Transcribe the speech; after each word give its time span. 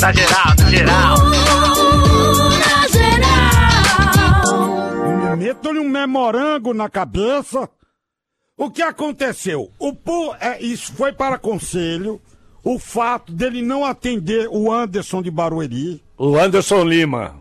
Da 0.00 0.12
geral, 0.12 0.54
da 0.56 0.70
geral. 0.70 1.16
Metam-lhe 5.36 5.78
um 5.78 5.88
memorango 5.88 6.72
na 6.74 6.88
cabeça. 6.88 7.68
O 8.56 8.70
que 8.70 8.82
aconteceu? 8.82 9.70
O 9.78 9.92
pu- 9.94 10.34
é, 10.40 10.60
isso 10.62 10.92
foi 10.94 11.12
para 11.12 11.38
conselho. 11.38 12.20
O 12.64 12.78
fato 12.78 13.32
dele 13.32 13.62
não 13.62 13.84
atender 13.84 14.48
o 14.50 14.72
Anderson 14.72 15.22
de 15.22 15.30
Barueri. 15.30 16.02
O 16.16 16.36
Anderson 16.36 16.84
Lima. 16.84 17.36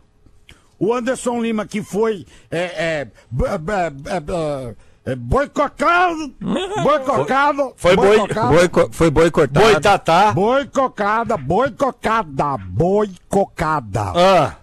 O 0.79 0.93
Anderson 0.93 1.41
Lima, 1.41 1.65
que 1.65 1.81
foi 1.81 2.25
é, 2.51 2.59
é, 3.01 3.05
b- 3.31 3.57
b- 3.57 3.89
b- 3.89 4.19
b- 4.19 4.75
é, 5.07 5.15
boicotado. 5.15 6.33
Boicotado. 6.83 7.73
Foi 7.77 7.95
boi- 7.95 8.17
boicotado, 8.17 8.47
Boico- 8.49 8.89
foi 8.91 9.09
boicotado. 9.09 9.65
Boitatá. 9.65 10.31
Boicocada, 10.33 11.37
boicocada, 11.37 12.57
boicocada. 12.57 14.01
Ah, 14.15 14.55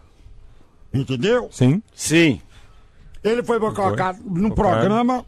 Entendeu? 0.92 1.48
Sim. 1.50 1.82
sim. 1.94 2.40
Ele 3.22 3.42
foi 3.42 3.58
boicocado 3.58 4.18
num 4.24 4.48
Boicocado. 4.50 4.54
programa. 4.54 5.24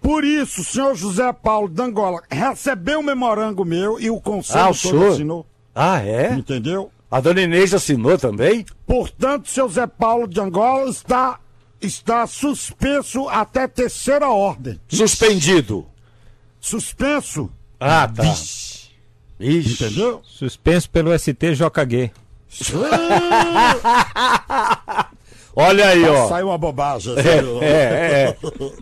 Por 0.00 0.24
isso, 0.24 0.60
o 0.62 0.64
senhor 0.64 0.94
José 0.94 1.32
Paulo 1.32 1.68
Dangola 1.68 2.22
recebeu 2.30 3.00
um 3.00 3.02
memorango 3.02 3.64
meu 3.64 4.00
e 4.00 4.08
o 4.10 4.20
conselho 4.20 4.64
Ah, 4.64 4.70
o 4.70 4.74
senhor? 4.74 5.12
assinou. 5.12 5.46
Ah, 5.74 6.02
é? 6.04 6.32
Entendeu? 6.32 6.90
A 7.10 7.20
dona 7.20 7.42
Inês 7.42 7.74
assinou 7.74 8.16
também? 8.16 8.64
Portanto, 8.86 9.48
seu 9.48 9.68
Zé 9.68 9.86
Paulo 9.86 10.26
de 10.28 10.40
Angola 10.40 10.88
está, 10.88 11.38
está 11.80 12.26
suspenso 12.26 13.28
até 13.28 13.66
terceira 13.68 14.28
ordem. 14.28 14.78
Suspendido. 14.88 15.86
Suspenso, 16.60 17.50
Ah, 17.78 18.06
tá. 18.06 18.24
Ixi. 19.40 19.72
entendeu? 19.72 20.20
Suspenso 20.24 20.90
pelo 20.90 21.10
STJG. 21.18 22.10
Olha 25.54 25.88
aí, 25.88 26.04
ó. 26.08 26.28
Saiu 26.28 26.46
uma 26.46 26.56
bobagem. 26.58 27.14
É, 27.18 28.36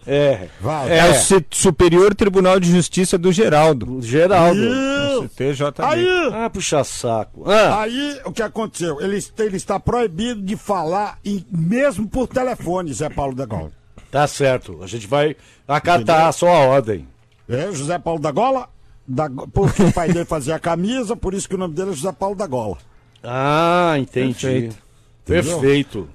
é, 0.07 0.15
é. 0.15 0.49
Vai. 0.61 0.99
É, 0.99 1.11
o 1.11 1.15
Ci- 1.15 1.45
Superior 1.51 2.15
Tribunal 2.15 2.61
de 2.61 2.71
Justiça 2.71 3.17
do 3.17 3.33
Geraldo. 3.33 4.01
Geraldo. 4.03 4.61
Isso. 4.61 5.25
STJG. 5.33 5.83
Aí, 5.83 6.07
Ah, 6.33 6.51
puxa 6.51 6.85
saco. 6.85 7.45
Ah, 7.51 7.81
aí, 7.83 8.21
o 8.25 8.31
que 8.33 8.43
aconteceu? 8.43 9.01
Ele, 9.01 9.19
ele 9.39 9.57
está 9.57 9.81
proibido 9.81 10.43
de 10.43 10.57
falar, 10.57 11.19
em- 11.25 11.45
mesmo 11.51 12.07
por 12.07 12.27
telefone, 12.29 12.93
Zé 12.93 13.09
Paulo 13.09 13.35
da 13.35 13.47
Gola. 13.47 13.73
tá 14.11 14.27
certo. 14.27 14.79
A 14.83 14.87
gente 14.87 15.07
vai 15.07 15.35
acatar 15.67 16.27
a 16.27 16.33
sua 16.33 16.51
ordem. 16.53 17.07
É, 17.49 17.73
José 17.73 17.99
Paulo 17.99 18.21
da 18.21 18.31
Gola, 18.31 18.69
da, 19.07 19.29
porque 19.53 19.83
o 19.83 19.93
pai 19.93 20.09
dele 20.13 20.27
fazia 20.27 20.55
a 20.57 20.59
camisa, 20.59 21.17
por 21.17 21.33
isso 21.33 21.49
que 21.49 21.55
o 21.55 21.59
nome 21.59 21.75
dele 21.75 21.91
é 21.91 21.95
José 21.95 22.13
Paulo 22.13 22.37
da 22.37 22.47
Gola. 22.47 22.77
Ah, 23.25 23.95
entendi. 23.99 24.35
Perfeito. 24.35 24.77
Perfeito. 25.25 26.09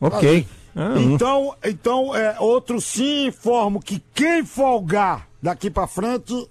Ok. 0.00 0.46
Ah, 0.74 0.94
hum. 0.96 1.14
Então, 1.14 1.54
então 1.64 2.14
é, 2.14 2.36
outro 2.38 2.80
sim 2.80 3.26
informo 3.26 3.80
que 3.80 4.00
quem 4.14 4.44
folgar 4.44 5.28
daqui 5.42 5.68
pra 5.70 5.86
frente 5.86 6.48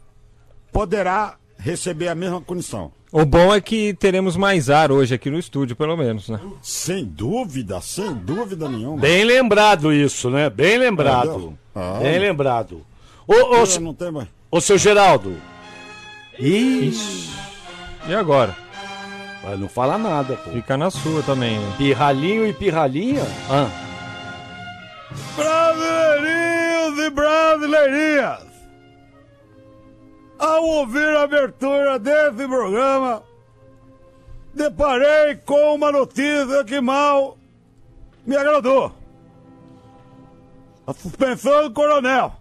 poderá 0.72 1.36
receber 1.58 2.10
a 2.10 2.16
mesma 2.16 2.42
condição. 2.42 2.92
O 3.12 3.26
bom 3.26 3.54
é 3.54 3.60
que 3.60 3.94
teremos 3.96 4.36
mais 4.38 4.70
ar 4.70 4.92
hoje 4.92 5.16
aqui 5.16 5.32
no 5.32 5.40
estúdio, 5.40 5.76
pelo 5.76 5.98
menos, 5.98 6.30
né? 6.30 6.40
Sem 6.62 7.04
dúvida, 7.04 7.82
sem 7.82 8.14
dúvida 8.14 8.70
nenhuma. 8.70 8.98
Bem 8.98 9.24
lembrado 9.24 9.92
isso, 9.92 10.30
né? 10.30 10.48
Bem 10.48 10.78
lembrado. 10.78 11.58
Ah. 11.74 11.98
Bem 12.00 12.20
lembrado. 12.20 12.86
Ô, 13.26 13.34
ô, 13.34 13.80
não 13.80 13.94
tem 13.96 14.12
mais. 14.12 14.28
ô, 14.52 14.62
seu 14.62 14.78
Geraldo. 14.78 15.36
Ih, 16.38 16.94
E 18.08 18.14
agora? 18.14 18.56
Vai 19.50 19.58
não 19.58 19.70
fala 19.70 19.98
nada, 19.98 20.36
pô. 20.38 20.52
Fica 20.52 20.78
na 20.78 20.92
sua 20.92 21.24
também. 21.24 21.60
Pirralhinho 21.78 22.48
e 22.48 22.54
pirralhinha? 22.54 23.24
Ah. 23.50 23.70
Brasileirinhos 25.36 27.00
e 27.00 27.10
brasileirinhas! 27.10 28.50
Ao 30.38 30.64
ouvir 30.64 31.08
a 31.18 31.24
abertura 31.24 32.00
desse 32.00 32.48
programa, 32.48 33.24
deparei 34.54 35.36
com 35.46 35.76
uma 35.76 35.92
notícia 35.92 36.64
que 36.64 36.80
mal 36.80 37.38
me 38.26 38.38
agradou. 38.38 38.94
A 40.88 40.94
suspensão 40.94 41.64
do 41.64 41.74
coronel. 41.74 42.34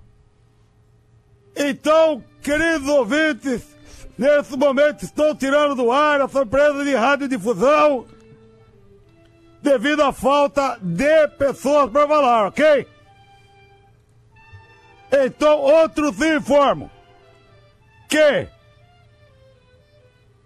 Então, 1.57 2.23
queridos 2.41 2.89
ouvintes, 2.89 3.78
nesse 4.19 4.57
momento 4.57 5.05
estou 5.05 5.35
tirando 5.35 5.77
do 5.77 5.93
ar 5.93 6.21
a 6.21 6.29
surpresa 6.29 6.85
de 6.85 6.95
radiodifusão 6.95 8.07
devido 9.63 10.03
à 10.03 10.13
falta 10.13 10.79
de 10.83 11.29
pessoas 11.29 11.91
para 11.91 12.07
falar, 12.07 12.47
ok? 12.49 12.87
Então, 15.11 15.59
outros 15.59 16.21
informam 16.21 16.91
que 18.09 18.49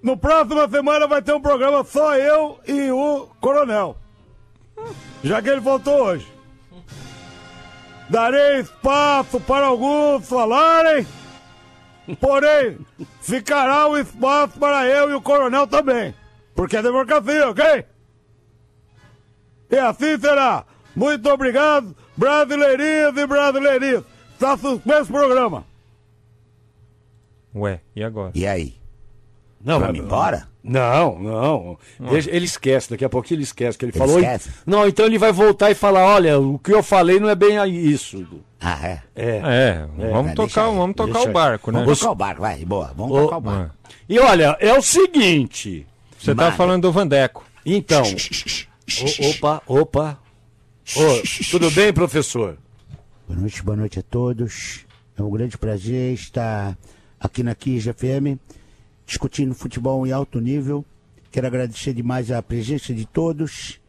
no 0.03 0.17
próxima 0.17 0.69
semana 0.69 1.07
vai 1.07 1.23
ter 1.23 1.33
um 1.33 1.41
programa 1.41 1.85
só 1.85 2.17
eu 2.17 2.59
e 2.67 2.91
o 2.91 3.29
coronel. 3.41 3.97
Já 5.23 5.41
que 5.41 5.49
ele 5.49 5.61
voltou 5.61 6.03
hoje. 6.03 6.27
Darei 8.09 8.61
espaço 8.61 9.41
para 9.41 9.67
alguns 9.67 10.29
falarem, 10.29 11.07
porém, 12.21 12.79
ficará 13.21 13.89
o 13.89 13.97
espaço 13.97 14.59
para 14.59 14.87
eu 14.87 15.11
e 15.11 15.15
o 15.15 15.23
coronel 15.23 15.67
também. 15.67 16.15
Porque 16.55 16.77
é 16.77 16.83
democracia, 16.83 17.49
ok? 17.51 17.85
E 19.71 19.79
assim 19.79 20.19
será. 20.19 20.67
Muito 20.95 21.29
obrigado, 21.31 21.97
brasileirinhas 22.17 23.17
e 23.17 23.27
brasileirinhos. 23.27 24.05
Está 24.35 24.57
suspenso 24.57 25.11
o 25.11 25.15
programa. 25.15 25.65
Ué, 27.55 27.81
e 27.95 28.03
agora? 28.03 28.33
E 28.35 28.47
aí? 28.47 28.82
Não, 29.65 29.79
Vamos 29.79 29.99
embora? 30.01 30.49
Não, 30.65 31.19
não. 31.19 31.79
Deixa- 32.11 32.31
ele 32.31 32.45
esquece, 32.45 32.91
daqui 32.91 33.05
a 33.05 33.09
pouquinho 33.09 33.37
ele 33.39 33.45
esquece 33.45 33.77
que 33.79 33.85
ele, 33.85 33.93
falou. 33.93 34.19
esquece? 34.19 34.51
Não, 34.67 34.87
então 34.87 35.07
ele 35.07 35.19
vai 35.19 35.33
voltar 35.33 35.71
e 35.71 35.75
falar: 35.75 36.05
olha, 36.05 36.39
o 36.39 36.59
que 36.59 36.73
eu 36.73 36.83
falei 36.83 37.19
não 37.21 37.29
é 37.29 37.35
bem 37.35 37.57
isso. 37.69 38.27
Ah, 38.61 38.79
é? 38.87 39.03
É. 39.17 39.37
É, 39.45 39.87
vamos 40.13 40.33
É, 40.33 40.35
tocar, 40.35 40.47
deixa 40.47 40.67
aí, 40.69 40.77
vamos 40.77 40.97
tocar 40.97 41.21
o 41.21 41.27
aí. 41.27 41.33
barco, 41.33 41.71
né? 41.73 41.81
Vamos 41.81 41.99
tocar 41.99 42.13
o 42.13 42.15
barco, 42.15 42.41
vai, 42.43 42.65
boa. 42.65 42.93
Vamos 42.97 43.17
Ô, 43.19 43.23
tocar 43.25 43.37
o 43.39 43.41
barco. 43.41 43.75
E 44.09 44.19
olha, 44.21 44.57
é 44.61 44.73
o 44.77 44.83
seguinte. 44.83 45.87
Você 46.19 46.35
tá 46.35 46.45
Mara. 46.45 46.57
falando 46.57 46.83
do 46.83 46.93
Vandeco. 46.93 47.45
Então. 47.67 48.03
o- 48.05 49.31
opa, 49.31 49.63
opa. 49.67 50.19
Ô, 50.97 51.23
tudo 51.51 51.71
bem, 51.73 51.93
professor? 51.93 52.57
Boa 53.29 53.41
noite, 53.41 53.63
boa 53.63 53.77
noite 53.77 53.99
a 53.99 54.03
todos. 54.03 54.85
É 55.17 55.23
um 55.23 55.31
grande 55.31 55.57
prazer 55.59 56.15
estar 56.15 56.77
aqui 57.21 57.43
na 57.43 57.55
Kiss 57.55 57.93
FM, 57.93 58.39
discutindo 59.07 59.55
futebol 59.55 60.07
em 60.07 60.13
alto 60.13 60.41
nível. 60.41 60.85
Quero 61.31 61.47
agradecer 61.47 61.93
demais 61.95 62.31
a 62.31 62.43
presença 62.43 62.93
de 62.95 63.07
todos. 63.07 63.81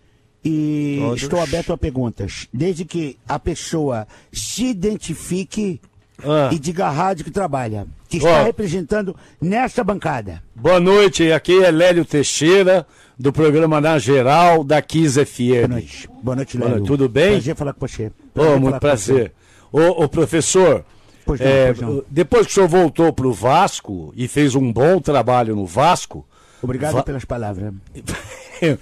E 0.45 0.97
Todos. 0.99 1.23
estou 1.23 1.39
aberto 1.41 1.71
a 1.71 1.77
perguntas. 1.77 2.47
Desde 2.53 2.83
que 2.83 3.17
a 3.27 3.39
pessoa 3.39 4.05
se 4.31 4.65
identifique 4.65 5.79
Ah. 6.21 6.49
e 6.53 6.59
diga 6.59 6.85
a 6.85 6.89
rádio 6.91 7.23
que 7.25 7.31
trabalha, 7.31 7.87
que 8.09 8.17
está 8.17 8.43
representando 8.43 9.15
nesta 9.41 9.83
bancada. 9.83 10.43
Boa 10.55 10.79
noite, 10.79 11.31
aqui 11.31 11.63
é 11.63 11.71
Lélio 11.71 12.05
Teixeira, 12.05 12.85
do 13.17 13.31
programa 13.33 13.81
Na 13.81 13.97
Geral, 13.97 14.63
da 14.63 14.81
Kiss 14.81 15.17
FM. 15.25 15.65
Boa 15.65 15.67
noite. 15.69 16.09
Boa 16.21 16.35
noite, 16.35 16.57
Boa 16.57 16.69
Léo. 16.69 16.77
noite, 16.79 16.87
tudo 16.87 17.09
bem? 17.09 17.31
Prazer 17.31 17.55
falar 17.55 17.73
com 17.73 17.87
você. 17.87 18.11
Prazer 18.33 18.51
muito 18.59 18.63
falar 18.63 18.73
com 18.73 18.79
prazer. 18.79 19.33
Ô, 19.71 20.03
ô, 20.03 20.09
professor, 20.09 20.85
Pois 21.25 21.39
não, 21.39 21.47
é, 21.47 21.73
pois 21.73 21.79
não. 21.81 22.03
depois 22.09 22.45
que 22.45 22.51
o 22.51 22.55
senhor 22.55 22.67
voltou 22.67 23.13
pro 23.13 23.31
Vasco 23.33 24.13
e 24.15 24.27
fez 24.27 24.55
um 24.55 24.71
bom 24.71 24.99
trabalho 24.99 25.55
no 25.55 25.65
Vasco, 25.65 26.25
Obrigado 26.61 26.93
Va- 26.93 27.03
pelas 27.03 27.25
palavras. 27.25 27.73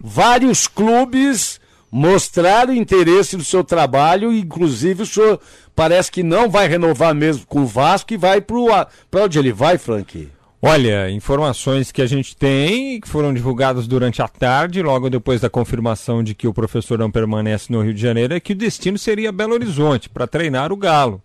vários 0.00 0.66
clubes 0.66 1.60
mostraram 1.90 2.74
interesse 2.74 3.36
no 3.36 3.44
seu 3.44 3.62
trabalho, 3.62 4.32
inclusive 4.32 5.02
o 5.02 5.06
senhor 5.06 5.40
parece 5.76 6.10
que 6.10 6.22
não 6.22 6.50
vai 6.50 6.66
renovar 6.66 7.14
mesmo 7.14 7.46
com 7.46 7.60
o 7.62 7.66
Vasco 7.66 8.12
e 8.12 8.16
vai. 8.16 8.40
Para 8.40 9.24
onde 9.24 9.38
ele 9.38 9.52
vai, 9.52 9.78
Frank? 9.78 10.28
Olha, 10.66 11.10
informações 11.10 11.92
que 11.92 12.00
a 12.00 12.06
gente 12.06 12.34
tem, 12.34 12.98
que 12.98 13.06
foram 13.06 13.34
divulgadas 13.34 13.86
durante 13.86 14.22
a 14.22 14.28
tarde, 14.28 14.82
logo 14.82 15.10
depois 15.10 15.38
da 15.38 15.50
confirmação 15.50 16.24
de 16.24 16.34
que 16.34 16.48
o 16.48 16.54
professor 16.54 16.98
não 16.98 17.10
permanece 17.10 17.70
no 17.70 17.82
Rio 17.82 17.92
de 17.92 18.00
Janeiro, 18.00 18.32
é 18.32 18.40
que 18.40 18.54
o 18.54 18.56
destino 18.56 18.96
seria 18.96 19.30
Belo 19.30 19.52
Horizonte, 19.52 20.08
para 20.08 20.26
treinar 20.26 20.72
o 20.72 20.76
Galo. 20.78 21.22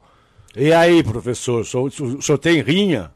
E 0.54 0.74
aí, 0.74 1.02
professor, 1.02 1.62
o 1.62 1.66
senhor, 1.66 2.18
o 2.18 2.22
senhor 2.22 2.38
tem 2.38 2.62
rinha? 2.62 3.12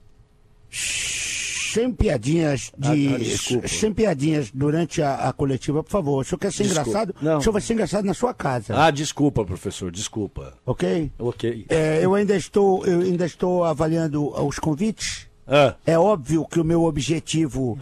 Sem 0.72 1.92
piadinhas 1.92 2.72
de. 2.78 3.08
Ah, 3.10 3.16
ah, 3.16 3.18
desculpa. 3.18 3.68
sem 3.68 3.94
piadinhas 3.94 4.50
durante 4.50 5.02
a, 5.02 5.28
a 5.28 5.34
coletiva, 5.34 5.84
por 5.84 5.92
favor. 5.92 6.22
O 6.22 6.24
senhor 6.24 6.40
quer 6.40 6.54
ser 6.54 6.64
Desculpa. 6.64 6.90
engraçado? 6.90 7.16
Não. 7.22 7.38
O 7.40 7.42
senhor 7.42 7.52
vai 7.52 7.62
ser 7.62 7.74
engraçado 7.74 8.06
na 8.06 8.14
sua 8.14 8.34
casa. 8.34 8.74
Ah, 8.82 8.92
desculpa, 8.92 9.44
professor, 9.44 9.92
desculpa. 9.92 10.54
Ok? 10.66 11.12
Ok. 11.20 11.66
É, 11.68 12.00
eu 12.02 12.16
ainda 12.16 12.38
estou, 12.38 12.86
eu 12.86 13.02
ainda 13.02 13.26
estou 13.26 13.66
avaliando 13.66 14.26
os 14.42 14.58
convites. 14.58 15.33
Ah. 15.56 15.76
É 15.86 16.00
óbvio 16.00 16.48
que 16.50 16.60
o 16.60 16.64
meu 16.64 16.84
objetivo. 16.84 17.78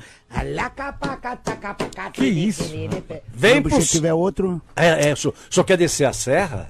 Que 2.12 2.26
isso? 2.26 2.66
Vem 2.66 2.90
Vem 3.34 3.54
meu 3.54 3.64
pro... 3.64 3.76
objetivo 3.76 4.08
é 4.08 4.14
outro. 4.14 4.62
É, 4.76 5.10
é, 5.10 5.16
só, 5.16 5.32
só 5.50 5.64
quer 5.64 5.78
descer 5.78 6.04
a 6.04 6.12
serra? 6.12 6.70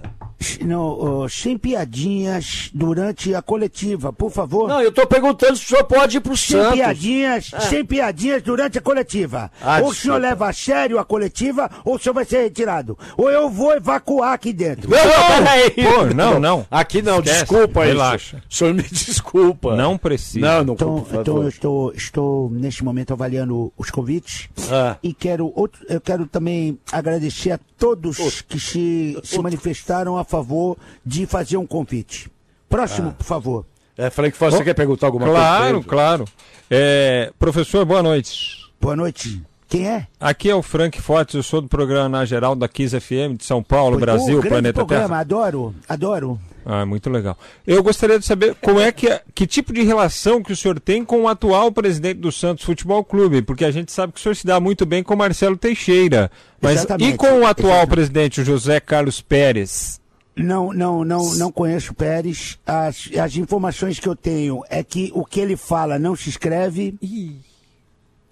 Sem 1.30 1.58
piadinhas 1.58 2.70
durante 2.74 3.34
a 3.36 3.42
coletiva, 3.42 4.12
por 4.12 4.32
favor. 4.32 4.68
Não, 4.68 4.82
eu 4.82 4.92
tô 4.92 5.06
perguntando 5.08 5.56
se 5.56 5.66
o 5.66 5.68
senhor 5.68 5.84
pode 5.86 6.18
ir 6.18 6.22
pro 6.22 6.36
sem 6.36 6.58
Santos. 6.60 6.74
piadinhas, 6.76 7.52
sem 7.70 7.86
piadinhas 7.86 8.42
durante 8.42 8.78
a 8.78 8.82
coletiva. 8.82 9.52
Ah, 9.62 9.80
ou 9.82 9.90
o 9.90 9.94
senhor 9.94 10.20
leva 10.20 10.50
a 10.50 10.54
sério 10.54 11.00
a 11.00 11.06
coletiva, 11.06 11.70
ou 11.86 11.96
o 11.96 12.00
senhor 12.00 12.14
vai 12.14 12.26
ser 12.26 12.42
retirado. 12.44 12.98
Ou 13.18 13.30
eu 13.30 13.50
vou 13.50 13.74
evacuar 13.74 14.34
aqui 14.34 14.52
dentro. 14.54 14.90
Não, 14.90 14.98
não, 14.98 15.38
peraí. 15.46 15.72
Pô, 15.72 16.06
não, 16.16 16.40
não. 16.40 16.66
Aqui 16.72 17.02
não, 17.02 17.20
Esquece, 17.20 17.40
desculpa 17.42 17.82
aí. 17.82 17.88
relaxa. 17.90 18.44
O 18.50 18.54
senhor 18.54 18.74
me 18.74 18.84
desculpa. 18.92 19.76
Não 19.76 19.98
precisa. 19.98 20.40
Não, 20.46 20.64
não, 20.64 20.74
Então, 20.74 20.96
por 20.96 21.06
favor. 21.06 21.22
então 21.22 21.42
eu 21.44 21.48
estou, 21.50 21.94
estou 21.94 22.50
neste 22.50 22.84
momento 22.84 23.14
avaliando 23.14 23.72
os 23.78 23.90
convites 23.90 24.50
Ah. 24.72 24.98
e 25.04 25.14
quero 25.14 25.52
outro, 25.56 25.86
eu 25.88 26.02
quero 26.02 26.26
também 26.26 26.78
agradecer 26.92 27.52
a 27.52 27.60
todos 27.78 28.42
que 28.42 28.60
se, 28.60 29.18
se 29.24 29.40
manifestaram 29.40 30.18
a 30.18 30.24
favor 30.32 30.78
de 31.06 31.26
fazer 31.26 31.58
um 31.58 31.68
convite. 31.68 32.32
Próximo, 32.70 33.10
Ah. 33.10 33.14
por 33.18 33.24
favor. 33.26 33.66
É, 33.98 34.10
Frank 34.10 34.36
Foster, 34.36 34.60
você 34.60 34.64
quer 34.64 34.74
perguntar 34.74 35.08
alguma 35.08 35.28
Claro, 35.28 35.74
coisa? 35.76 35.88
claro. 35.90 36.26
É, 36.70 37.32
professor, 37.38 37.86
boa 37.86 38.02
noite. 38.02 38.58
Boa 38.80 38.96
noite. 38.96 39.44
Quem 39.68 39.88
é? 39.88 40.08
Aqui 40.20 40.50
é 40.50 40.56
o 40.56 40.62
Frank 40.62 41.00
Fortes, 41.02 41.36
eu 41.36 41.44
sou 41.44 41.62
do 41.62 41.68
programa 41.70 42.10
Na 42.10 42.26
Geral 42.26 42.56
da 42.56 42.68
Kiss 42.68 42.94
FM 43.00 43.38
de 43.38 43.46
São 43.46 43.64
Paulo, 43.64 43.96
Pô, 43.98 44.02
Brasil, 44.02 44.34
grande 44.40 44.50
Planeta 44.50 44.74
programa, 44.74 45.08
Terra. 45.08 45.20
adoro, 45.22 45.74
adoro. 45.88 46.40
Ah, 46.66 46.86
muito 46.86 47.10
legal. 47.10 47.38
Eu 47.66 47.82
gostaria 47.82 48.20
de 48.20 48.26
saber 48.26 48.54
como 48.62 48.80
é 48.82 48.92
que 48.92 49.08
que 49.34 49.48
tipo 49.48 49.72
de 49.72 49.82
relação 49.84 50.44
que 50.44 50.52
o 50.52 50.56
senhor 50.58 50.78
tem 50.80 51.06
com 51.06 51.22
o 51.22 51.28
atual 51.28 51.72
presidente 51.72 52.20
do 52.20 52.32
Santos 52.34 52.66
Futebol 52.66 53.04
Clube, 53.04 53.42
porque 53.42 53.64
a 53.64 53.72
gente 53.72 53.92
sabe 53.94 54.12
que 54.14 54.20
o 54.20 54.22
senhor 54.22 54.36
se 54.36 54.46
dá 54.46 54.60
muito 54.60 54.86
bem 54.86 55.02
com 55.04 55.14
o 55.14 55.18
Marcelo 55.18 55.56
Teixeira. 55.58 56.30
Mas 56.62 56.78
Exatamente, 56.80 57.14
e 57.14 57.18
com 57.18 57.28
o 57.40 57.46
atual 57.48 57.70
exatamente. 57.72 57.88
presidente, 57.90 58.42
o 58.42 58.46
José 58.46 58.80
Carlos 58.82 59.22
Pérez? 59.22 60.01
Não, 60.36 60.72
não, 60.72 61.04
não, 61.04 61.36
não 61.36 61.52
conheço 61.52 61.92
o 61.92 61.96
Pérez. 61.96 62.58
As, 62.66 63.10
as 63.22 63.36
informações 63.36 64.00
que 64.00 64.08
eu 64.08 64.16
tenho 64.16 64.64
é 64.70 64.84
que 64.84 65.12
o 65.14 65.26
que 65.26 65.40
ele 65.40 65.58
fala 65.58 66.00
não 66.00 66.16
se 66.16 66.30
escreve. 66.30 66.96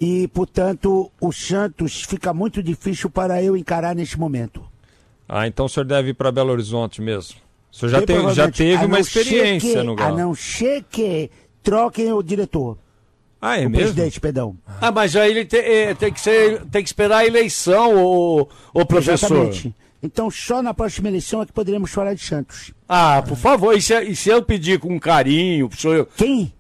E, 0.02 0.28
portanto, 0.30 1.12
o 1.20 1.32
Santos 1.32 2.04
fica 2.04 2.34
muito 2.34 2.64
difícil 2.64 3.10
para 3.10 3.44
eu 3.44 3.58
encarar 3.58 3.94
neste 3.94 4.18
momento. 4.18 4.64
Ah, 5.28 5.46
então 5.46 5.66
o 5.66 5.70
senhor 5.70 5.86
deve 5.86 6.10
ir 6.10 6.14
para 6.14 6.32
Belo 6.32 6.52
Horizonte 6.52 7.02
mesmo. 7.02 7.36
O 7.72 7.76
senhor 7.76 7.92
já, 7.92 8.02
teve, 8.02 8.34
já 8.34 8.50
teve 8.50 8.84
a 8.84 8.88
uma 8.88 9.00
experiência 9.00 9.80
que- 9.82 9.84
no 9.84 9.94
A 9.94 9.96
Galo. 9.96 10.18
não 10.18 10.34
ser 10.34 10.84
que 10.90 11.30
troquem 11.62 12.12
o 12.14 12.24
diretor. 12.24 12.78
Ah, 13.42 13.58
é 13.58 13.68
o 13.68 13.70
mesmo? 13.70 13.78
presidente, 13.94 14.20
perdão. 14.20 14.58
Ah, 14.82 14.92
mas 14.92 15.16
aí 15.16 15.32
ele 15.32 15.46
te- 15.46 15.58
eh, 15.58 15.94
tem, 15.94 16.12
que 16.12 16.20
ser, 16.20 16.66
tem 16.66 16.82
que 16.82 16.90
esperar 16.90 17.20
a 17.20 17.26
eleição, 17.28 17.96
o, 17.96 18.48
o 18.74 18.86
professor. 18.86 19.28
Exatamente. 19.48 19.76
Então, 20.02 20.32
só 20.32 20.62
na 20.62 20.74
próxima 20.74 21.10
eleição 21.10 21.42
é 21.42 21.46
que 21.46 21.52
poderemos 21.52 21.92
falar 21.92 22.14
de 22.14 22.24
Santos. 22.24 22.72
Ah, 22.88 23.22
por 23.28 23.38
favor, 23.38 23.76
e 23.76 23.82
se, 23.82 24.00
e 24.02 24.16
se 24.16 24.30
eu 24.30 24.42
pedir 24.42 24.80
com 24.80 24.98
carinho, 25.00 25.68
pro 25.68 25.80
senhor, 25.80 26.08
Quem? 26.16 26.54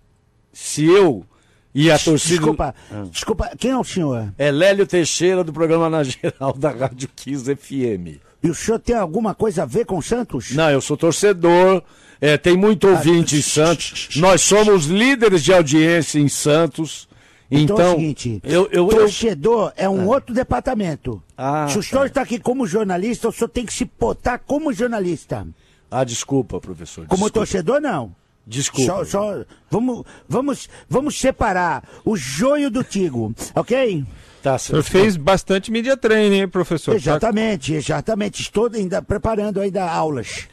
se 0.51 0.85
eu 0.85 1.25
e 1.73 1.89
a 1.89 1.97
torcida... 1.97 2.35
Desculpa, 2.35 2.75
desculpa, 3.11 3.51
quem 3.57 3.71
é 3.71 3.77
o 3.77 3.83
senhor? 3.83 4.33
É 4.37 4.51
Lélio 4.51 4.85
Teixeira, 4.85 5.43
do 5.43 5.53
programa 5.53 5.89
Na 5.89 6.03
Geral 6.03 6.53
da 6.53 6.69
Rádio 6.69 7.09
15 7.15 7.55
FM. 7.55 8.19
E 8.43 8.49
o 8.49 8.55
senhor 8.55 8.79
tem 8.79 8.95
alguma 8.95 9.33
coisa 9.33 9.63
a 9.63 9.65
ver 9.65 9.85
com 9.85 10.01
Santos? 10.01 10.51
Não, 10.51 10.69
eu 10.69 10.81
sou 10.81 10.95
torcedor, 10.97 11.83
é, 12.21 12.37
tem 12.37 12.55
muito 12.57 12.87
ouvinte 12.87 13.35
em 13.37 13.41
Santos. 13.41 14.09
Nós 14.15 14.41
somos 14.41 14.85
líderes 14.85 15.43
de 15.43 15.53
audiência 15.53 16.19
em 16.19 16.27
Santos. 16.27 17.07
Então, 17.51 17.75
Então, 17.75 17.79
é 17.79 17.89
o 17.89 17.95
seguinte, 17.95 18.39
eu, 18.43 18.69
eu, 18.71 18.71
eu, 18.71 18.87
torcedor 18.89 19.73
é 19.75 19.89
um 19.89 20.07
outro 20.07 20.35
departamento. 20.35 21.21
Ah, 21.37 21.67
Se 21.67 21.79
o 21.79 21.83
senhor 21.83 22.05
está 22.05 22.21
aqui 22.21 22.39
como 22.39 22.67
jornalista, 22.67 23.27
o 23.27 23.31
senhor 23.31 23.49
tem 23.49 23.65
que 23.65 23.73
se 23.73 23.89
botar 23.99 24.37
como 24.39 24.71
jornalista. 24.71 25.47
Ah, 25.89 26.03
desculpa, 26.03 26.59
professor. 26.59 27.07
Como 27.07 27.23
desculpa. 27.23 27.33
torcedor, 27.33 27.81
não. 27.81 28.13
Desculpa. 28.45 28.85
Só, 28.85 29.05
só- 29.05 29.43
vamos, 29.69 30.03
vamos, 30.27 30.69
vamos 30.87 31.19
separar 31.19 31.83
o 32.05 32.15
joio 32.15 32.69
do 32.69 32.83
trigo, 32.83 33.33
ok? 33.55 34.05
Tá, 34.43 34.55
O 34.55 34.59
senhor 34.59 34.83
fez 34.83 35.17
bastante 35.17 35.71
media 35.71 35.97
training, 35.97 36.41
hein, 36.41 36.47
professor? 36.47 36.91
Tá- 36.91 36.97
Exatamente, 36.97 37.73
exatamente. 37.73 38.41
Estou 38.41 38.69
ainda 38.73 39.01
preparando 39.01 39.59
ainda 39.59 39.89
aulas 39.89 40.47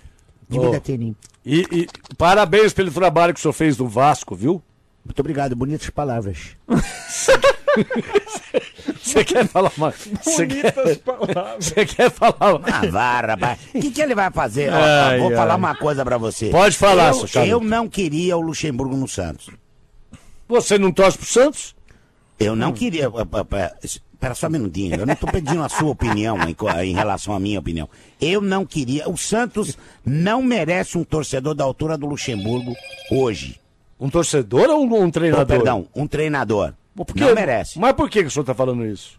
de 0.48 0.58
Oh. 0.58 0.62
vida 0.62 0.80
training. 0.80 1.14
E, 1.44 1.66
e 1.70 1.86
parabéns 2.18 2.72
pelo 2.72 2.90
trabalho 2.90 3.32
que 3.34 3.38
o 3.38 3.42
senhor 3.42 3.52
fez 3.52 3.76
no 3.78 3.86
Vasco, 3.86 4.34
viu? 4.34 4.62
Muito 5.06 5.20
obrigado, 5.20 5.54
bonitas 5.56 5.88
palavras. 5.90 6.56
Você 9.02 9.24
quer 9.24 9.46
falar 9.46 9.72
mais? 9.76 9.94
Você 10.22 10.46
quer, 10.46 10.74
você 11.58 11.86
quer 11.86 12.10
falar 12.10 12.36
Ah, 12.64 12.86
vá, 12.90 13.20
rapaz. 13.20 13.58
O 13.74 13.80
que, 13.80 13.90
que 13.90 14.02
ele 14.02 14.14
vai 14.14 14.30
fazer? 14.30 14.72
Ó, 14.72 14.76
ó, 14.76 14.82
Ai, 14.82 15.18
vou 15.18 15.30
ai. 15.30 15.36
falar 15.36 15.56
uma 15.56 15.74
coisa 15.76 16.04
pra 16.04 16.18
você. 16.18 16.48
Pode 16.50 16.76
falar, 16.76 17.12
seu 17.12 17.22
eu, 17.22 17.28
charuto. 17.28 17.50
eu 17.52 17.60
não 17.60 17.88
queria 17.88 18.36
o 18.36 18.40
Luxemburgo 18.40 18.96
no 18.96 19.06
Santos. 19.08 19.50
Você 20.48 20.78
não 20.78 20.92
torce 20.92 21.18
pro 21.18 21.26
Santos? 21.26 21.74
Eu 22.38 22.52
Hum. 22.52 22.56
não 22.56 22.72
queria. 22.72 23.10
Espera 23.82 24.34
só 24.34 24.46
um 24.46 24.50
minutinho. 24.50 24.94
Eu 24.96 25.06
não 25.06 25.14
estou 25.14 25.30
pedindo 25.30 25.62
a 25.62 25.68
sua 25.68 25.90
opinião 25.90 26.40
em, 26.48 26.54
co- 26.54 26.70
em 26.70 26.94
relação 26.94 27.34
à 27.34 27.40
minha 27.40 27.58
opinião. 27.58 27.88
Eu 28.20 28.40
não 28.40 28.64
queria. 28.64 29.08
O 29.08 29.16
Santos 29.16 29.76
não 30.04 30.42
merece 30.42 30.96
um 30.98 31.04
torcedor 31.04 31.54
da 31.54 31.64
altura 31.64 31.96
do 31.98 32.06
Luxemburgo 32.06 32.74
hoje. 33.10 33.60
Um 33.98 34.08
torcedor 34.10 34.68
ou 34.70 34.84
um, 34.84 34.94
um 35.02 35.06
Oh, 35.06 35.10
treinador? 35.10 35.46
perdão, 35.46 35.86
um 35.94 36.06
treinador. 36.06 36.74
Por 36.94 37.06
quê? 37.06 37.20
Não 37.24 37.34
merece. 37.34 37.78
Mas 37.78 37.92
por 37.92 38.08
que, 38.10 38.22
que 38.22 38.28
o 38.28 38.30
senhor 38.30 38.44
tá 38.44 38.54
falando 38.54 38.84
isso? 38.86 39.18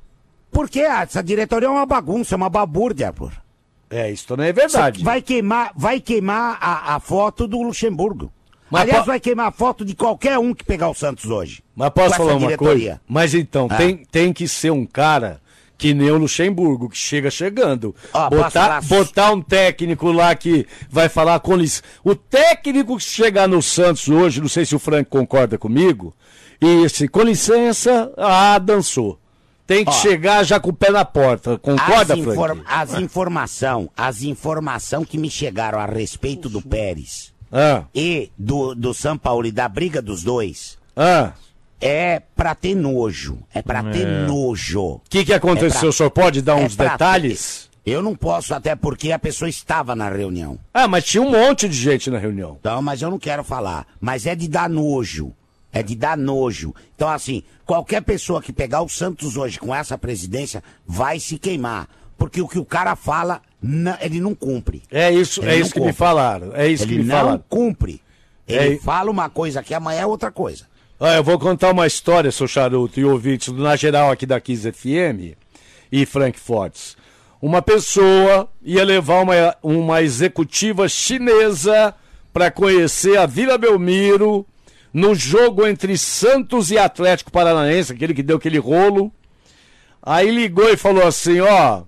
Porque 0.52 0.80
essa 0.80 1.22
diretoria 1.22 1.68
é 1.68 1.72
uma 1.72 1.86
bagunça, 1.86 2.36
é 2.36 2.38
uma 2.38 2.50
babúrdia, 2.50 3.12
pô. 3.14 3.30
É, 3.90 4.12
isso 4.12 4.28
também 4.28 4.48
é 4.48 4.54
verdade. 4.54 5.04
Vai 5.04 5.22
queimar, 5.22 5.72
vai 5.76 6.00
queimar 6.00 6.58
a, 6.60 6.96
a 6.96 7.00
foto 7.00 7.48
do 7.48 7.62
Luxemburgo. 7.62 8.32
Mas 8.70 8.82
Aliás, 8.84 9.00
po- 9.02 9.06
vai 9.08 9.20
queimar 9.20 9.48
a 9.48 9.52
foto 9.52 9.86
de 9.86 9.96
qualquer 9.96 10.38
um 10.38 10.54
que 10.54 10.64
pegar 10.66 10.90
o 10.90 10.94
Santos 10.94 11.26
hoje. 11.32 11.64
Mas 11.76 11.90
posso 11.92 12.16
falar 12.16 12.34
uma 12.34 12.40
diretoria. 12.48 12.74
coisa? 12.76 13.02
Mas 13.08 13.34
então, 13.34 13.68
Ah. 13.70 13.76
tem, 13.78 13.98
tem 14.12 14.34
que 14.34 14.48
ser 14.48 14.72
um 14.72 14.86
cara 14.86 15.40
que 15.78 15.94
nem 15.94 16.10
o 16.10 16.18
Luxemburgo, 16.18 16.90
que 16.90 16.98
chega 16.98 17.30
chegando. 17.30 17.96
Posso 18.12 18.30
botar, 18.30 18.82
botar 18.82 19.32
um 19.32 19.42
técnico 19.42 20.12
lá 20.12 20.34
que 20.36 20.66
vai 20.90 21.08
falar 21.08 21.40
com 21.40 21.56
licença. 21.56 21.84
O 22.04 22.16
técnico 22.16 22.98
que 22.98 23.04
chegar 23.04 23.48
no 23.48 23.62
Santos 23.62 24.08
hoje, 24.10 24.42
não 24.42 24.48
sei 24.50 24.66
se 24.66 24.76
o 24.76 24.80
Frank 24.80 25.10
concorda 25.10 25.58
comigo, 25.58 26.14
e 26.60 26.84
esse, 26.84 27.08
com 27.08 27.22
licença, 27.22 28.12
ah, 28.18 28.58
dançou. 28.58 29.20
Tem 29.68 29.84
que 29.84 29.92
Ó. 29.92 29.94
chegar 29.94 30.44
já 30.46 30.60
com 30.62 30.70
o 30.70 30.74
pé 30.74 30.90
na 30.90 31.04
porta. 31.04 31.58
Concorda, 31.58 32.14
as, 32.14 32.20
infor- 32.20 32.48
Frank? 32.56 32.64
as 32.66 32.94
informação, 32.94 33.90
as 33.98 34.24
informação 34.24 35.04
que 35.06 35.18
me 35.18 35.30
chegaram 35.30 35.78
a 35.78 35.86
respeito 35.86 36.48
do 36.48 36.62
Pérez 36.62 37.34
Ah, 37.52 37.84
e 37.94 38.32
do, 38.38 38.74
do 38.74 38.94
São 38.94 39.18
Paulo 39.18 39.46
e 39.46 39.52
da 39.52 39.68
briga 39.68 40.02
dos 40.02 40.24
dois 40.24 40.78
ah. 40.96 41.34
É 41.80 42.22
pra 42.36 42.56
ter 42.56 42.76
nojo. 42.76 43.40
É 43.54 43.62
pra 43.62 43.84
ter 43.84 44.06
nojo. 44.28 44.82
O 44.82 45.02
que, 45.10 45.26
que 45.26 45.34
aconteceu? 45.34 45.78
É 45.78 45.80
pra- 45.82 45.90
o 45.90 45.94
senhor 45.94 46.10
pode 46.12 46.42
dar 46.42 46.60
é 46.60 46.66
uns 46.66 46.76
detalhes? 46.76 47.68
Eu 47.86 48.02
não 48.02 48.16
posso, 48.16 48.54
até 48.54 48.76
porque 48.76 49.12
a 49.14 49.20
pessoa 49.20 49.48
estava 49.48 49.96
na 49.96 50.10
reunião. 50.10 50.60
Ah, 50.74 50.88
mas 50.90 51.06
tinha 51.06 51.24
um 51.24 51.32
monte 51.32 51.70
de 51.70 51.76
gente 51.78 52.10
na 52.10 52.18
reunião. 52.18 52.58
Então, 52.60 52.82
mas 52.82 53.02
eu 53.02 53.10
não 53.10 53.18
quero 53.18 53.44
falar. 53.46 53.88
Mas 54.02 54.26
é 54.26 54.36
de 54.36 54.48
dar 54.50 54.70
nojo. 54.70 55.32
É 55.72 55.82
de 55.82 55.96
dar 55.96 56.18
nojo. 56.18 56.74
Então, 56.96 57.08
assim, 57.08 57.44
qualquer 57.66 58.02
pessoa 58.02 58.42
que 58.42 58.52
pegar 58.52 58.82
o 58.82 58.90
Santos 58.90 59.38
hoje 59.38 59.58
com 59.60 59.74
essa 59.74 59.98
presidência 59.98 60.62
vai 60.86 61.20
se 61.20 61.38
queimar. 61.38 61.88
Porque 62.18 62.42
o 62.42 62.48
que 62.48 62.58
o 62.60 62.66
cara 62.66 62.96
fala, 62.96 63.42
ele 64.02 64.20
não 64.20 64.34
cumpre. 64.36 64.82
É 64.92 65.10
isso, 65.12 65.40
Ele 65.42 65.52
é 65.52 65.54
não 65.54 65.62
isso 65.62 65.74
que 65.74 65.80
me 65.80 65.94
falaram. 65.94 66.54
É 66.56 66.68
isso 66.68 66.86
que 66.86 66.94
Ele 66.94 67.04
me 67.04 67.10
não 67.10 67.16
falaram. 67.16 67.44
cumpre. 67.48 68.02
Ele 68.48 68.76
É- 68.76 68.80
fala 68.80 69.12
uma 69.12 69.30
coisa 69.30 69.60
aqui, 69.62 69.74
amanhã 69.74 70.02
é 70.02 70.06
outra 70.06 70.32
coisa. 70.32 70.66
Ah, 71.00 71.14
eu 71.14 71.24
vou 71.24 71.38
contar 71.38 71.74
uma 71.74 71.86
história, 71.86 72.32
seu 72.32 72.48
charuto 72.48 73.00
e 73.00 73.06
ouvintes, 73.06 73.54
do 73.54 73.62
na 73.62 73.76
geral 73.76 74.10
aqui 74.10 74.26
da 74.26 74.42
Kiss 74.42 74.72
FM 74.72 75.38
e 75.92 76.06
Frank 76.08 76.40
Fortes. 76.40 76.98
Uma 77.40 77.62
pessoa 77.62 78.50
ia 78.64 78.84
levar 78.84 79.22
uma, 79.22 79.56
uma 79.62 80.02
executiva 80.02 80.90
chinesa 80.90 81.94
para 82.34 82.50
conhecer 82.50 83.16
a 83.16 83.28
Vila 83.28 83.60
Belmiro 83.60 84.44
no 84.92 85.14
jogo 85.14 85.68
entre 85.68 85.96
Santos 86.00 86.72
e 86.72 86.80
Atlético 86.80 87.32
Paranaense, 87.32 87.94
aquele 87.94 88.16
que 88.16 88.24
deu 88.24 88.38
aquele 88.38 88.58
rolo. 88.58 89.12
Aí 90.02 90.32
ligou 90.32 90.68
e 90.68 90.76
falou 90.76 91.06
assim, 91.06 91.40
ó, 91.42 91.84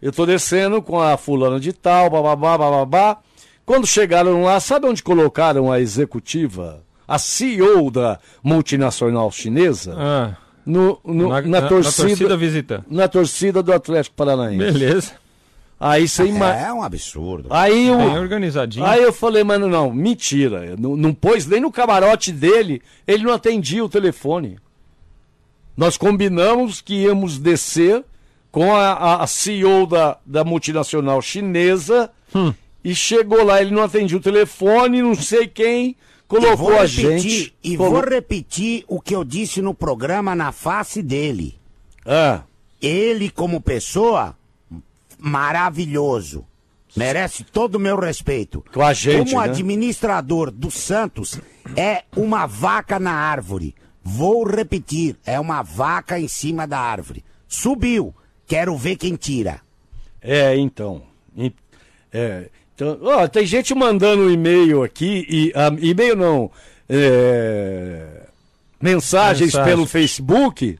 eu 0.00 0.12
tô 0.12 0.24
descendo 0.24 0.80
com 0.80 1.00
a 1.00 1.16
fulana 1.16 1.58
de 1.58 1.72
tal, 1.72 2.08
bababá, 2.08 2.56
bababá. 2.56 3.18
Quando 3.66 3.84
chegaram 3.84 4.44
lá, 4.44 4.60
sabe 4.60 4.86
onde 4.86 5.02
colocaram 5.02 5.72
a 5.72 5.80
executiva? 5.80 6.84
A 7.06 7.18
CEO 7.18 7.90
da 7.90 8.18
multinacional 8.42 9.30
chinesa? 9.30 9.94
Ah, 9.96 10.36
No, 10.66 10.98
no- 11.04 11.28
na, 11.28 11.42
na, 11.42 11.62
torcida, 11.68 12.02
na 12.02 12.08
torcida 12.08 12.36
visita. 12.36 12.84
na 12.90 13.08
torcida 13.08 13.62
do 13.62 13.72
Atlético 13.72 14.16
Paranaense. 14.16 14.56
Beleza. 14.72 15.12
Aí 15.78 16.08
você 16.08 16.24
ima... 16.26 16.54
É 16.54 16.72
um 16.72 16.82
absurdo. 16.82 17.48
Aí 17.50 17.88
eu, 17.88 17.98
Bem 17.98 18.18
organizadinho. 18.18 18.86
aí 18.86 19.02
eu 19.02 19.12
falei, 19.12 19.44
mano, 19.44 19.68
não, 19.68 19.92
mentira. 19.92 20.74
Não, 20.78 20.96
não 20.96 21.12
pôs 21.12 21.46
nem 21.46 21.60
no 21.60 21.70
camarote 21.70 22.32
dele, 22.32 22.80
ele 23.06 23.24
não 23.24 23.32
atendia 23.34 23.84
o 23.84 23.88
telefone. 23.88 24.56
Nós 25.76 25.96
combinamos 25.98 26.80
que 26.80 27.02
íamos 27.02 27.38
descer 27.38 28.02
com 28.50 28.74
a, 28.74 29.22
a- 29.22 29.26
CEO 29.26 29.86
da, 29.86 30.16
da 30.24 30.44
multinacional 30.44 31.20
chinesa 31.20 32.08
e 32.82 32.94
chegou 32.94 33.44
lá, 33.44 33.60
ele 33.60 33.72
não 33.74 33.82
atendia 33.82 34.16
o 34.16 34.20
telefone, 34.22 35.02
não 35.02 35.14
sei 35.14 35.46
quem 35.48 35.96
colocou 36.28 36.56
vou 36.56 36.78
a 36.78 36.82
repetir, 36.86 37.20
gente. 37.20 37.54
E 37.62 37.76
colo- 37.76 37.90
vou 37.90 38.00
repetir 38.04 38.84
o 38.88 39.00
que 39.00 39.14
eu 39.14 39.24
disse 39.24 39.60
no 39.62 39.74
programa 39.74 40.34
na 40.34 40.52
face 40.52 41.02
dele. 41.02 41.58
Ah, 42.04 42.42
Ele, 42.82 43.30
como 43.30 43.60
pessoa, 43.60 44.36
maravilhoso. 45.18 46.44
Merece 46.96 47.42
todo 47.42 47.74
o 47.74 47.80
meu 47.80 47.98
respeito. 47.98 48.64
Com 48.72 48.82
a 48.82 48.92
gente, 48.92 49.30
Como 49.32 49.42
né? 49.42 49.50
administrador 49.50 50.50
do 50.50 50.70
Santos, 50.70 51.40
é 51.76 52.04
uma 52.16 52.46
vaca 52.46 53.00
na 53.00 53.12
árvore. 53.12 53.74
Vou 54.02 54.44
repetir, 54.46 55.16
é 55.26 55.40
uma 55.40 55.62
vaca 55.62 56.20
em 56.20 56.28
cima 56.28 56.66
da 56.68 56.78
árvore. 56.78 57.24
Subiu. 57.48 58.14
Quero 58.46 58.76
ver 58.76 58.96
quem 58.96 59.16
tira. 59.16 59.60
É, 60.20 60.56
então. 60.56 61.02
É, 62.12 62.48
então, 62.74 62.98
ó, 63.02 63.26
tem 63.28 63.46
gente 63.46 63.74
mandando 63.74 64.30
e-mail 64.30 64.82
aqui, 64.82 65.26
e, 65.28 65.52
ah, 65.54 65.72
e-mail 65.80 66.16
não, 66.16 66.50
é, 66.88 68.22
mensagens 68.80 69.46
Mensagem. 69.54 69.64
pelo 69.72 69.86
Facebook, 69.86 70.78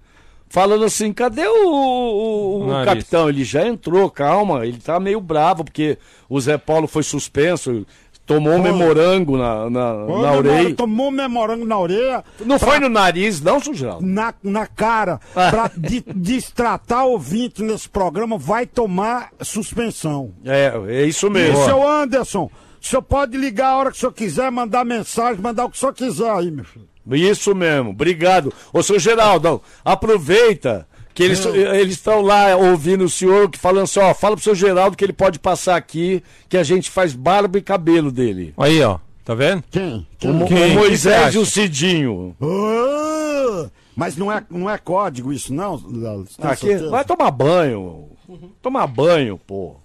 falando 0.48 0.84
assim, 0.84 1.12
cadê 1.12 1.46
o, 1.46 1.68
o- 1.68 2.66
o 2.66 2.84
capitão? 2.84 3.28
Ele 3.28 3.44
já 3.44 3.66
entrou, 3.66 4.10
calma, 4.10 4.66
ele 4.66 4.78
tá 4.78 4.98
meio 5.00 5.20
bravo, 5.20 5.64
porque 5.64 5.96
o 6.28 6.40
Zé 6.40 6.58
Paulo 6.58 6.86
foi 6.86 7.02
suspenso, 7.02 7.86
tomou 8.26 8.54
um 8.54 8.62
memorango 8.62 9.36
na, 9.36 9.68
na, 9.68 9.94
na 10.06 10.32
orelha. 10.32 10.74
Tomou 10.74 11.10
memorango 11.10 11.64
na 11.66 11.78
orelha. 11.78 12.24
Não 12.44 12.58
foi 12.58 12.78
no 12.80 12.88
nariz, 12.88 13.40
não, 13.40 13.60
Sugeraldo? 13.60 14.06
na, 14.06 14.32
na 14.42 14.66
cara 14.66 15.20
Ah. 15.36 15.50
pra 15.50 15.70
de- 15.76 16.04
destratar 16.14 17.06
ouvinte 17.06 17.62
nesse 17.62 17.88
programa, 17.88 18.36
vai 18.38 18.66
tomar 18.66 19.30
suspensão. 19.42 20.32
É, 20.44 20.72
é 20.88 21.04
isso 21.04 21.26
E, 21.26 21.30
mesmo. 21.30 21.64
seu 21.64 21.86
Anderson, 21.86 22.50
o 22.82 22.86
senhor 22.86 23.02
pode 23.02 23.36
ligar 23.36 23.68
a 23.70 23.76
hora 23.76 23.90
que 23.90 23.96
o 23.96 24.00
senhor 24.00 24.12
quiser, 24.12 24.50
mandar 24.50 24.84
mensagem, 24.84 25.40
mandar 25.40 25.64
o 25.66 25.70
que 25.70 25.76
o 25.76 25.80
senhor 25.80 25.92
quiser 25.94 26.30
aí, 26.30 26.50
meu 26.50 26.64
filho. 26.64 26.86
Isso 27.12 27.54
mesmo, 27.54 27.90
obrigado. 27.90 28.50
Ô, 28.72 28.82
seu 28.82 28.98
Geraldo, 28.98 29.60
aproveita 29.84 30.86
que 31.14 31.22
eles 31.22 31.44
eles 31.46 31.94
estão 31.94 32.20
lá 32.20 32.56
ouvindo 32.56 33.04
o 33.04 33.08
senhor 33.08 33.48
que 33.48 33.56
falando 33.58 33.84
assim, 33.84 34.00
ó, 34.00 34.12
fala 34.12 34.34
pro 34.34 34.44
seu 34.44 34.54
Geraldo 34.54 34.96
que 34.96 35.04
ele 35.04 35.12
pode 35.12 35.38
passar 35.38 35.76
aqui, 35.76 36.22
que 36.48 36.56
a 36.56 36.64
gente 36.64 36.90
faz 36.90 37.14
barba 37.14 37.56
e 37.56 37.62
cabelo 37.62 38.10
dele. 38.10 38.52
Aí, 38.58 38.82
ó. 38.82 38.98
Tá 39.24 39.34
vendo? 39.34 39.64
Quem? 39.70 40.06
O, 40.16 40.18
Quem? 40.18 40.42
o 40.42 40.46
Que 40.46 40.54
você 40.54 40.74
Moisés 40.74 41.34
e 41.34 41.38
o 41.38 41.46
Cidinho. 41.46 42.36
Ah, 42.42 43.70
mas 43.96 44.16
não 44.16 44.30
é, 44.30 44.44
não 44.50 44.68
é 44.68 44.76
código 44.76 45.32
isso, 45.32 45.54
não? 45.54 45.78
Tem 45.78 46.50
Aqui, 46.50 46.66
certeza? 46.66 46.90
vai 46.90 47.04
tomar 47.06 47.30
banho. 47.30 48.08
Tomar 48.60 48.86
banho, 48.86 49.38
pô. 49.38 49.76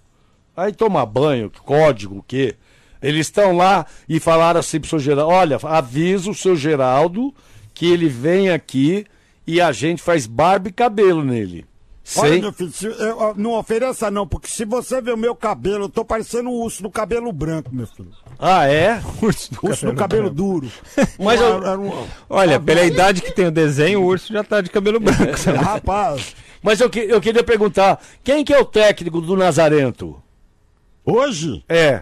Aí 0.58 0.74
tomar 0.74 1.06
banho, 1.06 1.50
código, 1.64 2.18
o 2.18 2.24
quê? 2.24 2.56
Eles 3.02 3.28
estão 3.28 3.56
lá 3.56 3.86
e 4.10 4.20
falaram 4.20 4.60
assim 4.60 4.78
pro 4.78 4.90
seu 4.90 5.00
Geraldo, 5.00 5.32
olha, 5.34 5.58
avisa 5.64 6.30
o 6.30 6.36
seu 6.36 6.56
Geraldo 6.58 7.34
que 7.74 7.90
ele 7.90 8.10
vem 8.10 8.50
aqui 8.50 9.06
e 9.54 9.62
a 9.62 9.72
gente 9.72 10.02
faz 10.02 10.26
barba 10.28 10.70
e 10.70 10.72
cabelo 10.72 11.24
nele. 11.24 11.66
Olha, 12.18 12.32
Sem, 12.32 12.42
meu 12.42 12.52
filho, 12.52 12.72
se- 12.72 12.88
eu- 12.88 12.94
eu- 12.96 13.34
não 13.38 13.52
ofereça 13.52 14.10
não, 14.10 14.26
porque 14.28 14.48
se 14.48 14.66
você 14.66 15.00
ver 15.00 15.14
o 15.14 15.18
meu 15.18 15.36
cabelo, 15.36 15.86
eu 15.86 15.90
tô 15.90 16.04
parecendo 16.04 16.50
um 16.50 16.54
urso 16.54 16.82
do 16.82 16.90
cabelo 16.90 17.32
branco, 17.32 17.70
meu 17.74 17.86
filho. 17.86 18.10
Ah, 18.40 18.68
é? 18.68 19.00
Urso 19.22 19.54
do 19.54 19.60
Urso 19.68 19.86
do 19.86 19.94
cabelo 19.94 20.30
duro. 20.30 20.68
Mas 21.20 21.40
eu- 21.40 21.64
Era 21.64 21.80
um- 21.80 22.08
Olha, 22.28 22.60
pela 22.60 22.84
idade 22.84 23.22
que 23.22 23.32
tem 23.32 23.46
o 23.46 23.52
desenho, 23.52 24.02
o 24.02 24.06
urso 24.06 24.34
já 24.34 24.44
tá 24.44 24.60
de 24.62 24.70
cabelo 24.72 25.00
branco. 25.00 25.38
sabe? 25.38 25.58
Rapaz, 25.60 26.36
Mas 26.64 26.80
eu, 26.82 26.90
que- 26.90 27.00
eu 27.08 27.22
queria 27.22 27.44
perguntar, 27.44 28.02
quem 28.24 28.44
que 28.44 28.54
é 28.54 28.60
o 28.60 28.66
técnico 28.66 29.22
do 29.22 29.38
Nazarento? 29.38 30.20
hoje, 31.06 31.64
É. 31.70 32.02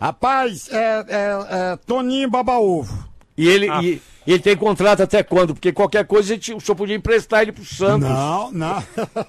rapaz, 0.00 0.68
é, 0.70 1.04
é, 1.08 1.72
é 1.72 1.76
Toninho 1.86 2.30
Baba-Ovo. 2.30 3.08
E 3.36 3.48
ele, 3.48 3.68
Ah. 3.68 3.82
e 3.82 4.00
ele 4.32 4.42
tem 4.42 4.56
contrato 4.56 5.02
até 5.02 5.22
quando? 5.22 5.54
Porque 5.54 5.72
qualquer 5.72 6.04
coisa 6.06 6.32
a 6.32 6.34
gente- 6.36 6.52
o 6.54 6.60
senhor 6.60 6.76
podia 6.76 6.94
emprestar 6.96 7.42
ele 7.42 7.52
pro 7.52 7.64
Santos. 7.64 8.08
Não, 8.08 8.50
não. 8.52 8.82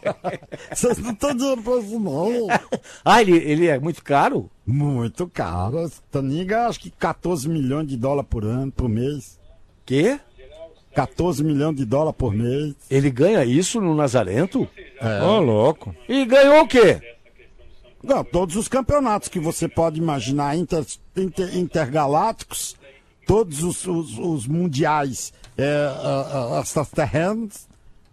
Vocês 0.73 0.97
não 0.97 1.11
estão 1.11 1.33
dizendo 1.35 1.61
pra 1.61 1.77
isso, 1.77 1.99
não. 1.99 2.47
Ah, 3.05 3.21
ele, 3.21 3.37
ele 3.37 3.67
é 3.67 3.79
muito 3.79 4.03
caro? 4.03 4.49
Muito 4.65 5.27
caro. 5.27 5.89
Ganha 6.45 6.67
acho 6.67 6.79
que 6.79 6.89
14 6.91 7.47
milhões 7.47 7.87
de 7.87 7.95
dólares 7.97 8.29
por 8.29 8.43
ano, 8.45 8.71
por 8.71 8.89
mês. 8.89 9.39
Quê? 9.85 10.19
14 10.95 11.43
milhões 11.43 11.75
de 11.75 11.85
dólares 11.85 12.15
por 12.17 12.33
mês. 12.33 12.73
Ele 12.89 13.09
ganha 13.11 13.45
isso 13.45 13.79
no 13.79 13.93
Nazarento? 13.95 14.67
Ô, 15.25 15.39
louco. 15.39 15.95
E 16.09 16.25
ganhou 16.25 16.63
o 16.63 16.67
quê? 16.67 16.99
Não, 18.03 18.23
todos 18.23 18.55
os 18.55 18.67
campeonatos 18.67 19.27
que 19.27 19.39
você 19.39 19.67
pode 19.67 19.99
imaginar, 19.99 20.55
inter, 20.57 20.85
inter- 21.17 21.55
intergalácticos, 21.57 22.75
todos 23.29 23.63
os, 23.63 23.85
os- 23.85 24.17
os 24.17 24.47
mundiais 24.47 25.31
é, 25.57 25.87
extraterrenos, 26.61 27.67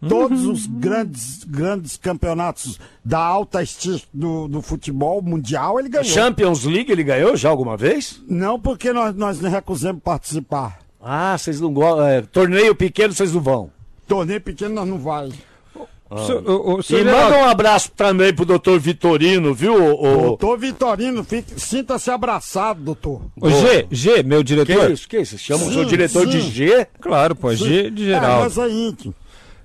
todos 0.08 0.44
os 0.44 0.66
grandes, 0.66 1.42
grandes 1.44 1.96
campeonatos 1.96 2.78
da 3.04 3.18
alta 3.18 3.62
estirpe 3.62 4.06
do, 4.12 4.46
do 4.46 4.60
futebol 4.60 5.22
mundial, 5.22 5.78
ele 5.80 5.88
ganhou. 5.88 6.04
Champions 6.04 6.64
League 6.64 6.90
ele 6.92 7.02
ganhou 7.02 7.36
já 7.36 7.48
alguma 7.48 7.76
vez? 7.76 8.22
Não 8.28 8.60
porque 8.60 8.92
nós, 8.92 9.14
nós 9.16 9.40
recusamos 9.40 10.02
participar. 10.02 10.78
Ah, 11.00 11.36
vocês 11.38 11.60
não 11.60 11.72
gostam. 11.72 12.06
é, 12.06 12.20
torneio 12.22 12.74
pequeno 12.74 13.12
vocês 13.14 13.32
não 13.32 13.40
vão. 13.40 13.70
Torneio 14.06 14.40
pequeno 14.40 14.74
nós 14.74 14.88
não 14.88 14.98
vai. 14.98 15.30
Seu- 16.24 16.38
o- 16.38 16.76
o 16.76 16.80
E 16.88 17.04
manda 17.04 17.36
um 17.38 17.44
abraço 17.44 17.90
também 17.90 18.32
pro 18.32 18.44
doutor 18.44 18.78
Vitorino, 18.78 19.52
viu? 19.52 19.74
O, 19.74 20.06
o... 20.06 20.22
Doutor 20.28 20.56
Vitorino, 20.58 21.24
fique- 21.24 21.58
sinta-se 21.60 22.10
abraçado, 22.10 22.80
doutor. 22.80 23.22
Ô, 23.40 23.50
G, 23.50 23.86
G, 23.90 24.22
meu 24.22 24.38
Que 24.38 24.44
diretor. 24.44 24.90
isso? 24.90 25.08
Que 25.08 25.18
isso? 25.20 25.36
Chama 25.36 25.64
o 25.64 25.66
Sim, 25.68 25.72
seu 25.74 25.84
diretor 25.84 26.24
de 26.26 26.40
sim. 26.42 26.50
G? 26.50 26.86
Claro, 27.00 27.34
pô, 27.34 27.52
G 27.54 27.90
de 27.90 28.04
É, 28.04 28.06
Geraldo. 28.14 28.44
nós 28.44 28.58
é 28.58 28.70
íntimo. 28.70 29.14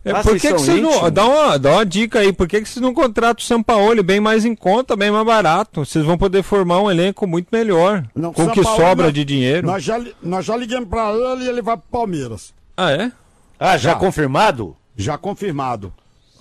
É, 0.04 0.10
Ah, 0.14 0.24
por 0.24 0.34
que, 0.34 0.40
que 0.40 0.48
são 0.50 0.58
vocês 0.58 0.82
não. 0.82 1.12
Dá 1.12 1.28
uma, 1.28 1.60
dá 1.60 1.72
uma 1.74 1.86
dica 1.86 2.18
aí, 2.22 2.34
por 2.34 2.48
que, 2.48 2.60
que 2.60 2.68
vocês 2.68 2.82
não 2.82 2.92
contratam 2.92 3.40
o 3.44 3.46
Sampaoli 3.46 4.02
bem 4.02 4.20
mais 4.20 4.44
em 4.44 4.56
conta, 4.56 4.96
bem 4.96 5.12
mais 5.12 5.24
barato? 5.24 5.86
Vocês 5.86 6.04
vão 6.04 6.18
poder 6.18 6.42
formar 6.42 6.82
um 6.82 6.90
elenco 6.90 7.28
muito 7.28 7.50
melhor. 7.52 8.04
Não, 8.16 8.34
com 8.34 8.46
o 8.46 8.52
que 8.52 8.64
sobra 8.64 9.06
nós- 9.06 9.14
de 9.14 9.24
dinheiro. 9.24 9.68
Nós 9.68 9.84
já, 9.84 10.02
nós 10.24 10.44
já 10.44 10.58
ligamos 10.58 10.90
pra 10.90 11.12
ele 11.14 11.44
e 11.46 11.48
ele 11.48 11.62
vai 11.62 11.78
pro 11.78 11.86
Palmeiras. 11.92 12.52
Ah, 12.76 12.92
é? 12.92 13.12
Ah, 13.60 13.78
já 13.78 13.92
Já. 13.92 13.96
confirmado? 13.96 14.76
Já 14.98 15.20
confirmado. 15.20 15.94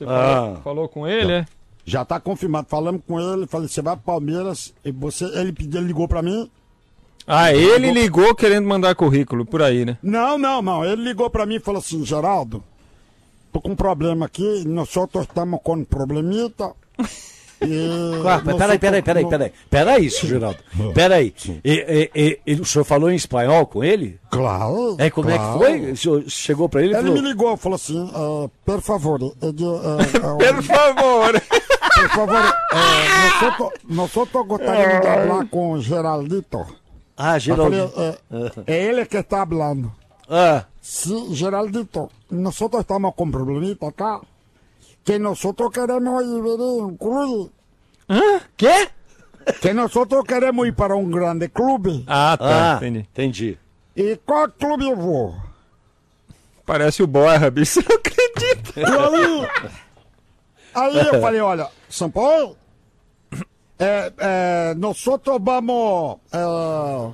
Você 0.05 0.11
Ah. 0.11 0.35
falou, 0.35 0.57
falou 0.63 0.89
com 0.89 1.07
ele, 1.07 1.33
é? 1.33 1.47
Já 1.85 2.05
tá 2.05 2.19
confirmado. 2.21 2.67
Falamos 2.69 3.03
com 3.07 3.21
ele, 3.21 3.47
falei, 3.47 3.69
você 3.69 3.83
vai 3.83 3.97
pro 3.97 4.05
Palmeiras. 4.05 4.73
E 4.85 4.91
você, 4.93 5.25
ele, 5.39 5.53
pediu, 5.53 5.79
ele 5.81 5.89
ligou 5.89 6.07
pra 6.09 6.23
mim. 6.23 6.51
Ah, 7.27 7.53
ele 7.53 7.91
ligou 7.93 8.35
querendo 8.35 8.67
mandar 8.67 8.95
currículo 8.95 9.45
por 9.45 9.63
aí, 9.63 9.85
né? 9.85 9.99
Não, 10.03 10.37
não, 10.39 10.61
não. 10.63 10.85
Ele 10.85 11.03
ligou 11.05 11.29
pra 11.31 11.47
mim 11.47 11.57
e 11.57 11.61
falou 11.61 11.79
assim, 11.81 12.05
Geraldo, 12.05 12.63
tô 13.53 13.61
com 13.61 13.71
um 13.71 13.77
problema 13.77 14.27
aqui, 14.27 14.65
nós 14.67 14.89
só 14.89 15.05
estamos 15.05 15.61
com 15.63 15.75
um 15.75 15.85
problemita. 15.85 16.73
E 17.63 18.23
Ah, 18.27 18.41
nós 18.45 18.57
peraí, 18.57 18.79
peraí, 18.79 19.03
peraí, 19.03 19.27
peraí. 19.27 19.53
Peraí, 19.69 20.11
seu 20.11 20.29
Geraldo. 20.29 20.59
Peraí. 20.95 21.35
E, 21.65 22.11
e, 22.15 22.41
e, 22.47 22.55
o 22.55 22.65
senhor 22.65 22.85
falou 22.85 23.11
em 23.11 23.17
espanhol 23.17 23.67
com 23.67 23.85
ele? 23.85 24.19
Claro. 24.31 24.97
É, 24.99 25.11
como 25.11 25.31
é 25.31 25.37
claro. 25.37 25.53
que 25.53 25.59
foi? 25.59 25.91
O 25.93 25.97
senhor 25.97 26.25
chegou 26.29 26.69
pra 26.69 26.83
ele 26.83 26.95
Ele 26.95 27.03
falou... 27.03 27.15
me 27.15 27.29
ligou, 27.29 27.57
falou 27.57 27.77
assim, 27.77 28.11
ah, 28.15 28.49
por 28.65 28.81
favor, 28.81 29.21
eu, 29.21 29.33
ah, 29.43 29.99
ah, 30.01 30.53
Por 30.53 30.63
favor! 30.63 31.43
por 31.95 32.09
favor, 32.09 32.55
eh, 32.73 33.71
nosotros, 33.89 34.47
gostaríamos 34.47 35.01
de 35.01 35.09
hablar 35.09 35.47
com 35.49 35.73
o 35.73 35.81
Geraldito. 35.83 36.67
Ah, 37.17 37.39
falei, 37.39 37.81
é, 37.81 38.19
é 38.67 38.85
ele 38.87 39.05
que 39.05 39.19
está 39.19 39.47
falando. 39.47 39.93
Ah, 40.29 40.65
Sí, 40.81 41.35
Geraldito, 41.35 42.11
nosotros 42.31 42.81
estamos 42.81 43.15
con 43.15 43.31
problemita 43.31 43.89
acá. 43.89 44.21
Que 45.05 45.19
nosotros 45.19 45.71
queremos 45.73 46.23
ir 46.25 46.43
ver 46.43 46.61
un 46.61 46.97
club. 46.97 47.51
quê? 48.57 48.89
Que 49.61 49.73
nosotros 49.73 50.25
queremos 50.25 50.67
ir 50.67 50.75
para 50.75 50.95
un 50.95 51.11
grande 51.11 51.49
clube. 51.49 52.05
Ah, 52.07 52.37
tá, 52.39 52.75
Ah, 52.75 52.77
entendi. 52.77 52.99
entendi. 53.01 53.59
E 53.97 54.17
qual 54.25 54.51
clube 54.53 54.89
eu 54.89 54.97
vou? 54.97 55.35
Parece 56.67 57.03
o 57.03 57.07
Borra, 57.07 57.51
bicho. 57.51 57.81
Não 57.89 57.97
acredito. 57.97 58.79
E 58.79 58.85
aí, 58.85 59.49
aí 60.75 61.07
eu 61.09 61.21
falei, 61.21 61.41
olha, 61.41 61.69
São 61.89 62.11
Paulo, 62.11 62.57
é, 63.79 64.13
é, 64.19 64.75
nosotros 64.75 65.39
vamos, 65.43 66.19
é, 66.33 67.13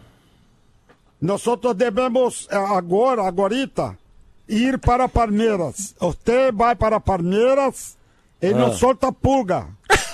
nosotros 1.21 1.75
devemos 1.75 2.47
é, 2.51 2.57
agora, 2.57 3.27
agorita, 3.27 3.97
ir 4.49 4.79
para 4.79 5.09
Palmeiras. 5.09 5.95
Você 5.99 6.51
vai 6.53 6.75
para 6.77 6.99
Palmeiras 7.01 7.97
e 8.41 8.53
não 8.53 8.73
solta 8.77 9.13
pulga. 9.13 9.67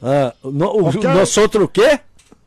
Ah, 0.00 0.32
no, 0.44 0.66
o, 0.76 0.88
Ok. 0.88 1.02
Nós 1.02 1.36
outro 1.36 1.64
o 1.64 1.68
quê? 1.68 1.98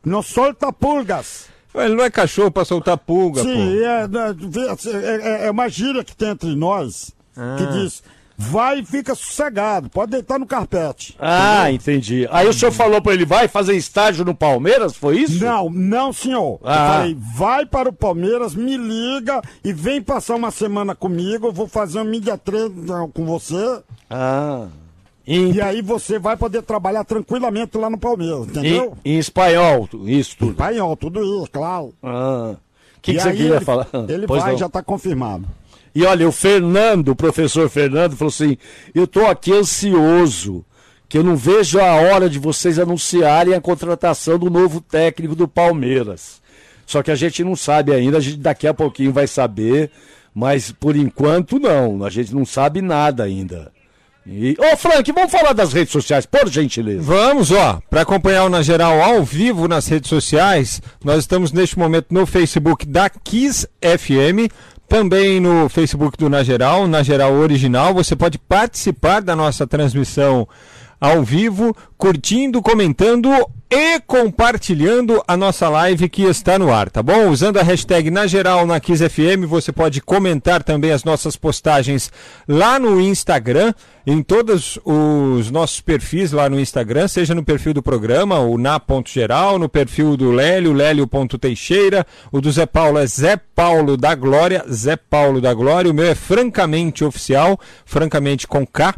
Não 0.04 0.22
solta 0.22 0.72
pulgas. 0.72 1.48
Ele 1.74 1.94
não 1.94 2.04
é 2.04 2.10
cachorro 2.10 2.50
pra 2.50 2.64
soltar 2.64 2.96
pulga, 2.98 3.42
Sim, 3.42 3.54
pô. 3.54 3.60
é, 3.84 4.08
é, 4.96 5.42
é- 5.44 5.46
é 5.46 5.50
uma 5.50 5.68
gíria 5.68 6.02
que 6.04 6.14
tem 6.16 6.30
entre 6.30 6.54
nós 6.54 7.14
que 7.58 7.66
diz: 7.72 8.02
vai 8.50 8.80
e 8.80 8.84
fica 8.84 9.14
sossegado, 9.14 9.88
pode 9.88 10.12
deitar 10.12 10.38
no 10.38 10.46
carpete. 10.46 11.16
Ah, 11.18 11.70
entendi. 11.70 12.26
Aí 12.30 12.46
o 12.48 12.52
senhor 12.52 12.72
falou 12.72 13.00
pra 13.00 13.14
ele, 13.14 13.24
vai 13.24 13.48
fazer 13.48 13.74
estágio 13.76 14.24
no 14.24 14.34
Palmeiras, 14.34 14.96
foi 14.96 15.18
isso? 15.18 15.44
Não, 15.44 15.70
não, 15.70 16.12
senhor. 16.12 16.58
Ah. 16.64 16.72
Eu 16.74 16.92
falei, 16.92 17.16
vai 17.36 17.66
para 17.66 17.88
o 17.88 17.92
Palmeiras, 17.92 18.54
me 18.54 18.76
liga 18.76 19.40
e 19.64 19.72
vem 19.72 20.02
passar 20.02 20.34
uma 20.34 20.50
semana 20.50 20.94
comigo. 20.94 21.46
Eu 21.48 21.52
vou 21.52 21.68
fazer 21.68 22.00
um 22.00 22.04
mídia 22.04 22.36
treino 22.36 23.08
com 23.14 23.24
você. 23.24 23.80
Ah. 24.10 24.66
Em, 25.26 25.52
E 25.52 25.60
aí 25.60 25.80
você 25.80 26.18
vai 26.18 26.36
poder 26.36 26.62
trabalhar 26.62 27.04
tranquilamente 27.04 27.78
lá 27.78 27.88
no 27.88 27.96
Palmeiras, 27.96 28.40
em, 28.46 28.50
entendeu? 28.50 28.96
em 29.04 29.18
espanhol, 29.18 29.88
isso 30.04 30.36
tudo. 30.36 30.50
Espanhol, 30.50 30.96
tudo 30.96 31.22
isso, 31.22 31.48
claro. 31.52 31.94
Ah. 32.02 32.54
O 32.96 33.00
que, 33.02 33.14
que 33.14 33.20
você 33.20 33.32
queria 33.32 33.56
ele, 33.56 33.64
falar? 33.64 33.88
Ele 34.08 34.26
Pois 34.26 34.42
vai, 34.42 34.52
não. 34.52 34.58
já 34.58 34.66
está 34.66 34.82
confirmado. 34.82 35.44
E 35.94 36.04
olha, 36.04 36.26
o 36.26 36.32
Fernando, 36.32 37.08
o 37.08 37.16
professor 37.16 37.68
Fernando, 37.68 38.16
falou 38.16 38.30
assim: 38.30 38.56
eu 38.94 39.06
tô 39.06 39.26
aqui 39.26 39.52
ansioso, 39.52 40.64
que 41.08 41.18
eu 41.18 41.24
não 41.24 41.36
vejo 41.36 41.78
a 41.78 41.94
hora 41.94 42.28
de 42.30 42.38
vocês 42.38 42.78
anunciarem 42.78 43.54
a 43.54 43.60
contratação 43.60 44.38
do 44.38 44.48
novo 44.48 44.80
técnico 44.80 45.34
do 45.34 45.46
Palmeiras. 45.46 46.40
Só 46.86 47.02
que 47.02 47.10
a 47.10 47.14
gente 47.14 47.44
não 47.44 47.54
sabe 47.54 47.92
ainda, 47.92 48.18
a 48.18 48.20
gente 48.20 48.38
daqui 48.38 48.66
a 48.66 48.74
pouquinho 48.74 49.12
vai 49.12 49.26
saber, 49.26 49.90
mas 50.34 50.72
por 50.72 50.96
enquanto 50.96 51.58
não, 51.58 52.04
a 52.04 52.10
gente 52.10 52.34
não 52.34 52.44
sabe 52.44 52.80
nada 52.80 53.24
ainda. 53.24 53.70
E... 54.26 54.54
Ô 54.58 54.76
Frank, 54.76 55.10
vamos 55.10 55.32
falar 55.32 55.52
das 55.52 55.72
redes 55.72 55.92
sociais, 55.92 56.26
por 56.26 56.48
gentileza. 56.48 57.02
Vamos, 57.02 57.50
ó, 57.50 57.80
para 57.90 58.02
acompanhar 58.02 58.44
o 58.44 58.48
Na 58.48 58.62
Geral 58.62 59.02
ao 59.02 59.24
vivo 59.24 59.66
nas 59.66 59.88
redes 59.88 60.08
sociais, 60.08 60.80
nós 61.04 61.20
estamos 61.20 61.50
neste 61.50 61.76
momento 61.78 62.06
no 62.10 62.24
Facebook 62.24 62.86
da 62.86 63.10
Kiss 63.10 63.66
FM, 63.80 64.52
também 64.92 65.40
no 65.40 65.70
Facebook 65.70 66.18
do 66.18 66.28
Na 66.28 66.42
Geral, 66.42 66.86
Na 66.86 67.02
Geral 67.02 67.32
Original. 67.32 67.94
Você 67.94 68.14
pode 68.14 68.38
participar 68.38 69.22
da 69.22 69.34
nossa 69.34 69.66
transmissão 69.66 70.46
ao 71.02 71.24
vivo, 71.24 71.76
curtindo, 71.98 72.62
comentando 72.62 73.28
e 73.68 73.98
compartilhando 74.06 75.20
a 75.26 75.36
nossa 75.36 75.68
live 75.68 76.08
que 76.08 76.22
está 76.22 76.56
no 76.60 76.72
ar, 76.72 76.88
tá 76.88 77.02
bom? 77.02 77.28
Usando 77.28 77.58
a 77.58 77.62
hashtag 77.64 78.08
na 78.08 78.24
geral 78.28 78.64
na 78.64 78.78
Kiss 78.78 79.08
FM, 79.08 79.44
você 79.48 79.72
pode 79.72 80.00
comentar 80.00 80.62
também 80.62 80.92
as 80.92 81.02
nossas 81.02 81.34
postagens 81.34 82.12
lá 82.46 82.78
no 82.78 83.00
Instagram, 83.00 83.74
em 84.06 84.22
todos 84.22 84.78
os 84.84 85.50
nossos 85.50 85.80
perfis 85.80 86.30
lá 86.30 86.48
no 86.48 86.60
Instagram, 86.60 87.08
seja 87.08 87.34
no 87.34 87.42
perfil 87.42 87.74
do 87.74 87.82
programa, 87.82 88.38
o 88.38 88.56
na.geral, 88.56 89.58
no 89.58 89.68
perfil 89.68 90.16
do 90.16 90.30
Lélio, 90.30 90.72
lélio.teixeira, 90.72 92.06
o 92.30 92.40
do 92.40 92.52
Zé 92.52 92.64
Paulo 92.64 92.98
é 92.98 93.06
Zé 93.08 93.36
Paulo 93.36 93.96
da 93.96 94.14
Glória, 94.14 94.64
Zé 94.70 94.94
Paulo 94.94 95.40
da 95.40 95.52
Glória, 95.52 95.90
o 95.90 95.94
meu 95.94 96.06
é 96.06 96.14
francamente 96.14 97.04
oficial, 97.04 97.58
francamente 97.84 98.46
com 98.46 98.64
K. 98.64 98.94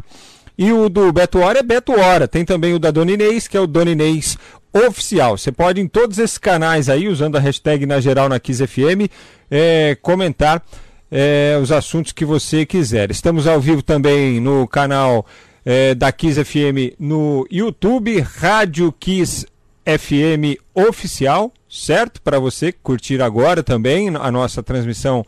E 0.57 0.71
o 0.71 0.89
do 0.89 1.11
Beto 1.11 1.39
Hora 1.39 1.59
é 1.59 1.63
Beto 1.63 1.91
Hora. 1.91 2.27
Tem 2.27 2.45
também 2.45 2.73
o 2.73 2.79
da 2.79 2.91
Dona 2.91 3.11
Inês, 3.11 3.47
que 3.47 3.57
é 3.57 3.59
o 3.59 3.67
Dona 3.67 3.91
Inês 3.91 4.37
Oficial. 4.73 5.37
Você 5.37 5.51
pode 5.51 5.81
em 5.81 5.87
todos 5.87 6.17
esses 6.17 6.37
canais 6.37 6.89
aí, 6.89 7.07
usando 7.07 7.35
a 7.35 7.39
hashtag 7.39 7.85
na 7.85 7.99
geral 7.99 8.27
na 8.27 8.39
Kiss 8.39 8.65
FM, 8.65 9.09
é, 9.49 9.97
comentar 10.01 10.63
é, 11.11 11.57
os 11.61 11.71
assuntos 11.71 12.11
que 12.11 12.25
você 12.25 12.65
quiser. 12.65 13.11
Estamos 13.11 13.47
ao 13.47 13.59
vivo 13.59 13.81
também 13.81 14.39
no 14.39 14.67
canal 14.67 15.25
é, 15.65 15.95
da 15.95 16.11
Kiss 16.11 16.43
FM 16.43 16.95
no 16.99 17.47
YouTube, 17.49 18.19
Rádio 18.19 18.93
Kiss 18.99 19.45
FM 19.85 20.59
Oficial, 20.73 21.53
certo? 21.69 22.21
Para 22.21 22.39
você 22.39 22.71
curtir 22.71 23.21
agora 23.21 23.63
também 23.63 24.09
a 24.09 24.31
nossa 24.31 24.63
transmissão 24.63 25.25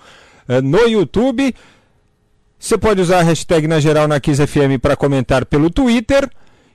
é, 0.47 0.61
no 0.61 0.87
YouTube. 0.87 1.53
Você 2.59 2.77
pode 2.77 3.01
usar 3.01 3.19
a 3.19 3.23
hashtag 3.23 3.67
na 3.67 3.79
geral 3.79 4.07
na 4.07 4.19
Kiss 4.19 4.45
FM 4.45 4.81
para 4.81 4.95
comentar 4.95 5.45
pelo 5.45 5.69
Twitter 5.69 6.27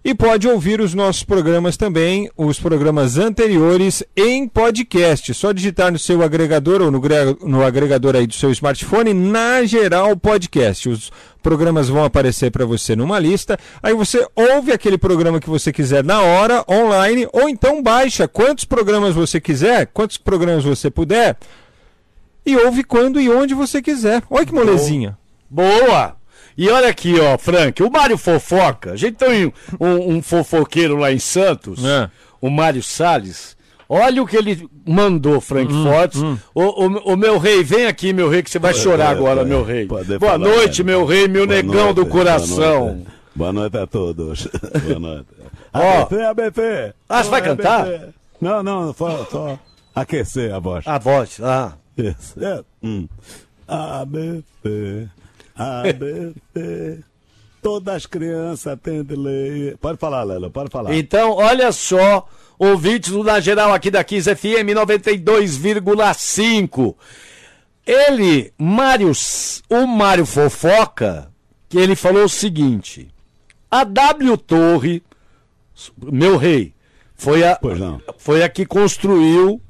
e 0.04 0.14
pode 0.14 0.48
ouvir 0.48 0.80
os 0.80 0.94
nossos 0.94 1.22
programas 1.22 1.76
também, 1.76 2.30
os 2.36 2.58
programas 2.58 3.18
anteriores 3.18 4.02
em 4.16 4.48
podcast. 4.48 5.34
Só 5.34 5.52
digitar 5.52 5.92
no 5.92 5.98
seu 5.98 6.22
agregador 6.22 6.82
ou 6.82 6.90
no, 6.90 7.00
no 7.44 7.64
agregador 7.64 8.16
aí 8.16 8.26
do 8.26 8.34
seu 8.34 8.50
smartphone, 8.50 9.12
na 9.12 9.64
geral 9.64 10.16
podcast. 10.16 10.88
Os 10.88 11.12
programas 11.42 11.88
vão 11.88 12.04
aparecer 12.04 12.50
para 12.50 12.64
você 12.64 12.96
numa 12.96 13.18
lista. 13.18 13.58
Aí 13.82 13.94
você 13.94 14.26
ouve 14.34 14.72
aquele 14.72 14.98
programa 14.98 15.40
que 15.40 15.50
você 15.50 15.72
quiser 15.72 16.02
na 16.02 16.20
hora, 16.20 16.64
online, 16.68 17.28
ou 17.32 17.48
então 17.48 17.82
baixa 17.82 18.26
quantos 18.26 18.64
programas 18.64 19.14
você 19.14 19.40
quiser, 19.40 19.86
quantos 19.86 20.16
programas 20.16 20.64
você 20.64 20.90
puder, 20.90 21.36
e 22.46 22.56
ouve 22.56 22.82
quando 22.82 23.20
e 23.20 23.28
onde 23.28 23.52
você 23.54 23.82
quiser. 23.82 24.22
Olha 24.30 24.46
que 24.46 24.54
molezinha. 24.54 25.16
Boa! 25.52 26.16
E 26.56 26.68
olha 26.70 26.88
aqui, 26.88 27.18
ó, 27.20 27.36
Frank, 27.36 27.82
o 27.82 27.90
Mário 27.90 28.16
Fofoca, 28.16 28.92
a 28.92 28.96
gente 28.96 29.16
tem 29.16 29.52
um, 29.80 30.16
um 30.16 30.22
fofoqueiro 30.22 30.96
lá 30.96 31.12
em 31.12 31.18
Santos, 31.18 31.84
É. 31.84 32.10
o 32.40 32.48
Mário 32.50 32.82
Salles. 32.82 33.54
Olha 33.88 34.22
o 34.22 34.26
que 34.26 34.36
ele 34.36 34.66
mandou, 34.86 35.38
Frank 35.40 35.70
Hum, 35.70 35.84
Fortes. 35.84 36.20
O, 36.54 36.62
o, 36.62 37.12
o 37.12 37.16
meu 37.16 37.38
rei, 37.38 37.62
vem 37.62 37.84
aqui, 37.86 38.12
meu 38.14 38.30
rei, 38.30 38.42
que 38.42 38.50
você 38.50 38.58
vai 38.58 38.72
chorar 38.72 39.08
pode, 39.08 39.18
agora, 39.18 39.36
pode. 39.40 39.48
meu 39.50 39.62
rei. 39.62 39.84
Boa 39.86 40.02
falar, 40.18 40.38
noite, 40.38 40.82
meu 40.82 41.04
rei, 41.04 41.28
meu 41.28 41.46
Boa 41.46 41.56
negão 41.56 41.74
noite, 41.84 41.96
do 41.96 42.02
boa 42.04 42.10
coração. 42.12 42.86
noite. 42.94 43.06
Boa 43.34 43.52
noite 43.52 43.76
a 43.76 43.86
todos. 43.86 44.48
Boa 44.86 44.98
noite. 44.98 45.26
Ó. 45.74 46.00
ABC, 46.02 46.22
ABC. 46.22 46.92
Ah, 47.08 47.22
você 47.24 47.30
vai 47.30 47.40
Oi, 47.42 47.46
cantar? 47.48 47.80
ABC. 47.86 48.08
Não, 48.40 48.62
não, 48.62 48.92
só, 48.94 49.26
só 49.30 49.58
aquecer 49.94 50.54
a 50.54 50.58
voz. 50.58 50.86
A 50.86 50.98
voz, 50.98 51.38
ah. 51.42 51.72
Isso. 51.96 52.42
É. 52.42 52.60
Hum. 52.82 53.06
ABC, 53.68 55.08
ABC. 55.56 57.02
Todas 57.62 57.94
as 57.94 58.06
crianças 58.06 58.76
têm 58.82 59.04
de 59.04 59.14
ler. 59.14 59.76
Pode 59.78 59.98
falar, 59.98 60.24
Lelo, 60.24 60.50
pode 60.50 60.70
falar. 60.70 60.94
Então, 60.94 61.32
olha 61.32 61.70
só, 61.70 62.26
ouvintes 62.58 63.12
do 63.12 63.22
Na 63.22 63.38
Geral 63.38 63.72
aqui 63.72 63.88
da 63.90 64.02
Kiss 64.02 64.34
FM 64.34 64.74
92,5. 64.74 66.96
Ele, 67.86 68.52
Mário, 68.58 69.12
o 69.68 69.86
Mário 69.86 70.26
Fofoca, 70.26 71.30
que 71.68 71.78
ele 71.78 71.94
falou 71.94 72.24
o 72.24 72.28
seguinte: 72.28 73.08
a 73.70 73.84
W 73.84 74.36
Torre, 74.36 75.00
meu 76.00 76.36
rei, 76.36 76.74
foi 77.14 77.44
a, 77.44 77.56
foi 78.18 78.42
a 78.42 78.48
que 78.48 78.66
construiu 78.66 79.62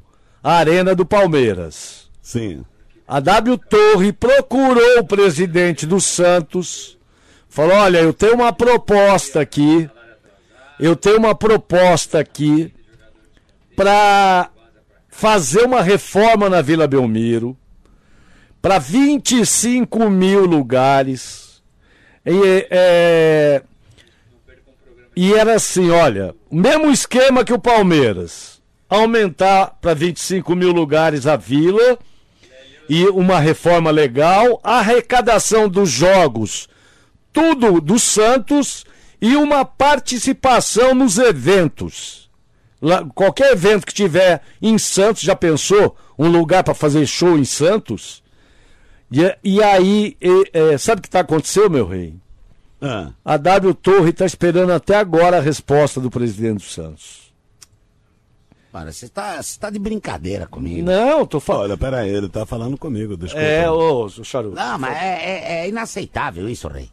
a 0.43 0.55
Arena 0.55 0.95
do 0.95 1.05
Palmeiras. 1.05 2.11
Sim. 2.21 2.65
A 3.13 3.21
W 3.21 3.59
Torre 3.59 4.11
procurou 4.11 5.01
o 5.01 5.05
presidente 5.05 5.85
do 5.85 6.01
Santos, 6.01 6.97
falou: 7.47 7.77
Olha, 7.77 7.99
eu 7.99 8.11
tenho 8.11 8.37
uma 8.37 8.55
proposta 8.55 9.39
aqui, 9.39 9.87
eu 10.81 10.97
tenho 10.97 11.19
uma 11.19 11.35
proposta 11.35 12.19
aqui 12.19 12.73
para 13.77 14.49
fazer 15.11 15.63
uma 15.63 15.83
reforma 15.83 16.49
na 16.49 16.63
Vila 16.63 16.87
Belmiro, 16.87 17.55
para 18.63 18.79
25 18.79 20.09
mil 20.09 20.47
lugares. 20.47 21.63
E, 22.25 22.67
é, 22.71 23.63
e 25.15 25.35
era 25.35 25.57
assim: 25.57 25.91
olha, 25.91 26.35
o 26.49 26.57
mesmo 26.57 26.91
esquema 26.91 27.45
que 27.45 27.53
o 27.53 27.59
Palmeiras, 27.59 28.63
aumentar 28.89 29.77
para 29.83 29.93
25 29.93 30.57
mil 30.57 30.73
lugares 30.73 31.27
a 31.27 31.37
Vila 31.37 31.99
e 32.95 33.07
uma 33.09 33.41
reforma 33.41 33.91
legal, 33.91 34.61
a 34.63 34.81
arrecadação 34.81 35.67
dos 35.67 35.89
jogos, 35.89 36.69
tudo 37.33 37.81
do 37.81 37.99
Santos 37.99 38.85
e 39.19 39.35
uma 39.35 39.65
participação 39.65 40.95
nos 40.95 41.17
eventos. 41.17 42.29
Lá- 42.83 43.03
qualquer 43.15 43.53
evento 43.53 43.87
que 43.87 43.95
tiver 43.95 44.43
em 44.61 44.77
Santos, 44.77 45.23
já 45.23 45.35
pensou? 45.35 45.97
Um 46.19 46.29
lugar 46.29 46.63
para 46.63 46.75
fazer 46.75 47.07
show 47.07 47.39
em 47.39 47.47
Santos? 47.47 48.23
E, 49.11 49.21
e 49.43 49.63
aí, 49.63 50.15
e, 50.21 50.51
é, 50.53 50.77
sabe 50.77 50.99
o 50.99 51.03
que 51.03 51.09
está 51.09 51.21
acontecendo, 51.21 51.71
meu 51.71 51.87
rei? 51.87 52.15
Ah, 52.79 53.13
A 53.25 53.39
W 53.39 53.73
Torre 53.73 54.11
está 54.11 54.27
esperando 54.27 54.71
até 54.71 54.97
agora 54.97 55.39
a 55.39 55.41
resposta 55.41 55.99
do 55.99 56.11
presidente 56.11 56.59
do 56.59 56.69
Santos. 56.71 57.22
Cara, 58.73 58.91
você 58.91 59.07
tá, 59.09 59.43
você 59.43 59.61
tá 59.61 59.69
de 59.69 59.79
brincadeira 59.79 60.47
comigo. 60.47 60.87
Não, 60.87 61.27
tô 61.27 61.39
falando. 61.39 61.63
olha, 61.65 61.77
peraí, 61.77 62.09
ele 62.09 62.29
tá 62.29 62.47
falando 62.47 62.79
comigo, 62.79 63.17
desculpa. 63.19 63.45
É, 63.47 63.71
ô, 63.71 64.05
ô 64.07 64.09
Charuto. 64.25 64.57
Não, 64.57 64.79
mas 64.79 64.97
é, 64.97 65.19
é- 65.25 65.59
é 65.65 65.69
inaceitável 65.69 66.49
isso, 66.49 66.69
Rei. 66.69 66.89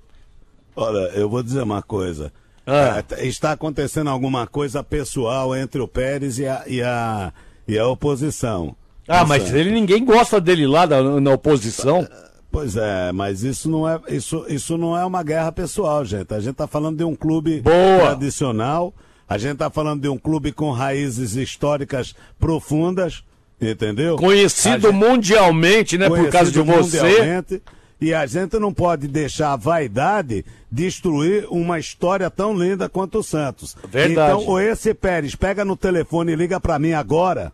Olha, 0.75 1.09
eu 1.15 1.29
vou 1.29 1.41
dizer 1.41 1.63
uma 1.63 1.81
coisa. 1.81 2.31
Ah. 2.67 2.97
É, 2.97 3.01
t- 3.01 3.25
está 3.27 3.53
acontecendo 3.53 4.09
alguma 4.09 4.45
coisa 4.45 4.83
pessoal 4.83 5.55
entre 5.55 5.79
o 5.81 5.87
Pérez 5.87 6.37
e 6.37 6.45
a, 6.47 6.63
e 6.67 6.81
a, 6.81 7.31
e 7.67 7.79
a 7.79 7.87
oposição. 7.87 8.75
Ah, 9.07 9.19
Tá 9.19 9.25
mas 9.25 9.51
ele 9.53 9.71
ninguém 9.71 10.03
gosta 10.05 10.39
dele 10.39 10.67
lá 10.67 10.85
na, 10.85 11.19
na 11.21 11.31
oposição. 11.31 12.05
Pois 12.51 12.75
é, 12.75 13.11
mas 13.11 13.41
isso 13.43 13.69
não 13.69 13.87
é, 13.87 13.99
isso, 14.09 14.45
isso 14.49 14.77
não 14.77 14.97
é 14.97 15.05
uma 15.05 15.23
guerra 15.23 15.51
pessoal, 15.51 16.03
gente. 16.03 16.33
A 16.33 16.39
gente 16.39 16.51
está 16.51 16.67
falando 16.67 16.97
de 16.97 17.03
um 17.03 17.15
clube 17.15 17.61
Boa. 17.61 18.07
tradicional. 18.07 18.93
A 19.29 19.37
gente 19.37 19.57
tá 19.57 19.69
falando 19.69 20.01
de 20.01 20.09
um 20.09 20.17
clube 20.17 20.51
com 20.51 20.71
raízes 20.71 21.35
históricas 21.35 22.15
profundas, 22.39 23.23
entendeu? 23.61 24.15
Conhecido 24.15 24.89
gente- 24.91 24.95
mundialmente, 24.99 25.97
né? 25.97 26.07
Por 26.07 26.29
causa 26.29 26.51
de 26.51 26.63
conhecido 26.63 27.03
você. 27.03 27.61
E 28.01 28.13
a 28.13 28.25
gente 28.25 28.57
não 28.57 28.73
pode 28.73 29.07
deixar 29.07 29.51
a 29.51 29.55
vaidade 29.57 30.45
destruir 30.71 31.45
uma 31.49 31.77
história 31.77 32.29
tão 32.29 32.57
linda 32.57 32.87
quanto 32.87 33.19
o 33.19 33.23
Santos. 33.23 33.75
Verdade. 33.87 34.31
Então, 34.41 34.47
ou 34.51 34.59
esse 34.59 34.93
Pérez 34.93 35.35
pega 35.35 35.65
no 35.65 35.75
telefone 35.75 36.31
e 36.31 36.35
liga 36.35 36.59
pra 36.59 36.79
mim 36.79 36.93
agora, 36.93 37.51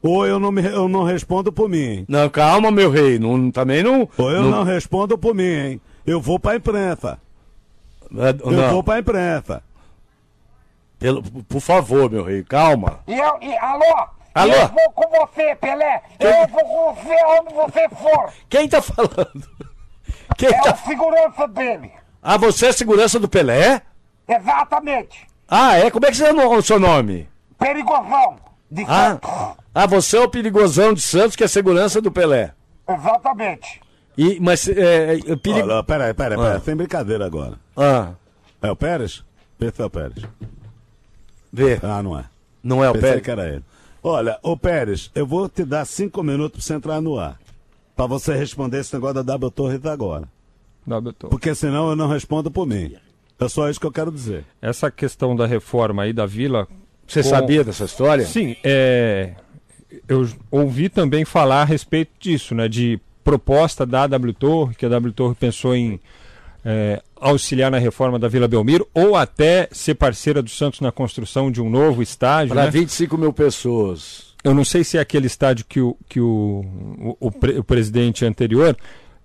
ou 0.00 0.26
eu 0.26 0.38
não, 0.38 0.50
me, 0.52 0.64
eu 0.64 0.88
não 0.88 1.02
respondo 1.02 1.52
por 1.52 1.68
mim, 1.68 1.78
hein? 1.78 2.04
Não, 2.08 2.28
calma, 2.30 2.70
meu 2.70 2.90
rei. 2.90 3.18
Não, 3.18 3.50
também 3.50 3.82
não. 3.82 4.08
Ou 4.16 4.30
eu 4.30 4.44
não... 4.44 4.62
respondo 4.62 5.18
por 5.18 5.34
mim, 5.34 5.42
hein? 5.42 5.80
Eu 6.06 6.20
vou 6.20 6.38
pra 6.38 6.56
imprensa. 6.56 7.18
É, 8.16 8.30
Eu 8.44 8.50
não, 8.52 8.70
vou 8.70 8.82
pra 8.82 8.98
imprensa. 8.98 9.62
Pelo- 11.00 11.22
por 11.44 11.60
favor, 11.60 12.08
meu 12.08 12.22
rei, 12.24 12.44
calma. 12.44 13.00
E 13.08 13.14
eu, 13.18 13.38
e, 13.40 13.56
alô? 13.58 14.06
Alô? 14.32 14.52
Eu 14.54 14.68
vou 14.68 14.90
com 14.92 15.08
você, 15.26 15.56
Pelé. 15.56 16.02
Eu 16.20 16.46
vou 16.48 16.60
com 16.64 16.94
você 16.94 17.16
onde 17.40 17.52
você 17.54 17.88
for. 17.88 18.32
Quem 18.48 18.68
tá 18.68 18.80
falando? 18.80 19.42
Quem 20.38 20.48
É 20.50 20.60
tá... 20.62 20.72
o 20.74 20.86
segurança 20.88 21.48
dele. 21.48 21.90
Ah, 22.22 22.36
você 22.36 22.66
é 22.66 22.72
segurança 22.72 23.18
do 23.18 23.28
Pelé? 23.28 23.82
Exatamente. 24.28 25.26
Ah, 25.48 25.76
é? 25.76 25.90
Como 25.90 26.06
é 26.06 26.10
que 26.10 26.16
você 26.16 26.26
é 26.28 26.32
o 26.32 26.62
seu 26.62 26.78
nome? 26.78 27.28
Perigosão. 27.58 28.36
De 28.70 28.84
Ah, 28.86 29.10
Santos. 29.10 29.30
ah, 29.74 29.86
você 29.86 30.16
é 30.16 30.20
o 30.20 30.28
perigosão 30.28 30.94
de 30.94 31.00
Santos, 31.00 31.34
que 31.34 31.42
é 31.42 31.48
segurança 31.48 32.00
do 32.00 32.12
Pelé. 32.12 32.52
Exatamente. 32.88 33.80
E, 34.16 34.38
mas 34.40 34.68
é, 34.68 35.14
é, 35.16 35.36
perigo... 35.36 35.68
Olha, 35.68 35.82
peraí, 35.82 36.14
peraí, 36.14 36.38
peraí. 36.38 36.56
Ah. 36.56 36.60
Sem 36.60 36.76
brincadeira 36.76 37.26
agora. 37.26 37.54
Ah, 37.76 38.10
É 38.62 38.70
o 38.70 38.76
Pérez? 38.76 39.24
Esse 39.60 39.82
é 39.82 39.84
o 39.84 39.90
Pérez. 39.90 40.24
Vê. 41.52 41.78
Ah, 41.82 42.02
não 42.02 42.18
é. 42.18 42.24
Não 42.62 42.84
é 42.84 42.90
o 42.90 42.92
Pensei 42.92 43.08
Pelé. 43.10 43.20
que 43.22 43.30
era 43.30 43.48
ele. 43.48 43.64
Olha, 44.02 44.38
ô 44.42 44.56
Pérez, 44.56 45.10
eu 45.14 45.26
vou 45.26 45.48
te 45.48 45.64
dar 45.64 45.84
cinco 45.84 46.22
minutos 46.22 46.58
pra 46.58 46.62
você 46.66 46.74
entrar 46.74 47.00
no 47.00 47.18
ar. 47.18 47.38
Pra 47.96 48.06
você 48.06 48.34
responder 48.34 48.78
esse 48.80 48.94
negócio 48.94 49.16
da 49.16 49.22
W 49.22 49.50
Torres 49.50 49.84
agora. 49.84 50.26
Não, 50.86 51.02
doutor. 51.02 51.28
Porque 51.28 51.54
senão 51.54 51.90
eu 51.90 51.96
não 51.96 52.08
respondo 52.08 52.50
por 52.50 52.66
mim. 52.66 52.96
É 53.38 53.48
só 53.48 53.68
isso 53.68 53.78
que 53.80 53.86
eu 53.86 53.92
quero 53.92 54.10
dizer. 54.10 54.44
Essa 54.60 54.90
questão 54.90 55.36
da 55.36 55.46
reforma 55.46 56.02
aí 56.04 56.12
da 56.12 56.24
vila. 56.26 56.66
Você 57.06 57.22
com- 57.22 57.28
sabia 57.28 57.62
dessa 57.64 57.84
história? 57.84 58.24
Sim, 58.24 58.56
é, 58.64 59.34
eu 60.08 60.26
ouvi 60.50 60.88
também 60.88 61.24
falar 61.24 61.62
a 61.62 61.64
respeito 61.64 62.12
disso, 62.18 62.54
né? 62.54 62.68
De 62.68 62.98
proposta 63.24 63.84
da 63.84 64.06
W 64.06 64.32
Torre, 64.32 64.74
que 64.74 64.86
a 64.86 64.88
W 64.88 65.12
Torre 65.12 65.34
pensou 65.34 65.74
em 65.74 66.00
é, 66.64 67.02
auxiliar 67.16 67.70
na 67.70 67.78
reforma 67.78 68.18
da 68.18 68.28
Vila 68.28 68.46
Belmiro, 68.48 68.88
ou 68.94 69.16
até 69.16 69.68
ser 69.72 69.94
parceira 69.94 70.42
do 70.42 70.50
Santos 70.50 70.80
na 70.80 70.92
construção 70.92 71.50
de 71.50 71.60
um 71.60 71.68
novo 71.70 72.02
estádio. 72.02 72.54
Para 72.54 72.64
né? 72.64 72.70
25 72.70 73.16
mil 73.18 73.32
pessoas. 73.32 74.30
Eu 74.42 74.54
não 74.54 74.64
sei 74.64 74.82
se 74.84 74.96
é 74.96 75.00
aquele 75.00 75.26
estádio 75.26 75.64
que 75.68 75.80
o, 75.80 75.96
que 76.08 76.20
o, 76.20 76.64
o, 76.98 77.16
o 77.28 77.30
pre- 77.32 77.58
o 77.58 77.64
presidente 77.64 78.24
anterior 78.24 78.76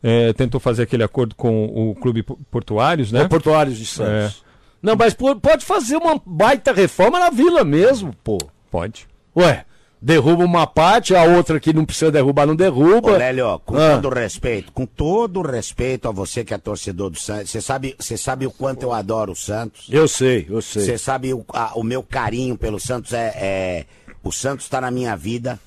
é, 0.04 0.34
tentou 0.34 0.60
fazer 0.60 0.84
aquele 0.84 1.04
acordo 1.04 1.34
com 1.36 1.66
o 1.66 1.96
Clube 1.96 2.22
Po- 2.24 2.38
Portuários, 2.52 3.12
né? 3.12 3.22
É 3.22 3.28
Portuários 3.28 3.78
de 3.78 3.86
Santos. 3.86 4.44
Não, 4.82 4.96
mas 4.96 5.14
pô, 5.14 5.36
pode 5.36 5.66
fazer 5.66 5.96
uma 5.98 6.22
baita 6.26 6.72
reforma 6.74 7.18
na 7.20 7.30
vila 7.30 7.64
mesmo, 7.64 8.14
pô. 8.24 8.38
Pode. 8.70 9.08
Ué, 9.36 9.66
derruba 10.02 10.44
uma 10.46 10.68
parte, 10.68 11.16
a 11.16 11.24
outra 11.24 11.60
que 11.60 11.74
não 11.74 11.86
precisa 11.86 12.12
derrubar 12.12 12.46
não 12.46 12.56
derruba. 12.56 13.12
Ô, 13.14 13.18
Lélio, 13.18 13.60
com 13.66 13.76
Ah. 13.78 14.00
todo 14.00 14.14
respeito, 14.14 14.72
com 14.72 14.86
todo 14.86 15.42
respeito 15.42 16.08
a 16.08 16.12
você 16.12 16.44
que 16.44 16.54
é 16.54 16.58
torcedor 16.58 17.10
do 17.10 17.18
Santos, 17.20 17.50
você 17.52 17.62
sabe, 17.62 17.96
você 17.98 18.18
sabe 18.18 18.46
o 18.46 18.52
quanto 18.52 18.84
eu 18.84 18.94
adoro 18.94 19.32
o 19.32 19.36
Santos? 19.36 19.88
Eu 19.90 20.08
sei, 20.08 20.46
eu 20.50 20.62
sei. 20.62 20.84
Você 20.84 20.98
sabe 20.98 21.34
o, 21.34 21.44
a- 21.50 21.72
o 21.76 21.84
meu 21.84 22.04
carinho 22.04 22.58
pelo 22.58 22.80
Santos 22.80 23.14
é, 23.14 23.34
é- 23.36 23.86
o 24.24 24.32
Santos 24.32 24.66
está 24.66 24.80
na 24.82 24.92
minha 24.92 25.16
vida. 25.16 25.60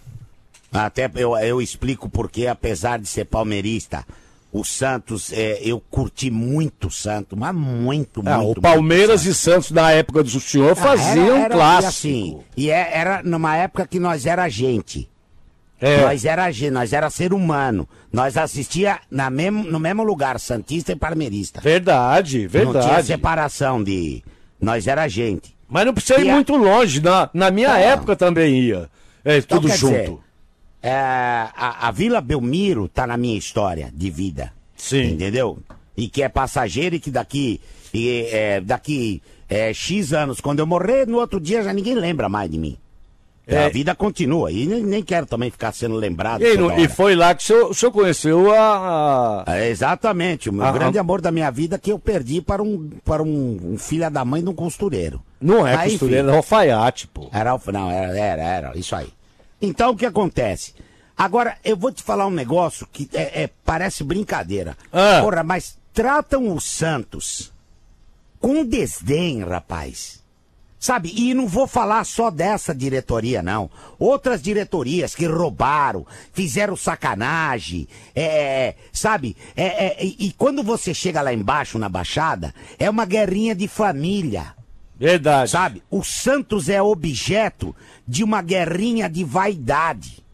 Até 0.73 1.11
eu, 1.17 1.37
eu 1.39 1.63
explico 1.63 2.09
porque, 2.11 2.47
apesar 2.47 2.99
de 2.99 3.09
ser 3.09 3.25
palmeirista, 3.25 4.05
o 4.53 4.65
Santos, 4.65 5.33
é, 5.33 5.61
eu 5.63 5.79
curti 5.79 6.31
muito 6.31 6.89
o 6.89 6.91
Santos, 6.91 7.39
mas 7.39 7.55
muito, 7.55 8.23
Ah, 8.25 8.39
muito. 8.39 8.59
o 8.59 8.63
Palmeiras 8.63 9.25
muito 9.25 9.33
e 9.37 9.39
Santos 9.39 9.71
na 9.71 9.93
época 9.93 10.23
do 10.23 10.41
senhor 10.41 10.73
Ah, 10.73 10.77
faziam 10.77 11.37
era- 11.37 11.45
era- 11.45 11.55
clássico. 11.55 12.09
E, 12.09 12.11
assim, 12.11 12.39
e 12.57 12.71
é- 12.71 12.91
era 12.97 13.23
numa 13.23 13.57
época 13.57 13.87
que 13.87 13.99
nós 14.01 14.25
era 14.27 14.49
gente. 14.49 15.09
É. 15.81 16.01
Nós 16.03 16.25
era 16.25 16.51
gente, 16.51 16.71
nós 16.73 16.93
era 16.93 17.09
ser 17.09 17.33
humano. 17.33 17.89
Nós 18.13 18.37
assistia 18.37 18.99
na 19.11 19.31
mesmo, 19.31 19.63
no 19.63 19.79
mesmo 19.79 20.03
lugar, 20.03 20.41
Santista 20.41 20.91
e 20.93 20.97
Palmeirista. 20.97 21.61
Verdade, 21.61 22.43
Não 22.43 22.49
tinha 22.51 22.73
verdade. 22.73 23.07
separação 23.07 23.85
de. 23.85 24.25
Nós 24.61 24.89
era 24.89 25.07
gente. 25.07 25.57
Mas 25.69 25.87
não 25.87 25.95
precisa 25.95 26.19
ir 26.21 26.27
E 26.27 26.31
a- 26.31 26.35
muito 26.35 26.57
longe. 26.57 27.01
Na, 27.01 27.31
na 27.33 27.51
minha 27.53 27.75
Ah. 27.75 27.79
época 27.79 28.17
também 28.17 28.59
ia. 28.61 28.89
É, 29.25 29.37
Então, 29.37 29.61
tudo 29.61 29.69
junto. 29.73 29.93
dizer, 29.95 30.19
é, 30.83 30.91
a, 30.93 31.89
a 31.89 31.91
Vila 31.91 32.21
Belmiro 32.21 32.89
tá 32.89 33.07
na 33.07 33.17
minha 33.17 33.37
história 33.37 33.91
de 33.93 34.11
vida. 34.11 34.53
Sim. 34.77 35.13
Entendeu? 35.13 35.59
E 35.97 36.09
que 36.09 36.23
é 36.23 36.29
passageiro 36.29 36.95
e 36.97 37.01
que 37.01 37.11
daqui. 37.11 37.61
E, 37.93 38.29
é, 38.31 38.61
daqui 38.61 39.23
é, 39.49 39.73
X 39.73 40.13
anos, 40.13 40.41
quando 40.41 40.61
eu 40.61 40.67
morrer, 40.67 41.07
no 41.07 41.19
outro 41.19 41.41
dia 41.41 41.63
já 41.63 41.73
ninguém 41.73 41.95
lembra 41.95 42.29
mais 42.29 42.51
de 42.51 42.59
mim. 42.59 42.77
É. 43.47 43.65
A 43.65 43.69
vida 43.71 43.95
continua. 43.95 44.53
E 44.53 44.67
nem, 44.67 44.83
nem 44.85 45.03
quero 45.03 45.25
também 45.25 45.51
ficar 45.51 45.73
sendo 45.73 45.95
lembrado. 45.97 46.43
E, 46.43 46.83
e 46.85 46.87
foi 46.89 47.17
lá 47.17 47.35
que 47.35 47.43
o 47.43 47.47
senhor, 47.47 47.71
o 47.71 47.75
senhor 47.75 47.91
conheceu 47.93 48.53
a. 48.53 49.45
a- 49.47 49.57
É, 49.57 49.71
exatamente, 49.71 50.51
o 50.51 50.53
meu 50.53 50.71
grande 50.71 50.99
amor 50.99 51.23
da 51.23 51.33
minha 51.33 51.51
vida 51.51 51.79
que 51.79 51.91
eu 51.91 51.99
perdi 51.99 52.43
para 52.43 52.63
um, 52.63 52.91
para 53.05 53.23
um, 53.23 53.59
um 53.73 53.79
filho 53.79 54.11
da 54.11 54.23
mãe 54.23 54.43
de 54.43 54.51
um 54.51 54.55
costureiro. 54.55 55.23
Não 55.41 55.67
é 55.67 55.75
Aí, 55.75 55.91
costureira, 55.93 56.25
é 56.25 56.27
filho, 56.27 56.37
alfaiate, 56.37 57.07
pô. 57.09 57.31
Era, 57.33 57.59
não, 57.73 57.91
era, 57.91 58.19
era, 58.19 58.43
era, 58.43 58.79
isso 58.79 58.95
aí. 58.95 59.09
Então 59.61 59.91
o 59.91 59.97
que 59.97 60.07
acontece? 60.07 60.75
Agora, 61.17 61.59
eu 61.65 61.77
vou 61.77 61.91
te 61.91 62.03
falar 62.03 62.27
um 62.27 62.31
negócio 62.31 62.87
que 62.93 63.09
é, 63.13 63.43
é- 63.43 63.51
parece 63.65 64.05
brincadeira. 64.05 64.77
Ah. 64.93 65.21
Porra, 65.21 65.43
mas 65.43 65.77
tratam 65.93 66.55
o 66.55 66.61
Santos 66.61 67.53
com 68.39 68.65
desdém, 68.65 69.43
rapaz. 69.43 70.19
Sabe, 70.79 71.13
e 71.17 71.35
não 71.35 71.49
vou 71.49 71.67
falar 71.67 72.05
só 72.05 72.31
dessa 72.31 72.73
diretoria, 72.73 73.43
não. 73.43 73.69
Outras 73.99 74.41
diretorias 74.41 75.13
que 75.13 75.27
roubaram, 75.27 76.07
fizeram 76.33 76.77
sacanagem, 76.77 77.89
é, 78.15 78.77
sabe? 78.93 79.37
É, 79.57 79.87
é, 79.87 80.05
e, 80.05 80.29
e 80.29 80.33
quando 80.33 80.63
você 80.63 80.95
chega 80.95 81.21
lá 81.21 81.33
embaixo 81.33 81.81
na 81.81 81.89
Baixada, 81.89 82.55
é 82.79 82.89
uma 82.89 83.05
guerrinha 83.05 83.57
de 83.57 83.67
família. 83.67 84.55
Verdade. 84.97 85.51
Sabe? 85.51 85.83
O 85.91 86.05
Santos 86.05 86.69
é 86.69 86.81
objeto 86.81 87.75
de 88.09 88.25
uma 88.25 88.41
guerrinha 88.41 89.09
de 89.09 89.23
vaidade. 89.23 90.25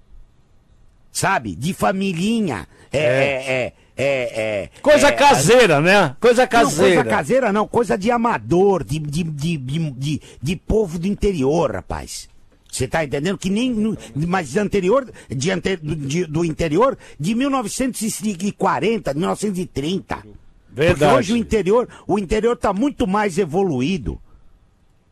Sabe? 1.13 1.55
De 1.57 1.75
familhinha. 1.75 2.67
É. 2.93 2.99
é, 2.99 3.03
é, 3.07 3.73
é, 3.97 4.63
é- 4.63 4.71
Coisa 4.81 5.09
é- 5.09 5.13
caseira, 5.13 5.81
né? 5.81 6.17
Coisa 6.21 6.43
Não, 6.43 6.49
caseira. 6.49 6.95
coisa 7.03 7.11
caseira 7.17 7.53
não, 7.53 7.67
coisa 7.67 7.99
de 7.99 8.11
amador, 8.11 8.85
de, 8.85 8.99
de, 9.01 9.25
de, 9.25 10.21
de, 10.41 10.57
povo 10.57 10.99
do 10.99 11.07
interior, 11.09 11.73
rapaz. 11.73 12.29
Você 12.71 12.89
tá 12.89 13.05
entendendo? 13.05 13.39
Que 13.39 13.51
nem. 13.51 13.97
Mas 14.15 14.57
anterior, 14.57 15.09
de- 15.29 16.25
do 16.27 16.45
interior, 16.45 16.99
de 17.19 17.35
1940, 17.35 19.15
1930. 19.15 20.23
Verdade. 20.71 20.99
Porque 20.99 21.05
hoje 21.19 21.33
o 21.33 21.37
interior, 21.37 21.89
o 22.07 22.19
interior 22.19 22.57
tá 22.57 22.73
muito 22.73 23.07
mais 23.07 23.39
evoluído. 23.39 24.21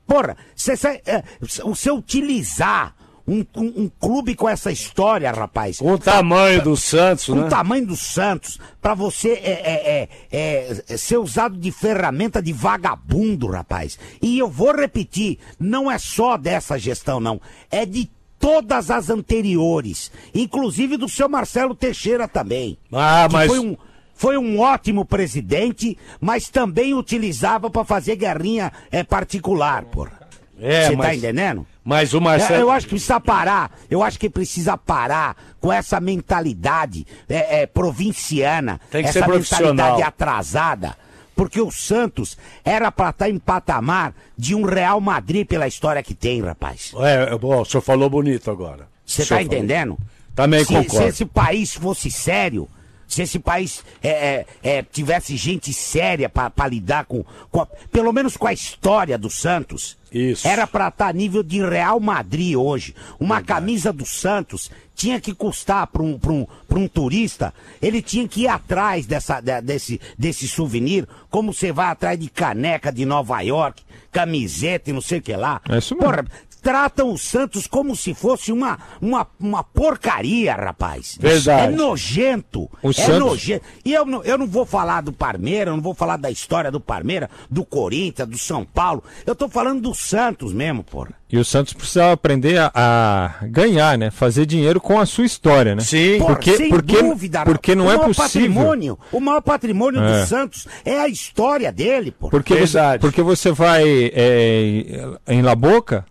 Porra, 0.06 0.36
cê, 0.54 0.76
cê, 0.76 1.00
é, 1.06 1.22
o 1.64 1.74
seu 1.74 1.96
utilizar 1.96 2.94
um, 3.26 3.44
um, 3.56 3.82
um 3.84 3.88
clube 4.00 4.34
com 4.34 4.48
essa 4.48 4.70
história, 4.72 5.30
rapaz. 5.30 5.78
Com 5.78 5.92
o 5.92 5.98
tamanho 5.98 6.62
do 6.62 6.76
Santos, 6.76 7.26
Com 7.26 7.36
né? 7.36 7.46
o 7.46 7.48
tamanho 7.48 7.86
do 7.86 7.96
Santos, 7.96 8.58
pra 8.80 8.94
você 8.94 9.30
é, 9.34 9.50
é, 9.50 10.08
é, 10.32 10.84
é, 10.88 10.96
ser 10.96 11.18
usado 11.18 11.56
de 11.56 11.70
ferramenta 11.70 12.42
de 12.42 12.52
vagabundo, 12.52 13.46
rapaz. 13.46 13.98
E 14.20 14.38
eu 14.38 14.48
vou 14.48 14.74
repetir, 14.74 15.38
não 15.58 15.90
é 15.90 15.98
só 15.98 16.36
dessa 16.36 16.78
gestão, 16.78 17.20
não. 17.20 17.40
É 17.70 17.86
de 17.86 18.10
todas 18.38 18.90
as 18.90 19.08
anteriores. 19.08 20.10
Inclusive 20.34 20.96
do 20.96 21.08
seu 21.08 21.28
Marcelo 21.28 21.76
Teixeira 21.76 22.26
também. 22.26 22.76
Ah, 22.92 23.26
que 23.28 23.32
mas- 23.34 23.48
Foi 23.48 23.60
um, 23.60 23.76
foi 24.14 24.37
um 24.38 24.61
ótimo 24.61 25.05
presidente, 25.05 25.96
mas 26.20 26.48
também 26.48 26.94
utilizava 26.94 27.68
pra 27.70 27.85
fazer 27.85 28.16
guerrinha 28.16 28.72
é, 28.90 29.03
particular, 29.03 29.85
porra. 29.85 30.20
É, 30.61 30.87
Você 30.87 30.90
tá 30.92 30.96
mas, 30.98 31.18
entendendo? 31.18 31.66
mas 31.83 32.14
o 32.14 32.18
É, 32.18 32.20
Marcelo. 32.20 32.61
Eu 32.61 32.70
acho 32.70 32.87
que 32.87 32.90
precisa 32.90 33.18
parar. 33.18 33.77
Eu 33.90 34.01
acho 34.03 34.18
que 34.18 34.31
precisa 34.31 34.77
parar 34.79 35.37
com 35.61 35.72
essa 35.72 35.98
mentalidade 36.01 37.05
é, 37.29 37.62
é, 37.62 37.66
provinciana. 37.66 38.81
Tem 38.90 39.03
que 39.03 39.09
essa 39.09 39.18
ser 39.20 39.25
profissional. 39.25 39.72
mentalidade 39.75 40.03
atrasada. 40.03 40.96
Porque 41.35 41.61
o 41.61 41.70
Santos 41.70 42.37
era 42.64 42.92
pra 42.92 43.11
estar 43.11 43.29
em 43.29 43.38
patamar 43.38 44.14
de 44.37 44.55
um 44.55 44.62
Real 44.62 45.01
Madrid 45.01 45.46
pela 45.46 45.66
história 45.66 46.03
que 46.03 46.14
tem, 46.14 46.42
rapaz. 46.42 46.92
É, 46.98 47.33
é, 47.35 47.38
bom, 47.38 47.61
o 47.61 47.64
senhor 47.64 47.83
falou 47.83 48.09
bonito 48.09 48.51
agora. 48.51 48.87
Você 49.05 49.22
tá 49.22 49.29
falou. 49.29 49.42
entendendo? 49.42 49.98
Também 50.35 50.61
se, 50.64 50.72
concordo. 50.72 50.90
se 50.98 51.05
esse 51.05 51.25
país 51.25 51.75
fosse 51.75 52.11
sério, 52.11 52.68
Se 53.12 53.22
esse 53.22 53.38
país 53.38 53.85
é, 54.03 54.09
é, 54.09 54.46
é, 54.79 54.83
tivesse 54.83 55.37
gente 55.37 55.70
séria 55.72 56.31
para 56.31 56.66
lidar 56.66 57.05
com, 57.05 57.22
com 57.51 57.61
a- 57.61 57.66
pelo 57.92 58.11
menos 58.12 58.38
com 58.38 58.46
a 58.46 58.53
história 58.55 59.18
do 59.18 59.29
Santos, 59.29 59.98
Isso. 60.11 60.48
era 60.48 60.66
para 60.66 60.88
estar 60.88 61.09
a 61.09 61.12
nível 61.12 61.42
de 61.42 61.61
Real 61.62 62.01
Madrid 62.01 62.57
hoje. 62.57 62.94
Uma 63.20 63.42
camisa 63.42 63.92
do 63.92 64.07
Santos 64.07 64.70
tinha 64.94 65.20
que 65.20 65.35
custar 65.35 65.87
para 65.88 66.03
um, 66.03 66.18
pra 66.18 66.33
um, 66.33 66.46
pra 66.66 66.79
um 66.79 66.88
turista, 66.88 67.53
ele 67.83 68.01
tinha 68.01 68.27
que 68.27 68.42
ir 68.44 68.48
atrás 68.48 69.05
dessa, 69.05 69.40
de- 69.42 69.61
desse, 69.61 70.01
desse 70.18 70.48
souvenir, 70.48 71.07
como 71.31 71.53
você 71.53 71.70
vai 71.70 71.88
atrás 71.88 72.18
de 72.18 72.31
caneca 72.31 72.90
de 72.90 73.05
Nova 73.05 73.40
York, 73.42 73.83
camiseta 74.11 74.88
e 74.88 74.92
não 74.94 75.03
sei 75.03 75.18
o 75.18 75.22
que 75.22 75.37
lá. 75.37 75.61
É 75.68 75.77
isso 75.77 75.94
mesmo. 75.94 76.11
Porra, 76.11 76.25
tratam 76.62 77.11
o 77.12 77.18
Santos 77.18 77.66
como 77.66 77.96
se 77.96 78.14
fosse 78.14 78.53
uma, 78.53 78.79
uma, 79.01 79.27
uma 79.40 79.64
porcaria, 79.64 80.55
rapaz. 80.55 81.18
Verdade. 81.20 81.72
É 81.72 81.77
nojento. 81.77 82.70
O 82.83 82.90
é 82.90 82.92
Santos- 82.92 83.18
nojento. 83.18 83.64
E 83.85 83.92
eu 83.92 84.07
não, 84.07 84.22
eu 84.22 84.38
não 84.38 84.46
vou 84.46 84.64
falar 84.64 85.01
do 85.03 85.12
Parmeira, 85.12 85.70
eu 85.70 85.75
não 85.77 85.83
vou 85.83 85.94
falar 85.94 86.16
da 86.16 86.31
história 86.31 86.70
do 86.70 86.81
Parmeira, 86.81 87.29
do 87.51 87.64
Corinthians, 87.64 88.29
do 88.29 88.38
São 88.38 88.64
Paulo. 88.64 89.03
Eu 89.27 89.35
tô 89.35 89.48
falando 89.48 89.81
do 89.83 89.94
Santos 89.94 90.53
mesmo, 90.53 90.83
porra. 90.85 91.11
E 91.31 91.38
o 91.38 91.44
Santos 91.44 91.72
precisava 91.72 92.12
aprender 92.12 92.59
a, 92.59 92.70
a 92.75 93.46
ganhar, 93.46 93.96
né? 93.96 94.11
Fazer 94.11 94.44
dinheiro 94.44 94.79
com 94.81 95.01
a 95.01 95.07
sua 95.07 95.25
história, 95.25 95.75
né? 95.75 95.81
Sim. 95.83 96.18
Porque- 96.18 96.57
sem 96.57 96.68
porque- 96.68 97.03
dúvida. 97.03 97.42
porque 97.44 97.75
não 97.75 97.87
o 97.87 97.90
é 97.90 97.96
maior 97.96 98.07
possível. 98.14 98.48
Patrimônio, 98.53 98.98
o 99.11 99.18
maior 99.20 99.40
patrimônio 99.40 100.03
É. 100.03 100.20
do 100.20 100.27
Santos 100.27 100.68
é 100.85 100.98
a 101.01 101.09
história 101.09 101.72
dele, 101.72 102.11
porra. 102.11 102.31
Porque 102.31 102.55
você, 102.55 102.61
Verdade. 102.79 103.01
porque 103.01 103.22
você 103.22 103.51
vai 103.51 103.83
é, 104.14 105.07
em 105.27 105.40
La 105.40 105.55
Boca, 105.55 106.05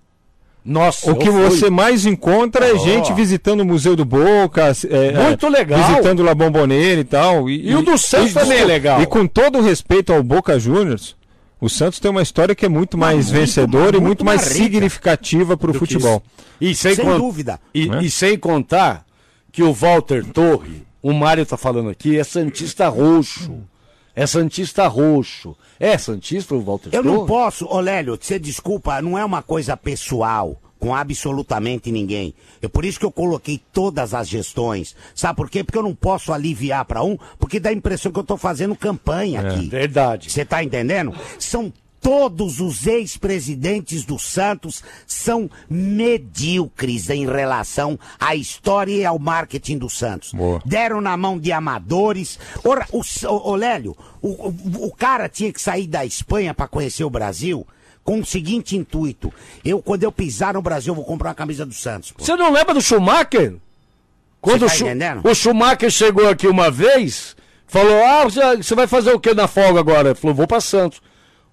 Nossa, 0.64 1.12
o 1.12 1.16
que 1.16 1.30
você 1.30 1.70
mais 1.72 2.06
encontra 2.06 2.68
é 2.68 2.78
gente 2.78 3.12
visitando 3.14 3.62
o 3.62 3.66
Museu 3.66 3.96
do 3.96 4.06
Boca. 4.06 4.72
é, 4.90 5.24
Muito 5.24 5.46
é, 5.48 5.50
legal. 5.50 5.84
Visitando 5.90 6.22
La 6.22 6.36
Bomboneira 6.36 7.02
e 7.02 7.04
tal. 7.04 7.50
E 7.50 7.74
o 7.76 7.82
do 7.82 7.98
Santos 7.98 8.34
também 8.34 8.60
é 8.60 8.66
legal. 8.66 9.02
E 9.02 9.06
com 9.08 9.26
todo 9.26 9.58
o 9.58 9.62
respeito 9.62 10.14
ao 10.14 10.22
Boca 10.22 10.60
Juniors, 10.60 11.16
o 11.60 11.68
Santos 11.68 12.00
tem 12.00 12.12
uma 12.12 12.22
história 12.22 12.54
que 12.54 12.66
é 12.66 12.70
muito 12.70 12.96
mais 12.98 13.26
muito 13.28 13.40
vencedora 13.40 13.84
mais- 13.84 13.96
e 13.96 13.98
muito 13.98 14.06
muito 14.06 14.26
mais 14.26 14.42
mais 14.42 14.54
significativa 14.54 15.58
para 15.58 15.72
o 15.72 15.74
futebol. 15.74 16.22
E 16.60 16.76
sem, 16.76 16.94
Sem 16.96 17.06
dúvida. 17.06 17.60
E, 17.74 17.88
Né? 17.90 18.04
e 18.04 18.12
sem 18.12 18.38
contar 18.38 19.04
que 19.52 19.64
o 19.64 19.74
Walter 19.74 20.24
Torre, 20.26 20.84
o 21.02 21.12
Mário 21.12 21.44
tá 21.46 21.58
falando 21.58 21.90
aqui, 21.90 22.20
é 22.20 22.24
Santista 22.24 22.88
roxo. 22.88 23.52
É 24.22 24.28
Santista 24.28 24.88
roxo. 24.88 25.56
É 25.80 25.98
Santista 25.98 26.54
o 26.54 26.62
Walter 26.62 26.90
Eu 26.94 27.02
Torre? 27.02 27.16
não 27.18 27.26
posso, 27.26 27.66
Olélio, 27.66 28.16
você 28.22 28.38
desculpa, 28.38 29.02
não 29.02 29.18
é 29.18 29.26
uma 29.26 29.42
coisa 29.42 29.76
pessoal 29.76 30.62
com 30.78 30.94
absolutamente 30.94 31.92
ninguém. 31.92 32.32
É 32.62 32.68
por 32.68 32.86
isso 32.86 33.00
que 33.00 33.06
eu 33.06 33.12
coloquei 33.12 33.60
todas 33.74 34.14
as 34.14 34.28
gestões. 34.30 34.96
Sabe 35.16 35.38
por 35.38 35.50
quê? 35.50 35.64
Porque 35.64 35.78
eu 35.78 35.84
não 35.84 35.96
posso 35.96 36.32
aliviar 36.32 36.86
para 36.86 37.04
um, 37.04 37.18
porque 37.40 37.60
dá 37.60 37.70
a 37.72 37.74
impressão 37.74 38.12
que 38.12 38.20
eu 38.20 38.24
tô 38.24 38.38
fazendo 38.38 38.76
campanha 38.76 39.42
aqui. 39.42 39.68
Verdade. 39.68 40.32
Você 40.32 40.46
tá 40.46 40.64
entendendo? 40.64 41.16
São 41.40 41.74
todos 42.02 42.60
os 42.60 42.88
ex-presidentes 42.88 44.04
do 44.04 44.18
Santos 44.18 44.84
são 45.06 45.50
medíocres 45.70 47.10
em 47.10 47.26
relação 47.26 47.98
à 48.20 48.36
história 48.36 48.94
e 48.94 49.06
ao 49.06 49.20
marketing 49.20 49.78
do 49.78 49.90
Santos. 49.90 50.34
Boa. 50.34 50.62
Deram 50.66 51.00
na 51.00 51.16
mão 51.16 51.38
de 51.40 51.52
amadores. 51.52 52.40
Ora, 52.64 52.88
o, 52.92 53.02
ô, 53.28 53.52
ô, 53.52 53.56
Lélio, 53.56 53.96
o, 54.22 54.30
o, 54.30 54.86
o 54.88 54.92
cara 54.92 55.30
tinha 55.30 55.54
que 55.54 55.62
sair 55.62 55.88
da 55.88 56.06
Espanha 56.06 56.54
para 56.54 56.68
conhecer 56.68 57.04
o 57.04 57.10
Brasil 57.10 57.66
com 58.04 58.20
o 58.20 58.26
seguinte 58.26 58.76
intuito. 58.76 59.32
Eu, 59.64 59.80
quando 59.82 60.04
eu 60.04 60.12
pisar 60.12 60.56
no 60.56 60.62
Brasil, 60.62 60.92
eu 60.92 60.96
vou 60.96 61.06
comprar 61.06 61.30
uma 61.30 61.36
camisa 61.36 61.66
do 61.66 61.74
Santos. 61.74 62.12
pô. 62.12 62.24
Você 62.24 62.36
não 62.36 62.52
lembra 62.52 62.74
do 62.74 62.82
Schumacher? 62.82 63.56
Quando 64.42 64.66
tá 64.66 64.74
o, 65.24 65.30
o 65.30 65.36
Schumacher 65.36 65.92
chegou 65.92 66.28
aqui 66.28 66.48
uma 66.48 66.72
vez, 66.72 67.36
falou: 67.68 68.04
Ah, 68.04 68.24
você- 68.24 68.74
vai 68.74 68.88
fazer 68.88 69.12
o 69.14 69.20
que 69.20 69.36
na 69.36 69.48
folga 69.48 69.80
agora? 69.80 70.10
Ele 70.10 70.16
falou: 70.16 70.36
Vou 70.36 70.48
pra 70.48 70.60
Santos. 70.60 71.00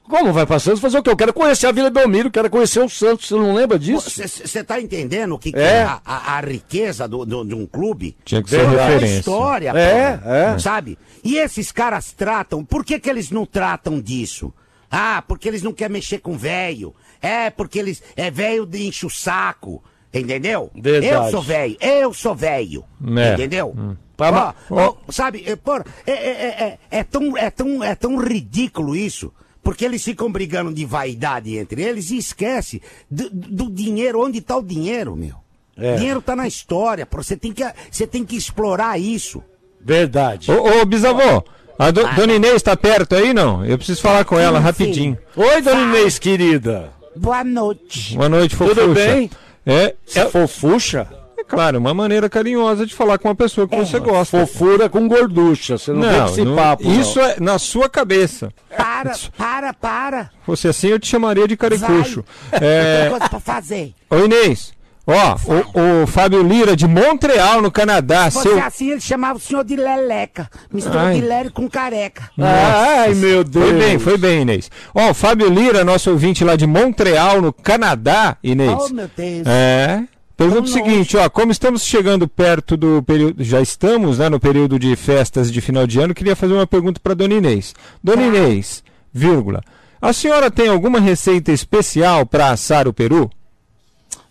Como 0.09 0.33
vai 0.33 0.47
pra 0.47 0.59
Santos 0.59 0.81
fazer 0.81 0.99
o 0.99 1.03
quê? 1.03 1.11
Eu 1.11 1.17
quero 1.17 1.33
conhecer 1.35 1.67
a 1.67 1.73
Vila 1.73 1.91
Belmiro, 1.91 2.31
quero 2.31 2.49
conhecer 2.49 2.81
o 2.81 2.89
Santos. 2.89 3.29
Você 3.29 3.35
não 3.35 3.55
lembra 3.55 3.79
disso? 3.79 4.09
Você 4.11 4.65
tá 4.65 4.81
entendendo 4.81 5.35
o 5.35 5.39
que, 5.39 5.53
que 5.53 5.59
É. 5.59 5.63
é 5.63 5.83
a, 5.83 6.01
a- 6.05 6.37
a 6.37 6.41
riqueza 6.41 7.07
do- 7.07 7.25
do- 7.27 7.45
de 7.45 7.55
um 7.55 7.67
clube? 7.67 8.17
Tinha 8.25 8.43
que 8.43 8.49
ser 8.51 8.59
Verdade. 8.67 8.77
É 8.79 8.87
referência. 8.87 9.19
história, 9.19 9.69
É, 9.77 10.17
porra. 10.17 10.35
é. 10.37 10.59
Sabe? 10.59 10.99
E 11.23 11.37
esses 11.37 11.71
caras 11.71 12.13
tratam. 12.13 12.65
Por 12.65 12.85
que, 12.85 12.99
que 12.99 13.09
eles 13.11 13.31
não 13.31 13.45
tratam 13.45 14.01
disso? 14.01 14.53
Ah, 14.91 15.23
porque 15.29 15.47
eles 15.47 15.63
não 15.63 15.73
querem 15.73 15.93
mexer 15.93 16.19
com 16.19 16.37
velho. 16.39 16.95
É, 17.21 17.51
porque 17.51 17.79
eles. 17.79 18.03
É 18.17 18.31
velho 18.31 18.65
de 18.65 18.87
enche 18.87 19.05
o 19.05 19.11
saco. 19.11 19.83
Entendeu? 20.15 20.71
Verdade. 20.75 21.13
Eu 21.27 21.31
sou 21.31 21.43
velho. 21.43 21.77
Eu 21.81 22.15
sou 22.15 22.35
velho. 22.35 22.85
É. 23.19 23.35
Entendeu? 23.35 23.75
Ó, 24.21 24.33
ma- 24.33 24.55
ó, 24.71 24.95
sabe, 25.11 25.45
é, 25.47 25.55
porra, 25.55 25.85
é, 26.07 26.13
é, 26.13 26.15
é, 26.17 26.79
é, 26.91 26.99
é 27.01 27.05
tão, 27.05 27.37
é, 27.37 27.51
tão, 27.51 27.85
é 27.85 27.95
tão 27.95 28.17
ridículo 28.17 28.97
isso. 28.97 29.33
Porque 29.63 29.85
eles 29.85 30.03
ficam 30.03 30.31
brigando 30.31 30.73
de 30.73 30.85
vaidade 30.85 31.57
entre 31.57 31.83
eles 31.83 32.11
e 32.11 32.17
esquece 32.19 32.81
do, 33.11 33.29
do 33.31 33.71
dinheiro. 33.71 34.21
Onde 34.25 34.39
está 34.39 34.57
o 34.57 34.63
dinheiro, 34.63 35.15
meu? 35.17 35.37
É. 35.77 35.97
Dinheiro 35.97 36.21
tá 36.23 36.35
na 36.35 36.47
história. 36.49 37.05
pô. 37.07 37.23
Você 37.23 37.37
tem 37.37 37.53
que, 37.53 37.63
você 37.91 38.07
tem 38.07 38.25
que 38.25 38.37
explorar 38.37 38.99
isso. 38.99 39.43
Verdade. 39.81 40.51
Ô, 40.51 40.81
ô 40.81 40.85
bisavô, 40.85 41.43
a 41.79 41.91
do, 41.91 42.03
Dona 42.15 42.35
Inês 42.35 42.63
tá 42.63 42.77
perto 42.77 43.15
aí, 43.15 43.33
não? 43.33 43.65
Eu 43.65 43.77
preciso 43.79 44.01
falar 44.01 44.25
com 44.25 44.39
ela 44.39 44.59
Sim, 44.59 44.65
rapidinho. 44.65 45.19
Oi, 45.37 45.63
Dona 45.63 45.81
Inês, 45.83 46.19
querida. 46.19 46.91
Boa 47.15 47.45
noite. 47.45 48.17
Boa 48.17 48.29
noite, 48.29 48.57
fofuxa. 48.57 48.81
Tudo 48.81 48.95
bem? 48.95 49.31
É, 49.67 49.95
É 50.15 50.25
fofucha? 50.27 51.07
É 51.49 51.57
claro, 51.57 51.79
uma 51.79 51.95
maneira 51.95 52.29
carinhosa 52.29 52.85
de 52.87 52.95
falar 52.95 53.19
com 53.19 53.29
uma 53.29 53.35
pessoa 53.35 53.67
que 53.67 53.77
você 53.77 53.99
gosta. 53.99 54.39
Fofura 54.41 54.89
com 54.89 55.09
gorducha. 55.09 55.79
Você 55.79 55.93
não, 55.93 56.03
com 56.27 56.33
esse 56.33 56.45
não- 56.45 56.55
papo. 56.57 56.85
não. 56.85 57.01
isso 57.01 57.19
é 57.21 57.37
na 57.41 57.59
sua 57.59 57.89
cabeça. 57.89 58.53
Para, 58.77 59.15
para, 59.37 59.73
para. 59.75 60.31
Fosse 60.45 60.69
assim, 60.69 60.89
eu 60.89 60.99
te 60.99 61.07
chamaria 61.09 61.49
de 61.49 61.57
caricucho. 61.57 62.25
Tem 62.51 62.61
É, 62.69 63.07
coisa 63.11 63.29
pra 63.29 63.41
fazer. 63.41 63.95
ô 64.11 64.17
Inês, 64.19 64.73
ó, 65.07 65.37
o, 65.75 66.03
o 66.03 66.07
Fábio 66.07 66.43
Lira 66.43 66.77
de 66.77 66.87
Montreal, 66.87 67.63
no 67.63 67.71
Canadá, 67.71 68.31
Se 68.31 68.43
seu. 68.43 68.53
fosse 68.53 68.65
assim, 68.67 68.91
ele 68.91 69.01
chamava 69.01 69.39
o 69.39 69.41
senhor 69.41 69.65
de 69.65 69.75
Leleca. 69.77 70.49
Misturou 70.73 71.01
Ai. 71.01 71.15
de 71.15 71.21
Lélio 71.23 71.53
com 71.53 71.69
careca. 71.69 72.31
Ai, 72.39 73.15
meu 73.15 73.43
Deus. 73.43 73.65
Foi 73.65 73.75
bem, 73.79 73.99
foi 73.99 74.19
bem, 74.19 74.43
Inês. 74.43 74.71
Ó, 74.95 75.11
o 75.11 75.15
Fábio 75.15 75.49
Lira, 75.49 75.83
nosso 75.85 76.11
ouvinte 76.11 76.45
lá 76.45 76.57
de 76.57 76.67
Montreal, 76.67 77.41
no 77.41 77.53
Canadá, 77.53 78.37
Inês. 78.45 78.71
Oh, 78.79 78.89
meu 78.93 79.09
Deus. 79.17 79.47
É. 79.47 80.03
Pergunta 80.39 80.63
o 80.63 80.73
seguinte, 80.73 81.17
ó, 81.17 81.29
como 81.29 81.51
estamos 81.51 81.83
chegando 81.83 82.29
perto 82.29 82.77
do 82.77 83.03
período, 83.03 83.43
já 83.43 83.61
estamos, 83.61 84.19
né, 84.19 84.29
no 84.29 84.39
período 84.39 84.79
de 84.79 84.95
festas 84.95 85.51
de 85.51 85.61
final 85.61 85.85
de 85.85 85.99
ano, 85.99 86.15
queria 86.15 86.37
fazer 86.37 86.55
uma 86.55 86.65
pergunta 86.65 87.01
para 87.03 87.13
Dona 87.13 87.35
Inês. 87.35 87.75
Dona 88.01 88.23
Inês, 88.23 88.85
vírgula, 89.13 89.61
a 90.01 90.13
senhora 90.13 90.49
tem 90.49 90.69
alguma 90.69 91.01
receita 91.01 91.51
especial 91.51 92.25
para 92.25 92.51
assar 92.51 92.87
o 92.87 92.93
peru? 92.93 93.29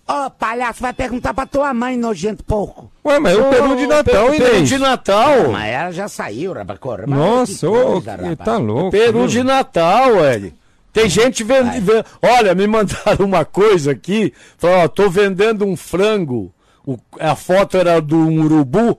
Ô, 0.08 0.30
palhaço, 0.30 0.82
vai 0.82 0.94
perguntar 0.94 1.34
pra 1.34 1.46
tua 1.46 1.74
mãe, 1.74 1.98
nojento 1.98 2.42
pouco. 2.42 2.90
Ué, 3.04 3.20
mas 3.20 3.38
é 3.38 3.42
o 3.42 3.50
peru 3.50 3.76
de 3.76 3.86
Natal, 3.86 4.30
Peru 4.30 4.36
Inês. 4.36 4.70
de 4.70 4.78
Natal. 4.78 5.52
Mas 5.52 5.74
ela 5.74 5.92
já 5.92 6.08
saiu. 6.08 6.54
Mas 6.56 7.20
Nossa, 7.20 7.70
ô, 7.70 8.02
tá 8.46 8.56
louco. 8.56 8.92
Peru 8.92 9.20
viu? 9.20 9.28
de 9.28 9.44
Natal, 9.44 10.24
Eli. 10.24 10.54
Tem 11.02 11.10
gente 11.10 11.44
vendendo. 11.44 12.06
Olha, 12.22 12.56
me 12.56 12.66
mandaram 12.68 13.26
uma 13.26 13.46
coisa 13.46 13.92
aqui. 13.92 14.34
Falaram, 14.58 14.84
ó, 14.84 14.88
tô 14.88 15.10
vendendo 15.10 15.66
um 15.66 15.76
frango. 15.76 16.54
O- 16.86 16.98
a 17.20 17.36
foto 17.36 17.76
era 17.78 18.00
do 18.02 18.16
um 18.16 18.42
urubu, 18.44 18.98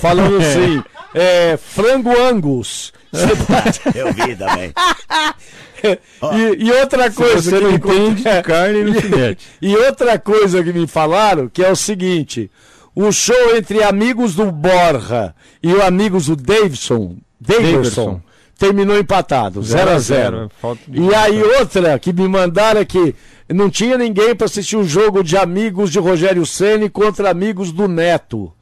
falando 0.00 0.36
assim: 0.42 0.82
é, 1.14 1.56
frango 1.56 2.10
angus. 2.20 2.92
Você 3.10 3.28
pode- 3.46 3.98
Eu 3.98 4.12
vi 4.12 4.36
também. 4.36 4.72
e, 5.82 6.66
e 6.66 6.72
outra 6.72 7.10
coisa 7.10 7.40
Você 7.50 7.56
que 7.56 7.62
não 7.64 7.70
me 7.70 7.76
entende 7.76 8.22
de 8.22 8.42
carne 8.42 8.84
no 8.84 8.94
filete. 9.00 9.46
E 9.62 9.74
outra 9.76 10.18
coisa 10.18 10.62
que 10.62 10.72
me 10.72 10.86
falaram, 10.86 11.48
que 11.48 11.64
é 11.64 11.70
o 11.70 11.76
seguinte: 11.76 12.50
o 12.94 13.10
show 13.10 13.56
entre 13.56 13.82
amigos 13.82 14.34
do 14.34 14.52
Borja 14.52 15.34
e 15.62 15.72
o 15.72 15.82
amigos 15.82 16.26
do 16.26 16.36
Davidson, 16.36 17.16
Davidson, 17.40 17.72
Davidson. 17.72 18.20
Terminou 18.60 18.98
empatado, 18.98 19.62
0 19.62 19.90
a 19.90 19.98
0 19.98 20.50
Falta 20.60 20.82
de 20.86 21.00
E 21.00 21.14
aí 21.14 21.42
outra 21.42 21.98
que 21.98 22.12
me 22.12 22.28
mandaram 22.28 22.80
é 22.80 22.84
que 22.84 23.14
não 23.48 23.70
tinha 23.70 23.96
ninguém 23.96 24.36
para 24.36 24.44
assistir 24.44 24.76
o 24.76 24.84
jogo 24.84 25.24
de 25.24 25.36
amigos 25.36 25.90
de 25.90 25.98
Rogério 25.98 26.44
Ceni 26.44 26.88
contra 26.90 27.30
amigos 27.30 27.72
do 27.72 27.88
Neto. 27.88 28.52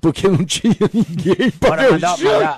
Porque 0.00 0.26
não 0.26 0.42
tinha 0.44 0.74
ninguém 0.92 1.50
para 1.60 1.88
o 1.88 1.92
mandar, 1.92 2.16
jogo. 2.18 2.48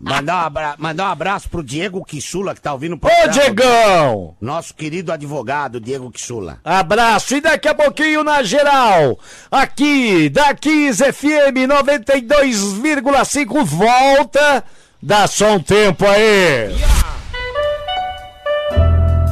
mandar, 0.00 0.34
um 0.36 0.46
abra- 0.46 0.74
mandar 0.78 1.04
um 1.04 1.12
abraço 1.12 1.48
pro 1.48 1.62
Diego 1.62 2.04
Kissula, 2.04 2.54
que 2.56 2.60
tá 2.60 2.72
ouvindo 2.72 2.94
o 2.94 2.96
Ô, 2.96 2.98
programa. 2.98 3.28
Diegão! 3.32 4.34
Nosso 4.40 4.74
querido 4.74 5.12
advogado, 5.12 5.78
Diego 5.78 6.10
Kissula. 6.10 6.58
Abraço 6.64 7.36
e 7.36 7.40
daqui 7.40 7.68
a 7.68 7.74
pouquinho 7.74 8.24
na 8.24 8.42
geral, 8.42 9.16
aqui 9.48 10.28
da 10.28 10.52
Kiss 10.54 11.00
FM 11.04 11.68
92,5 11.68 13.64
volta. 13.64 14.64
Dá 15.06 15.24
só 15.28 15.52
um 15.52 15.60
tempo 15.60 16.04
aí. 16.04 16.74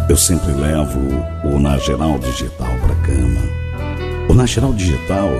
Eu 0.09 0.17
sempre 0.17 0.53
levo 0.53 1.01
o 1.43 1.59
Na 1.59 1.77
Geral 1.79 2.17
Digital 2.17 2.69
pra 2.81 2.95
cama. 2.95 3.41
O 4.29 4.35
Na 4.35 4.47
Geral 4.47 4.73
Digital 4.73 5.31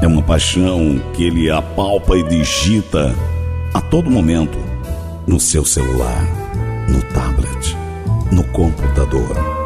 é 0.00 0.06
uma 0.06 0.22
paixão 0.22 1.02
que 1.14 1.24
ele 1.24 1.50
apalpa 1.50 2.16
e 2.16 2.22
digita 2.22 3.12
A 3.74 3.80
todo 3.80 4.08
momento, 4.08 4.56
no 5.26 5.40
seu 5.40 5.64
celular, 5.64 6.22
no 6.88 7.02
tablet, 7.12 7.76
no 8.30 8.44
computador. 8.52 9.63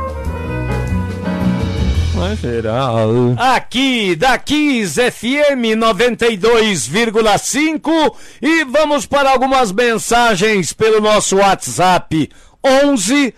Na 2.19 2.35
geral. 2.35 3.37
Aqui 3.39 4.17
da 4.17 4.37
Kiss 4.39 4.97
FM 4.97 5.79
92,5 5.79 8.13
e 8.43 8.65
vamos 8.65 9.07
para 9.07 9.31
algumas 9.31 9.71
mensagens 9.71 10.73
pelo 10.73 11.01
nosso 11.01 11.37
WhatsApp 11.37 12.29
11 12.65 13.33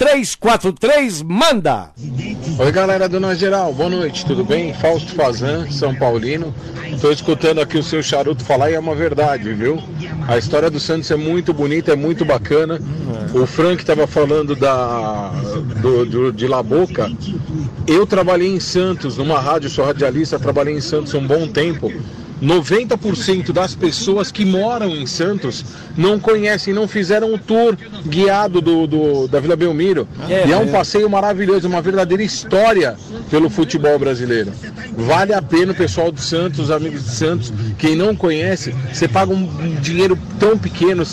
998874343 0.00 1.22
manda. 1.24 1.90
Oi 2.58 2.72
galera 2.72 3.08
do 3.08 3.18
Na 3.20 3.34
Geral, 3.34 3.72
boa 3.74 3.88
noite, 3.90 4.24
tudo 4.26 4.44
bem? 4.44 4.72
Fausto 4.74 5.14
Fazan, 5.14 5.70
São 5.70 5.94
Paulino. 5.94 6.54
Tô 7.00 7.10
escutando 7.10 7.60
aqui 7.60 7.78
o 7.78 7.82
seu 7.82 8.02
charuto 8.02 8.44
falar 8.44 8.70
e 8.70 8.74
é 8.74 8.78
uma 8.78 8.94
verdade, 8.94 9.52
viu? 9.52 9.82
A 10.28 10.36
história 10.38 10.70
do 10.70 10.78
Santos 10.80 11.10
é 11.10 11.16
muito 11.16 11.52
bonita, 11.52 11.92
é 11.92 11.96
muito 11.96 12.24
bacana. 12.24 12.80
O 13.34 13.46
Frank 13.46 13.82
estava 13.82 14.06
falando 14.06 14.54
da 14.56 15.28
do, 15.80 16.04
do- 16.04 16.32
de 16.32 16.46
La 16.46 16.62
Boca. 16.62 17.10
Eu 17.86 18.06
trabalhei 18.06 18.48
em 18.48 18.60
Santos, 18.60 19.16
numa 19.16 19.38
rádio, 19.40 19.68
sou 19.70 19.84
radialista, 19.84 20.38
trabalhei 20.38 20.74
em 20.74 20.80
Santos 20.80 21.14
um 21.14 21.26
bom 21.26 21.46
tempo. 21.46 21.90
90% 22.42 23.52
das 23.52 23.74
pessoas 23.74 24.30
que 24.32 24.44
moram 24.44 24.88
em 24.96 25.06
Santos 25.06 25.64
não 25.96 26.18
conhecem, 26.18 26.72
não 26.72 26.88
fizeram 26.88 27.32
o 27.34 27.38
tour 27.38 27.76
guiado 28.06 28.60
do, 28.60 28.86
do- 28.86 29.28
da 29.28 29.40
Vila 29.40 29.56
Belmiro. 29.56 30.08
É, 30.28 30.46
e 30.46 30.52
é 30.52 30.56
um 30.56 30.68
passeio 30.68 31.08
maravilhoso, 31.08 31.68
uma 31.68 31.82
verdadeira 31.82 32.22
história 32.22 32.96
pelo 33.30 33.50
futebol 33.50 33.98
brasileiro. 33.98 34.52
Vale 35.06 35.32
a 35.32 35.40
pena 35.40 35.72
o 35.72 35.74
pessoal 35.74 36.12
do 36.12 36.20
Santos, 36.20 36.70
amigos 36.70 37.04
de 37.04 37.10
Santos, 37.10 37.52
quem 37.78 37.96
não 37.96 38.14
conhece, 38.14 38.74
você 38.92 39.08
paga 39.08 39.32
um 39.32 39.74
dinheiro 39.80 40.18
tão 40.38 40.58
pequeno, 40.58 41.04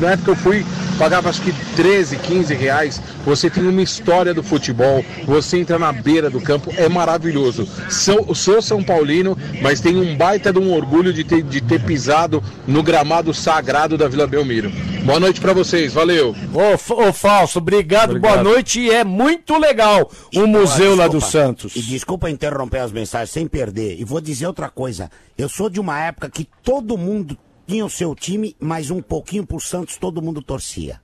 na 0.00 0.12
época 0.12 0.30
eu 0.30 0.36
fui, 0.36 0.64
pagava 0.98 1.28
acho 1.28 1.42
que 1.42 1.52
13, 1.76 2.16
15 2.16 2.54
reais, 2.54 3.02
você 3.24 3.50
tem 3.50 3.66
uma 3.66 3.82
história 3.82 4.32
do 4.32 4.42
futebol, 4.42 5.04
você 5.26 5.58
entra 5.58 5.78
na 5.78 5.92
beira 5.92 6.30
do 6.30 6.40
campo, 6.40 6.72
é 6.76 6.88
maravilhoso. 6.88 7.68
Sou, 7.90 8.34
sou 8.34 8.62
São 8.62 8.82
Paulino, 8.82 9.36
mas 9.60 9.80
tenho 9.80 10.02
um 10.02 10.16
baita 10.16 10.52
de 10.52 10.58
um 10.58 10.72
orgulho 10.72 11.12
de 11.12 11.22
ter, 11.22 11.42
de 11.42 11.60
ter 11.60 11.80
pisado 11.80 12.42
no 12.66 12.82
gramado 12.82 13.34
sagrado 13.34 13.98
da 13.98 14.08
Vila 14.08 14.26
Belmiro. 14.26 14.72
Boa 15.04 15.20
noite 15.20 15.38
pra 15.38 15.52
vocês, 15.52 15.92
valeu! 15.92 16.34
Ô, 16.54 17.08
ô 17.08 17.12
Falso, 17.12 17.58
obrigado, 17.58 18.10
Obrigado. 18.12 18.32
boa 18.32 18.42
noite 18.42 18.80
e 18.80 18.90
é 18.90 19.04
muito 19.04 19.58
legal 19.58 20.10
o 20.34 20.46
museu 20.46 20.96
lá 20.96 21.06
do 21.06 21.18
Desculpa. 21.18 21.46
Santos. 21.46 21.76
E 21.76 21.82
desculpa 21.82 22.30
interromper 22.30 22.78
as 22.78 22.90
mensagens 22.90 23.28
sem 23.30 23.46
perder. 23.46 24.00
E 24.00 24.04
vou 24.04 24.18
dizer 24.18 24.46
outra 24.46 24.70
coisa. 24.70 25.10
Eu 25.36 25.46
sou 25.48 25.68
de 25.68 25.78
uma 25.78 26.00
época 26.00 26.30
que 26.30 26.48
todo 26.62 26.96
mundo 26.96 27.36
tinha 27.66 27.84
o 27.84 27.90
seu 27.90 28.14
time, 28.14 28.56
mas 28.58 28.90
um 28.90 29.02
pouquinho 29.02 29.46
pro 29.46 29.60
Santos 29.60 29.98
todo 29.98 30.22
mundo 30.22 30.40
torcia. 30.40 30.98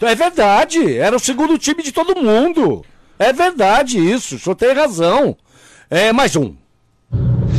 É 0.00 0.14
verdade, 0.14 0.98
era 0.98 1.16
o 1.16 1.20
segundo 1.20 1.56
time 1.56 1.82
de 1.82 1.92
todo 1.92 2.20
mundo. 2.20 2.84
É 3.18 3.32
verdade 3.32 3.98
isso, 3.98 4.36
o 4.36 4.38
senhor 4.38 4.54
tem 4.54 4.74
razão. 4.74 5.34
É 5.88 6.12
mais 6.12 6.36
um. 6.36 6.54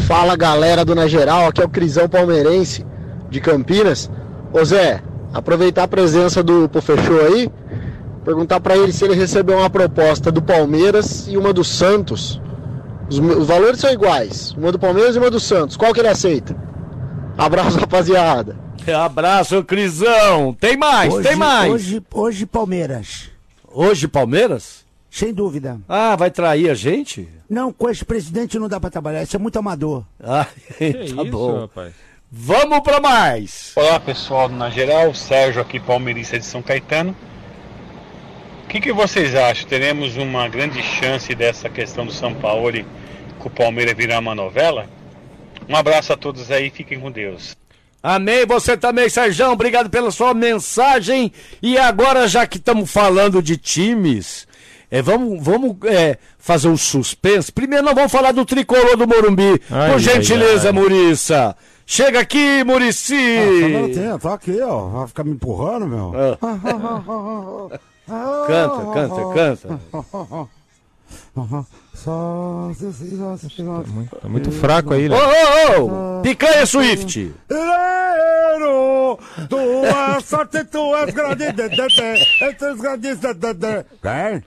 Fala 0.08 0.36
galera 0.36 0.86
do 0.86 0.94
Na 0.94 1.08
Geral, 1.08 1.48
aqui 1.48 1.60
é 1.62 1.66
o 1.66 1.70
Crisão 1.70 2.08
Palmeirense 2.08 2.86
de 3.32 3.42
Campinas. 3.42 4.12
Ô 4.54 4.64
Zé, 4.64 5.02
aproveitar 5.36 5.84
a 5.84 5.88
presença 5.88 6.42
do 6.42 6.70
Pofechou 6.70 7.20
aí, 7.26 7.50
perguntar 8.24 8.62
pra 8.62 8.78
ele 8.78 8.94
se 8.94 9.04
ele 9.04 9.14
recebeu 9.14 9.58
uma 9.58 9.70
proposta 9.70 10.32
do 10.32 10.42
Palmeiras 10.42 11.28
e 11.28 11.38
uma 11.38 11.52
do 11.52 11.64
Santos. 11.64 12.42
Os, 13.10 13.20
os 13.20 13.48
valores 13.48 13.80
são 13.80 13.92
iguais, 13.92 14.56
uma 14.58 14.72
do 14.72 14.80
Palmeiras 14.80 15.16
e 15.16 15.20
uma 15.20 15.30
do 15.30 15.40
Santos. 15.40 15.76
Qual 15.76 15.94
que 15.94 16.00
ele 16.00 16.08
aceita? 16.08 16.56
Abraço, 17.38 17.78
rapaziada. 17.78 18.56
Abraço, 19.04 19.62
Crisão. 19.64 20.56
Tem 20.58 20.78
mais, 20.78 21.14
tem 21.16 21.36
mais. 21.36 21.72
Hoje... 21.72 21.96
Hoje, 21.96 22.04
hoje 22.14 22.46
Palmeiras. 22.46 23.30
Palmeiras? 24.12 24.86
Sem 25.10 25.34
dúvida. 25.34 25.80
Ah, 25.88 26.16
vai 26.16 26.32
trair 26.32 26.70
a 26.70 26.74
gente? 26.74 27.28
Não, 27.50 27.74
com 27.74 27.90
esse 27.90 28.06
presidente 28.06 28.58
não 28.58 28.68
dá 28.68 28.80
pra 28.80 28.90
trabalhar. 28.90 29.24
Isso 29.24 29.36
é 29.36 29.40
muito 29.40 29.58
amador. 29.58 30.04
Ah, 30.22 30.46
tá 30.80 30.86
isso, 30.86 31.26
bom. 31.26 31.62
rapaz? 31.62 31.94
Vamos 32.32 32.80
pra 32.82 33.00
mais. 33.00 33.72
Olá 33.76 34.00
pessoal 34.00 34.50
do 34.50 34.56
Na 34.56 34.70
Geral, 34.70 35.14
Sérgio 35.14 35.62
aqui, 35.62 35.80
palmeirista 35.80 36.40
de 36.40 36.46
São 36.46 36.62
Caetano. 36.62 37.16
O 38.64 38.68
que, 38.68 38.82
que 38.82 38.92
vocês 38.92 39.36
acham? 39.36 39.68
Teremos 39.68 40.18
uma 40.18 40.48
grande 40.50 40.82
chance 40.82 41.34
dessa 41.36 41.70
questão 41.70 42.06
do 42.06 42.12
São 42.12 42.34
Paulo 42.34 42.76
e 42.76 42.86
com 43.40 43.48
o 43.48 43.52
Palmeiras 43.52 43.96
virar 43.96 44.20
uma 44.20 44.36
novela? 44.36 44.88
Um 45.70 45.76
abraço 45.76 46.12
a 46.14 46.18
todos 46.18 46.52
aí, 46.52 46.70
fiquem 46.70 47.00
com 47.00 47.12
Deus. 47.12 47.56
Amém, 48.04 48.46
você 48.46 48.76
também, 48.76 49.08
Sérgio. 49.08 49.50
Obrigado 49.50 49.90
pela 49.90 50.12
sua 50.12 50.34
mensagem. 50.34 51.32
E 51.62 51.78
agora, 51.78 52.28
já 52.28 52.46
que 52.46 52.58
estamos 52.58 52.92
falando 52.92 53.42
de 53.42 53.56
times, 53.56 54.48
é, 54.92 55.02
vamos, 55.02 55.44
vamos 55.44 55.78
é, 55.86 56.18
fazer 56.38 56.68
um 56.68 56.78
suspense. 56.78 57.52
Primeiro, 57.52 57.86
nós 57.86 57.96
vamos 57.96 58.12
falar 58.12 58.32
do 58.32 58.46
tricolor 58.46 58.98
do 58.98 59.08
Morumbi. 59.08 59.60
Ai, 59.72 59.90
Por 59.90 59.94
ai, 59.94 60.00
gentileza, 60.00 60.68
ai. 60.68 60.74
Muriça. 60.74 61.56
Chega 61.86 62.20
aqui, 62.22 62.64
Murici. 62.64 63.16
Tá, 63.94 64.18
tá 64.20 64.34
aqui, 64.34 64.60
ó. 64.62 64.88
Vai 64.88 65.08
ficar 65.08 65.24
me 65.24 65.32
empurrando, 65.32 65.88
meu. 65.88 66.12
Canta, 68.48 68.86
canta, 68.94 69.34
canta. 69.34 70.50
Se- 71.94 72.10
Muito- 73.92 74.16
tá 74.16 74.28
muito 74.28 74.52
fraco 74.52 74.94
aí, 74.94 75.08
Ô, 75.08 75.10
né? 75.10 75.18
ô, 75.80 75.86
ô! 76.18 76.22
Picanha 76.22 76.66
Swift. 76.66 77.32
Tua 79.50 80.20
sorte, 80.22 80.64
tu 80.66 80.96
és 80.96 81.14
grande, 81.14 81.44
esses 81.46 82.80
grandes? 82.80 83.20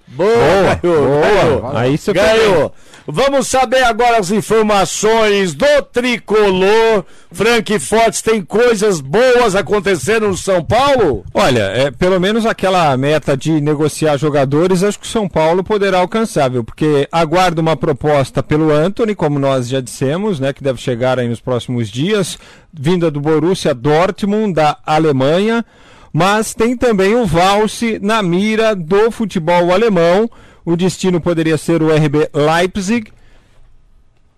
Boa, 0.08 0.74
ganhou, 0.82 1.20
ganhou. 1.20 1.76
Aí 1.76 1.96
você 1.98 2.12
Ganhou. 2.12 2.72
Vamos 3.06 3.46
saber 3.46 3.82
agora 3.84 4.18
as 4.18 4.30
informações 4.30 5.54
do 5.54 5.82
tricolor. 5.92 7.04
Frank 7.32 7.78
Fortes 7.78 8.20
tem 8.22 8.42
coisas 8.42 9.00
boas 9.00 9.54
acontecendo 9.54 10.28
no 10.28 10.36
São 10.36 10.62
Paulo? 10.64 11.24
Olha, 11.32 11.60
é, 11.74 11.90
pelo 11.90 12.18
menos 12.20 12.44
aquela 12.46 12.94
meta 12.96 13.36
de 13.36 13.60
negociar 13.60 14.16
jogadores, 14.18 14.82
acho 14.82 14.98
que 14.98 15.06
o 15.06 15.10
São 15.10 15.28
Paulo 15.28 15.62
poderá 15.64 15.98
alcançar, 15.98 16.50
viu? 16.50 16.64
Porque 16.64 16.77
aguarda 17.10 17.60
uma 17.60 17.76
proposta 17.76 18.42
pelo 18.42 18.70
Anthony, 18.70 19.14
como 19.14 19.38
nós 19.38 19.68
já 19.68 19.80
dissemos, 19.80 20.38
né? 20.38 20.52
Que 20.52 20.62
deve 20.62 20.80
chegar 20.80 21.18
aí 21.18 21.28
nos 21.28 21.40
próximos 21.40 21.88
dias, 21.88 22.38
vinda 22.72 23.10
do 23.10 23.20
Borussia 23.20 23.74
Dortmund, 23.74 24.54
da 24.54 24.78
Alemanha. 24.84 25.64
Mas 26.12 26.54
tem 26.54 26.76
também 26.76 27.14
o 27.14 27.26
Valse 27.26 27.98
na 28.00 28.22
mira 28.22 28.74
do 28.74 29.10
futebol 29.10 29.72
alemão. 29.72 30.30
O 30.64 30.76
destino 30.76 31.20
poderia 31.20 31.56
ser 31.56 31.82
o 31.82 31.94
RB 31.94 32.28
Leipzig. 32.32 33.12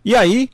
E 0.04 0.14
aí, 0.14 0.50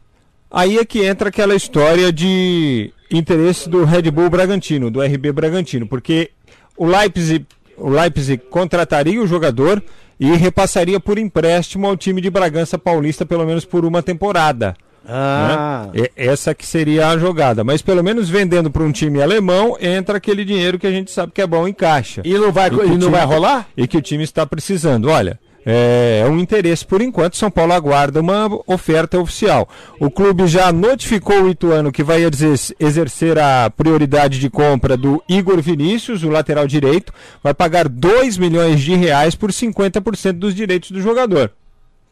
aí 0.50 0.78
é 0.78 0.84
que 0.84 1.04
entra 1.04 1.28
aquela 1.28 1.54
história 1.54 2.12
de 2.12 2.92
interesse 3.10 3.68
do 3.68 3.84
Red 3.84 4.10
Bull 4.10 4.28
Bragantino, 4.30 4.90
do 4.90 5.00
RB 5.00 5.32
Bragantino, 5.32 5.86
porque 5.86 6.30
o 6.76 6.86
Leipzig, 6.86 7.46
o 7.76 7.88
Leipzig 7.88 8.42
contrataria 8.50 9.20
o 9.22 9.26
jogador 9.26 9.82
e 10.18 10.32
repassaria 10.32 10.98
por 11.00 11.18
empréstimo 11.18 11.86
ao 11.86 11.96
time 11.96 12.20
de 12.20 12.30
Bragança 12.30 12.78
Paulista 12.78 13.24
pelo 13.26 13.44
menos 13.46 13.64
por 13.64 13.84
uma 13.84 14.02
temporada. 14.02 14.74
Ah, 15.08 15.88
E- 15.94 16.10
Essa 16.16 16.52
que 16.54 16.66
seria 16.66 17.08
a 17.08 17.16
jogada, 17.18 17.62
mas 17.62 17.80
pelo 17.80 18.02
menos 18.02 18.28
vendendo 18.28 18.70
para 18.70 18.82
um 18.82 18.90
time 18.90 19.22
alemão 19.22 19.76
entra 19.80 20.16
aquele 20.16 20.44
dinheiro 20.44 20.78
que 20.80 20.86
a 20.86 20.90
gente 20.90 21.10
sabe 21.12 21.30
que 21.32 21.40
é 21.40 21.46
bom 21.46 21.68
em 21.68 21.72
caixa 21.72 22.22
e 22.24 22.34
não 22.34 22.50
vai, 22.50 22.68
o 22.70 22.84
e 22.84 22.88
não 22.88 22.98
time- 22.98 23.10
vai 23.12 23.24
rolar? 23.24 23.68
e 23.76 23.86
que 23.86 23.96
o 23.96 24.02
time 24.02 24.24
está 24.24 24.44
precisando. 24.44 25.08
Olha, 25.08 25.38
é, 25.68 26.22
é 26.24 26.28
um 26.30 26.38
interesse 26.38 26.86
por 26.86 27.02
enquanto. 27.02 27.36
São 27.36 27.50
Paulo 27.50 27.72
aguarda 27.72 28.20
uma 28.20 28.48
oferta 28.66 29.18
oficial. 29.18 29.68
O 29.98 30.08
clube 30.10 30.46
já 30.46 30.72
notificou 30.72 31.42
o 31.42 31.50
Ituano 31.50 31.90
que 31.90 32.04
vai 32.04 32.22
exer- 32.24 32.74
exercer 32.78 33.36
a 33.38 33.68
prioridade 33.68 34.38
de 34.38 34.48
compra 34.48 34.96
do 34.96 35.20
Igor 35.28 35.60
Vinícius, 35.60 36.22
o 36.22 36.28
lateral 36.30 36.66
direito, 36.68 37.12
vai 37.42 37.52
pagar 37.52 37.88
2 37.88 38.38
milhões 38.38 38.80
de 38.80 38.94
reais 38.94 39.34
por 39.34 39.50
50% 39.50 40.32
dos 40.34 40.54
direitos 40.54 40.92
do 40.92 41.00
jogador. 41.02 41.50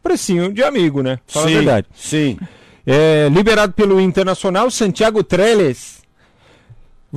Precinho 0.03 0.51
de 0.53 0.61
amigo, 0.63 1.01
né? 1.01 1.17
Fala 1.25 1.47
a 1.47 1.49
verdade. 1.49 1.87
sim. 1.95 2.37
É, 2.85 3.27
liberado 3.31 3.73
pelo 3.73 3.99
Internacional, 3.99 4.69
Santiago 4.69 5.23
Treles 5.23 6.04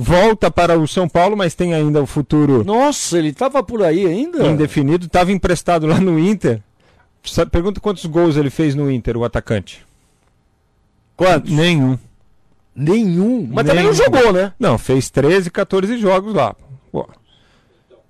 volta 0.01 0.49
para 0.49 0.79
o 0.79 0.87
São 0.87 1.09
Paulo, 1.09 1.35
mas 1.35 1.53
tem 1.53 1.73
ainda 1.73 2.01
o 2.01 2.05
futuro 2.05 2.63
Nossa, 2.63 3.17
ele 3.17 3.33
tava 3.33 3.61
por 3.61 3.83
aí 3.83 4.05
ainda? 4.05 4.47
indefinido, 4.47 5.05
estava 5.07 5.31
emprestado 5.31 5.85
lá 5.85 5.99
no 5.99 6.17
Inter. 6.17 6.61
Pergunta 7.51 7.81
quantos 7.81 8.05
gols 8.05 8.37
ele 8.37 8.49
fez 8.49 8.73
no 8.75 8.89
Inter, 8.89 9.17
o 9.17 9.25
atacante. 9.25 9.85
Quantos? 11.17 11.51
Nenhum. 11.51 11.99
Nenhum. 12.73 13.49
Mas 13.51 13.67
também 13.67 13.83
Nenhum. 13.83 13.97
não 13.97 14.05
jogou, 14.05 14.31
né? 14.31 14.53
Não, 14.57 14.77
fez 14.77 15.09
13, 15.09 15.51
14 15.51 15.97
jogos 15.97 16.33
lá. 16.33 16.55
Pô. 16.91 17.05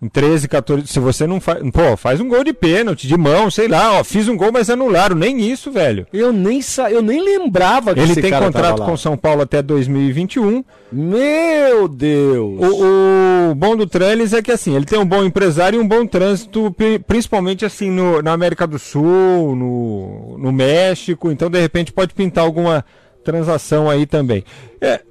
Em 0.01 0.07
13, 0.07 0.47
14. 0.47 0.87
Se 0.87 0.97
você 0.97 1.27
não 1.27 1.41
faz. 1.41 1.59
Pô, 1.71 1.97
faz 1.97 2.21
um 2.21 2.29
gol 2.29 2.41
de 2.41 2.53
pênalti, 2.53 3.05
de 3.05 3.17
mão, 3.17 3.51
sei 3.51 3.67
lá, 3.67 3.99
ó. 3.99 4.03
Fiz 4.03 4.29
um 4.29 4.37
gol, 4.37 4.49
mas 4.49 4.69
anularam. 4.69 5.13
Nem 5.13 5.41
isso, 5.41 5.69
velho. 5.71 6.07
Eu 6.13 6.31
nem, 6.31 6.61
sa... 6.61 6.89
eu 6.89 7.01
nem 7.01 7.21
lembrava 7.21 7.93
que 7.93 7.99
Ele 7.99 8.15
tem 8.15 8.31
contrato 8.31 8.81
com 8.83 8.95
São 8.95 9.17
Paulo 9.17 9.41
até 9.41 9.61
2021. 9.61 10.63
Meu 10.89 11.87
Deus! 11.89 12.59
O, 12.61 13.49
o 13.51 13.55
bom 13.55 13.75
do 13.75 13.85
Trellis 13.85 14.31
é 14.31 14.41
que 14.41 14.51
assim, 14.53 14.75
ele 14.75 14.85
tem 14.85 14.97
um 14.97 15.05
bom 15.05 15.23
empresário 15.23 15.77
e 15.77 15.83
um 15.83 15.87
bom 15.87 16.05
trânsito, 16.07 16.71
pri- 16.71 16.99
principalmente 16.99 17.65
assim 17.65 17.91
no, 17.91 18.21
na 18.21 18.31
América 18.31 18.65
do 18.65 18.79
Sul, 18.79 19.55
no, 19.55 20.37
no 20.37 20.51
México, 20.51 21.29
então 21.29 21.49
de 21.49 21.59
repente 21.59 21.91
pode 21.91 22.13
pintar 22.13 22.43
alguma 22.45 22.85
transação 23.23 23.89
aí 23.89 24.05
também. 24.05 24.43
É, 24.81 25.01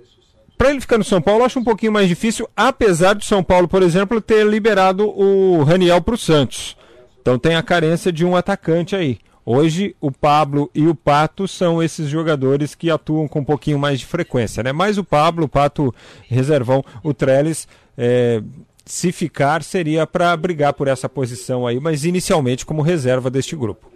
para 0.58 0.70
ele 0.70 0.80
ficar 0.80 0.98
no 0.98 1.04
São 1.04 1.22
Paulo, 1.22 1.44
acho 1.44 1.60
um 1.60 1.64
pouquinho 1.64 1.92
mais 1.92 2.08
difícil, 2.08 2.48
apesar 2.56 3.14
do 3.14 3.24
São 3.24 3.44
Paulo, 3.44 3.68
por 3.68 3.82
exemplo, 3.82 4.20
ter 4.20 4.44
liberado 4.44 5.08
o 5.08 5.62
Raniel 5.62 6.02
para 6.02 6.16
o 6.16 6.18
Santos. 6.18 6.76
Então 7.22 7.38
tem 7.38 7.54
a 7.54 7.62
carência 7.62 8.12
de 8.12 8.24
um 8.24 8.34
atacante 8.34 8.96
aí. 8.96 9.18
Hoje 9.46 9.96
o 10.00 10.10
Pablo 10.10 10.70
e 10.74 10.86
o 10.86 10.94
Pato 10.94 11.48
são 11.48 11.82
esses 11.82 12.08
jogadores 12.08 12.74
que 12.74 12.90
atuam 12.90 13.26
com 13.26 13.38
um 13.38 13.44
pouquinho 13.44 13.78
mais 13.78 14.00
de 14.00 14.04
frequência, 14.04 14.62
né? 14.62 14.72
Mais 14.72 14.98
o 14.98 15.04
Pablo, 15.04 15.46
o 15.46 15.48
Pato 15.48 15.94
reservão, 16.28 16.84
o 17.02 17.14
Trellis, 17.14 17.66
é, 17.96 18.42
se 18.84 19.12
ficar 19.12 19.62
seria 19.62 20.06
para 20.06 20.36
brigar 20.36 20.72
por 20.72 20.88
essa 20.88 21.08
posição 21.08 21.66
aí, 21.66 21.78
mas 21.78 22.04
inicialmente 22.04 22.66
como 22.66 22.82
reserva 22.82 23.30
deste 23.30 23.54
grupo. 23.54 23.90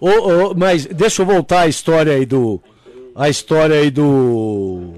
Ô, 0.00 0.08
ô, 0.08 0.54
mas 0.54 0.86
deixa 0.86 1.22
eu 1.22 1.26
voltar 1.26 1.62
à 1.62 1.66
história 1.66 2.12
aí 2.12 2.26
do. 2.26 2.60
A 3.14 3.28
história 3.28 3.80
aí 3.80 3.90
do. 3.90 4.97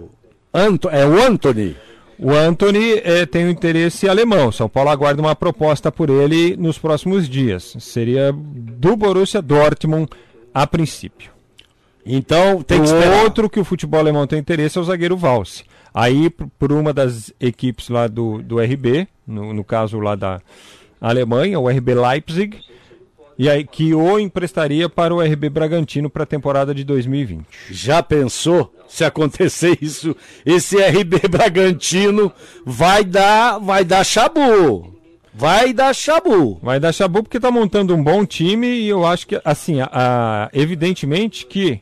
Anto... 0.53 0.89
É 0.89 1.07
o 1.07 1.21
Anthony. 1.21 1.77
O 2.19 2.33
Anthony 2.33 3.01
eh, 3.03 3.25
tem 3.25 3.47
um 3.47 3.51
interesse 3.51 4.09
alemão. 4.09 4.53
São 4.53 4.69
Paulo 4.69 4.91
aguarda 4.91 5.23
uma 5.23 5.35
proposta 5.35 5.91
por 5.91 6.11
ele 6.11 6.55
nos 6.57 6.79
próximos 6.79 7.29
dias. 7.29 7.77
Seria 7.81 8.31
do 8.33 8.95
Borussia 8.95 9.41
Dortmund 9.41 10.11
a 10.53 10.67
princípio. 10.67 11.31
Então 12.05 12.63
tem 12.63 12.79
o 12.79 12.83
que 12.83 12.89
esperar. 12.89 13.25
outro 13.25 13.49
que 13.49 13.61
o 13.61 13.65
futebol 13.65 14.01
alemão 14.01 14.27
tem 14.27 14.39
interesse 14.39 14.77
é 14.77 14.81
o 14.81 14.85
zagueiro 14.85 15.17
Valse. 15.17 15.65
Aí, 15.93 16.31
por 16.31 16.73
uma 16.73 16.93
das 16.93 17.33
equipes 17.41 17.89
lá 17.89 18.07
do, 18.07 18.43
do 18.43 18.61
RB, 18.61 19.09
no, 19.27 19.53
no 19.53 19.65
caso 19.65 19.99
lá 19.99 20.15
da 20.15 20.41
Alemanha, 21.01 21.59
o 21.59 21.69
RB 21.69 21.95
Leipzig, 21.95 22.59
e 23.39 23.49
aí 23.49 23.65
que 23.65 23.95
o 23.95 24.19
emprestaria 24.19 24.89
para 24.89 25.15
o 25.15 25.21
RB 25.23 25.49
Bragantino 25.49 26.11
para 26.11 26.25
a 26.25 26.27
temporada 26.27 26.75
de 26.75 26.85
2020. 26.85 27.45
Já 27.71 28.03
pensou 28.03 28.73
se 28.89 29.05
acontecer 29.05 29.79
isso? 29.81 30.15
Esse 30.45 30.77
RB 30.79 31.21
Bragantino 31.29 32.33
vai 32.65 33.05
dar, 33.05 33.59
vai 33.59 33.85
dar 33.85 34.05
chabu. 34.05 34.95
Vai 35.33 35.73
dar 35.73 35.95
chabu. 35.95 36.59
Vai 36.63 36.81
dar 36.81 36.93
chabu 36.93 37.23
porque 37.23 37.37
está 37.39 37.51
montando 37.51 37.95
um 37.95 38.03
bom 38.03 38.27
time 38.27 38.67
e 38.67 38.89
eu 38.89 39.07
acho 39.07 39.27
que, 39.27 39.41
assim, 39.45 39.81
a- 39.81 39.89
a- 39.93 40.51
evidentemente 40.53 41.47
que 41.47 41.81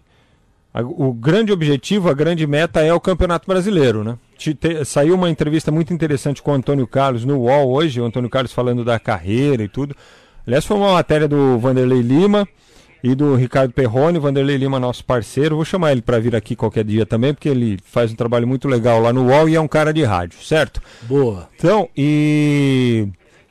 a- 0.72 0.82
o 0.82 1.12
grande 1.14 1.51
objetivo, 1.51 2.11
a 2.11 2.14
grande 2.14 2.46
meta 2.46 2.80
é 2.82 2.92
o 2.92 3.01
Campeonato 3.01 3.49
Brasileiro, 3.49 4.05
né? 4.05 4.16
Te- 4.36 4.55
te- 4.55 4.84
saiu 4.84 5.14
uma 5.14 5.30
entrevista 5.30 5.72
muito 5.72 5.92
interessante 5.94 6.42
com 6.42 6.53
o 6.53 6.55
Antônio 6.55 6.86
Carlos 6.86 7.24
no 7.24 7.38
UOL 7.40 7.72
hoje, 7.72 8.01
o 8.01 8.05
Antônio 8.05 8.28
Carlos 8.30 8.53
falando 8.53 8.84
da 8.84 8.99
carreira 9.01 9.62
e 9.64 9.68
tudo. 9.68 9.96
Aliás, 10.49 10.64
foi 10.64 10.78
uma 10.78 10.94
matéria 10.94 11.28
do 11.28 11.59
Vanderlei 11.59 12.01
Lima 12.01 12.49
e 13.05 13.14
do 13.14 13.34
Ricardo 13.34 13.70
Perrone. 13.70 14.18
Vanderlei 14.18 14.57
Lima, 14.57 14.80
nosso 14.80 15.05
parceiro. 15.05 15.57
Vou 15.57 15.64
chamar 15.64 15.92
ele 15.92 16.01
para 16.01 16.18
vir 16.18 16.34
aqui 16.34 16.57
qualquer 16.57 16.84
dia 16.84 17.05
também, 17.05 17.34
porque 17.34 17.51
ele 17.51 17.78
faz 17.84 18.11
um 18.11 18.14
trabalho 18.14 18.49
muito 18.49 18.66
legal 18.66 18.99
lá 18.99 19.12
no 19.12 19.26
UOL 19.26 19.46
e 19.46 19.57
é 19.57 19.61
um 19.61 19.68
cara 19.68 19.92
de 19.92 20.03
rádio, 20.05 20.42
certo? 20.42 20.80
Boa. 21.03 21.51
Então, 21.55 21.90
e 21.94 23.09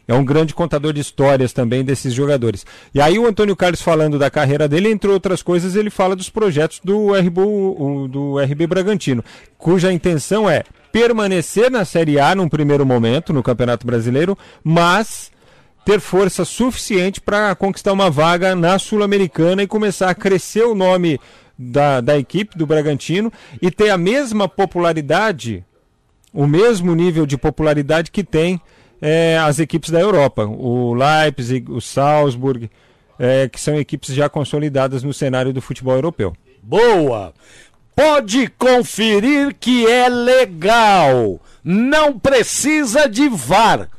é 0.07 0.13
um 0.15 0.25
grande 0.25 0.55
contador 0.55 0.91
de 0.91 0.99
histórias 0.99 1.53
também 1.53 1.85
desses 1.85 2.15
jogadores. 2.15 2.65
E 2.95 2.99
aí 2.99 3.19
o 3.19 3.27
Antônio 3.27 3.55
Carlos 3.55 3.79
falando 3.79 4.17
da 4.17 4.31
carreira 4.31 4.67
dele, 4.67 4.89
entre 4.89 5.11
outras 5.11 5.43
coisas, 5.43 5.75
ele 5.75 5.91
fala 5.91 6.15
dos 6.15 6.31
projetos 6.31 6.81
do 6.83 7.13
RB, 7.13 8.09
do 8.09 8.39
RB 8.39 8.65
Bragantino, 8.65 9.23
cuja 9.55 9.93
intenção 9.93 10.49
é 10.49 10.63
permanecer 10.91 11.69
na 11.69 11.85
Série 11.85 12.19
A 12.19 12.33
num 12.33 12.49
primeiro 12.49 12.87
momento, 12.87 13.31
no 13.31 13.43
Campeonato 13.43 13.85
Brasileiro, 13.85 14.35
mas 14.63 15.29
ter 15.87 16.01
força 16.01 16.43
suficiente 16.43 17.21
para 17.21 17.55
conquistar 17.55 17.93
uma 17.93 18.09
vaga 18.09 18.53
na 18.53 18.77
Sul-Americana 18.77 19.63
e 19.63 19.67
começar 19.67 20.09
a 20.09 20.13
crescer 20.13 20.63
o 20.63 20.75
nome 20.75 21.17
da, 21.57 22.01
da 22.01 22.17
equipe 22.17 22.57
do 22.57 22.67
Bragantino 22.67 23.31
e 23.61 23.71
ter 23.71 23.89
a 23.89 23.97
mesma 23.97 24.49
popularidade 24.49 25.63
o 26.33 26.45
mesmo 26.45 26.93
nível 26.93 27.25
de 27.25 27.37
popularidade 27.37 28.11
que 28.11 28.21
tem 28.21 28.59
eh, 29.01 29.37
as 29.37 29.59
equipes 29.59 29.89
da 29.89 30.01
Europa, 30.01 30.43
o 30.43 30.93
Leipzig, 30.93 31.71
o 31.71 31.79
Salzburg, 31.79 32.69
eh, 33.17 33.47
que 33.47 33.59
são 33.59 33.79
equipes 33.79 34.13
já 34.13 34.27
consolidadas 34.27 35.03
no 35.03 35.13
cenário 35.13 35.53
do 35.53 35.61
futebol 35.61 35.95
europeu. 35.95 36.35
Boa! 36.61 37.33
Pode 37.95 38.49
conferir 38.59 39.55
que 39.57 39.87
é 39.87 40.09
legal. 40.09 41.39
Não 41.63 42.19
precisa 42.19 43.07
de 43.07 43.29
VAR. 43.29 43.89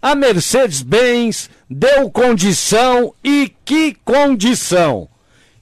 A 0.00 0.14
Mercedes-Benz 0.14 1.50
deu 1.68 2.08
condição 2.08 3.12
e 3.22 3.52
que 3.64 3.96
condição? 4.04 5.08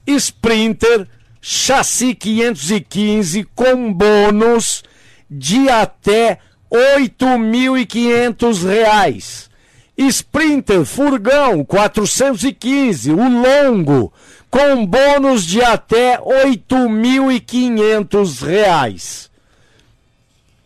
Sprinter, 0.05 1.07
chassi 1.41 2.13
515 2.13 3.45
com 3.55 3.91
bônus 3.91 4.83
de 5.29 5.67
até 5.69 6.39
8.500 6.71 8.63
reais. 8.63 9.49
Sprinter 9.97 10.85
Furgão 10.85 11.65
415, 11.65 13.11
o 13.11 13.27
longo, 13.27 14.13
com 14.51 14.85
bônus 14.85 15.43
de 15.43 15.63
até 15.63 16.19
8.500 16.19 18.45
reais. 18.45 19.31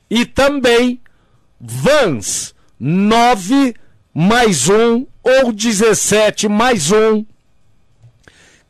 E 0.09 0.25
também 0.25 0.99
Vans 1.57 2.53
9 2.83 3.75
mais 4.11 4.67
um 4.67 5.05
ou 5.21 5.51
17 5.51 6.47
mais 6.47 6.91
um, 6.91 7.23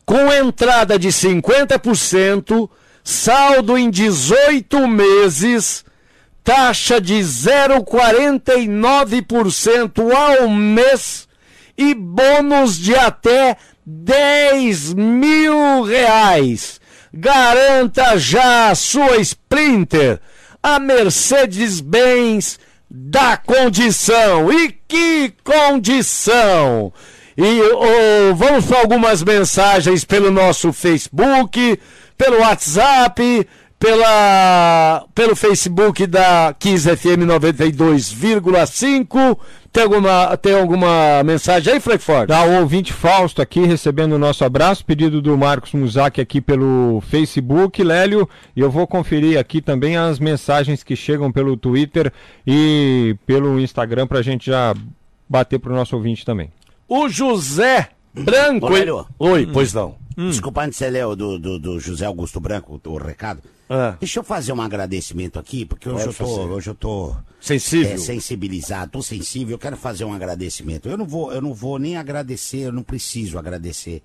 com 0.05 0.29
entrada 0.33 0.99
de 0.99 1.07
50%, 1.07 2.69
saldo 3.01 3.77
em 3.77 3.89
18 3.89 4.85
meses, 4.85 5.85
taxa 6.43 6.99
de 6.99 7.21
0,49% 7.21 10.13
ao 10.13 10.49
mês 10.49 11.25
e 11.77 11.93
bônus 11.93 12.77
de 12.77 12.93
até 12.93 13.55
10 13.85 14.93
mil 14.93 15.83
reais. 15.83 16.81
Garanta 17.13 18.17
já 18.17 18.71
a 18.71 18.75
sua 18.75 19.21
Sprinter, 19.21 20.19
a 20.61 20.79
Mercedes-Benz 20.79 22.59
da 22.93 23.37
condição. 23.37 24.51
E 24.51 24.75
que 24.87 25.33
condição! 25.43 26.91
E 27.37 27.61
ô, 27.61 28.35
vamos 28.35 28.65
para 28.65 28.79
algumas 28.79 29.23
mensagens 29.23 30.03
pelo 30.03 30.29
nosso 30.29 30.73
Facebook, 30.73 31.79
pelo 32.17 32.39
WhatsApp, 32.41 33.47
pela, 33.81 35.05
pelo 35.15 35.35
Facebook 35.35 36.05
da 36.05 36.55
Kiss 36.57 36.87
FM 36.87 37.25
92,5. 37.25 39.39
Tem 39.73 39.83
alguma, 39.83 40.37
tem 40.37 40.53
alguma 40.53 41.23
mensagem 41.23 41.73
aí, 41.73 41.79
Frankfurt? 41.79 42.27
Tá, 42.27 42.43
o 42.43 42.59
ouvinte 42.59 42.93
Fausto 42.93 43.41
aqui 43.41 43.61
recebendo 43.61 44.13
o 44.13 44.19
nosso 44.19 44.45
abraço, 44.45 44.85
pedido 44.85 45.19
do 45.19 45.35
Marcos 45.35 45.73
Muzak 45.73 46.21
aqui 46.21 46.39
pelo 46.39 47.01
Facebook, 47.09 47.81
Lélio, 47.81 48.29
e 48.55 48.59
eu 48.59 48.69
vou 48.69 48.85
conferir 48.85 49.39
aqui 49.39 49.61
também 49.61 49.97
as 49.97 50.19
mensagens 50.19 50.83
que 50.83 50.95
chegam 50.95 51.31
pelo 51.31 51.57
Twitter 51.57 52.13
e 52.45 53.15
pelo 53.25 53.59
Instagram 53.59 54.05
pra 54.05 54.21
gente 54.21 54.45
já 54.45 54.75
bater 55.27 55.57
pro 55.57 55.73
nosso 55.73 55.95
ouvinte 55.95 56.23
também. 56.23 56.51
O 56.87 57.09
José 57.09 57.89
Branco. 58.13 58.67
Ô, 58.67 58.69
Lélio. 58.69 59.07
Oi, 59.17 59.49
pois 59.51 59.73
não. 59.73 59.95
Desculpa 60.29 60.63
antes 60.63 60.77
de 60.79 60.85
você 60.85 60.89
ler 60.89 61.05
o 61.05 61.15
do, 61.15 61.39
do, 61.39 61.59
do 61.59 61.79
José 61.79 62.05
Augusto 62.05 62.39
Branco, 62.39 62.79
o 62.85 62.97
recado. 62.97 63.41
Ah. 63.69 63.95
Deixa 63.99 64.19
eu 64.19 64.23
fazer 64.23 64.51
um 64.51 64.61
agradecimento 64.61 65.39
aqui, 65.39 65.65
porque 65.65 65.87
hoje 65.87 66.05
Pode 66.05 66.07
eu 66.09 66.13
tô, 66.13 66.35
fazer. 66.35 66.49
hoje 66.49 66.69
eu 66.69 66.75
tô 66.75 67.15
Sensível. 67.39 67.93
é, 67.93 67.97
sensibilizado, 67.97 68.91
tô 68.91 69.01
sensível, 69.01 69.55
eu 69.55 69.59
quero 69.59 69.77
fazer 69.77 70.03
um 70.03 70.13
agradecimento. 70.13 70.89
Eu 70.89 70.97
não 70.97 71.05
vou, 71.05 71.31
eu 71.31 71.41
não 71.41 71.53
vou 71.53 71.79
nem 71.79 71.95
agradecer, 71.95 72.59
eu 72.59 72.71
não 72.71 72.83
preciso 72.83 73.39
agradecer. 73.39 74.03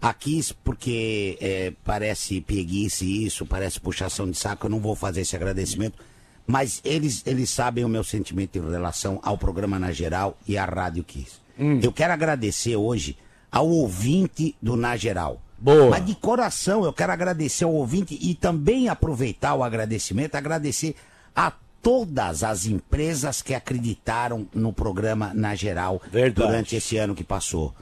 Aqui, 0.00 0.40
porque 0.64 1.38
é, 1.40 1.72
parece 1.84 2.40
preguice 2.40 3.24
isso, 3.24 3.46
parece 3.46 3.78
puxação 3.78 4.28
de 4.28 4.36
saco, 4.36 4.66
eu 4.66 4.70
não 4.70 4.80
vou 4.80 4.96
fazer 4.96 5.20
esse 5.20 5.36
agradecimento. 5.36 5.96
Mas 6.44 6.80
eles, 6.84 7.22
eles 7.24 7.50
sabem 7.50 7.84
o 7.84 7.88
meu 7.88 8.02
sentimento 8.02 8.58
em 8.58 8.68
relação 8.68 9.20
ao 9.22 9.38
programa 9.38 9.78
na 9.78 9.92
geral 9.92 10.36
e 10.48 10.58
à 10.58 10.64
Rádio 10.64 11.04
Kiss. 11.04 11.36
Eu 11.80 11.92
quero 11.92 12.12
agradecer 12.12 12.74
hoje 12.74 13.16
ao 13.50 13.68
ouvinte 13.68 14.56
do 14.60 14.74
Na 14.74 14.96
Geral. 14.96 15.40
Boa. 15.62 15.90
Mas 15.90 16.04
de 16.04 16.16
coração, 16.16 16.84
eu 16.84 16.92
quero 16.92 17.12
agradecer 17.12 17.62
ao 17.62 17.72
ouvinte 17.72 18.18
e 18.20 18.34
também 18.34 18.88
aproveitar 18.88 19.54
o 19.54 19.62
agradecimento, 19.62 20.34
agradecer 20.34 20.96
a 21.36 21.52
todas 21.80 22.42
as 22.42 22.66
empresas 22.66 23.40
que 23.40 23.54
acreditaram 23.54 24.48
no 24.52 24.72
programa 24.72 25.32
na 25.32 25.54
geral 25.54 26.02
Verdade. 26.10 26.48
durante 26.48 26.74
esse 26.74 26.96
ano 26.96 27.14
que 27.14 27.22
passou. 27.22 27.72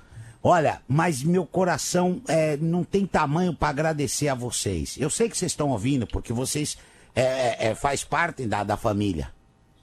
Olha, 0.43 0.83
mas 0.87 1.23
meu 1.23 1.47
coração 1.47 2.21
é, 2.29 2.59
não 2.59 2.85
tem 2.85 3.07
tamanho 3.07 3.55
para 3.55 3.71
agradecer 3.71 4.29
a 4.29 4.35
vocês. 4.35 4.97
Eu 4.99 5.09
sei 5.09 5.31
que 5.31 5.37
vocês 5.37 5.53
estão 5.53 5.71
ouvindo, 5.71 6.07
porque 6.07 6.35
vocês 6.35 6.77
é, 7.15 7.23
é, 7.23 7.57
é, 7.69 7.75
faz 7.75 8.05
parte 8.05 8.45
da, 8.45 8.63
da 8.63 8.77
família. 8.77 9.33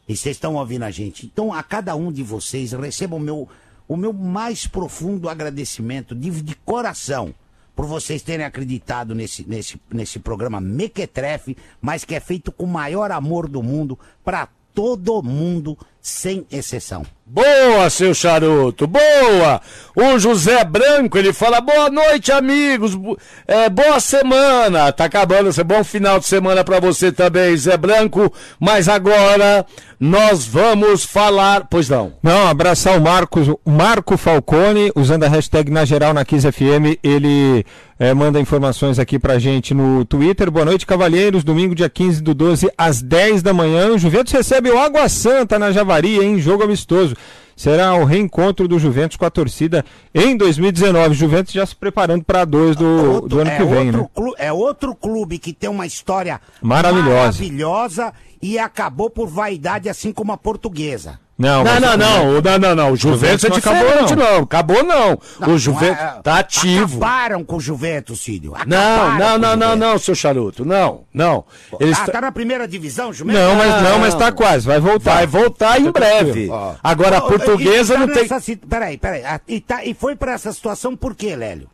E 0.08 0.16
vocês 0.16 0.36
estão 0.36 0.54
ouvindo 0.54 0.84
a 0.84 0.92
gente. 0.92 1.26
Então, 1.26 1.52
a 1.52 1.64
cada 1.64 1.96
um 1.96 2.12
de 2.12 2.22
vocês, 2.22 2.74
receba 2.74 3.16
o 3.16 3.20
meu, 3.20 3.50
o 3.88 3.98
meu 3.98 4.14
mais 4.14 4.68
profundo 4.68 5.28
agradecimento 5.28 6.14
de, 6.14 6.30
de 6.44 6.56
coração 6.58 7.34
por 7.78 7.86
vocês 7.86 8.24
terem 8.24 8.44
acreditado 8.44 9.14
nesse, 9.14 9.48
nesse, 9.48 9.80
nesse 9.94 10.18
programa 10.18 10.60
Mequetrefe, 10.60 11.56
mas 11.80 12.04
que 12.04 12.16
é 12.16 12.20
feito 12.20 12.52
com 12.52 12.66
o 12.66 12.68
maior 12.68 13.12
amor 13.12 13.48
do 13.48 13.62
mundo 13.62 14.00
para 14.26 14.50
todo 14.74 15.22
mundo, 15.22 15.78
sem 16.08 16.46
exceção. 16.50 17.04
Boa, 17.26 17.90
seu 17.90 18.14
charuto, 18.14 18.88
boa! 18.88 19.60
O 19.94 20.18
José 20.18 20.64
Branco, 20.64 21.18
ele 21.18 21.34
fala, 21.34 21.60
boa 21.60 21.90
noite, 21.90 22.32
amigos, 22.32 22.98
é, 23.46 23.68
boa 23.68 24.00
semana, 24.00 24.90
tá 24.94 25.04
acabando, 25.04 25.50
esse 25.50 25.62
bom 25.66 25.84
final 25.84 26.18
de 26.18 26.26
semana 26.26 26.64
pra 26.64 26.80
você 26.80 27.12
também, 27.12 27.58
Zé 27.58 27.76
Branco, 27.76 28.32
mas 28.58 28.88
agora 28.88 29.66
nós 30.00 30.46
vamos 30.46 31.04
falar, 31.04 31.68
pois 31.70 31.90
não, 31.90 32.14
Não, 32.24 32.48
abraçar 32.48 32.98
o 32.98 33.02
Marcos, 33.02 33.50
Marco 33.66 34.16
Falcone, 34.16 34.94
usando 34.96 35.26
a 35.26 35.28
hashtag 35.28 35.70
na 35.70 35.84
geral 35.84 36.14
na 36.14 36.24
Kiss 36.24 36.50
FM, 36.50 36.98
ele 37.04 37.66
eh, 38.00 38.14
manda 38.14 38.40
informações 38.40 39.00
aqui 39.00 39.18
pra 39.18 39.40
gente 39.40 39.74
no 39.74 40.06
Twitter. 40.06 40.52
Boa 40.52 40.66
noite, 40.66 40.86
cavalheiros. 40.86 41.44
Domingo, 41.44 41.74
dia 41.74 41.90
15 41.90 42.22
do 42.22 42.34
12, 42.34 42.70
às 42.78 43.02
10 43.02 43.42
da 43.42 43.54
manhã. 43.54 43.90
O 43.90 43.98
Juventus 43.98 44.32
recebe 44.32 44.70
o 44.70 44.78
Água 44.78 45.10
Santa 45.10 45.58
na 45.58 45.72
Javari, 45.72 45.97
em 46.06 46.40
jogo 46.40 46.64
amistoso. 46.64 47.16
Será 47.56 47.96
o 47.96 48.06
reencontro 48.06 48.68
do 48.68 48.78
Juventus 48.78 49.18
com 49.18 49.26
a 49.26 49.32
torcida 49.32 49.84
em 50.14 50.38
2019. 50.38 51.16
Juventus 51.16 51.52
já 51.52 51.66
se 51.66 51.76
preparando 51.76 52.24
para 52.24 52.46
dois 52.46 52.76
do, 52.76 53.22
do 53.22 53.40
ano 53.40 53.50
é 53.50 53.58
que 53.58 53.64
vem, 53.64 53.96
outro 53.96 54.26
né? 54.26 54.34
é 54.38 54.54
outro 54.54 54.94
clube 54.94 55.40
que 55.40 55.54
tem 55.54 55.68
uma 55.68 55.88
história 55.88 56.40
Maravilhosa. 56.62 57.42
maravilhosa 57.42 58.14
e 58.40 58.60
acabou 58.60 59.10
por 59.10 59.28
vaidade, 59.28 59.90
assim 59.90 60.12
como 60.12 60.32
a 60.32 60.38
portuguesa. 60.38 61.20
Não, 61.38 61.64
não, 61.64 61.80
não, 61.80 61.98
não, 61.98 62.42
não, 62.42 62.58
não, 62.60 62.76
não, 62.76 62.92
o 62.94 62.96
Juventus, 62.98 63.44
é 63.44 63.50
não 63.50 63.58
acabou, 63.58 63.84
diferente, 63.84 64.16
não. 64.16 64.32
não. 64.38 64.44
acabou 64.44 64.84
não, 64.84 65.20
Não, 65.40 65.54
o 65.54 65.58
Juventus 65.60 65.98
não 66.04 66.18
é- 66.18 66.22
tá 66.24 66.40
ativo. 66.40 66.98
Acabaram 66.98 67.44
com 67.44 67.58
o 67.58 67.60
Juventus, 67.60 68.22
Cílio. 68.22 68.54
Não, 68.66 68.78
Acabaram 68.78 69.18
não, 69.20 69.38
não, 69.38 69.38
não, 69.38 69.68
Juventus. 69.70 69.80
não, 69.80 70.00
seu 70.00 70.16
charuto, 70.16 70.66
não, 70.66 71.04
não. 71.14 71.46
Eles 71.80 71.96
Ah, 72.00 72.06
tá- 72.08 72.12
tá 72.14 72.22
na 72.22 72.32
primeira 72.32 72.68
divisão, 72.68 73.14
Juventus? 73.14 73.40
Não, 73.40 73.56
mas 73.56 73.84
não, 73.84 73.90
Não. 73.92 74.00
mas 74.00 74.16
tá 74.16 74.32
quase, 74.32 74.66
vai 74.66 74.80
voltar. 74.80 75.14
vai 75.14 75.28
voltar 75.28 75.80
em 75.80 75.92
breve. 75.92 76.50
Agora 76.84 77.18
a 77.20 77.22
portuguesa 77.22 77.94
e 77.94 77.98
tá 77.98 78.06
não 78.08 78.14
tem... 78.14 78.28
nessa 78.28 78.58
Peraí, 78.68 78.98
peraí. 78.98 79.24
Ah, 79.24 79.40
E, 79.48 79.62
tá, 79.62 79.86
e 79.86 79.94
foi 79.94 80.16
pra 80.16 80.32
essa 80.34 80.52
situação 80.52 80.96
por 80.96 81.14
quê, 81.16 81.36
Lélio? 81.36 81.70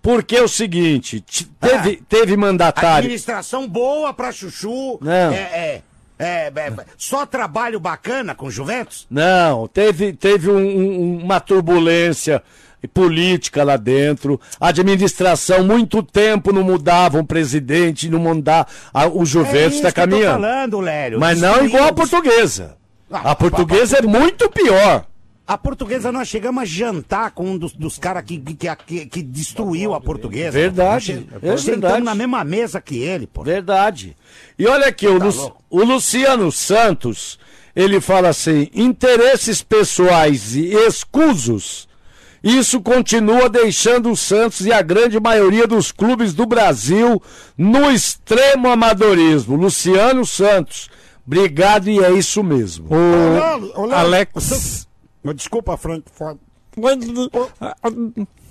Porque 0.00 0.36
é 0.36 0.42
o 0.42 0.48
seguinte, 0.48 1.24
teve, 1.60 1.98
Ah. 2.00 2.04
teve 2.08 2.36
mandatário. 2.36 2.98
Administração 2.98 3.66
boa 3.66 4.12
pra 4.12 4.30
Chuchu. 4.30 4.98
Não. 5.00 5.10
É, 5.32 5.34
é, 5.36 5.82
é, 6.18 6.52
é, 6.54 6.72
só 6.96 7.26
trabalho 7.26 7.78
bacana 7.80 8.34
com 8.34 8.50
Juventus? 8.50 9.06
Não, 9.10 9.66
teve, 9.68 10.12
teve 10.12 10.50
um- 10.50 10.56
um- 10.58 11.22
uma 11.24 11.40
turbulência 11.40 12.42
política 12.92 13.64
lá 13.64 13.76
dentro. 13.76 14.40
A 14.60 14.68
administração, 14.68 15.64
muito 15.64 16.02
tempo 16.02 16.52
não 16.52 16.62
mudava 16.62 17.18
um 17.18 17.24
presidente, 17.24 18.08
não 18.10 18.18
mudava. 18.18 18.66
O 19.14 19.22
é 19.22 19.26
Juventus 19.26 19.76
está 19.76 19.88
eu 19.88 19.92
tô 19.92 20.00
caminhando. 20.00 20.40
falando, 20.42 20.80
Lélio. 20.80 21.18
Mas 21.20 21.40
não 21.40 21.64
igual 21.64 21.88
a 21.88 21.92
portuguesa. 21.92 22.76
Ah, 23.10 23.30
A 23.30 23.34
portuguesa 23.34 23.98
é 23.98 24.02
muito 24.02 24.50
pior. 24.50 25.06
A 25.46 25.58
portuguesa, 25.58 26.10
nós 26.10 26.26
chegamos 26.26 26.62
a 26.62 26.64
jantar 26.64 27.30
com 27.32 27.44
um 27.50 27.58
dos, 27.58 27.72
dos 27.74 27.98
caras 27.98 28.24
que, 28.24 28.38
que, 28.38 28.76
que, 28.86 29.06
que 29.06 29.22
destruiu 29.22 29.92
a 29.92 30.00
portuguesa. 30.00 30.52
Verdade, 30.52 31.26
Nós 31.42 31.60
é 31.68 31.72
sentamos 31.74 32.02
na 32.04 32.14
mesma 32.14 32.42
mesa 32.44 32.80
que 32.80 32.96
ele, 32.96 33.26
pô. 33.26 33.42
Verdade. 33.42 34.16
E 34.58 34.66
olha 34.66 34.86
aqui, 34.86 35.06
o, 35.06 35.14
Lu- 35.18 35.32
Tá 35.32 35.38
louco. 35.38 35.62
o 35.68 35.84
Luciano 35.84 36.50
Santos, 36.50 37.38
ele 37.76 38.00
fala 38.00 38.30
assim: 38.30 38.68
interesses 38.72 39.60
pessoais 39.62 40.56
e 40.56 40.72
escusos. 40.74 41.86
Isso 42.42 42.80
continua 42.80 43.48
deixando 43.48 44.10
o 44.10 44.16
Santos 44.16 44.64
e 44.66 44.72
a 44.72 44.80
grande 44.82 45.18
maioria 45.20 45.66
dos 45.66 45.90
clubes 45.92 46.32
do 46.34 46.44
Brasil 46.46 47.22
no 47.56 47.90
extremo 47.90 48.68
amadorismo. 48.68 49.56
Luciano 49.56 50.24
Santos, 50.26 50.90
obrigado 51.26 51.88
e 51.88 52.02
é 52.04 52.10
isso 52.12 52.42
mesmo. 52.42 52.86
O 52.90 53.80
ô, 53.80 53.86
Lélio, 53.86 53.94
Alex. 53.94 54.86
Desculpa, 55.32 55.76
Frank. 55.76 56.04
Ford. 56.12 56.38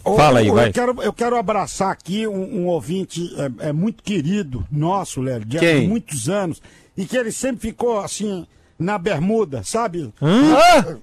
Ô, 0.05 0.15
Fala 0.17 0.39
aí, 0.39 0.47
eu 0.47 0.55
vai. 0.55 0.71
Quero, 0.71 1.01
eu 1.01 1.13
quero 1.13 1.37
abraçar 1.37 1.91
aqui 1.91 2.27
um, 2.27 2.61
um 2.61 2.67
ouvinte 2.67 3.33
é, 3.59 3.69
é 3.69 3.73
muito 3.73 4.03
querido 4.03 4.65
nosso, 4.71 5.21
Léo, 5.21 5.45
de, 5.45 5.59
Quem? 5.59 5.87
muitos 5.87 6.27
anos, 6.29 6.61
e 6.97 7.05
que 7.05 7.15
ele 7.17 7.31
sempre 7.31 7.69
ficou 7.69 7.99
assim, 7.99 8.45
na 8.77 8.97
bermuda, 8.97 9.61
sabe? 9.63 10.13
Ah, 10.21 10.95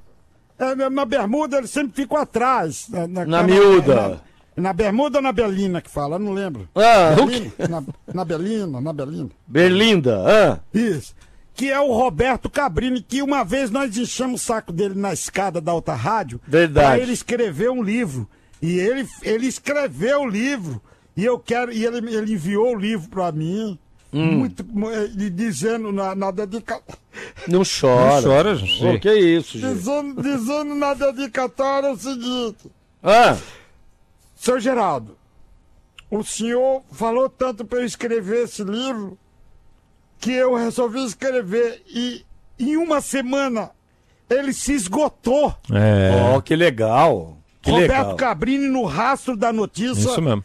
É, 0.59 0.75
na- 0.75 0.91
na 0.91 1.05
bermuda 1.07 1.57
ele 1.57 1.67
sempre 1.67 2.03
ficou 2.03 2.19
atrás. 2.19 2.87
Na, 3.09 3.25
Na 3.25 3.43
miúda. 3.43 4.21
Na, 4.57 4.63
na 4.65 4.73
bermuda 4.75 5.17
ou 5.19 5.23
na 5.23 5.33
belina 5.33 5.81
que 5.81 5.89
fala? 5.89 6.17
Eu 6.17 6.21
não 6.21 6.33
lembro. 6.35 6.69
ah, 6.75 7.15
o 7.19 7.25
Belina? 7.27 7.51
quê? 7.57 7.69
na, 7.69 7.83
na 8.13 8.25
belina, 8.27 8.81
na 8.83 8.93
belina. 8.93 9.31
Berlinda, 9.47 10.23
ah, 10.27 10.59
Isso. 10.75 11.15
Que 11.61 11.71
é 11.71 11.79
o 11.79 11.93
Roberto 11.93 12.49
Cabrini, 12.49 13.03
que 13.03 13.21
uma 13.21 13.45
vez 13.45 13.71
nós 13.71 13.95
enchemos 13.95 14.41
o 14.41 14.45
saco 14.47 14.73
dele 14.73 14.95
na 14.95 15.13
escada 15.13 15.61
da 15.61 15.75
outra 15.75 15.93
rádio. 15.93 16.41
Verdade. 16.49 16.87
Pra 16.87 16.99
ele 16.99 17.13
escrever 17.13 17.71
um 17.71 17.83
livro. 17.83 18.27
E 18.63 18.79
ele, 18.79 19.07
ele 19.21 19.47
escreveu 19.47 20.23
o 20.23 20.27
livro. 20.27 20.81
E 21.15 21.23
eu 21.23 21.39
quero. 21.39 21.71
E 21.71 21.85
ele, 21.85 21.99
ele 22.17 22.33
enviou 22.33 22.75
o 22.75 22.79
livro 22.79 23.11
pra 23.11 23.31
mim. 23.31 23.79
Hum. 24.11 24.39
Muito. 24.39 24.65
e 25.19 25.29
dizendo 25.29 25.93
na, 25.93 26.15
na 26.15 26.31
dedicatória. 26.31 26.99
não 27.47 27.61
chora. 27.63 28.15
Não 28.15 28.23
chora, 28.23 28.55
José. 28.55 28.93
Pô, 28.93 28.99
que 28.99 29.13
isso, 29.13 29.59
gente? 29.59 29.75
Dizendo, 29.75 30.23
dizendo 30.23 30.75
na 30.75 30.95
dedicatória 30.95 31.91
o 31.91 31.99
seguinte. 31.99 32.71
Ah, 33.03 33.37
Seu 34.35 34.59
Geraldo, 34.59 35.15
o 36.11 36.25
senhor 36.25 36.83
falou 36.91 37.29
tanto 37.29 37.67
para 37.67 37.81
eu 37.81 37.85
escrever 37.85 38.45
esse 38.45 38.65
livro 38.65 39.19
que 40.21 40.31
eu 40.31 40.55
resolvi 40.55 41.05
escrever 41.05 41.83
e 41.89 42.25
em 42.59 42.77
uma 42.77 43.01
semana 43.01 43.71
ele 44.29 44.53
se 44.53 44.73
esgotou. 44.75 45.55
É, 45.73 46.35
ó, 46.37 46.41
que 46.41 46.55
legal. 46.55 47.39
Que 47.63 47.71
Roberto 47.71 47.91
legal. 47.91 48.17
Cabrini 48.17 48.69
no 48.69 48.85
rastro 48.85 49.37
da 49.37 49.53
notícia 49.53 50.09
isso 50.11 50.23
mesmo. 50.23 50.45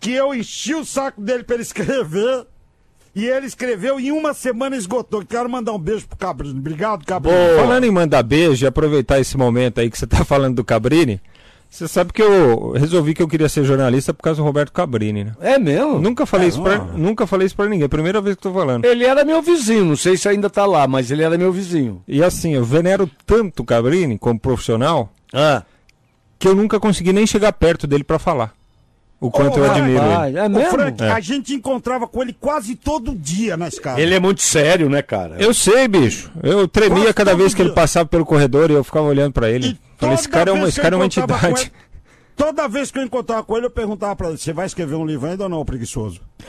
que 0.00 0.12
eu 0.12 0.34
enchi 0.34 0.74
o 0.74 0.84
saco 0.84 1.20
dele 1.20 1.44
para 1.44 1.56
ele 1.56 1.62
escrever 1.62 2.46
e 3.14 3.26
ele 3.26 3.46
escreveu 3.46 3.98
e 3.98 4.08
em 4.08 4.12
uma 4.12 4.32
semana 4.32 4.76
esgotou. 4.76 5.24
Quero 5.26 5.50
mandar 5.50 5.72
um 5.72 5.78
beijo 5.78 6.06
pro 6.06 6.16
Cabrini. 6.16 6.58
Obrigado, 6.58 7.04
Cabrini. 7.04 7.36
Boa. 7.36 7.60
Falando 7.60 7.84
em 7.84 7.90
mandar 7.90 8.22
beijo, 8.22 8.64
e 8.64 8.68
aproveitar 8.68 9.18
esse 9.18 9.36
momento 9.36 9.80
aí 9.80 9.90
que 9.90 9.98
você 9.98 10.06
tá 10.06 10.24
falando 10.24 10.56
do 10.56 10.64
Cabrini, 10.64 11.20
você 11.70 11.86
sabe 11.86 12.12
que 12.12 12.22
eu 12.22 12.72
resolvi 12.72 13.14
que 13.14 13.22
eu 13.22 13.28
queria 13.28 13.48
ser 13.48 13.62
jornalista 13.64 14.14
por 14.14 14.22
causa 14.22 14.40
do 14.40 14.44
Roberto 14.44 14.72
Cabrini, 14.72 15.24
né? 15.24 15.32
É 15.40 15.58
mesmo? 15.58 15.98
Nunca 15.98 16.24
falei, 16.24 16.48
isso 16.48 16.62
pra, 16.62 16.78
nunca 16.78 17.26
falei 17.26 17.46
isso 17.46 17.54
pra 17.56 17.66
ninguém, 17.68 17.88
primeira 17.88 18.20
vez 18.20 18.36
que 18.36 18.42
tô 18.42 18.52
falando. 18.52 18.84
Ele 18.84 19.04
era 19.04 19.24
meu 19.24 19.42
vizinho, 19.42 19.84
não 19.84 19.96
sei 19.96 20.16
se 20.16 20.28
ainda 20.28 20.48
tá 20.48 20.64
lá, 20.66 20.88
mas 20.88 21.10
ele 21.10 21.22
era 21.22 21.36
meu 21.36 21.52
vizinho. 21.52 22.02
E 22.08 22.22
assim, 22.22 22.54
eu 22.54 22.64
venero 22.64 23.08
tanto 23.26 23.62
o 23.62 23.66
Cabrini 23.66 24.18
como 24.18 24.40
profissional 24.40 25.12
Ah, 25.32 25.62
que 26.38 26.48
eu 26.48 26.54
nunca 26.54 26.80
consegui 26.80 27.12
nem 27.12 27.26
chegar 27.26 27.52
perto 27.52 27.86
dele 27.86 28.04
pra 28.04 28.18
falar. 28.18 28.52
O 29.20 29.30
quanto 29.32 29.58
eu 29.58 29.68
admiro 29.68 30.00
ele. 30.26 30.38
é 30.38 30.48
mesmo? 30.48 30.70
Frank, 30.70 31.02
É. 31.02 31.10
a 31.10 31.18
gente 31.20 31.52
encontrava 31.52 32.06
com 32.06 32.22
ele 32.22 32.32
quase 32.38 32.76
todo 32.76 33.14
dia 33.16 33.56
na 33.56 33.66
escada. 33.66 34.00
Ele 34.00 34.14
é 34.14 34.20
muito 34.20 34.40
sério, 34.42 34.88
né, 34.88 35.02
cara? 35.02 35.36
Eu 35.40 35.52
sei, 35.52 35.88
bicho. 35.88 36.30
Eu 36.42 36.68
tremia 36.68 37.00
Quase 37.02 37.14
cada 37.14 37.34
vez 37.34 37.52
que 37.52 37.60
ele 37.60 37.70
dia. 37.70 37.74
passava 37.74 38.06
pelo 38.06 38.24
corredor 38.24 38.70
e 38.70 38.74
eu 38.74 38.84
ficava 38.84 39.06
olhando 39.06 39.32
pra 39.32 39.50
ele. 39.50 39.68
E 39.70 39.78
Falei, 39.98 40.14
esse 40.14 40.28
cara 40.28 40.50
é 40.50 40.52
uma, 40.52 40.68
esse 40.68 40.80
cara 40.80 40.94
é 40.94 40.98
uma 40.98 41.06
entidade. 41.06 41.72
Toda 42.36 42.68
vez 42.68 42.92
que 42.92 43.00
eu 43.00 43.02
encontrava 43.02 43.42
com 43.42 43.56
ele, 43.56 43.66
eu 43.66 43.70
perguntava 43.70 44.14
pra 44.14 44.28
ele: 44.28 44.38
você 44.38 44.52
vai 44.52 44.66
escrever 44.66 44.94
um 44.94 45.04
livro 45.04 45.28
ainda 45.28 45.42
ou 45.42 45.48
não, 45.48 45.64
preguiçoso? 45.64 46.20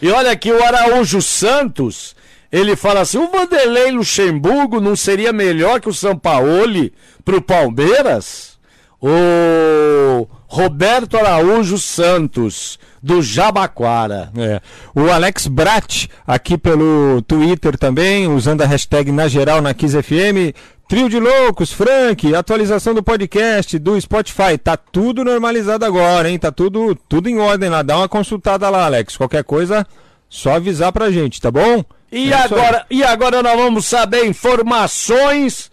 E 0.00 0.10
olha 0.10 0.30
aqui, 0.30 0.50
o 0.50 0.64
Araújo 0.64 1.20
Santos, 1.20 2.16
ele 2.50 2.74
fala 2.74 3.00
assim: 3.00 3.18
o 3.18 3.30
Vanderlei 3.30 3.90
Luxemburgo 3.90 4.80
não 4.80 4.96
seria 4.96 5.30
melhor 5.32 5.78
que 5.80 5.88
o 5.90 5.94
Sampaoli 5.94 6.94
pro 7.22 7.42
Palmeiras? 7.42 8.58
O 9.00 10.26
Roberto 10.52 11.16
Araújo 11.16 11.78
Santos, 11.78 12.78
do 13.02 13.22
Jabaquara. 13.22 14.30
É. 14.36 14.60
O 14.94 15.10
Alex 15.10 15.46
Brat, 15.46 16.08
aqui 16.26 16.58
pelo 16.58 17.22
Twitter 17.22 17.78
também, 17.78 18.28
usando 18.28 18.60
a 18.60 18.66
hashtag 18.66 19.10
na 19.10 19.28
geral 19.28 19.62
na 19.62 19.72
Kiss 19.72 19.96
FM. 20.02 20.52
Trio 20.86 21.08
de 21.08 21.18
loucos, 21.18 21.72
Frank, 21.72 22.34
atualização 22.34 22.92
do 22.92 23.02
podcast, 23.02 23.78
do 23.78 23.98
Spotify. 23.98 24.58
Tá 24.62 24.76
tudo 24.76 25.24
normalizado 25.24 25.86
agora, 25.86 26.28
hein? 26.28 26.38
Tá 26.38 26.52
tudo, 26.52 26.94
tudo 27.08 27.30
em 27.30 27.38
ordem 27.38 27.70
lá. 27.70 27.80
Dá 27.80 27.96
uma 27.96 28.08
consultada 28.08 28.68
lá, 28.68 28.84
Alex. 28.84 29.16
Qualquer 29.16 29.44
coisa, 29.44 29.86
só 30.28 30.56
avisar 30.56 30.92
pra 30.92 31.10
gente, 31.10 31.40
tá 31.40 31.50
bom? 31.50 31.82
E, 32.12 32.30
É 32.30 32.36
agora, 32.36 32.84
e 32.90 33.02
agora 33.02 33.42
nós 33.42 33.56
vamos 33.56 33.86
saber 33.86 34.26
informações 34.26 35.70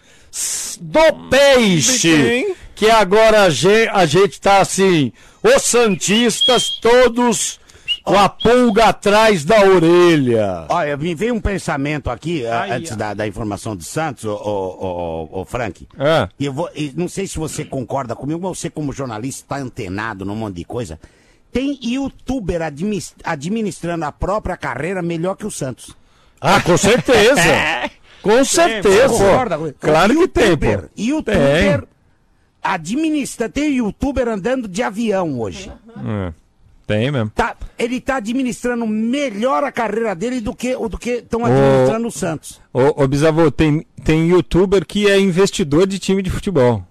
do 0.80 1.28
peixe. 1.30 2.56
Que 2.80 2.90
agora 2.90 3.44
a 3.44 3.50
gente, 3.50 3.90
a 3.90 4.06
gente 4.06 4.40
tá 4.40 4.60
assim, 4.62 5.12
os 5.44 5.64
Santistas 5.64 6.70
todos 6.80 7.60
com 8.06 8.18
a 8.18 8.30
pulga 8.30 8.86
atrás 8.86 9.44
da 9.44 9.60
orelha. 9.66 10.66
Olha, 10.70 10.96
me 10.96 11.14
veio 11.14 11.34
um 11.36 11.42
pensamento 11.42 12.10
aqui, 12.10 12.46
a- 12.46 12.62
Ai, 12.62 12.72
antes 12.72 12.96
da, 12.96 13.14
da 13.14 13.28
informação 13.28 13.76
do 13.76 13.84
Santos, 13.84 14.24
ô, 14.24 14.34
ô, 14.34 15.30
ô, 15.34 15.42
ô, 15.42 15.46
Frank. 15.46 15.86
Ah. 16.00 16.30
E 16.40 16.46
eu 16.46 16.54
vou, 16.54 16.70
e 16.74 16.94
não 16.96 17.10
sei 17.10 17.28
se 17.28 17.38
você 17.38 17.66
concorda 17.66 18.16
comigo, 18.16 18.40
mas 18.42 18.58
você, 18.58 18.70
como 18.70 18.94
jornalista, 18.94 19.44
está 19.44 19.58
antenado 19.58 20.24
num 20.24 20.36
monte 20.36 20.56
de 20.56 20.64
coisa. 20.64 20.98
Tem 21.52 21.78
youtuber 21.84 22.62
administrando 23.26 24.06
a 24.06 24.12
própria 24.12 24.56
carreira 24.56 25.02
melhor 25.02 25.36
que 25.36 25.46
o 25.46 25.52
Santos. 25.52 25.94
Ah, 26.40 26.62
com 26.62 26.78
certeza. 26.78 27.42
com 28.22 28.46
certeza. 28.46 29.10
Concorda 29.10 29.58
claro 29.80 30.16
que 30.16 30.28
tem, 30.30 30.56
pô. 30.56 30.66
Youtuber, 30.66 30.90
youtuber 30.98 31.84
administra, 32.62 33.50
tem 33.50 33.78
youtuber 33.78 34.28
andando 34.28 34.68
de 34.68 34.84
avião 34.84 35.40
hoje. 35.40 35.72
É, 36.06 36.34
Tem 36.86 37.12
mesmo. 37.12 37.32
Tá, 37.36 37.56
ele 37.78 38.02
tá 38.02 38.18
administrando 38.18 38.86
melhor 38.88 39.64
a 39.64 39.72
carreira 39.72 40.16
dele 40.16 40.42
do 40.42 40.56
que 40.56 40.76
do 40.76 40.98
que 40.98 41.12
estão 41.12 41.46
administrando 41.46 42.08
o 42.08 42.12
Santos. 42.12 42.60
Ô, 42.74 43.04
ô 43.04 43.08
Bisavô, 43.08 43.52
tem, 43.52 43.86
tem 44.04 44.30
youtuber 44.30 44.86
que 44.86 45.10
é 45.10 45.20
investidor 45.20 45.86
de 45.88 46.00
time 46.00 46.22
de 46.22 46.30
futebol. 46.30 46.84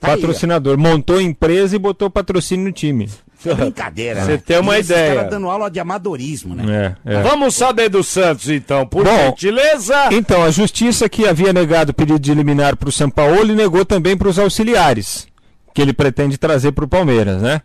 Tá 0.00 0.12
aí, 0.12 0.16
patrocinador. 0.16 0.78
Montou 0.78 1.20
empresa 1.20 1.74
e 1.74 1.78
botou 1.78 2.10
patrocínio 2.10 2.66
no 2.66 2.72
time. 2.72 3.08
É 3.44 3.54
brincadeira. 3.54 4.24
Você 4.24 4.32
né? 4.32 4.42
tem 4.44 4.58
uma 4.58 4.76
E 4.76 4.80
ideia. 4.80 5.14
caras 5.14 5.30
dando 5.30 5.48
aula 5.48 5.70
de 5.70 5.78
amadorismo, 5.78 6.54
né? 6.54 6.96
É, 7.04 7.14
é. 7.14 7.22
Vamos 7.22 7.54
saber 7.54 7.88
do 7.88 8.02
Santos 8.02 8.48
então, 8.48 8.86
por 8.86 9.04
Bom, 9.04 9.16
gentileza. 9.26 10.08
Então, 10.12 10.42
a 10.42 10.50
justiça 10.50 11.08
que 11.08 11.26
havia 11.26 11.52
negado 11.52 11.90
o 11.90 11.94
pedido 11.94 12.18
de 12.18 12.30
eliminar 12.32 12.76
para 12.76 12.88
o 12.88 12.92
São 12.92 13.10
Paulo 13.10 13.54
negou 13.54 13.84
também 13.84 14.16
para 14.16 14.28
os 14.28 14.38
auxiliares, 14.38 15.26
que 15.74 15.82
ele 15.82 15.92
pretende 15.92 16.38
trazer 16.38 16.72
para 16.72 16.84
o 16.84 16.88
Palmeiras, 16.88 17.42
né? 17.42 17.60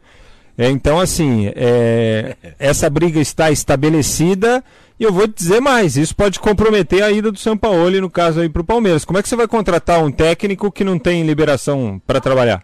É, 0.58 0.70
então, 0.70 1.00
assim, 1.00 1.52
é, 1.56 2.36
essa 2.60 2.90
briga 2.90 3.20
está 3.20 3.50
estabelecida 3.50 4.64
e 5.00 5.04
eu 5.04 5.12
vou 5.12 5.28
te 5.28 5.36
dizer 5.36 5.60
mais, 5.60 5.98
isso 5.98 6.16
pode 6.16 6.40
comprometer 6.40 7.02
a 7.02 7.12
ida 7.12 7.32
do 7.32 7.40
São 7.40 7.58
Paulo, 7.58 8.00
no 8.00 8.10
caso 8.10 8.42
aí 8.42 8.50
para 8.50 8.62
o 8.62 8.66
Palmeiras. 8.66 9.04
Como 9.04 9.18
é 9.18 9.24
que 9.24 9.30
você 9.30 9.36
vai 9.36 9.48
contratar 9.48 10.04
um 10.04 10.12
técnico 10.12 10.72
que 10.72 10.84
não 10.84 11.00
tem 11.00 11.24
liberação 11.24 12.00
para 12.06 12.22
trabalhar? 12.22 12.62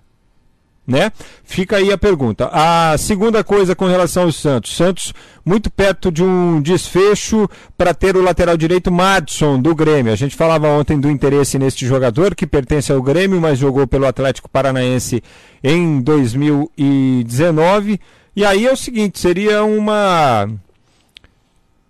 Né? 0.87 1.11
Fica 1.43 1.75
aí 1.75 1.91
a 1.91 1.97
pergunta. 1.97 2.49
A 2.51 2.97
segunda 2.97 3.43
coisa 3.43 3.75
com 3.75 3.87
relação 3.87 4.23
ao 4.23 4.31
Santos. 4.31 4.73
Santos 4.73 5.13
muito 5.43 5.69
perto 5.69 6.09
de 6.09 6.23
um 6.23 6.61
desfecho 6.61 7.49
para 7.77 7.93
ter 7.93 8.15
o 8.15 8.23
lateral 8.23 8.55
direito 8.55 8.89
Madson 8.89 9.59
do 9.59 9.75
Grêmio. 9.75 10.13
A 10.13 10.15
gente 10.15 10.37
falava 10.37 10.69
ontem 10.69 10.97
do 10.97 11.11
interesse 11.11 11.59
neste 11.59 11.85
jogador 11.85 12.33
que 12.33 12.47
pertence 12.47 12.89
ao 12.89 13.01
Grêmio, 13.01 13.41
mas 13.41 13.59
jogou 13.59 13.85
pelo 13.85 14.07
Atlético 14.07 14.49
Paranaense 14.49 15.21
em 15.61 15.99
2019. 15.99 17.99
E 18.33 18.45
aí 18.45 18.65
é 18.65 18.71
o 18.71 18.77
seguinte, 18.77 19.19
seria 19.19 19.65
uma 19.65 20.47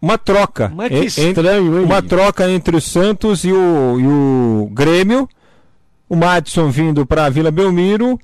uma 0.01 0.17
troca. 0.17 0.71
Mas 0.73 0.89
que 0.89 1.05
estranho, 1.05 1.77
hein? 1.77 1.85
Uma 1.85 2.01
troca 2.01 2.49
entre 2.49 2.75
o 2.75 2.81
Santos 2.81 3.43
e 3.43 3.51
o, 3.51 3.99
e 3.99 4.07
o 4.07 4.71
Grêmio. 4.71 5.29
O 6.09 6.15
Madison 6.15 6.69
vindo 6.69 7.05
para 7.05 7.25
a 7.25 7.29
Vila 7.29 7.51
Belmiro 7.51 8.17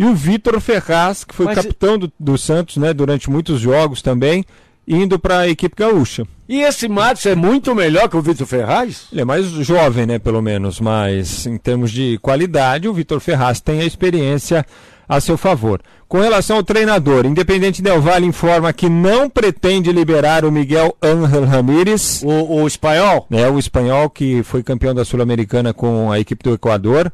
e 0.00 0.04
o 0.06 0.14
Vitor 0.14 0.58
Ferraz, 0.60 1.22
que 1.24 1.34
foi 1.34 1.44
Mas- 1.46 1.56
capitão 1.56 1.98
do, 1.98 2.10
do 2.18 2.38
Santos 2.38 2.78
né, 2.78 2.92
durante 2.94 3.28
muitos 3.28 3.60
jogos 3.60 4.00
também, 4.00 4.44
indo 4.88 5.18
para 5.18 5.40
a 5.40 5.48
equipe 5.48 5.74
gaúcha. 5.76 6.26
E 6.48 6.62
esse 6.62 6.88
Matos 6.88 7.24
é 7.26 7.34
muito 7.36 7.74
melhor 7.74 8.08
que 8.08 8.16
o 8.16 8.22
Vitor 8.22 8.46
Ferraz? 8.46 9.04
Ele 9.12 9.20
é 9.20 9.24
mais 9.24 9.44
jovem, 9.46 10.06
né, 10.06 10.18
pelo 10.18 10.40
menos, 10.42 10.80
mas 10.80 11.46
em 11.46 11.56
termos 11.58 11.92
de 11.92 12.18
qualidade, 12.22 12.88
o 12.88 12.92
Vitor 12.94 13.20
Ferraz 13.20 13.60
tem 13.60 13.80
a 13.80 13.84
experiência 13.84 14.66
a 15.08 15.20
seu 15.20 15.36
favor. 15.36 15.80
Com 16.08 16.18
relação 16.20 16.56
ao 16.56 16.62
treinador, 16.64 17.26
Independente 17.26 17.82
Del 17.82 18.00
Valle 18.00 18.26
informa 18.26 18.72
que 18.72 18.88
não 18.88 19.28
pretende 19.28 19.92
liberar 19.92 20.44
o 20.44 20.50
Miguel 20.50 20.96
Ángel 21.02 21.44
Ramírez, 21.44 22.22
O, 22.24 22.62
o 22.62 22.66
espanhol? 22.66 23.26
né, 23.30 23.48
o 23.48 23.58
espanhol 23.58 24.08
que 24.10 24.42
foi 24.42 24.62
campeão 24.62 24.94
da 24.94 25.04
Sul-Americana 25.04 25.72
com 25.74 26.10
a 26.10 26.18
equipe 26.18 26.42
do 26.42 26.54
Equador. 26.54 27.12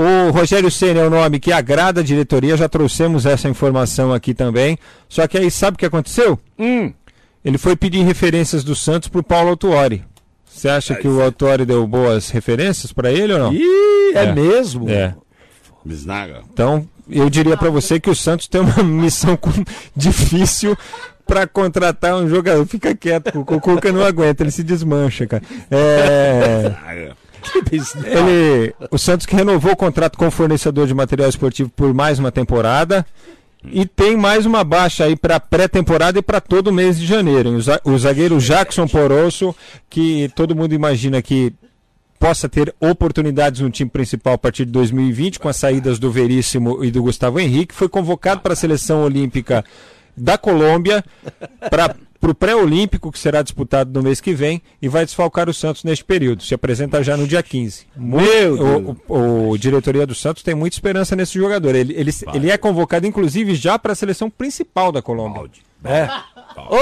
O 0.00 0.30
Rogério 0.30 0.70
Senna 0.70 1.00
é 1.00 1.06
o 1.06 1.10
nome 1.10 1.40
que 1.40 1.50
agrada 1.50 2.00
a 2.02 2.04
diretoria, 2.04 2.56
já 2.56 2.68
trouxemos 2.68 3.26
essa 3.26 3.48
informação 3.48 4.12
aqui 4.12 4.32
também. 4.32 4.78
Só 5.08 5.26
que 5.26 5.36
aí 5.36 5.50
sabe 5.50 5.74
o 5.74 5.78
que 5.78 5.86
aconteceu? 5.86 6.38
Hum. 6.56 6.92
Ele 7.44 7.58
foi 7.58 7.74
pedir 7.74 8.04
referências 8.04 8.62
do 8.62 8.76
Santos 8.76 9.08
para 9.08 9.20
o 9.20 9.24
Paulo 9.24 9.48
Autuori. 9.50 10.04
Você 10.46 10.68
acha 10.68 10.94
que 10.94 11.08
o 11.08 11.20
Autuori 11.20 11.64
deu 11.64 11.84
boas 11.84 12.30
referências 12.30 12.92
para 12.92 13.10
ele 13.10 13.32
ou 13.32 13.38
não? 13.40 13.52
Ih, 13.52 14.12
é, 14.14 14.24
É. 14.26 14.32
mesmo? 14.32 14.88
É. 14.88 15.14
Bisnaga. 15.84 16.42
Então, 16.52 16.86
eu 17.10 17.28
diria 17.28 17.56
para 17.56 17.70
você 17.70 17.98
que 17.98 18.08
o 18.10 18.14
Santos 18.14 18.46
tem 18.46 18.60
uma 18.60 18.82
missão 18.84 19.36
com- 19.36 19.50
difícil 19.96 20.76
para 21.26 21.44
contratar 21.44 22.14
um 22.14 22.28
jogador. 22.28 22.64
Fica 22.66 22.94
quieto, 22.94 23.40
o 23.40 23.44
Cuca 23.60 23.90
não 23.90 24.04
aguenta, 24.04 24.44
ele 24.44 24.50
se 24.52 24.62
desmancha, 24.62 25.26
cara. 25.26 25.42
É. 25.72 26.72
Ele, 28.04 28.74
o 28.90 28.98
Santos 28.98 29.26
que 29.26 29.34
renovou 29.34 29.72
o 29.72 29.76
contrato 29.76 30.18
com 30.18 30.26
o 30.26 30.30
fornecedor 30.30 30.86
de 30.86 30.94
material 30.94 31.28
esportivo 31.28 31.70
por 31.70 31.92
mais 31.94 32.18
uma 32.18 32.32
temporada 32.32 33.04
e 33.64 33.84
tem 33.86 34.16
mais 34.16 34.46
uma 34.46 34.62
baixa 34.62 35.04
aí 35.04 35.16
para 35.16 35.40
pré-temporada 35.40 36.18
e 36.18 36.22
para 36.22 36.40
todo 36.40 36.72
mês 36.72 36.98
de 36.98 37.06
janeiro. 37.06 37.50
O 37.84 37.98
zagueiro 37.98 38.38
Jackson 38.38 38.86
Porosso, 38.86 39.54
que 39.90 40.30
todo 40.34 40.54
mundo 40.54 40.74
imagina 40.74 41.20
que 41.20 41.52
possa 42.18 42.48
ter 42.48 42.74
oportunidades 42.80 43.60
no 43.60 43.70
time 43.70 43.90
principal 43.90 44.34
a 44.34 44.38
partir 44.38 44.64
de 44.64 44.72
2020, 44.72 45.38
com 45.38 45.48
as 45.48 45.56
saídas 45.56 45.98
do 45.98 46.10
Veríssimo 46.10 46.84
e 46.84 46.90
do 46.90 47.02
Gustavo 47.02 47.38
Henrique, 47.38 47.74
foi 47.74 47.88
convocado 47.88 48.40
para 48.40 48.52
a 48.52 48.56
seleção 48.56 49.02
olímpica 49.04 49.64
da 50.16 50.36
Colômbia 50.36 51.04
para 51.70 51.94
o 52.20 52.34
pré-olímpico, 52.34 53.12
que 53.12 53.18
será 53.18 53.42
disputado 53.42 53.90
no 53.92 54.02
mês 54.02 54.20
que 54.20 54.34
vem, 54.34 54.60
e 54.82 54.88
vai 54.88 55.04
desfalcar 55.04 55.48
o 55.48 55.54
Santos 55.54 55.84
neste 55.84 56.04
período. 56.04 56.42
Se 56.42 56.54
apresenta 56.54 57.02
já 57.02 57.16
no 57.16 57.26
dia 57.26 57.42
15. 57.42 57.86
Meu 57.96 58.96
O, 59.08 59.14
o, 59.14 59.50
o 59.50 59.58
diretoria 59.58 60.06
do 60.06 60.14
Santos 60.14 60.42
tem 60.42 60.54
muita 60.54 60.76
esperança 60.76 61.14
nesse 61.14 61.34
jogador. 61.38 61.74
Ele, 61.74 61.94
ele, 61.94 62.10
ele 62.34 62.50
é 62.50 62.58
convocado, 62.58 63.06
inclusive, 63.06 63.54
já 63.54 63.78
para 63.78 63.92
a 63.92 63.96
seleção 63.96 64.28
principal 64.28 64.90
da 64.90 65.00
Colômbia. 65.00 65.42
É. 65.84 66.08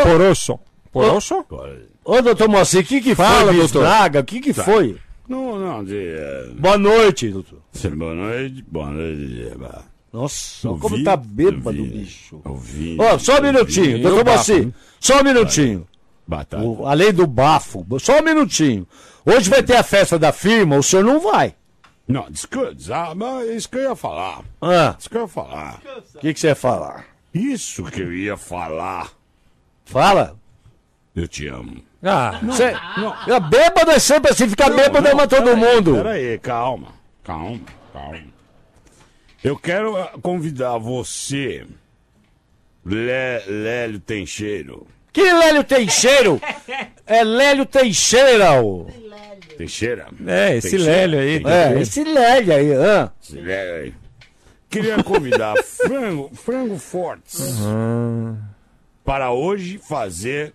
Porosso. 0.02 0.58
Porosso? 0.90 1.44
Ô, 2.04 2.22
doutor 2.22 2.48
Moacir, 2.48 2.80
o 2.80 2.84
que 2.84 3.00
que 3.00 3.14
Fala, 3.14 3.52
foi, 3.52 3.56
doutor. 3.56 3.82
Bisnaga? 3.82 4.20
O 4.20 4.24
que 4.24 4.40
que 4.40 4.52
foi? 4.52 4.96
Não, 5.28 5.58
não, 5.58 5.84
de. 5.84 5.96
eh, 5.96 6.50
Boa 6.56 6.78
noite, 6.78 7.28
doutor. 7.28 7.58
Boa 7.96 8.14
noite, 8.14 8.64
boa 8.68 8.90
noite. 8.90 9.50
Nossa, 10.12 10.68
Eu 10.68 10.78
como 10.78 11.02
tá 11.04 11.16
bêbado, 11.16 11.72
vi. 11.82 11.88
bicho. 11.90 12.40
Ouvi. 12.44 12.96
Ó, 12.98 13.18
só 13.18 13.38
um 13.38 13.42
minutinho, 13.42 14.00
doutor 14.02 14.24
Moacir. 14.24 14.72
Só 15.00 15.20
um 15.20 15.24
minutinho. 15.24 15.86
Batata. 16.26 16.62
O- 16.62 16.86
além 16.86 17.12
do 17.12 17.26
bafo, 17.26 17.84
só 18.00 18.20
um 18.20 18.22
minutinho. 18.22 18.86
Hoje 19.24 19.50
vai 19.50 19.62
ter 19.62 19.76
a 19.76 19.82
festa 19.82 20.18
da 20.18 20.32
firma, 20.32 20.76
o 20.76 20.82
senhor 20.82 21.04
não 21.04 21.20
vai. 21.20 21.54
Não, 22.08 22.30
desculpa, 22.30 22.72
ah, 22.92 23.14
mas 23.14 23.48
isso 23.50 23.68
que 23.68 23.76
eu 23.78 23.82
ia 23.90 23.96
falar. 23.96 24.40
Ah, 24.62 24.94
Isso 24.98 25.10
que 25.10 25.16
eu 25.16 25.22
ia 25.22 25.28
falar. 25.28 25.80
o 26.14 26.18
que, 26.20 26.32
que 26.34 26.38
você 26.40 26.46
ia 26.48 26.54
falar? 26.54 27.04
Isso 27.34 27.82
que 27.84 28.00
eu 28.00 28.14
ia 28.14 28.36
falar. 28.36 29.10
Fala. 29.84 30.36
Eu 31.14 31.26
te 31.26 31.46
amo. 31.48 31.82
Ah, 32.02 32.38
Cê, 32.52 32.74
é 33.32 33.40
bêbado 33.40 33.90
é 33.90 33.98
sempre 33.98 34.30
assim, 34.30 34.48
ficar 34.48 34.70
bêbado 34.70 35.08
ama 35.08 35.26
todo 35.26 35.56
mundo. 35.56 35.94
Pera 35.94 36.10
aí, 36.12 36.38
calma. 36.38 36.88
Calma, 37.24 37.58
calma. 37.92 38.18
Eu 39.46 39.56
quero 39.56 39.96
ah, 39.96 40.10
convidar 40.20 40.76
você, 40.76 41.64
Lé, 42.84 43.44
Lélio 43.46 44.00
Tencheiro. 44.00 44.88
Que 45.12 45.22
Lélio 45.22 45.62
Teixeiro? 45.62 46.40
É 47.08 47.22
Lélio 47.22 47.64
Teixeira, 47.64 48.60
ô. 48.60 48.88
Teixeira? 49.56 50.08
é, 50.26 50.56
esse 50.56 50.70
Teixeira? 50.70 50.92
Lélio 50.96 51.20
aí. 51.20 51.42
É, 51.46 51.80
esse 51.80 52.02
Lélio 52.02 52.52
aí, 52.52 52.72
hã? 52.72 53.12
Esse 53.22 53.36
Lélio 53.36 53.74
aí. 53.84 53.94
Queria 54.68 55.04
convidar 55.04 55.54
Frango, 55.62 56.28
Frango 56.34 56.76
Fortes 56.76 57.60
para 59.04 59.30
hoje 59.30 59.78
fazer 59.78 60.52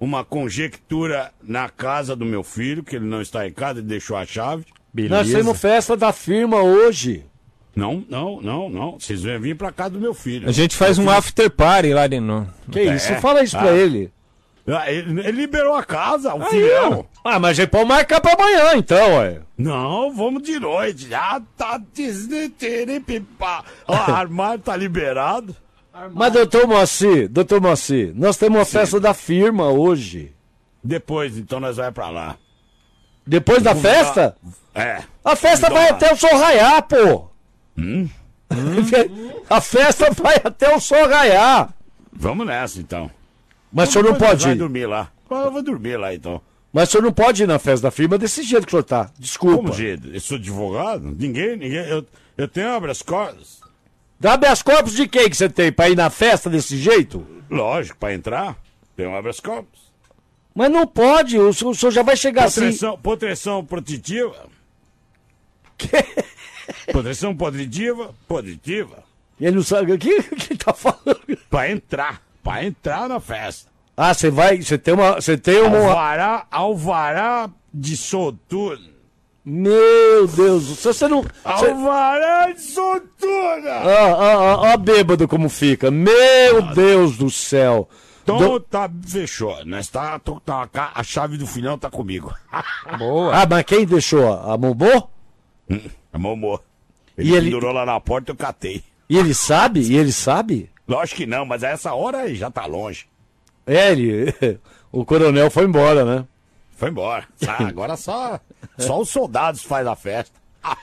uma 0.00 0.24
conjectura 0.24 1.30
na 1.42 1.68
casa 1.68 2.16
do 2.16 2.24
meu 2.24 2.42
filho, 2.42 2.82
que 2.82 2.96
ele 2.96 3.04
não 3.04 3.20
está 3.20 3.46
em 3.46 3.52
casa, 3.52 3.80
ele 3.80 3.88
deixou 3.88 4.16
a 4.16 4.24
chave. 4.24 4.64
Nós 5.10 5.30
temos 5.30 5.60
festa 5.60 5.94
da 5.94 6.14
firma 6.14 6.62
hoje. 6.62 7.26
Não, 7.74 8.04
não, 8.08 8.40
não, 8.42 8.68
não. 8.68 8.92
Vocês 9.00 9.22
vão 9.22 9.40
vir 9.40 9.56
para 9.56 9.72
casa 9.72 9.90
do 9.90 9.98
meu 10.00 10.12
filho. 10.12 10.48
A 10.48 10.52
gente 10.52 10.76
faz 10.76 10.98
um 10.98 11.08
after 11.08 11.50
party 11.50 11.92
lá 11.94 12.06
dentro. 12.06 12.46
Que 12.70 12.80
É. 12.80 12.94
isso? 12.96 13.14
Fala 13.16 13.42
isso 13.42 13.56
pra 13.58 13.70
Ah. 13.70 13.74
ele. 13.76 14.12
Ah, 14.64 14.92
Ele, 14.92 15.18
ele 15.20 15.32
liberou 15.32 15.74
a 15.74 15.82
casa, 15.82 16.32
o 16.34 16.44
filhão. 16.44 17.04
Ah, 17.24 17.38
mas 17.40 17.50
a 17.50 17.54
gente 17.62 17.70
pode 17.70 17.88
marcar 17.88 18.20
pra 18.20 18.34
amanhã, 18.34 18.74
então, 18.76 19.16
ué. 19.16 19.40
Não, 19.58 20.12
vamos 20.14 20.40
de 20.44 20.60
noite. 20.60 21.08
Já 21.08 21.40
tá 21.56 21.80
desneteripipá. 21.92 23.64
O 23.88 23.92
armário 24.12 24.60
tá 24.62 24.76
liberado. 24.76 25.54
Mas, 26.14 26.32
doutor 26.32 26.66
Moacir, 26.66 27.28
doutor 27.28 27.60
Moacir, 27.60 28.12
nós 28.14 28.36
temos 28.36 28.58
uma 28.58 28.64
festa 28.64 28.98
da 29.00 29.12
firma 29.12 29.68
hoje. 29.68 30.32
Depois, 30.82 31.36
então 31.36 31.60
nós 31.60 31.76
vamos 31.76 31.92
pra 31.92 32.08
lá. 32.08 32.36
Depois 33.26 33.62
da 33.62 33.74
festa? 33.74 34.36
É. 34.74 35.02
A 35.24 35.36
festa 35.36 35.68
vai 35.70 35.84
uma- 35.88 35.90
até 35.90 36.12
o 36.12 36.16
sol 36.16 36.36
raiar, 36.36 36.82
pô. 36.82 37.30
Hum? 37.76 38.08
A 39.48 39.60
festa 39.60 40.10
vai 40.12 40.36
até 40.42 40.74
o 40.74 40.80
sol 40.80 41.08
raiar. 41.08 41.72
Vamos 42.12 42.46
nessa, 42.46 42.80
então. 42.80 43.10
Mas 43.72 43.88
o 43.88 43.92
senhor 43.92 44.04
não 44.04 44.14
pode 44.14 44.44
vai 44.44 44.52
ir. 44.54 44.58
dormir 44.58 44.86
lá. 44.86 45.10
Eu 45.30 45.50
vou 45.50 45.62
dormir 45.62 45.96
lá, 45.96 46.14
então. 46.14 46.40
Mas 46.72 46.88
o 46.88 46.92
senhor 46.92 47.04
não 47.04 47.12
pode 47.12 47.42
ir 47.42 47.46
na 47.46 47.58
festa 47.58 47.86
da 47.86 47.90
firma 47.90 48.18
desse 48.18 48.42
jeito 48.42 48.66
que 48.66 48.70
o 48.70 48.76
senhor 48.76 48.84
tá. 48.84 49.10
Desculpa. 49.18 49.56
Como 49.56 49.72
jeito? 49.72 50.08
Eu 50.08 50.20
sou 50.20 50.36
advogado? 50.36 51.04
Ninguém, 51.18 51.56
ninguém. 51.56 51.86
Eu, 51.88 52.06
eu 52.36 52.48
tenho 52.48 52.70
habeas 52.74 53.00
corpus. 53.02 53.60
Dá 54.20 54.34
habeas 54.34 54.62
corpus 54.62 54.92
de 54.94 55.08
quem 55.08 55.28
que 55.28 55.36
você 55.36 55.48
tem? 55.48 55.72
Pra 55.72 55.88
ir 55.88 55.96
na 55.96 56.10
festa 56.10 56.48
desse 56.48 56.76
jeito? 56.76 57.26
Lógico, 57.50 57.98
pra 57.98 58.14
entrar, 58.14 58.56
tem 58.96 59.12
habeas 59.14 59.40
corpus. 59.40 59.82
Mas 60.54 60.70
não 60.70 60.86
pode, 60.86 61.38
o 61.38 61.52
senhor, 61.52 61.70
o 61.70 61.74
senhor 61.74 61.92
já 61.92 62.02
vai 62.02 62.16
chegar 62.16 62.44
assim. 62.44 62.60
Proteção, 62.60 62.98
proteção 62.98 63.64
protetiva. 63.64 64.46
Proteção 66.90 67.34
positiva, 67.36 68.14
positiva. 68.28 69.02
Ele 69.40 69.56
não 69.56 69.62
sabe 69.62 69.92
o 69.92 69.98
que, 69.98 70.22
que 70.22 70.52
ele 70.52 70.58
tá 70.58 70.72
falando. 70.72 71.20
Pra 71.50 71.70
entrar, 71.70 72.22
pra 72.42 72.64
entrar 72.64 73.08
na 73.08 73.18
festa. 73.20 73.70
Ah, 73.96 74.14
você 74.14 74.30
vai, 74.30 74.62
você 74.62 74.78
tem 74.78 74.94
uma, 74.94 75.14
você 75.16 75.36
tem 75.36 75.60
uma... 75.60 75.78
Alvará, 75.78 76.46
alvará 76.50 77.50
de 77.72 77.96
soltura. 77.96 78.78
Meu 79.44 80.26
Deus, 80.28 80.68
do 80.68 80.74
céu, 80.76 80.94
você 80.94 81.08
não... 81.08 81.22
Você... 81.22 81.66
Alvará 81.70 82.52
de 82.52 82.60
soltura! 82.62 83.72
Ah, 83.74 84.12
ah, 84.12 84.34
ah, 84.34 84.72
ah, 84.72 84.76
bêbado 84.76 85.26
como 85.26 85.48
fica. 85.48 85.90
Meu 85.90 86.62
Deus 86.74 87.16
do 87.16 87.28
céu. 87.28 87.88
Então 88.22 88.38
Do- 88.38 88.60
tá, 88.60 88.88
fechou. 89.04 89.64
Nós 89.66 89.88
tá, 89.88 90.16
tô- 90.20 90.38
tá- 90.38 90.68
a 90.94 91.02
chave 91.02 91.36
do 91.36 91.46
filhão 91.46 91.76
tá 91.76 91.90
comigo. 91.90 92.32
Boa. 92.98 93.34
Ah, 93.36 93.46
mas 93.50 93.64
quem 93.64 93.84
deixou? 93.84 94.32
A 94.32 94.56
Momô? 96.18 96.28
A 96.34 96.36
Momô. 96.36 96.60
E 97.18 97.22
Ele 97.28 97.36
ele- 97.36 97.50
pendurou 97.50 97.72
lá 97.72 97.84
na 97.86 98.00
porta, 98.00 98.30
eu 98.32 98.36
catei. 98.36 98.82
E 99.08 99.18
ele 99.18 99.34
sabe? 99.34 99.80
E 99.80 99.96
ele 99.96 100.12
sabe? 100.12 100.70
Lógico 100.88 101.18
que 101.18 101.26
não, 101.26 101.44
mas 101.44 101.62
a 101.62 101.68
essa 101.68 101.92
hora 101.94 102.32
já 102.34 102.50
tá 102.50 102.66
longe. 102.66 103.06
É, 103.66 103.92
ele... 103.92 104.34
O 104.94 105.06
coronel 105.06 105.50
foi 105.50 105.64
embora, 105.64 106.04
né? 106.04 106.24
Foi 106.76 106.90
embora. 106.90 107.24
Ah, 107.48 107.64
agora 107.68 107.96
só, 107.96 108.38
só 108.76 109.00
os 109.00 109.08
soldados 109.08 109.62
faz 109.62 109.86
a 109.86 109.96
festa. 109.96 110.38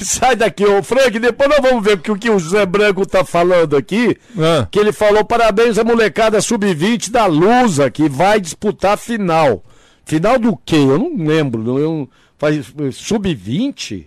Sai 0.00 0.34
daqui, 0.34 0.64
ô 0.64 0.82
Frank, 0.82 1.18
depois 1.18 1.48
nós 1.50 1.60
vamos 1.60 1.84
ver 1.84 1.96
porque 1.98 2.10
o 2.10 2.16
que 2.18 2.30
o 2.30 2.38
José 2.38 2.64
Branco 2.64 3.06
tá 3.06 3.24
falando 3.24 3.76
aqui. 3.76 4.16
Ah. 4.38 4.66
Que 4.70 4.78
ele 4.80 4.92
falou 4.92 5.24
parabéns 5.24 5.78
à 5.78 5.84
molecada 5.84 6.40
sub-20 6.40 7.10
da 7.10 7.26
Lusa, 7.26 7.90
que 7.90 8.08
vai 8.08 8.40
disputar 8.40 8.94
a 8.94 8.96
final. 8.96 9.62
Final 10.04 10.38
do 10.38 10.56
quê? 10.56 10.76
Eu 10.76 10.98
não 10.98 11.16
lembro. 11.24 11.62
não- 11.62 11.78
Eu, 11.78 12.08
faz 12.42 12.72
sub-20? 12.96 14.06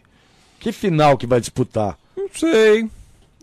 Que 0.59 0.71
final 0.73 1.17
que 1.17 1.25
vai 1.25 1.39
disputar? 1.39 1.97
Não 2.17 2.27
sei. 2.33 2.89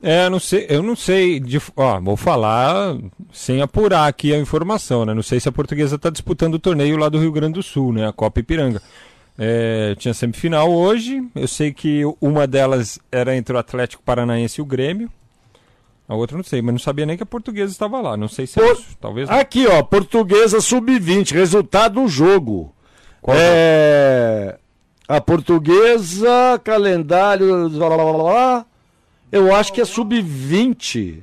É, 0.03 0.29
não 0.29 0.39
sei, 0.41 0.67
eu 0.69 0.83
não 0.83 0.95
sei. 0.95 1.41
De, 1.41 1.59
ó, 1.77 1.99
vou 2.01 2.17
falar 2.17 2.97
sem 3.33 3.63
apurar 3.63 4.07
aqui 4.07 4.35
a 4.35 4.39
informação, 4.39 5.05
né? 5.07 5.15
Não 5.15 5.23
sei 5.23 5.41
se 5.41 5.49
a 5.49 5.53
portuguesa 5.53 5.97
está 5.97 6.11
disputando 6.11 6.55
o 6.55 6.59
torneio 6.59 6.97
lá 6.99 7.09
do 7.09 7.19
Rio 7.19 7.33
Grande 7.33 7.55
do 7.55 7.63
Sul, 7.63 7.93
né? 7.93 8.07
A 8.07 8.13
Copa 8.13 8.41
Ipiranga. 8.41 8.83
É, 9.39 9.95
tinha 9.97 10.13
semifinal 10.13 10.71
hoje. 10.71 11.23
Eu 11.35 11.49
sei 11.49 11.73
que 11.73 12.03
uma 12.21 12.47
delas 12.47 12.99
era 13.11 13.35
entre 13.35 13.55
o 13.55 13.59
Atlético 13.59 14.03
Paranaense 14.03 14.61
e 14.61 14.63
o 14.63 14.67
Grêmio. 14.67 15.11
A 16.09 16.15
outra 16.15 16.37
não 16.37 16.45
sei, 16.45 16.61
mas 16.61 16.73
não 16.75 16.79
sabia 16.81 17.07
nem 17.07 17.17
que 17.17 17.23
a 17.23 17.27
portuguesa 17.27 17.73
estava 17.73 17.99
lá. 18.01 18.15
Não 18.17 18.29
sei 18.29 18.47
se 18.47 18.61
é 18.61 18.63
Por- 18.63 18.75
isso. 18.75 18.97
Talvez 19.01 19.31
não. 19.31 19.39
Aqui, 19.39 19.67
ó, 19.69 19.83
Portuguesa 19.83 20.61
sub-20, 20.61 21.31
resultado 21.33 22.03
do 22.03 22.09
jogo. 22.09 22.75
Qual 23.23 23.37
é. 23.39 24.59
A 25.09 25.21
portuguesa, 25.21 26.61
calendário. 26.63 27.69
blá, 27.71 27.89
blá, 27.89 28.13
blá, 28.13 28.67
eu 29.31 29.55
acho 29.55 29.73
que 29.73 29.81
é 29.81 29.85
sub-20. 29.85 31.23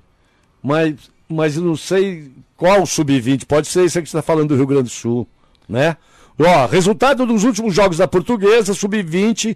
Mas, 0.62 0.96
mas 1.28 1.56
não 1.58 1.76
sei 1.76 2.32
qual 2.58 2.86
sub-20. 2.86 3.46
Pode 3.46 3.68
ser 3.68 3.86
isso 3.86 4.02
que 4.02 4.08
está 4.08 4.22
falando 4.22 4.50
do 4.50 4.56
Rio 4.56 4.68
Grande 4.68 4.84
do 4.84 4.90
Sul, 4.90 5.28
né? 5.68 5.96
Ó, 6.38 6.66
resultado 6.68 7.26
dos 7.26 7.44
últimos 7.44 7.74
jogos 7.74 7.98
da 7.98 8.08
portuguesa, 8.08 8.74
sub-20. 8.74 9.56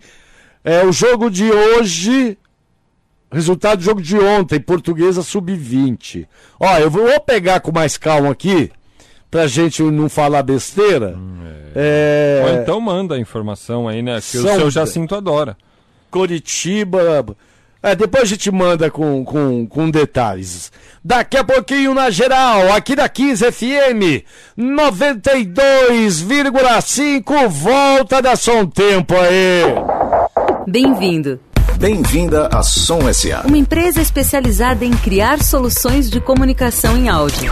É 0.63 0.86
o 0.86 0.91
jogo 0.91 1.30
de 1.30 1.51
hoje. 1.51 2.38
Resultado 3.32 3.80
do 3.80 3.84
jogo 3.84 4.01
de 4.01 4.17
ontem, 4.17 4.59
portuguesa 4.59 5.24
sub-20. 5.24 6.28
Ó, 6.59 6.78
eu 6.78 6.89
vou 6.89 7.19
pegar 7.19 7.61
com 7.61 7.71
mais 7.71 7.97
calma 7.97 8.32
aqui, 8.32 8.71
pra 9.34 9.48
gente 9.48 9.82
não 9.82 10.08
falar 10.08 10.44
besteira. 10.44 11.18
É... 11.76 12.44
Ou 12.46 12.54
então 12.62 12.80
manda 12.80 13.16
a 13.16 13.20
informação 13.20 13.88
aí, 13.88 14.04
né? 14.04 14.22
Que 14.22 14.38
o 14.38 14.44
São- 14.44 14.56
seu 14.58 14.70
Jacinto 14.70 15.16
adora. 15.16 15.58
Curitiba. 16.12 17.26
É, 17.82 17.96
depois 17.96 18.26
a 18.26 18.28
gente 18.28 18.52
manda 18.52 18.92
com, 18.92 19.26
com, 19.26 19.66
com 19.66 19.90
detalhes. 19.90 20.72
Daqui 21.04 21.36
a 21.36 21.44
pouquinho 21.44 21.96
na 21.96 22.12
geral, 22.12 22.72
aqui 22.74 22.96
da 22.96 23.10
15 23.10 23.52
FM 23.52 24.22
92,5, 24.56 27.50
volta 27.50 28.22
da 28.22 28.36
Som 28.36 28.68
Tempo 28.68 29.16
aí. 29.16 29.64
Bem-vindo. 30.68 31.40
Bem-vinda 31.80 32.50
à 32.54 32.62
Som 32.62 33.12
SA. 33.12 33.42
Uma 33.48 33.58
empresa 33.58 34.00
especializada 34.00 34.86
em 34.86 34.92
criar 34.92 35.42
soluções 35.44 36.08
de 36.08 36.22
comunicação 36.22 36.96
em 36.96 37.10
áudio. 37.10 37.52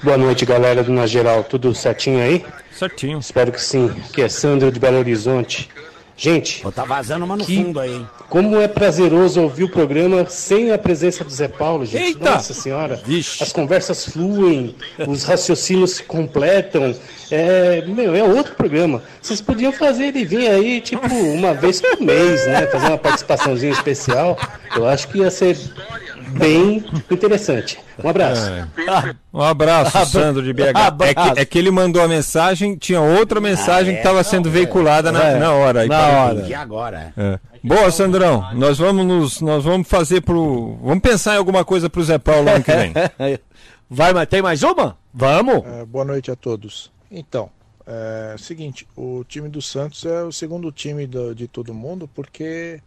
Boa 0.02 0.16
noite, 0.16 0.46
galera 0.46 0.82
do 0.82 0.92
Na 0.92 1.06
Geral. 1.06 1.44
Tudo 1.44 1.74
certinho 1.74 2.22
aí? 2.22 2.44
Certinho. 2.72 3.18
Espero 3.18 3.52
que 3.52 3.60
sim. 3.60 3.90
Aqui 4.08 4.22
é 4.22 4.28
Sandro 4.28 4.70
de 4.70 4.78
Belo 4.78 4.98
Horizonte. 4.98 5.68
Gente, 6.20 6.64
Tá 6.74 6.84
vazando 6.84 7.24
uma 7.24 7.36
no 7.36 7.44
que- 7.44 7.56
fundo 7.62 7.78
aí, 7.78 7.94
hein? 7.94 8.08
como 8.28 8.60
é 8.60 8.66
prazeroso 8.66 9.40
ouvir 9.40 9.62
o 9.62 9.68
programa 9.70 10.26
sem 10.28 10.72
a 10.72 10.76
presença 10.76 11.22
do 11.22 11.30
Zé 11.30 11.46
Paulo, 11.46 11.86
gente. 11.86 12.02
Eita! 12.06 12.30
Nossa 12.32 12.52
senhora. 12.52 13.00
As 13.40 13.52
conversas 13.52 14.04
fluem, 14.06 14.74
os 15.06 15.22
raciocínios 15.22 15.92
se 15.92 16.02
completam. 16.02 16.92
É, 17.30 17.82
meu, 17.86 18.16
é 18.16 18.22
outro 18.24 18.54
programa. 18.56 19.00
Vocês 19.22 19.40
podiam 19.40 19.70
fazer 19.70 20.06
ele 20.06 20.24
vir 20.24 20.48
aí, 20.48 20.80
tipo, 20.80 21.06
uma 21.06 21.54
vez 21.54 21.80
por 21.80 22.00
mês, 22.00 22.44
né? 22.48 22.66
Fazer 22.66 22.86
uma 22.88 22.98
participaçãozinha 22.98 23.70
especial. 23.72 24.36
Eu 24.74 24.88
acho 24.88 25.06
que 25.08 25.18
ia 25.18 25.30
ser 25.30 25.56
bem 26.30 26.84
interessante. 27.10 27.78
Um 28.02 28.08
abraço. 28.08 28.42
Um 29.32 29.40
abraço, 29.42 29.96
Abra- 29.96 30.06
Sandro 30.10 30.42
de 30.42 30.52
BH. 30.52 30.62
É 31.00 31.14
que, 31.14 31.40
é 31.40 31.44
que 31.44 31.58
ele 31.58 31.70
mandou 31.70 32.02
a 32.02 32.08
mensagem, 32.08 32.76
tinha 32.76 33.00
outra 33.00 33.40
mensagem 33.40 33.94
que 33.94 34.00
estava 34.00 34.22
sendo 34.24 34.50
veiculada 34.50 35.10
na, 35.12 35.24
É, 35.24 35.38
na 35.38 35.52
hora. 35.52 35.80
aí 35.82 35.88
na 35.88 36.06
hora. 36.08 36.46
E 36.46 36.54
agora? 36.54 37.12
É. 37.16 37.38
Boa, 37.62 37.90
Sandrão. 37.90 38.44
Nós 38.54 38.78
vamos 38.78 39.04
nos, 39.06 39.40
nós 39.40 39.64
vamos 39.64 39.88
fazer 39.88 40.20
pro, 40.20 40.76
vamos 40.82 41.00
pensar 41.00 41.34
em 41.34 41.38
alguma 41.38 41.64
coisa 41.64 41.90
pro 41.90 42.02
Zé 42.04 42.18
Paulo 42.18 42.48
ano 42.48 42.62
que 42.64 42.72
vem. 42.72 42.92
Vai, 43.90 44.12
mas 44.12 44.28
tem 44.28 44.42
mais 44.42 44.62
uma? 44.62 44.96
Vamos! 45.14 45.64
É, 45.64 45.84
boa 45.86 46.04
noite 46.04 46.30
a 46.30 46.36
todos. 46.36 46.92
Então, 47.10 47.48
é 47.86 48.34
o 48.34 48.38
seguinte, 48.38 48.86
o 48.94 49.24
time 49.26 49.48
do 49.48 49.62
Santos 49.62 50.04
é 50.04 50.22
o 50.24 50.30
segundo 50.30 50.70
time 50.70 51.06
do- 51.06 51.34
de 51.34 51.48
todo 51.48 51.72
mundo 51.72 52.06
porque 52.14 52.80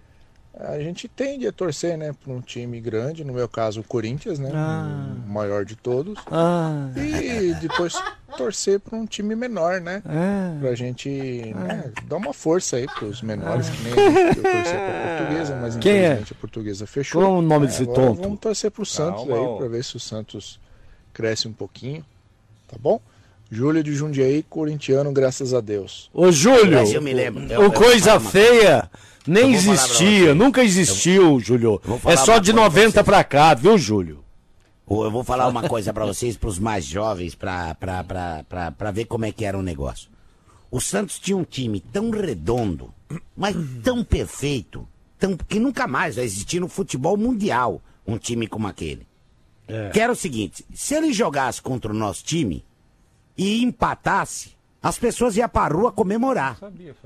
a 0.54 0.78
gente 0.80 1.08
tende 1.08 1.48
a 1.48 1.52
torcer, 1.52 1.98
né, 1.98 2.14
para 2.14 2.32
um 2.34 2.42
time 2.42 2.80
grande, 2.82 3.24
no 3.24 3.34
meu 3.34 3.48
caso 3.48 3.80
o 3.82 3.84
Corinthians, 3.84 4.38
né, 4.38 4.52
Ah. 4.54 5.16
o 5.26 5.30
maior 5.30 5.64
de 5.66 5.76
todos, 5.76 6.20
Ah, 6.30 6.90
e 6.96 7.54
depois 7.56 7.94
torcer 8.38 8.80
para 8.80 8.98
um 8.98 9.06
time 9.06 9.34
menor, 9.36 9.80
né, 9.82 10.02
Ah. 10.06 10.58
pra 10.60 10.76
gente 10.76 11.10
né, 11.56 11.92
dar 12.06 12.18
uma 12.18 12.34
força 12.34 12.76
aí 12.78 12.86
pros 12.86 13.22
menores, 13.22 13.70
que 13.70 13.82
nem 13.84 13.94
a 13.94 14.28
eu 14.30 14.36
torcer 14.36 14.80
pra 14.80 15.18
portuguesa, 15.18 15.56
mas 15.62 15.76
Quem 15.78 15.92
é? 15.94 15.96
infelizmente 16.06 16.34
a 16.34 16.36
portuguesa 16.36 16.86
fechou. 16.88 17.22
Qual 17.22 17.34
é 17.34 17.38
o 17.38 17.42
nome 17.42 17.66
É, 17.66 17.70
desse 17.70 17.84
agora 17.84 18.08
tonto? 18.08 18.22
Vamos 18.22 18.40
torcer 18.40 18.72
pro 18.72 18.86
Santos 18.86 19.26
Calma, 19.28 19.36
ó. 19.42 19.54
aí, 19.54 19.58
pra 19.60 19.68
ver 19.70 19.84
se 19.84 19.96
o 19.96 20.00
Santos 20.00 20.60
cresce 21.14 21.48
um 21.48 21.54
pouquinho, 21.54 22.06
tá 22.68 22.78
bom? 22.80 23.00
Júlio 23.52 23.84
de 23.84 23.94
Jundiaí, 23.94 24.44
corintiano, 24.50 25.12
graças 25.12 25.54
a 25.54 25.60
Deus. 25.60 26.10
Ô, 26.14 26.32
Júlio, 26.32 26.80
Mas 26.80 26.94
eu 26.94 27.02
me 27.02 27.14
lembro, 27.14 27.44
eu- 27.52 27.60
o 27.60 27.64
eu 27.66 27.72
coisa 27.72 28.18
feia 28.18 28.90
nem 29.28 29.54
existia, 29.54 30.34
nunca 30.34 30.64
existiu, 30.64 31.38
Júlio. 31.40 31.82
É 32.06 32.16
só 32.16 32.38
de 32.38 32.52
coisa 32.52 32.54
pra 32.54 32.64
90 32.64 33.04
pra 33.04 33.24
cá, 33.26 33.54
viu, 33.54 33.78
Júlio? 33.78 34.24
Eu 34.90 35.12
vou 35.12 35.24
falar 35.24 35.48
uma 35.48 35.68
coisa 35.68 35.94
pra 35.94 36.06
vocês, 36.06 36.36
pros 36.38 36.58
mais 36.60 36.86
jovens, 36.86 37.36
pra 37.36 37.76
ver 38.94 39.06
como 39.06 39.26
é 39.26 39.32
que 39.32 39.44
era 39.46 39.58
o 39.58 39.62
negócio. 39.62 40.10
O 40.70 40.80
Santos 40.80 41.20
tinha 41.20 41.36
um 41.36 41.44
time 41.44 41.82
tão 41.82 42.10
redondo, 42.10 42.94
mas 43.36 43.56
tão 43.84 44.04
perfeito, 44.04 44.88
tão, 45.20 45.36
que 45.36 45.60
nunca 45.60 45.88
mais 45.88 46.16
vai 46.16 46.24
existir 46.26 46.60
no 46.62 46.70
futebol 46.70 47.18
mundial 47.18 47.82
um 48.08 48.18
time 48.18 48.48
como 48.48 48.68
aquele. 48.68 49.06
Que 49.94 50.00
era 50.00 50.12
o 50.12 50.16
seguinte, 50.16 50.66
se 50.74 50.96
ele 50.96 51.12
jogasse 51.14 51.62
contra 51.62 51.92
o 51.92 51.96
nosso 51.96 52.24
time 52.24 52.64
e 53.38 53.64
empatasse, 53.64 54.52
as 54.82 54.98
pessoas 54.98 55.38
iam 55.38 55.48
pra 55.50 55.68
rua 55.68 55.92
comemorar. 55.92 56.58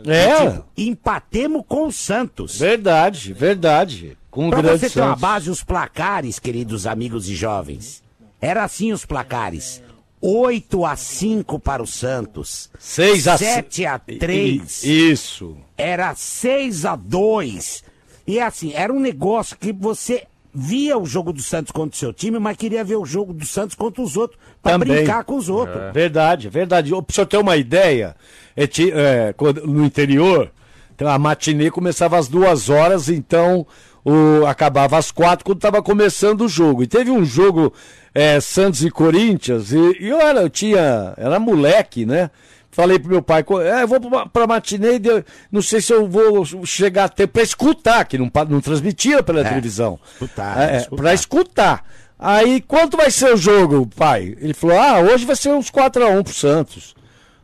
É. 0.06 0.52
Tipo, 0.52 0.66
empatemos 0.78 1.64
com 1.68 1.88
o 1.88 1.92
Santos. 1.92 2.58
Verdade, 2.60 3.34
verdade. 3.34 4.18
Com 4.32 4.48
o 4.48 4.50
Pra 4.50 4.62
grande 4.62 4.80
você 4.80 4.90
ter 4.90 5.02
uma 5.02 5.16
base, 5.16 5.50
os 5.50 5.64
placares, 5.64 6.40
queridos 6.40 6.86
amigos 6.88 7.30
e 7.30 7.36
jovens. 7.36 8.04
Era 8.42 8.64
assim 8.64 8.92
os 8.92 9.06
placares. 9.06 9.82
8 10.22 10.86
a 10.86 10.96
5 10.96 11.60
para 11.60 11.84
o 11.84 11.88
Santos. 11.88 12.70
6 12.80 13.28
a 13.28 13.38
7 13.38 13.86
a 13.86 14.00
3. 14.00 14.84
I- 14.84 15.12
Isso. 15.12 15.56
Era 15.78 16.16
6 16.16 16.84
a 16.86 16.96
2. 16.96 17.84
E 18.26 18.40
assim, 18.40 18.74
era 18.74 18.92
um 18.92 19.00
negócio 19.00 19.56
que 19.58 19.72
você 19.72 20.26
via 20.56 20.98
o 20.98 21.06
jogo 21.06 21.34
do 21.34 21.42
Santos 21.42 21.72
contra 21.72 21.94
o 21.94 22.00
seu 22.00 22.14
time, 22.14 22.40
mas 22.40 22.56
queria 22.56 22.84
ver 22.84 22.96
o 22.96 23.06
jogo 23.06 23.34
do 23.34 23.46
Santos 23.46 23.76
contra 23.76 24.02
os 24.02 24.16
outros, 24.16 24.40
pra 24.64 24.74
Também. 24.74 24.96
brincar 24.96 25.26
com 25.26 25.36
os 25.36 25.50
outros. 25.50 25.76
É. 25.76 25.92
Verdade, 25.92 26.48
verdade. 26.48 26.92
Pra 26.92 27.04
você 27.10 27.26
ter 27.26 27.38
uma 27.38 27.58
ideia, 27.58 28.16
é 28.56 28.64
é, 28.64 29.36
no 29.66 29.84
interior, 29.84 30.50
então, 30.96 31.10
a 31.10 31.20
matinê 31.20 31.70
começava 31.70 32.18
às 32.18 32.30
duas 32.30 32.70
horas, 32.70 33.10
então 33.10 33.68
o, 34.04 34.46
acabava 34.46 34.98
às 34.98 35.12
quatro 35.12 35.44
quando 35.44 35.58
estava 35.58 35.82
começando 35.82 36.42
o 36.42 36.48
jogo. 36.48 36.84
E 36.84 36.88
teve 36.88 37.12
um 37.12 37.26
jogo 37.26 37.74
é, 38.14 38.40
Santos 38.40 38.84
e 38.86 38.90
Corinthians, 38.90 39.74
e, 39.74 39.98
e 40.00 40.08
eu, 40.08 40.22
era, 40.22 40.42
eu 40.42 40.50
tinha. 40.50 41.14
Era 41.18 41.38
moleque, 41.38 42.06
né? 42.06 42.32
Falei 42.76 43.00
pro 43.00 43.10
meu 43.10 43.22
pai, 43.22 43.42
é, 43.64 43.84
eu 43.84 43.88
vou 43.88 44.02
pra, 44.02 44.26
pra 44.26 44.46
matinê 44.48 44.98
e 44.98 45.02
não 45.50 45.62
sei 45.62 45.80
se 45.80 45.94
eu 45.94 46.10
vou 46.10 46.44
chegar 46.66 47.06
a 47.06 47.10
tempo 47.10 47.32
pra 47.32 47.42
escutar, 47.42 48.04
que 48.04 48.18
não, 48.18 48.30
não 48.50 48.60
transmitia 48.60 49.24
pela 49.24 49.40
É, 49.40 49.44
televisão. 49.46 49.98
escutar, 50.12 50.60
É, 50.74 50.78
escutar. 50.80 51.02
pra 51.02 51.14
escutar. 51.14 51.86
Aí, 52.20 52.60
quanto 52.60 52.98
vai 52.98 53.10
ser 53.10 53.34
o 53.34 53.38
jogo, 53.38 53.88
pai? 53.96 54.36
Ele 54.42 54.54
falou, 54.54 54.78
ah, 54.78 55.00
hoje 55.00 55.24
vai 55.26 55.38
ser 55.38 55.52
uns 55.54 55.72
4x1 55.72 56.22
pro 56.22 56.34
Santos. 56.34 56.94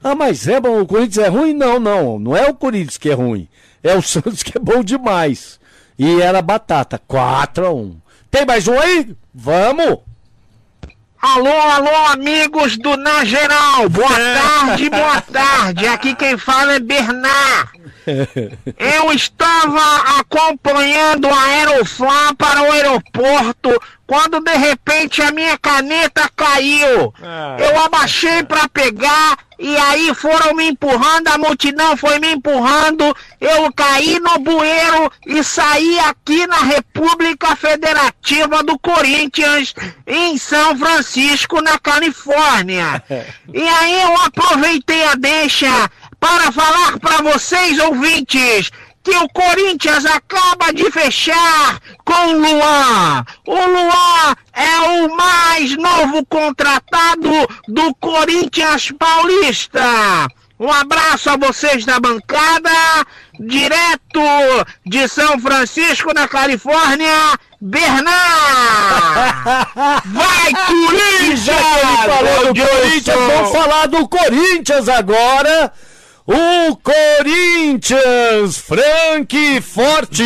Ah, 0.03 0.15
mas 0.15 0.49
é 0.49 0.59
bom, 0.59 0.81
o 0.81 0.85
Corinthians 0.85 1.25
é 1.25 1.29
ruim? 1.29 1.53
Não, 1.53 1.79
não, 1.79 2.19
não 2.19 2.35
é 2.35 2.49
o 2.49 2.53
Corinthians 2.53 2.97
que 2.97 3.09
é 3.09 3.13
ruim. 3.13 3.47
É 3.81 3.95
o 3.95 4.01
Santos 4.03 4.43
que 4.43 4.57
é 4.57 4.59
bom 4.61 4.83
demais. 4.83 5.61
E 5.97 6.19
era 6.21 6.41
batata, 6.41 6.99
4x1. 7.09 7.93
Tem 8.29 8.45
mais 8.45 8.67
um 8.67 8.77
aí? 8.77 9.15
Vamos! 9.33 9.99
Alô, 11.21 11.51
alô, 11.51 11.95
amigos 12.13 12.77
do 12.77 12.97
Na 12.97 13.23
Geral. 13.23 13.87
Boa 13.89 14.09
tarde, 14.09 14.89
boa 14.89 15.21
tarde. 15.21 15.87
Aqui 15.87 16.15
quem 16.15 16.35
fala 16.35 16.73
é 16.73 16.79
Bernard. 16.79 17.69
Eu 18.75 19.13
estava 19.13 20.19
acompanhando 20.19 21.27
a 21.27 21.43
Aeroflá 21.43 22.33
para 22.35 22.63
o 22.63 22.71
aeroporto 22.71 23.79
quando 24.11 24.41
de 24.41 24.53
repente 24.57 25.21
a 25.21 25.31
minha 25.31 25.57
caneta 25.57 26.29
caiu. 26.35 27.13
Eu 27.57 27.79
abaixei 27.81 28.43
para 28.43 28.67
pegar 28.67 29.37
e 29.57 29.77
aí 29.77 30.13
foram 30.13 30.53
me 30.53 30.67
empurrando, 30.67 31.29
a 31.29 31.37
multidão 31.37 31.95
foi 31.95 32.19
me 32.19 32.33
empurrando. 32.33 33.15
Eu 33.39 33.71
caí 33.71 34.19
no 34.19 34.37
bueiro 34.39 35.09
e 35.25 35.41
saí 35.41 35.97
aqui 35.99 36.45
na 36.45 36.57
República 36.57 37.55
Federativa 37.55 38.61
do 38.63 38.77
Corinthians, 38.77 39.73
em 40.05 40.37
São 40.37 40.77
Francisco, 40.77 41.61
na 41.61 41.79
Califórnia. 41.79 43.01
E 43.53 43.67
aí 43.67 44.01
eu 44.01 44.15
aproveitei 44.21 45.03
a 45.05 45.15
deixa 45.15 45.89
para 46.19 46.51
falar 46.51 46.99
para 46.99 47.17
vocês, 47.21 47.79
ouvintes, 47.79 48.71
que 49.03 49.11
o 49.11 49.29
Corinthians 49.29 50.05
acaba 50.05 50.71
de 50.73 50.91
fechar 50.91 51.79
com 52.05 52.27
o 52.27 52.39
Luan. 52.39 53.25
O 53.47 53.55
Luan 53.55 54.35
é 54.53 54.79
o 55.03 55.15
mais 55.15 55.75
novo 55.77 56.25
contratado 56.25 57.29
do 57.67 57.93
Corinthians 57.95 58.91
Paulista. 58.91 60.27
Um 60.59 60.71
abraço 60.71 61.27
a 61.31 61.37
vocês 61.37 61.85
da 61.85 61.99
bancada, 61.99 62.69
direto 63.39 64.21
de 64.85 65.07
São 65.07 65.39
Francisco, 65.39 66.13
na 66.13 66.27
Califórnia, 66.27 67.39
Bernard! 67.59 68.11
Vai, 70.05 70.51
Corinthians! 70.67 71.39
Já 71.39 71.55
que 71.55 71.87
ele 71.87 71.97
falou 71.97 72.53
do 72.53 72.61
Corinthians, 72.61 73.17
vamos 73.17 73.51
falar 73.51 73.87
do 73.87 74.07
Corinthians 74.07 74.87
agora. 74.87 75.73
O 76.25 76.75
Corinthians, 76.77 78.57
Frank 78.57 79.61
Forte. 79.61 80.23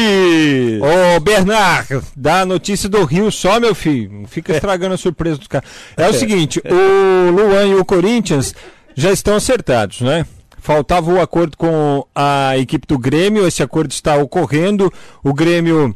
Ô, 0.81 1.19
Bernard, 1.21 2.01
dá 2.15 2.41
a 2.41 2.45
notícia 2.45 2.89
do 2.89 3.03
Rio 3.05 3.31
só, 3.31 3.59
meu 3.59 3.73
filho. 3.73 4.11
Não 4.11 4.27
fica 4.27 4.53
estragando 4.53 4.95
a 4.95 4.97
surpresa 4.97 5.37
dos 5.37 5.47
caras. 5.47 5.69
É 5.95 6.07
o 6.09 6.13
seguinte, 6.13 6.61
o 6.65 7.31
Luan 7.31 7.67
e 7.67 7.75
o 7.75 7.85
Corinthians 7.85 8.53
já 8.93 9.11
estão 9.11 9.35
acertados, 9.35 10.01
né? 10.01 10.25
Faltava 10.57 11.11
o 11.11 11.21
acordo 11.21 11.55
com 11.55 12.05
a 12.13 12.57
equipe 12.57 12.87
do 12.87 12.97
Grêmio, 12.97 13.47
esse 13.47 13.63
acordo 13.63 13.91
está 13.91 14.17
ocorrendo. 14.17 14.91
O 15.23 15.33
Grêmio. 15.33 15.95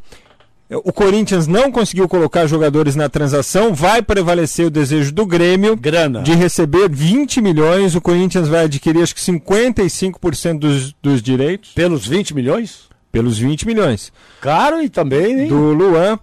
O 0.72 0.94
Corinthians 0.94 1.48
não 1.48 1.72
conseguiu 1.72 2.08
colocar 2.08 2.46
jogadores 2.46 2.96
na 2.96 3.10
transação, 3.10 3.74
vai 3.74 4.04
prevalecer 4.04 4.68
o 4.68 4.70
desejo 4.70 5.12
do 5.12 5.26
Grêmio 5.26 5.76
Grana. 5.76 6.22
de 6.22 6.36
receber 6.36 6.88
20 6.88 7.42
milhões. 7.42 7.96
O 7.96 8.02
Corinthians 8.02 8.48
vai 8.48 8.66
adquirir 8.66 9.02
acho 9.02 9.16
que 9.16 9.22
55% 9.22 10.60
dos, 10.60 10.94
dos 11.02 11.24
direitos. 11.24 11.72
Pelos 11.74 12.06
20 12.06 12.36
milhões? 12.36 12.88
Pelos 13.12 13.40
20 13.40 13.66
milhões. 13.66 14.14
Caro 14.40 14.80
e 14.80 14.90
também, 14.90 15.42
hein? 15.42 15.48
Do 15.48 15.74
Luan. 15.74 16.20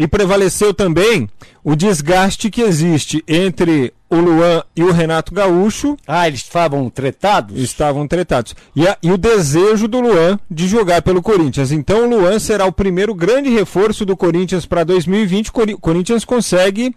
E 0.00 0.08
prevaleceu 0.08 0.72
também 0.72 1.28
o 1.62 1.76
desgaste 1.76 2.48
que 2.48 2.62
existe 2.62 3.22
entre 3.28 3.92
o 4.08 4.16
Luan 4.16 4.62
e 4.74 4.82
o 4.82 4.90
Renato 4.90 5.34
Gaúcho. 5.34 5.94
Ah, 6.08 6.26
eles 6.26 6.40
estavam 6.40 6.88
tretados? 6.88 7.60
Estavam 7.60 8.08
tretados. 8.08 8.56
E, 8.74 8.88
a, 8.88 8.96
e, 9.02 9.12
o 9.12 9.18
desejo 9.18 9.86
do 9.86 10.00
Luan 10.00 10.40
de 10.50 10.66
jogar 10.66 11.02
pelo 11.02 11.20
Corinthians. 11.20 11.70
Então 11.70 12.06
o 12.06 12.08
Luan 12.08 12.38
será 12.38 12.64
o 12.64 12.72
primeiro 12.72 13.14
grande 13.14 13.50
reforço 13.50 14.06
do 14.06 14.16
Corinthians 14.16 14.64
para 14.64 14.84
2020. 14.84 15.48
O 15.48 15.78
Corinthians 15.78 16.24
consegue 16.24 16.96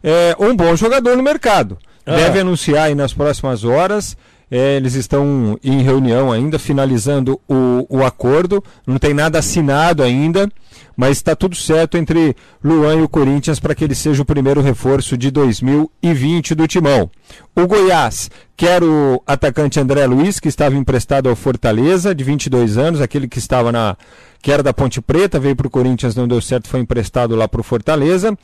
é, 0.00 0.36
um 0.38 0.54
bom 0.54 0.76
jogador 0.76 1.16
no 1.16 1.24
mercado. 1.24 1.76
Ah. 2.06 2.14
Deve 2.14 2.38
anunciar 2.38 2.84
aí 2.84 2.94
nas 2.94 3.12
próximas 3.12 3.64
horas. 3.64 4.16
É, 4.48 4.76
eles 4.76 4.94
estão 4.94 5.58
em 5.64 5.82
reunião 5.82 6.30
ainda, 6.30 6.56
finalizando 6.56 7.40
o, 7.48 7.84
o 7.88 8.04
acordo. 8.04 8.62
Não 8.86 8.96
tem 8.96 9.12
nada 9.12 9.40
assinado 9.40 10.04
ainda, 10.04 10.48
mas 10.96 11.16
está 11.16 11.34
tudo 11.34 11.56
certo 11.56 11.96
entre 11.96 12.36
Luan 12.62 12.96
e 12.96 13.02
o 13.02 13.08
Corinthians 13.08 13.60
para 13.60 13.74
que 13.74 13.84
ele 13.84 13.94
seja 13.94 14.22
o 14.22 14.24
primeiro 14.24 14.60
reforço 14.60 15.16
de 15.16 15.30
2020 15.30 16.54
do 16.54 16.66
Timão. 16.66 17.10
O 17.54 17.66
Goiás 17.66 18.30
quer 18.56 18.82
o 18.82 19.22
atacante 19.26 19.80
André 19.80 20.06
Luiz, 20.06 20.38
que 20.38 20.48
estava 20.48 20.74
emprestado 20.76 21.28
ao 21.28 21.36
Fortaleza, 21.36 22.14
de 22.14 22.24
22 22.24 22.78
anos, 22.78 23.00
aquele 23.00 23.28
que 23.28 23.38
estava 23.38 23.72
na. 23.72 23.96
que 24.42 24.52
era 24.52 24.62
da 24.62 24.72
Ponte 24.72 25.00
Preta, 25.00 25.40
veio 25.40 25.56
para 25.56 25.66
o 25.66 25.70
Corinthians, 25.70 26.14
não 26.14 26.28
deu 26.28 26.40
certo, 26.40 26.68
foi 26.68 26.80
emprestado 26.80 27.34
lá 27.34 27.48
para 27.48 27.60
o 27.60 27.64
Fortaleza. 27.64 28.36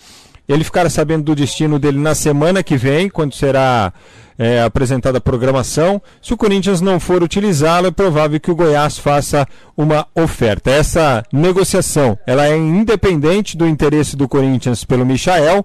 Ele 0.49 0.65
ficará 0.65 0.91
sabendo 0.91 1.23
do 1.23 1.35
destino 1.35 1.79
dele 1.79 1.99
na 1.99 2.15
semana 2.15 2.63
que 2.63 2.77
vem, 2.77 3.09
quando 3.09 3.35
será 3.35 3.93
é, 4.41 4.63
apresentada 4.63 5.19
a 5.19 5.21
programação. 5.21 6.01
Se 6.23 6.33
o 6.33 6.37
Corinthians 6.37 6.81
não 6.81 6.99
for 6.99 7.23
utilizá-lo, 7.23 7.89
é 7.89 7.91
provável 7.91 8.41
que 8.41 8.51
o 8.51 8.55
Goiás 8.55 8.97
faça 8.97 9.47
uma 9.77 10.07
oferta. 10.15 10.71
Essa 10.71 11.23
negociação 11.31 12.19
ela 12.27 12.47
é 12.47 12.57
independente 12.57 13.55
do 13.55 13.69
interesse 13.69 14.17
do 14.17 14.27
Corinthians 14.27 14.83
pelo 14.83 15.05
Michael. 15.05 15.63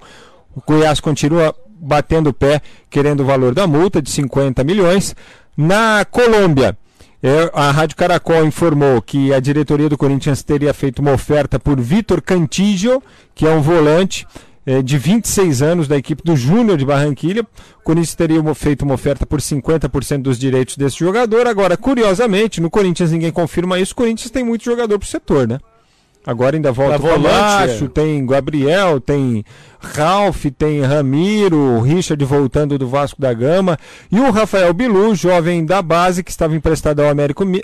O 0.53 0.61
Goiás 0.67 0.99
continua 0.99 1.55
batendo 1.79 2.31
o 2.31 2.33
pé, 2.33 2.61
querendo 2.89 3.21
o 3.21 3.25
valor 3.25 3.53
da 3.53 3.65
multa 3.65 4.01
de 4.01 4.11
50 4.11 4.61
milhões. 4.65 5.15
Na 5.55 6.03
Colômbia, 6.03 6.77
é, 7.23 7.49
a 7.53 7.71
Rádio 7.71 7.95
Caracol 7.95 8.45
informou 8.45 9.01
que 9.01 9.33
a 9.33 9.39
diretoria 9.39 9.87
do 9.87 9.97
Corinthians 9.97 10.43
teria 10.43 10.73
feito 10.73 10.99
uma 10.99 11.13
oferta 11.13 11.57
por 11.57 11.79
Vitor 11.79 12.21
Cantillo, 12.21 13.01
que 13.33 13.47
é 13.47 13.49
um 13.51 13.61
volante 13.61 14.27
é, 14.65 14.81
de 14.81 14.97
26 14.97 15.61
anos 15.61 15.87
da 15.87 15.97
equipe 15.97 16.23
do 16.23 16.35
Júnior 16.35 16.77
de 16.77 16.85
Barranquilha. 16.85 17.43
O 17.79 17.83
Corinthians 17.83 18.15
teria 18.15 18.55
feito 18.55 18.83
uma 18.83 18.95
oferta 18.95 19.25
por 19.25 19.39
50% 19.39 20.21
dos 20.21 20.39
direitos 20.39 20.75
desse 20.77 20.97
jogador. 20.97 21.47
Agora, 21.47 21.77
curiosamente, 21.77 22.59
no 22.59 22.69
Corinthians 22.69 23.11
ninguém 23.11 23.31
confirma 23.31 23.79
isso. 23.79 23.93
O 23.93 23.97
Corinthians 23.97 24.31
tem 24.31 24.43
muito 24.43 24.63
jogador 24.63 24.97
pro 24.97 25.07
setor, 25.07 25.47
né? 25.47 25.59
Agora 26.25 26.55
ainda 26.55 26.71
volta 26.71 26.97
o 26.97 27.07
Camacho, 27.07 27.85
é. 27.85 27.87
tem 27.87 28.25
Gabriel, 28.25 28.99
tem 28.99 29.45
Ralph, 29.79 30.45
tem 30.57 30.81
Ramiro, 30.81 31.79
Richard 31.81 32.23
voltando 32.25 32.79
do 32.79 32.87
Vasco 32.87 33.21
da 33.21 33.31
Gama 33.31 33.77
e 34.11 34.19
o 34.19 34.31
Rafael 34.31 34.73
Bilu, 34.73 35.13
jovem 35.13 35.63
da 35.63 35.83
base 35.83 36.23
que 36.23 36.31
estava 36.31 36.55
emprestado 36.55 37.01
ao 37.01 37.09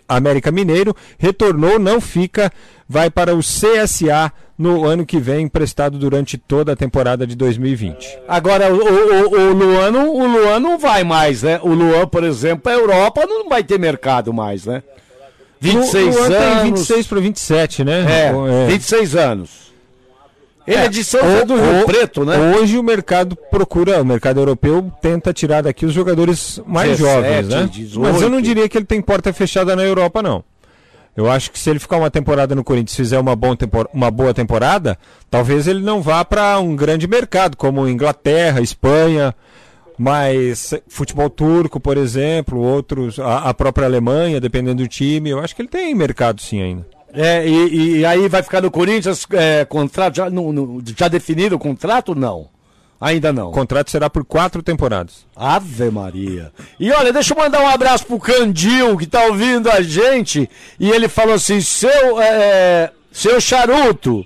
América 0.08 0.52
Mineiro, 0.52 0.96
retornou, 1.18 1.80
não 1.80 2.00
fica, 2.00 2.52
vai 2.88 3.10
para 3.10 3.36
o 3.36 3.40
CSA 3.40 4.32
no 4.56 4.86
ano 4.86 5.08
que 5.08 5.20
vem, 5.20 5.46
emprestado 5.46 5.98
durante 5.98 6.38
toda 6.38 6.74
a 6.74 6.76
temporada 6.76 7.26
de 7.26 7.36
2020. 7.36 8.20
Agora, 8.28 8.72
o, 8.72 8.78
o, 8.78 9.50
o, 9.50 9.54
Luan, 9.54 9.92
o 9.92 10.28
Luan 10.28 10.60
não 10.60 10.78
vai 10.78 11.04
mais, 11.04 11.42
né? 11.42 11.60
O 11.64 11.70
Luan, 11.70 12.06
por 12.06 12.24
exemplo, 12.24 12.72
a 12.72 12.76
Europa 12.76 13.26
não 13.26 13.50
vai 13.50 13.64
ter 13.64 13.80
mercado 13.80 14.32
mais, 14.32 14.68
né? 14.68 14.84
26 15.62 16.16
o, 16.16 16.20
o 16.20 16.24
anos. 16.24 16.38
tem 16.38 16.72
26 16.72 17.08
para 17.08 17.20
27, 17.20 17.84
né? 17.84 18.06
É, 18.10 18.66
é, 18.66 18.68
26 18.68 19.16
anos. 19.16 19.72
Ele 20.66 20.78
é, 20.78 20.86
é 20.86 20.90
de 20.90 21.04
São 21.04 21.22
José 21.22 21.46
do 21.46 21.56
Rio 21.56 21.86
Preto, 21.86 22.26
né? 22.26 22.56
Hoje 22.56 22.78
o 22.78 22.84
mercado 22.84 23.36
procura, 23.50 24.02
o 24.02 24.06
mercado 24.06 24.40
europeu 24.40 24.92
tenta 25.02 25.34
tirar 25.34 25.62
daqui 25.62 25.86
os 25.86 25.94
jogadores 25.94 26.60
mais 26.66 26.98
17, 26.98 27.14
jovens, 27.14 27.48
né? 27.48 27.70
18. 27.72 28.00
Mas 28.00 28.22
eu 28.22 28.30
não 28.30 28.42
diria 28.42 28.68
que 28.68 28.78
ele 28.78 28.86
tem 28.86 29.02
porta 29.02 29.32
fechada 29.32 29.76
na 29.76 29.84
Europa, 29.84 30.22
não. 30.22 30.44
Eu 31.16 31.30
acho 31.30 31.52
que 31.52 31.60
se 31.60 31.70
ele 31.70 31.80
ficar 31.80 31.98
uma 31.98 32.10
temporada 32.10 32.56
no 32.56 32.64
Corinthians 32.64 32.96
fizer 32.96 33.20
uma, 33.20 33.36
bom 33.36 33.56
tempor 33.56 33.88
uma 33.94 34.10
boa 34.10 34.34
temporada, 34.34 34.98
talvez 35.30 35.68
ele 35.68 35.82
não 35.82 36.02
vá 36.02 36.24
para 36.24 36.58
um 36.60 36.76
grande 36.76 37.08
mercado, 37.08 37.58
como 37.58 37.88
Inglaterra, 37.88 38.62
Espanha, 38.62 39.36
mas 40.02 40.74
futebol 40.88 41.30
turco, 41.30 41.80
por 41.80 41.96
exemplo, 41.96 42.60
outros, 42.60 43.20
a, 43.20 43.50
a, 43.50 43.54
própria 43.54 43.86
Alemanha, 43.86 44.42
dependendo 44.42 44.82
do 44.82 44.88
time, 44.88 45.30
eu 45.30 45.38
acho 45.38 45.56
que 45.56 45.62
ele 45.62 45.70
tem 45.70 45.94
mercado 45.94 46.42
sim 46.42 46.60
ainda. 46.60 46.88
É, 47.14 47.48
e, 47.48 47.98
e 48.00 48.06
aí 48.06 48.28
vai 48.28 48.42
ficar 48.42 48.62
no 48.62 48.72
Corinthians, 48.72 49.28
é, 49.32 49.64
contrato 49.64 50.16
já, 50.16 50.28
no, 50.28 50.52
no, 50.52 50.82
já 50.98 51.08
definido 51.08 51.56
o 51.56 51.60
contrato? 51.60 52.16
Não. 52.16 52.50
Ainda 53.00 53.32
não. 53.32 53.50
O 53.50 53.52
contrato 53.52 53.92
será 53.92 54.10
por 54.10 54.26
quatro 54.26 54.64
temporadas. 54.64 55.28
Ave 55.36 55.92
Maria. 55.92 56.52
E 56.80 56.92
olha, 56.92 57.14
deixa 57.14 57.36
eu 57.36 57.38
mandar 57.38 57.62
um 57.62 57.68
abraço 57.68 58.08
pro 58.08 58.18
Candil, 58.18 58.98
que 58.98 59.06
tá 59.06 59.26
ouvindo 59.26 59.70
a 59.70 59.84
gente. 59.84 60.50
E 60.80 60.90
ele 60.90 61.08
falou 61.08 61.36
assim: 61.36 61.62
seu, 61.62 62.20
é, 62.20 62.92
seu 63.12 63.40
charuto, 63.40 64.26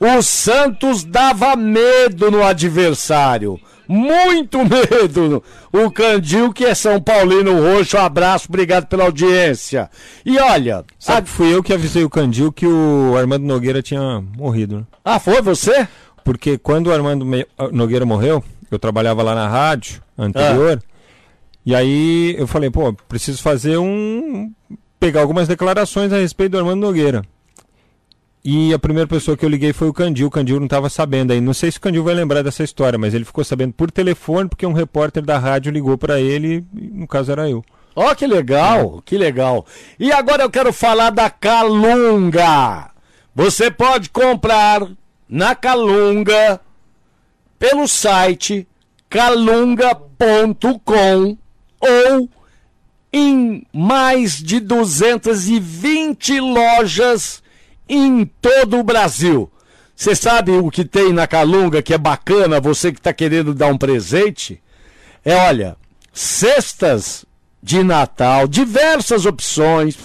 o 0.00 0.20
Santos 0.20 1.04
dava 1.04 1.54
medo 1.54 2.28
no 2.28 2.42
adversário 2.42 3.60
muito 3.92 4.58
medo. 4.64 5.42
O 5.72 5.90
Candil, 5.90 6.52
que 6.52 6.64
é 6.64 6.74
São 6.74 7.00
Paulino 7.00 7.60
Roxo, 7.60 7.96
um 7.96 8.00
abraço, 8.00 8.46
obrigado 8.48 8.86
pela 8.86 9.04
audiência. 9.04 9.90
E 10.24 10.38
olha. 10.38 10.84
Sabe, 10.98 11.28
a... 11.28 11.30
fui 11.30 11.54
eu 11.54 11.62
que 11.62 11.72
avisei 11.72 12.02
o 12.02 12.10
Candil 12.10 12.50
que 12.50 12.66
o 12.66 13.14
Armando 13.16 13.44
Nogueira 13.44 13.82
tinha 13.82 14.22
morrido. 14.36 14.78
Né? 14.78 14.84
Ah, 15.04 15.20
foi 15.20 15.42
você? 15.42 15.86
Porque 16.24 16.56
quando 16.56 16.86
o 16.86 16.92
Armando 16.92 17.26
Nogueira 17.70 18.06
morreu, 18.06 18.42
eu 18.70 18.78
trabalhava 18.78 19.22
lá 19.22 19.34
na 19.34 19.48
rádio 19.48 20.02
anterior. 20.16 20.80
Ah. 20.82 20.92
E 21.64 21.74
aí 21.74 22.34
eu 22.38 22.46
falei, 22.46 22.70
pô, 22.70 22.92
preciso 23.08 23.42
fazer 23.42 23.76
um. 23.76 24.52
pegar 24.98 25.20
algumas 25.20 25.46
declarações 25.46 26.12
a 26.12 26.16
respeito 26.16 26.52
do 26.52 26.58
Armando 26.58 26.80
Nogueira. 26.80 27.22
E 28.44 28.74
a 28.74 28.78
primeira 28.78 29.06
pessoa 29.06 29.36
que 29.36 29.44
eu 29.44 29.48
liguei 29.48 29.72
foi 29.72 29.88
o 29.88 29.92
Candil. 29.92 30.26
O 30.26 30.30
Candil 30.30 30.58
não 30.58 30.66
estava 30.66 30.88
sabendo 30.88 31.32
aí. 31.32 31.40
Não 31.40 31.54
sei 31.54 31.70
se 31.70 31.78
o 31.78 31.80
Candil 31.80 32.02
vai 32.02 32.14
lembrar 32.14 32.42
dessa 32.42 32.64
história, 32.64 32.98
mas 32.98 33.14
ele 33.14 33.24
ficou 33.24 33.44
sabendo 33.44 33.72
por 33.72 33.90
telefone 33.90 34.48
porque 34.48 34.66
um 34.66 34.72
repórter 34.72 35.24
da 35.24 35.38
rádio 35.38 35.70
ligou 35.70 35.96
para 35.96 36.20
ele. 36.20 36.66
E, 36.76 36.80
no 36.88 37.06
caso 37.06 37.30
era 37.30 37.48
eu. 37.48 37.64
Ó, 37.94 38.10
oh, 38.10 38.16
que 38.16 38.26
legal, 38.26 38.98
é. 38.98 39.02
que 39.04 39.16
legal. 39.16 39.64
E 39.98 40.10
agora 40.10 40.42
eu 40.42 40.50
quero 40.50 40.72
falar 40.72 41.10
da 41.10 41.30
Calunga. 41.30 42.90
Você 43.34 43.70
pode 43.70 44.10
comprar 44.10 44.88
na 45.28 45.54
Calunga 45.54 46.60
pelo 47.58 47.86
site 47.86 48.66
calunga.com 49.08 50.68
ou 51.80 52.28
em 53.12 53.66
mais 53.72 54.42
de 54.42 54.58
220 54.58 56.40
lojas 56.40 57.41
em 57.88 58.24
todo 58.24 58.78
o 58.78 58.84
Brasil. 58.84 59.50
Você 59.94 60.14
sabe 60.14 60.52
o 60.52 60.70
que 60.70 60.84
tem 60.84 61.12
na 61.12 61.26
Calunga 61.26 61.82
que 61.82 61.94
é 61.94 61.98
bacana, 61.98 62.60
você 62.60 62.92
que 62.92 62.98
está 62.98 63.12
querendo 63.12 63.54
dar 63.54 63.68
um 63.68 63.78
presente? 63.78 64.60
É, 65.24 65.34
olha, 65.34 65.76
cestas 66.12 67.24
de 67.62 67.82
Natal, 67.82 68.48
diversas 68.48 69.26
opções. 69.26 69.96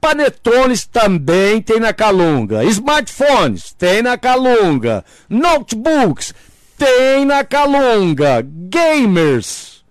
Panetones 0.00 0.86
também 0.86 1.60
tem 1.60 1.80
na 1.80 1.92
Calunga. 1.92 2.64
Smartphones 2.64 3.72
tem 3.72 4.00
na 4.00 4.16
Calunga. 4.16 5.04
Notebooks 5.28 6.32
tem 6.78 7.24
na 7.24 7.44
Calunga. 7.44 8.42
Gamers 8.42 9.84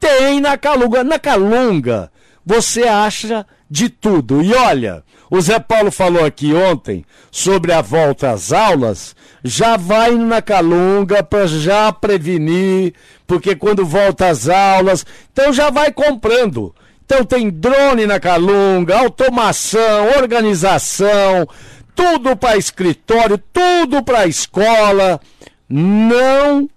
tem 0.00 0.40
na 0.40 0.58
Calunga. 0.58 1.04
Na 1.04 1.18
Calunga 1.18 2.10
você 2.44 2.84
acha 2.84 3.46
de 3.68 3.88
tudo. 3.88 4.42
E 4.42 4.54
olha, 4.54 5.02
o 5.30 5.40
Zé 5.40 5.58
Paulo 5.58 5.90
falou 5.90 6.24
aqui 6.24 6.54
ontem 6.54 7.04
sobre 7.30 7.72
a 7.72 7.82
volta 7.82 8.30
às 8.30 8.52
aulas. 8.52 9.14
Já 9.42 9.76
vai 9.76 10.12
na 10.12 10.40
Calunga 10.40 11.22
para 11.22 11.46
já 11.46 11.92
prevenir, 11.92 12.94
porque 13.26 13.54
quando 13.56 13.84
volta 13.84 14.28
às 14.28 14.48
aulas, 14.48 15.04
então 15.32 15.52
já 15.52 15.70
vai 15.70 15.92
comprando. 15.92 16.74
Então 17.04 17.24
tem 17.24 17.50
drone 17.50 18.06
na 18.06 18.18
Calunga, 18.18 18.98
automação, 18.98 20.08
organização, 20.18 21.46
tudo 21.94 22.36
para 22.36 22.56
escritório, 22.56 23.40
tudo 23.52 24.02
para 24.02 24.26
escola. 24.26 25.20
Não 25.68 26.68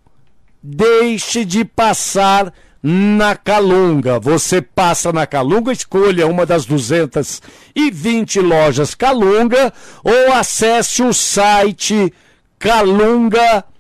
deixe 0.61 1.45
de 1.45 1.63
passar 1.63 2.53
na 2.81 3.35
Calunga. 3.35 4.19
Você 4.19 4.61
passa 4.61 5.11
na 5.11 5.27
Calunga, 5.27 5.71
escolha 5.71 6.27
uma 6.27 6.45
das 6.45 6.65
220 6.65 8.39
lojas 8.39 8.95
Calunga 8.95 9.73
ou 10.03 10.33
acesse 10.33 11.03
o 11.03 11.13
site 11.13 12.13
calunga.com. 12.57 13.73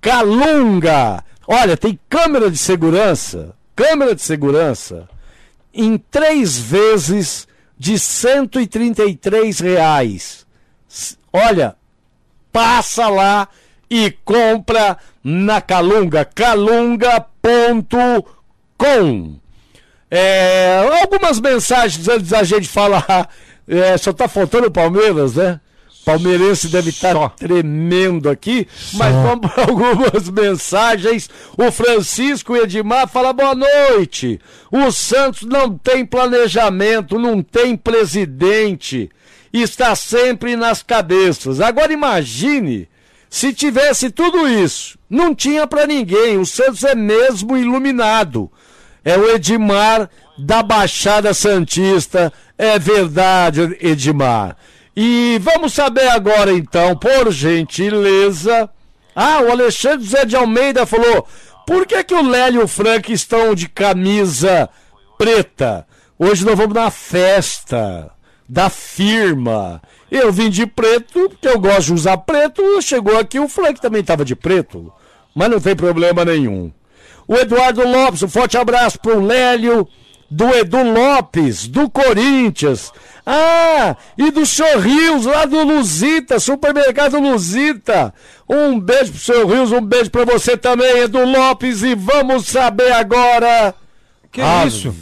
Calunga! 0.00 1.24
Olha, 1.48 1.76
tem 1.76 1.98
câmera 2.08 2.50
de 2.50 2.58
segurança, 2.58 3.54
câmera 3.74 4.14
de 4.14 4.22
segurança 4.22 5.08
em 5.72 5.98
três 5.98 6.58
vezes 6.58 7.46
de 7.78 7.98
133 7.98 9.60
reais. 9.60 10.46
olha, 11.32 11.76
passa 12.50 13.08
lá 13.08 13.48
e 13.90 14.10
compra 14.24 14.96
na 15.22 15.60
Calunga, 15.60 16.24
calunga.com. 16.24 16.96
É, 20.10 20.86
algumas 21.02 21.40
mensagens 21.40 22.08
antes 22.08 22.28
da 22.28 22.42
gente 22.42 22.68
falar. 22.68 23.28
É, 23.68 23.96
só 23.96 24.12
tá 24.12 24.28
faltando 24.28 24.68
o 24.68 24.70
Palmeiras, 24.70 25.34
né? 25.34 25.60
Palmeirense 26.06 26.68
deve 26.68 26.90
estar 26.90 27.30
tremendo 27.30 28.30
aqui, 28.30 28.68
mas 28.92 29.12
vamos 29.12 29.50
para 29.50 29.64
algumas 29.66 30.30
mensagens. 30.30 31.28
O 31.58 31.72
Francisco 31.72 32.54
Edmar 32.56 33.08
fala 33.08 33.32
boa 33.32 33.56
noite. 33.56 34.40
O 34.70 34.92
Santos 34.92 35.42
não 35.42 35.76
tem 35.76 36.06
planejamento, 36.06 37.18
não 37.18 37.42
tem 37.42 37.76
presidente, 37.76 39.10
está 39.52 39.96
sempre 39.96 40.54
nas 40.54 40.80
cabeças. 40.80 41.60
Agora 41.60 41.92
imagine 41.92 42.88
se 43.36 43.52
tivesse 43.52 44.08
tudo 44.08 44.48
isso, 44.48 44.98
não 45.10 45.34
tinha 45.34 45.66
para 45.66 45.86
ninguém. 45.86 46.38
O 46.38 46.46
Santos 46.46 46.82
é 46.84 46.94
mesmo 46.94 47.54
iluminado. 47.54 48.50
É 49.04 49.18
o 49.18 49.30
Edmar 49.30 50.08
da 50.38 50.62
Baixada 50.62 51.34
Santista. 51.34 52.32
É 52.56 52.78
verdade, 52.78 53.76
Edmar. 53.78 54.56
E 54.96 55.38
vamos 55.42 55.74
saber 55.74 56.08
agora 56.08 56.50
então, 56.50 56.96
por 56.96 57.30
gentileza. 57.30 58.70
Ah, 59.14 59.42
o 59.42 59.50
Alexandre 59.50 60.06
José 60.06 60.24
de 60.24 60.34
Almeida 60.34 60.86
falou: 60.86 61.28
por 61.66 61.84
que, 61.84 62.02
que 62.04 62.14
o 62.14 62.26
Lélio 62.26 62.62
e 62.62 62.64
o 62.64 62.68
Frank 62.68 63.12
estão 63.12 63.54
de 63.54 63.68
camisa 63.68 64.66
preta? 65.18 65.86
Hoje 66.18 66.42
nós 66.42 66.56
vamos 66.56 66.74
na 66.74 66.90
festa 66.90 68.10
da 68.48 68.70
firma. 68.70 69.82
Eu 70.10 70.32
vim 70.32 70.48
de 70.50 70.66
preto, 70.66 71.28
porque 71.30 71.48
eu 71.48 71.58
gosto 71.58 71.86
de 71.86 71.92
usar 71.94 72.16
preto. 72.18 72.80
Chegou 72.80 73.18
aqui, 73.18 73.38
o 73.40 73.48
Frank 73.48 73.80
também 73.80 74.00
estava 74.00 74.24
de 74.24 74.36
preto. 74.36 74.92
Mas 75.34 75.50
não 75.50 75.60
tem 75.60 75.74
problema 75.76 76.24
nenhum. 76.24 76.72
O 77.26 77.34
Eduardo 77.34 77.86
Lopes, 77.86 78.22
um 78.22 78.28
forte 78.28 78.56
abraço 78.56 79.00
pro 79.00 79.20
Lélio, 79.20 79.86
do 80.30 80.48
Edu 80.54 80.82
Lopes, 80.92 81.66
do 81.66 81.90
Corinthians. 81.90 82.92
Ah, 83.26 83.96
e 84.16 84.30
do 84.30 84.46
Senhor 84.46 84.78
Rios, 84.78 85.26
lá 85.26 85.44
do 85.44 85.60
Luzita, 85.64 86.38
supermercado 86.38 87.18
Luzita. 87.18 88.14
Um 88.48 88.78
beijo 88.78 89.10
pro 89.10 89.20
Senhor 89.20 89.44
Rios, 89.46 89.72
um 89.72 89.80
beijo 89.80 90.10
pra 90.10 90.24
você 90.24 90.56
também, 90.56 90.98
Edu 90.98 91.24
Lopes. 91.24 91.82
E 91.82 91.96
vamos 91.96 92.46
saber 92.46 92.92
agora. 92.92 93.74
Que 94.30 94.40
Ah, 94.40 94.64
isso? 94.64 94.94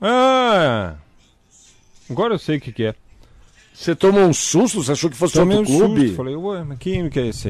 Ah, 0.00 0.94
agora 2.10 2.34
eu 2.34 2.38
sei 2.38 2.56
o 2.56 2.60
que, 2.60 2.72
que 2.72 2.84
é. 2.86 2.94
Você 3.80 3.96
tomou 3.96 4.24
um 4.24 4.32
susto? 4.34 4.82
Você 4.82 4.92
achou 4.92 5.08
que 5.08 5.16
fosse 5.16 5.32
Tomei 5.32 5.56
outro 5.56 5.72
um 5.72 5.78
clube? 5.78 6.00
susto. 6.02 6.16
Falei, 6.16 6.36
ué, 6.36 6.62
mas 6.64 6.78
que 6.78 7.08
que 7.08 7.18
é 7.18 7.28
esse 7.28 7.48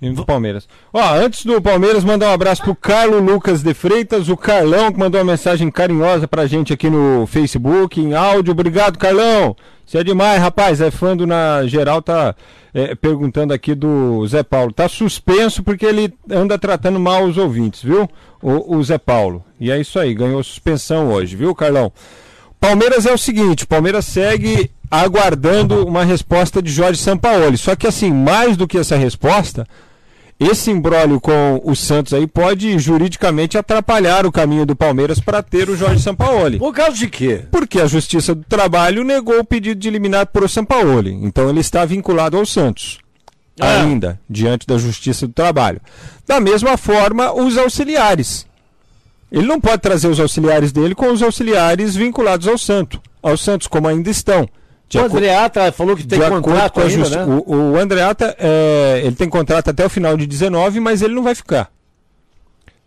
aí? 0.00 0.10
Do 0.12 0.24
Palmeiras. 0.24 0.68
Ó, 0.92 1.14
antes 1.14 1.44
do 1.44 1.60
Palmeiras, 1.60 2.04
mandar 2.04 2.28
um 2.28 2.34
abraço 2.34 2.62
pro 2.62 2.76
Carlos 2.76 3.20
Lucas 3.20 3.64
de 3.64 3.74
Freitas, 3.74 4.28
o 4.28 4.36
Carlão, 4.36 4.92
que 4.92 4.98
mandou 4.98 5.20
uma 5.20 5.32
mensagem 5.32 5.68
carinhosa 5.68 6.28
pra 6.28 6.46
gente 6.46 6.72
aqui 6.72 6.88
no 6.88 7.26
Facebook, 7.26 8.00
em 8.00 8.14
áudio. 8.14 8.52
Obrigado, 8.52 8.96
Carlão. 8.96 9.56
Você 9.84 9.98
é 9.98 10.04
demais, 10.04 10.40
rapaz. 10.40 10.80
É 10.80 10.92
fã 10.92 11.16
do 11.16 11.26
Na 11.26 11.66
Geral, 11.66 12.00
tá 12.00 12.36
é, 12.72 12.94
perguntando 12.94 13.52
aqui 13.52 13.74
do 13.74 14.24
Zé 14.28 14.44
Paulo. 14.44 14.72
Tá 14.72 14.88
suspenso 14.88 15.64
porque 15.64 15.84
ele 15.84 16.14
anda 16.30 16.56
tratando 16.56 17.00
mal 17.00 17.24
os 17.24 17.38
ouvintes, 17.38 17.82
viu? 17.82 18.08
O, 18.40 18.76
o 18.76 18.84
Zé 18.84 18.98
Paulo. 18.98 19.42
E 19.58 19.72
é 19.72 19.80
isso 19.80 19.98
aí, 19.98 20.14
ganhou 20.14 20.44
suspensão 20.44 21.10
hoje, 21.10 21.34
viu, 21.34 21.52
Carlão? 21.56 21.90
Palmeiras 22.60 23.06
é 23.06 23.12
o 23.12 23.18
seguinte, 23.18 23.64
o 23.64 23.68
Palmeiras 23.68 24.04
segue 24.06 24.70
aguardando 24.90 25.86
uma 25.86 26.04
resposta 26.04 26.62
de 26.62 26.70
Jorge 26.70 27.00
Sampaoli. 27.00 27.56
Só 27.56 27.74
que 27.74 27.86
assim, 27.86 28.12
mais 28.12 28.56
do 28.56 28.66
que 28.66 28.78
essa 28.78 28.96
resposta, 28.96 29.66
esse 30.38 30.70
imbróglio 30.70 31.20
com 31.20 31.60
o 31.64 31.74
Santos 31.74 32.12
aí 32.12 32.26
pode 32.26 32.78
juridicamente 32.78 33.56
atrapalhar 33.56 34.26
o 34.26 34.32
caminho 34.32 34.66
do 34.66 34.76
Palmeiras 34.76 35.18
para 35.18 35.42
ter 35.42 35.70
o 35.70 35.76
Jorge 35.76 36.02
Sampaoli. 36.02 36.58
Por 36.58 36.74
causa 36.74 36.96
de 36.96 37.08
quê? 37.08 37.44
Porque 37.50 37.80
a 37.80 37.86
Justiça 37.86 38.34
do 38.34 38.44
Trabalho 38.44 39.02
negou 39.02 39.38
o 39.38 39.44
pedido 39.44 39.80
de 39.80 39.88
eliminar 39.88 40.26
por 40.26 40.48
Sampaoli. 40.48 41.12
Então 41.22 41.48
ele 41.48 41.60
está 41.60 41.84
vinculado 41.84 42.36
ao 42.36 42.44
Santos. 42.44 42.98
Ah. 43.58 43.80
Ainda, 43.80 44.20
diante 44.28 44.66
da 44.66 44.76
Justiça 44.76 45.26
do 45.26 45.32
Trabalho. 45.32 45.80
Da 46.26 46.38
mesma 46.38 46.76
forma, 46.76 47.32
os 47.32 47.56
auxiliares. 47.56 48.46
Ele 49.32 49.46
não 49.46 49.60
pode 49.60 49.82
trazer 49.82 50.08
os 50.08 50.20
auxiliares 50.20 50.70
dele 50.70 50.94
com 50.94 51.10
os 51.10 51.22
auxiliares 51.22 51.96
vinculados 51.96 52.46
ao 52.46 52.58
Santo, 52.58 53.00
ao 53.22 53.36
Santos, 53.36 53.66
como 53.66 53.88
ainda 53.88 54.10
estão. 54.10 54.48
De 54.88 54.98
O 54.98 55.04
Andreata 55.04 55.72
falou 55.72 55.96
que 55.96 56.06
tem 56.06 56.18
contrato 56.20 56.74
com 56.74 56.80
a 56.80 56.84
ainda, 56.84 57.08
né? 57.08 57.24
o, 57.24 57.72
o 57.72 57.78
Andreata, 57.78 58.36
é, 58.38 59.02
ele 59.04 59.16
tem 59.16 59.28
contrato 59.28 59.68
até 59.68 59.84
o 59.84 59.90
final 59.90 60.16
de 60.16 60.26
19, 60.26 60.78
mas 60.78 61.02
ele 61.02 61.14
não 61.14 61.22
vai 61.22 61.34
ficar. 61.34 61.70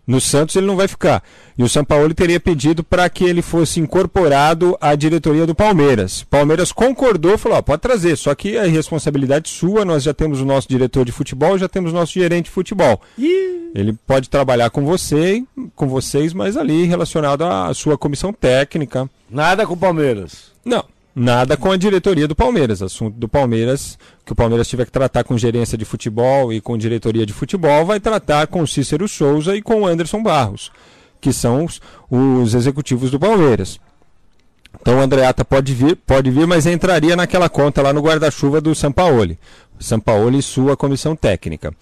No 0.09 0.19
Santos 0.19 0.55
ele 0.55 0.65
não 0.65 0.75
vai 0.75 0.87
ficar. 0.87 1.21
E 1.55 1.61
o 1.61 1.69
Sampaoli 1.69 2.15
teria 2.15 2.39
pedido 2.39 2.83
para 2.83 3.07
que 3.09 3.23
ele 3.23 3.43
fosse 3.43 3.79
incorporado 3.79 4.75
à 4.81 4.95
diretoria 4.95 5.45
do 5.45 5.53
Palmeiras. 5.53 6.23
Palmeiras 6.23 6.71
concordou, 6.71 7.37
falou: 7.37 7.59
ó, 7.59 7.61
pode 7.61 7.81
trazer, 7.83 8.17
só 8.17 8.33
que 8.33 8.57
é 8.57 8.65
responsabilidade 8.65 9.49
sua, 9.49 9.85
nós 9.85 10.01
já 10.01 10.11
temos 10.11 10.41
o 10.41 10.45
nosso 10.45 10.67
diretor 10.67 11.05
de 11.05 11.11
futebol, 11.11 11.59
já 11.59 11.69
temos 11.69 11.91
o 11.91 11.93
nosso 11.93 12.13
gerente 12.13 12.45
de 12.45 12.51
futebol. 12.51 12.99
Ele 13.75 13.93
pode 14.07 14.31
trabalhar 14.31 14.71
com 14.71 14.83
você, 14.83 15.43
com 15.75 15.87
vocês, 15.87 16.33
mas 16.33 16.57
ali 16.57 16.85
relacionado 16.85 17.43
à 17.43 17.71
sua 17.75 17.95
comissão 17.95 18.33
técnica. 18.33 19.07
Nada 19.29 19.67
com 19.67 19.73
o 19.73 19.77
Palmeiras. 19.77 20.51
Não, 20.65 20.83
nada 21.19 21.57
com 21.57 21.69
a 21.71 21.77
diretoria 21.77 22.27
do 22.27 22.35
Palmeiras. 22.35 22.81
Assunto 22.81 23.17
do 23.17 23.27
Palmeiras, 23.27 23.99
que 24.25 24.31
o 24.31 24.35
Palmeiras 24.35 24.67
tiver 24.67 24.85
que 24.85 24.91
tratar 24.91 25.23
com 25.23 25.37
gerência 25.37 25.77
de 25.77 25.83
futebol 25.83 26.53
e 26.53 26.61
com 26.61 26.77
diretoria 26.77 27.25
de 27.25 27.33
futebol, 27.33 27.85
vai 27.85 27.99
tratar 27.99 28.47
com 28.47 28.61
o 28.61 28.67
Cícero 28.67 29.07
Souza 29.07 29.55
e 29.55 29.61
com 29.61 29.81
o 29.81 29.85
Anderson 29.85 30.23
Barros, 30.23 30.71
que 31.19 31.33
são 31.33 31.65
os, 31.65 31.81
os 32.09 32.55
executivos 32.55 33.11
do 33.11 33.19
Palmeiras. 33.19 33.79
Então 34.79 34.97
o 34.97 35.01
Andreata 35.01 35.43
pode 35.43 35.73
vir, 35.73 35.95
pode 35.95 36.31
vir, 36.31 36.47
mas 36.47 36.65
entraria 36.65 37.15
naquela 37.15 37.49
conta 37.49 37.81
lá 37.81 37.91
no 37.91 38.01
guarda-chuva 38.01 38.61
do 38.61 38.73
Sampaoli. 38.73 39.37
Sampaoli 39.79 40.39
e 40.39 40.43
sua 40.43 40.77
comissão 40.77 41.15
técnica. 41.15 41.73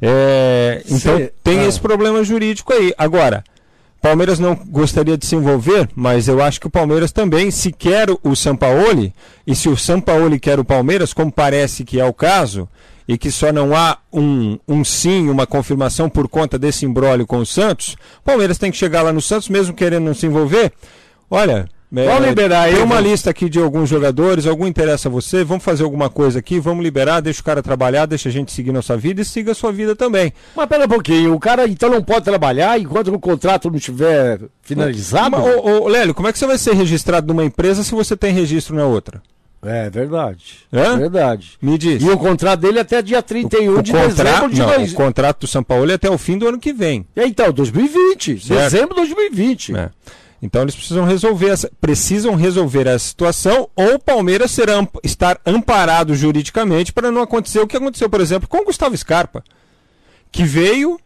É, 0.00 0.82
então 0.86 1.18
Cê- 1.18 1.32
tem 1.42 1.60
ah. 1.60 1.66
esse 1.66 1.80
problema 1.80 2.22
jurídico 2.22 2.72
aí. 2.72 2.94
Agora, 2.96 3.44
Palmeiras 4.00 4.38
não 4.38 4.54
gostaria 4.54 5.18
de 5.18 5.26
se 5.26 5.34
envolver, 5.34 5.88
mas 5.94 6.28
eu 6.28 6.42
acho 6.42 6.60
que 6.60 6.66
o 6.66 6.70
Palmeiras 6.70 7.10
também, 7.10 7.50
se 7.50 7.72
quer 7.72 8.08
o 8.22 8.36
Sampaoli, 8.36 9.12
e 9.46 9.54
se 9.54 9.68
o 9.68 9.76
Sampaoli 9.76 10.38
quer 10.38 10.60
o 10.60 10.64
Palmeiras, 10.64 11.12
como 11.12 11.32
parece 11.32 11.84
que 11.84 11.98
é 11.98 12.04
o 12.04 12.12
caso, 12.12 12.68
e 13.08 13.18
que 13.18 13.30
só 13.30 13.52
não 13.52 13.74
há 13.74 13.98
um, 14.12 14.58
um 14.68 14.84
sim, 14.84 15.28
uma 15.28 15.46
confirmação 15.46 16.08
por 16.08 16.28
conta 16.28 16.58
desse 16.58 16.86
embrólio 16.86 17.26
com 17.26 17.38
o 17.38 17.46
Santos, 17.46 17.94
o 18.20 18.22
Palmeiras 18.24 18.58
tem 18.58 18.70
que 18.70 18.76
chegar 18.76 19.02
lá 19.02 19.12
no 19.12 19.20
Santos, 19.20 19.48
mesmo 19.48 19.74
querendo 19.74 20.04
não 20.04 20.14
se 20.14 20.26
envolver. 20.26 20.72
Olha, 21.30 21.68
é, 21.94 22.04
Vamos 22.04 22.28
liberar 22.28 22.62
aí, 22.62 22.74
tem 22.74 22.82
uma 22.82 22.96
vamos. 22.96 23.10
lista 23.10 23.30
aqui 23.30 23.48
de 23.48 23.58
alguns 23.58 23.88
jogadores, 23.88 24.46
algum 24.46 24.66
interessa 24.66 25.08
a 25.08 25.10
você, 25.10 25.42
vamos 25.42 25.64
fazer 25.64 25.84
alguma 25.84 26.10
coisa 26.10 26.38
aqui, 26.38 26.60
vamos 26.60 26.82
liberar, 26.82 27.20
deixa 27.20 27.40
o 27.40 27.44
cara 27.44 27.62
trabalhar, 27.62 28.06
deixa 28.06 28.28
a 28.28 28.32
gente 28.32 28.52
seguir 28.52 28.72
nossa 28.72 28.96
vida 28.96 29.22
e 29.22 29.24
siga 29.24 29.52
a 29.52 29.54
sua 29.54 29.72
vida 29.72 29.96
também. 29.96 30.32
Mas 30.54 30.66
pera 30.66 30.84
um 30.84 30.88
pouquinho, 30.88 31.34
o 31.34 31.40
cara 31.40 31.66
então 31.66 31.88
não 31.88 32.02
pode 32.02 32.24
trabalhar 32.24 32.78
enquanto 32.78 33.08
o 33.08 33.18
contrato 33.18 33.70
não 33.70 33.76
estiver 33.76 34.40
finalizado? 34.62 35.30
Mas, 35.30 35.56
ô, 35.56 35.82
ô, 35.84 35.88
Lélio, 35.88 36.14
como 36.14 36.28
é 36.28 36.32
que 36.32 36.38
você 36.38 36.46
vai 36.46 36.58
ser 36.58 36.74
registrado 36.74 37.26
numa 37.26 37.44
empresa 37.44 37.82
se 37.82 37.94
você 37.94 38.16
tem 38.16 38.32
registro 38.32 38.76
na 38.76 38.84
outra? 38.84 39.22
É 39.62 39.90
verdade. 39.90 40.66
É? 40.70 40.96
Verdade. 40.96 41.58
Me 41.60 41.76
diz. 41.76 42.00
E 42.02 42.08
o 42.08 42.16
contrato 42.16 42.60
dele 42.60 42.78
é 42.78 42.82
até 42.82 43.02
dia 43.02 43.20
31 43.20 43.78
o 43.78 43.82
de 43.82 43.90
contrato, 43.92 44.14
dezembro 44.14 44.50
de 44.50 44.60
não, 44.60 44.66
dois... 44.68 44.92
o 44.92 44.94
contrato 44.94 45.40
do 45.40 45.46
São 45.48 45.64
Paulo 45.64 45.90
é 45.90 45.94
até 45.94 46.08
o 46.08 46.16
fim 46.16 46.38
do 46.38 46.46
ano 46.46 46.58
que 46.58 46.72
vem. 46.72 47.04
É, 47.16 47.26
Então, 47.26 47.52
2020. 47.52 48.40
Certo. 48.40 48.60
Dezembro 48.60 48.94
de 48.94 49.14
2020. 49.14 49.76
É. 49.76 49.90
Então 50.40 50.62
eles 50.62 50.74
precisam 50.76 51.04
resolver 51.04 51.48
essa, 51.48 51.70
precisam 51.80 52.34
resolver 52.36 52.86
essa 52.86 53.00
situação 53.08 53.68
ou 53.74 53.94
o 53.94 53.98
Palmeiras 53.98 54.50
será, 54.52 54.86
estar 55.02 55.40
amparado 55.44 56.14
juridicamente 56.14 56.92
para 56.92 57.10
não 57.10 57.22
acontecer 57.22 57.58
o 57.60 57.66
que 57.66 57.76
aconteceu, 57.76 58.08
por 58.08 58.20
exemplo, 58.20 58.48
com 58.48 58.58
o 58.58 58.64
Gustavo 58.64 58.96
Scarpa, 58.96 59.42
que 60.30 60.44
veio 60.44 60.98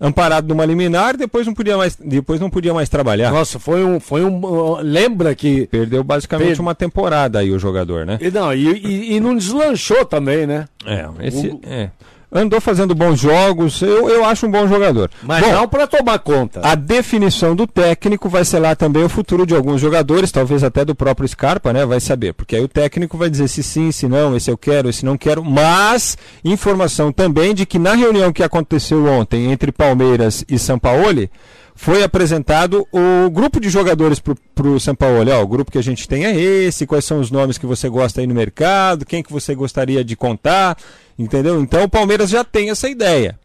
amparado 0.00 0.48
numa 0.48 0.64
liminar, 0.64 1.16
depois 1.16 1.46
não 1.46 1.52
podia 1.52 1.76
mais, 1.76 1.96
depois 1.96 2.40
não 2.40 2.48
podia 2.48 2.72
mais 2.72 2.88
trabalhar. 2.88 3.30
Nossa, 3.30 3.58
foi 3.58 3.84
um, 3.84 4.00
foi 4.00 4.24
um. 4.24 4.76
Lembra 4.80 5.34
que. 5.34 5.66
Perdeu 5.66 6.02
basicamente 6.02 6.52
Per- 6.52 6.60
uma 6.60 6.74
temporada 6.74 7.38
aí 7.40 7.50
o 7.52 7.58
jogador, 7.58 8.06
né? 8.06 8.18
E 8.20 8.30
Não, 8.30 8.54
e, 8.54 8.66
e, 8.78 9.16
e 9.16 9.20
não 9.20 9.36
deslanchou 9.36 10.04
também, 10.06 10.46
né? 10.46 10.66
É, 10.86 11.06
esse 11.26 11.58
é. 11.64 11.90
Andou 12.32 12.60
fazendo 12.60 12.94
bons 12.94 13.18
jogos, 13.18 13.82
eu, 13.82 14.08
eu 14.08 14.24
acho 14.24 14.46
um 14.46 14.50
bom 14.50 14.68
jogador. 14.68 15.10
Mas 15.20 15.44
Bom, 15.44 15.52
não 15.52 15.68
para 15.68 15.86
tomar 15.88 16.18
conta. 16.20 16.60
A 16.62 16.76
definição 16.76 17.56
do 17.56 17.66
técnico 17.66 18.28
vai 18.28 18.44
ser 18.44 18.60
lá 18.60 18.76
também 18.76 19.02
o 19.02 19.08
futuro 19.08 19.44
de 19.44 19.54
alguns 19.54 19.80
jogadores, 19.80 20.30
talvez 20.30 20.62
até 20.62 20.84
do 20.84 20.94
próprio 20.94 21.26
Scarpa, 21.26 21.72
né? 21.72 21.84
Vai 21.84 21.98
saber, 21.98 22.32
porque 22.32 22.54
aí 22.54 22.62
o 22.62 22.68
técnico 22.68 23.18
vai 23.18 23.28
dizer 23.28 23.48
se 23.48 23.64
sim, 23.64 23.90
se 23.90 24.06
não, 24.06 24.36
esse 24.36 24.48
eu 24.48 24.56
quero, 24.56 24.88
esse 24.88 25.04
não 25.04 25.18
quero. 25.18 25.44
Mas 25.44 26.16
informação 26.44 27.10
também 27.10 27.52
de 27.52 27.66
que 27.66 27.78
na 27.78 27.94
reunião 27.94 28.32
que 28.32 28.44
aconteceu 28.44 29.04
ontem 29.06 29.50
entre 29.50 29.72
Palmeiras 29.72 30.44
e 30.48 30.56
Sampaoli, 30.56 31.28
foi 31.80 32.02
apresentado 32.02 32.86
o 32.92 33.30
grupo 33.30 33.58
de 33.58 33.70
jogadores 33.70 34.20
para 34.20 34.68
o 34.68 34.78
São 34.78 34.94
Paulo. 34.94 35.30
Ó, 35.32 35.42
o 35.42 35.46
grupo 35.46 35.72
que 35.72 35.78
a 35.78 35.82
gente 35.82 36.06
tem 36.06 36.26
é 36.26 36.38
esse, 36.38 36.86
quais 36.86 37.06
são 37.06 37.18
os 37.18 37.30
nomes 37.30 37.56
que 37.56 37.64
você 37.64 37.88
gosta 37.88 38.20
aí 38.20 38.26
no 38.26 38.34
mercado, 38.34 39.06
quem 39.06 39.22
que 39.22 39.32
você 39.32 39.54
gostaria 39.54 40.04
de 40.04 40.14
contar, 40.14 40.76
entendeu? 41.18 41.58
Então 41.58 41.82
o 41.84 41.88
Palmeiras 41.88 42.28
já 42.28 42.44
tem 42.44 42.68
essa 42.68 42.86
ideia. 42.86 43.39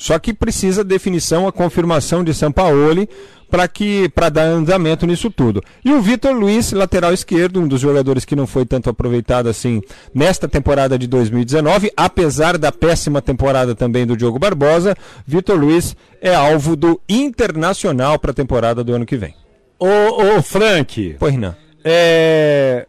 Só 0.00 0.18
que 0.18 0.32
precisa 0.32 0.82
definição, 0.82 1.46
a 1.46 1.52
confirmação 1.52 2.24
de 2.24 2.32
Sampaoli 2.32 3.06
para 3.50 3.68
que 3.68 4.08
para 4.08 4.30
dar 4.30 4.44
andamento 4.44 5.06
nisso 5.06 5.30
tudo. 5.30 5.62
E 5.84 5.92
o 5.92 6.00
Vitor 6.00 6.32
Luiz, 6.32 6.72
lateral 6.72 7.12
esquerdo, 7.12 7.60
um 7.60 7.68
dos 7.68 7.82
jogadores 7.82 8.24
que 8.24 8.34
não 8.34 8.46
foi 8.46 8.64
tanto 8.64 8.88
aproveitado 8.88 9.46
assim 9.46 9.82
nesta 10.14 10.48
temporada 10.48 10.98
de 10.98 11.06
2019, 11.06 11.92
apesar 11.94 12.56
da 12.56 12.72
péssima 12.72 13.20
temporada 13.20 13.74
também 13.74 14.06
do 14.06 14.16
Diogo 14.16 14.38
Barbosa, 14.38 14.96
Vitor 15.26 15.58
Luiz 15.60 15.94
é 16.18 16.34
alvo 16.34 16.76
do 16.76 16.98
Internacional 17.06 18.18
para 18.18 18.30
a 18.30 18.34
temporada 18.34 18.82
do 18.82 18.94
ano 18.94 19.04
que 19.04 19.18
vem. 19.18 19.34
Ô, 19.78 20.38
ô 20.38 20.42
Frank. 20.42 21.16
Pois 21.18 21.36
não. 21.36 21.54
É... 21.84 22.86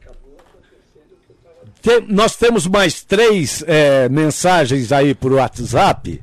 Nós 2.08 2.38
temos 2.38 2.68
mais 2.68 3.04
três 3.04 3.66
é, 3.68 4.08
mensagens 4.08 4.94
aí 4.94 5.14
por 5.14 5.34
WhatsApp. 5.34 6.22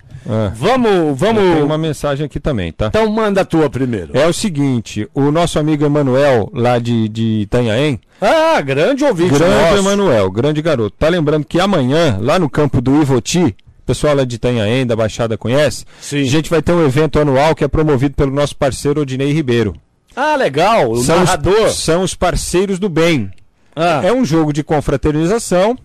Vamos, 0.54 1.18
vamos. 1.18 1.42
Tem 1.42 1.62
uma 1.62 1.78
mensagem 1.78 2.26
aqui 2.26 2.38
também, 2.38 2.70
tá? 2.72 2.86
Então 2.88 3.08
manda 3.10 3.40
a 3.40 3.44
tua 3.44 3.70
primeiro. 3.70 4.10
É 4.16 4.26
o 4.26 4.32
seguinte, 4.32 5.08
o 5.14 5.30
nosso 5.30 5.58
amigo 5.58 5.84
Emanuel, 5.84 6.50
lá 6.52 6.78
de, 6.78 7.08
de 7.08 7.40
Itanhaém, 7.42 7.98
Ah, 8.20 8.60
grande 8.60 9.04
ouvinte 9.04 9.34
grande. 9.34 9.78
Emanuel, 9.78 10.30
grande 10.30 10.60
garoto, 10.60 10.94
tá 10.98 11.08
lembrando 11.08 11.44
que 11.46 11.58
amanhã, 11.60 12.18
lá 12.20 12.38
no 12.38 12.50
campo 12.50 12.80
do 12.80 13.00
Ivoti, 13.00 13.56
o 13.82 13.86
pessoal 13.86 14.14
lá 14.14 14.24
de 14.24 14.36
Itanhaém, 14.36 14.86
da 14.86 14.94
Baixada 14.94 15.38
conhece, 15.38 15.84
Sim. 16.00 16.22
a 16.22 16.26
gente 16.26 16.50
vai 16.50 16.60
ter 16.60 16.72
um 16.72 16.84
evento 16.84 17.18
anual 17.18 17.54
que 17.54 17.64
é 17.64 17.68
promovido 17.68 18.14
pelo 18.14 18.30
nosso 18.32 18.54
parceiro 18.54 19.00
Odinei 19.00 19.32
Ribeiro. 19.32 19.74
Ah, 20.14 20.34
legal. 20.36 20.90
O 20.90 21.02
são 21.02 21.16
narrador. 21.20 21.66
Os, 21.66 21.76
são 21.76 22.02
os 22.02 22.14
parceiros 22.14 22.78
do 22.78 22.88
bem. 22.88 23.30
Ah. 23.74 24.00
É 24.04 24.12
um 24.12 24.24
jogo 24.24 24.52
de 24.52 24.64
confraternização. 24.64 25.78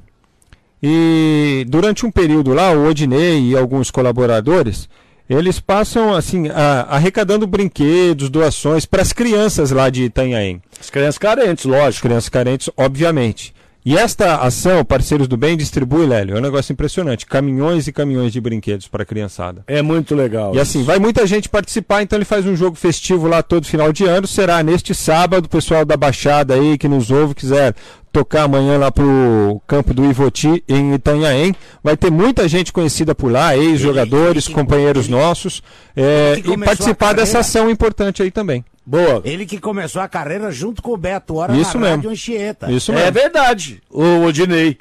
E 0.85 1.63
durante 1.69 2.05
um 2.05 2.11
período 2.11 2.53
lá, 2.53 2.71
o 2.73 2.85
Odinei 2.89 3.39
e 3.51 3.57
alguns 3.57 3.89
colaboradores, 3.89 4.89
eles 5.29 5.57
passam 5.57 6.13
assim, 6.13 6.49
a- 6.49 6.87
arrecadando 6.89 7.47
brinquedos, 7.47 8.29
doações 8.29 8.85
para 8.85 9.01
as 9.01 9.13
crianças 9.13 9.71
lá 9.71 9.89
de 9.89 10.03
Itanhaém. 10.03 10.61
As 10.77 10.89
crianças 10.89 11.17
carentes, 11.17 11.63
lógico. 11.63 12.05
Crianças 12.07 12.27
carentes, 12.27 12.69
obviamente. 12.75 13.53
E 13.85 13.97
esta 13.97 14.37
ação, 14.37 14.85
Parceiros 14.85 15.27
do 15.27 15.35
Bem, 15.35 15.57
distribui, 15.57 16.05
Lélio, 16.05 16.35
é 16.35 16.39
um 16.39 16.41
negócio 16.41 16.71
impressionante. 16.71 17.25
Caminhões 17.25 17.85
e 17.85 17.91
caminhões 17.91 18.31
de 18.31 18.39
brinquedos 18.39 18.87
para 18.87 19.03
a 19.03 19.05
criançada. 19.05 19.63
É 19.67 19.81
muito 19.81 20.15
legal. 20.15 20.55
E 20.55 20.59
assim, 20.59 20.83
vai 20.83 20.99
muita 20.99 21.27
gente 21.27 21.49
participar, 21.49 22.01
então 22.01 22.17
ele 22.17 22.25
faz 22.25 22.45
um 22.45 22.55
jogo 22.55 22.77
festivo 22.77 23.27
lá 23.27 23.43
todo 23.43 23.67
final 23.67 23.91
de 23.91 24.05
ano. 24.05 24.25
Será 24.25 24.63
neste 24.63 24.95
sábado, 24.95 25.45
o 25.45 25.49
pessoal 25.49 25.83
da 25.83 25.97
Baixada 25.97 26.53
aí 26.53 26.77
que 26.77 26.87
nos 26.87 27.11
ouve, 27.11 27.35
quiser 27.35 27.75
tocar 28.13 28.43
amanhã 28.43 28.77
lá 28.77 28.91
pro 28.91 29.59
campo 29.67 29.93
do 29.93 30.05
Ivoti 30.05 30.63
em 30.69 30.93
Itanhaém. 30.93 31.53
Vai 31.83 31.97
ter 31.97 32.11
muita 32.11 32.47
gente 32.47 32.71
conhecida 32.71 33.13
por 33.13 33.29
lá, 33.29 33.57
ex-jogadores, 33.57 34.47
companheiros 34.47 35.09
nossos, 35.09 35.61
é, 35.95 36.39
e 36.45 36.57
participar 36.57 37.13
dessa 37.13 37.39
ação 37.39 37.69
importante 37.69 38.21
aí 38.21 38.31
também. 38.31 38.63
Boa. 38.85 39.21
Ele 39.23 39.45
que 39.45 39.59
começou 39.59 40.01
a 40.01 40.07
carreira 40.07 40.51
junto 40.51 40.81
com 40.81 40.91
o 40.91 40.97
Beto 40.97 41.35
Hora 41.35 41.55
Isso 41.55 41.77
na 41.79 41.95
mesmo. 41.95 42.09
Anchieta. 42.11 42.71
Isso 42.71 42.91
É 42.91 42.95
mesmo. 42.95 43.11
verdade. 43.13 43.81
O 43.89 44.23
Odinei. 44.25 44.77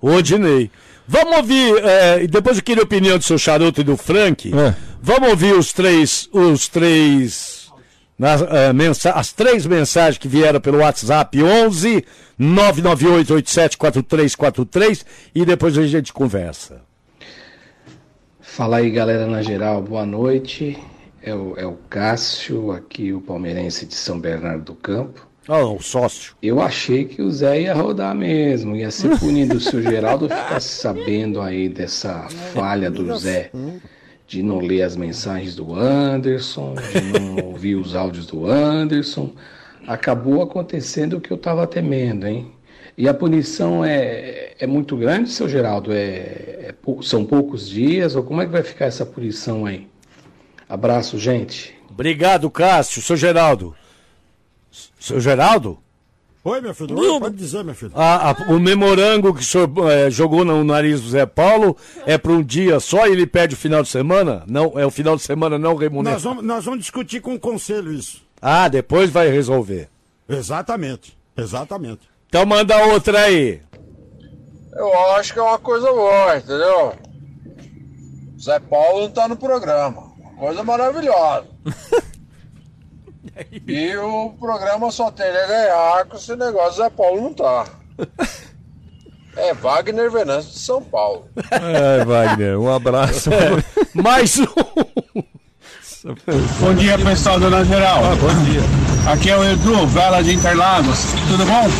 O 0.00 0.10
Odinei. 0.10 0.70
Vamos 1.06 1.36
ouvir, 1.36 1.76
é, 1.84 2.22
e 2.22 2.26
depois 2.26 2.56
eu 2.56 2.62
queria 2.62 2.82
a 2.82 2.84
opinião 2.84 3.18
do 3.18 3.24
seu 3.24 3.36
charuto 3.36 3.80
e 3.80 3.84
do 3.84 3.96
Frank. 3.96 4.50
É. 4.56 4.74
Vamos 5.02 5.28
ouvir 5.30 5.52
os 5.54 5.72
três, 5.72 6.28
os 6.32 6.68
três, 6.68 7.70
nas, 8.18 8.40
é, 8.40 8.72
mensa- 8.72 9.10
as 9.12 9.32
três 9.32 9.66
mensagens 9.66 10.16
que 10.16 10.28
vieram 10.28 10.60
pelo 10.60 10.78
WhatsApp 10.78 11.42
11 11.42 12.04
998 12.38 13.34
874343 13.34 15.04
e 15.34 15.44
depois 15.44 15.76
a 15.76 15.86
gente 15.86 16.12
conversa. 16.12 16.80
Fala 18.40 18.78
aí 18.78 18.90
galera 18.90 19.26
na 19.26 19.42
geral, 19.42 19.82
boa 19.82 20.06
noite. 20.06 20.78
É 21.22 21.34
o, 21.34 21.54
é 21.56 21.66
o 21.66 21.76
Cássio, 21.88 22.72
aqui 22.72 23.12
o 23.12 23.20
palmeirense 23.20 23.86
de 23.86 23.94
São 23.94 24.18
Bernardo 24.18 24.64
do 24.64 24.74
Campo. 24.74 25.26
Ah, 25.48 25.64
o 25.64 25.80
sócio. 25.80 26.34
Eu 26.42 26.60
achei 26.60 27.04
que 27.04 27.20
o 27.20 27.30
Zé 27.30 27.62
ia 27.62 27.74
rodar 27.74 28.14
mesmo, 28.14 28.76
ia 28.76 28.90
ser 28.90 29.18
punido 29.18 29.58
se 29.60 29.76
o 29.76 29.82
Geraldo 29.82 30.28
ficasse 30.28 30.68
sabendo 30.68 31.40
aí 31.40 31.68
dessa 31.68 32.28
falha 32.52 32.90
do 32.90 33.16
Zé 33.16 33.50
de 34.32 34.42
não 34.42 34.60
ler 34.60 34.82
as 34.82 34.96
mensagens 34.96 35.54
do 35.54 35.74
Anderson, 35.74 36.74
de 36.74 37.20
não 37.20 37.44
ouvir 37.52 37.74
os 37.74 37.94
áudios 37.94 38.26
do 38.26 38.46
Anderson. 38.46 39.30
Acabou 39.86 40.40
acontecendo 40.40 41.18
o 41.18 41.20
que 41.20 41.30
eu 41.30 41.36
estava 41.36 41.66
temendo, 41.66 42.26
hein? 42.26 42.50
E 42.96 43.06
a 43.06 43.12
punição 43.12 43.84
é, 43.84 44.54
é 44.58 44.66
muito 44.66 44.96
grande, 44.96 45.28
seu 45.28 45.46
Geraldo? 45.48 45.92
É, 45.92 45.98
é 45.98 46.74
são 47.02 47.26
poucos 47.26 47.68
dias? 47.68 48.16
Ou 48.16 48.22
como 48.22 48.40
é 48.40 48.46
que 48.46 48.52
vai 48.52 48.62
ficar 48.62 48.86
essa 48.86 49.04
punição 49.04 49.66
aí? 49.66 49.86
Abraço, 50.76 51.18
gente. 51.18 51.74
Obrigado, 51.90 52.50
Cássio. 52.50 53.02
Seu 53.02 53.14
Geraldo. 53.14 53.76
Seu 54.98 55.20
Geraldo? 55.20 55.78
Oi, 56.42 56.62
meu 56.62 56.74
filho. 56.74 56.98
Oi, 56.98 57.20
pode 57.20 57.36
dizer, 57.36 57.62
meu 57.62 57.74
filho. 57.74 57.92
A- 57.94 58.30
a- 58.30 58.50
o 58.50 58.58
memorango 58.58 59.34
que 59.34 59.42
o 59.42 59.44
senhor 59.44 59.70
eh, 59.90 60.10
jogou 60.10 60.46
no 60.46 60.64
nariz 60.64 61.02
do 61.02 61.10
Zé 61.10 61.26
Paulo 61.26 61.76
é 62.06 62.16
para 62.16 62.32
um 62.32 62.42
dia 62.42 62.80
só 62.80 63.06
e 63.06 63.12
ele 63.12 63.26
perde 63.26 63.52
o 63.54 63.56
final 63.58 63.82
de 63.82 63.90
semana? 63.90 64.44
Não, 64.46 64.72
é 64.78 64.86
o 64.86 64.90
final 64.90 65.14
de 65.14 65.22
semana 65.22 65.58
não 65.58 65.76
remunerado. 65.76 66.14
Nós 66.14 66.22
vamos, 66.24 66.42
nós 66.42 66.64
vamos 66.64 66.80
discutir 66.80 67.20
com 67.20 67.34
o 67.34 67.38
conselho 67.38 67.92
isso. 67.92 68.22
Ah, 68.40 68.66
depois 68.66 69.10
vai 69.10 69.28
resolver. 69.28 69.90
Exatamente. 70.26 71.14
Exatamente. 71.36 72.00
Então 72.30 72.46
manda 72.46 72.82
outra 72.86 73.20
aí. 73.24 73.60
Eu 74.72 75.10
acho 75.16 75.34
que 75.34 75.38
é 75.38 75.42
uma 75.42 75.58
coisa 75.58 75.92
boa, 75.92 76.38
entendeu? 76.38 76.94
Zé 78.40 78.58
Paulo 78.58 79.02
não 79.02 79.10
tá 79.10 79.28
no 79.28 79.36
programa. 79.36 80.10
Coisa 80.42 80.64
maravilhosa. 80.64 81.46
E 83.66 83.96
o 83.96 84.30
programa 84.38 84.90
só 84.90 85.10
tende 85.10 85.38
a 85.38 85.46
ganhar 85.46 86.04
com 86.04 86.16
esse 86.16 86.36
negócio 86.36 86.82
Zé 86.82 86.90
Paulo 86.90 87.22
não 87.22 87.32
tá. 87.32 87.64
É 89.36 89.54
Wagner 89.54 90.10
Venâncio 90.10 90.52
de 90.52 90.58
São 90.58 90.82
Paulo. 90.82 91.28
É, 91.50 92.04
Wagner, 92.04 92.60
um 92.60 92.70
abraço. 92.70 93.30
Mais 93.94 94.38
um. 94.38 95.22
Bom 96.04 96.74
dia, 96.74 96.98
pessoal 96.98 97.38
do 97.38 97.48
Na 97.48 97.62
Geral. 97.62 98.02
bom 98.20 98.44
dia. 98.44 98.60
Aqui 99.06 99.30
é 99.30 99.36
o 99.36 99.44
Edu, 99.44 99.86
Vela 99.86 100.20
de 100.20 100.34
Interlagos. 100.34 101.14
Tudo 101.28 101.46
bom? 101.46 101.70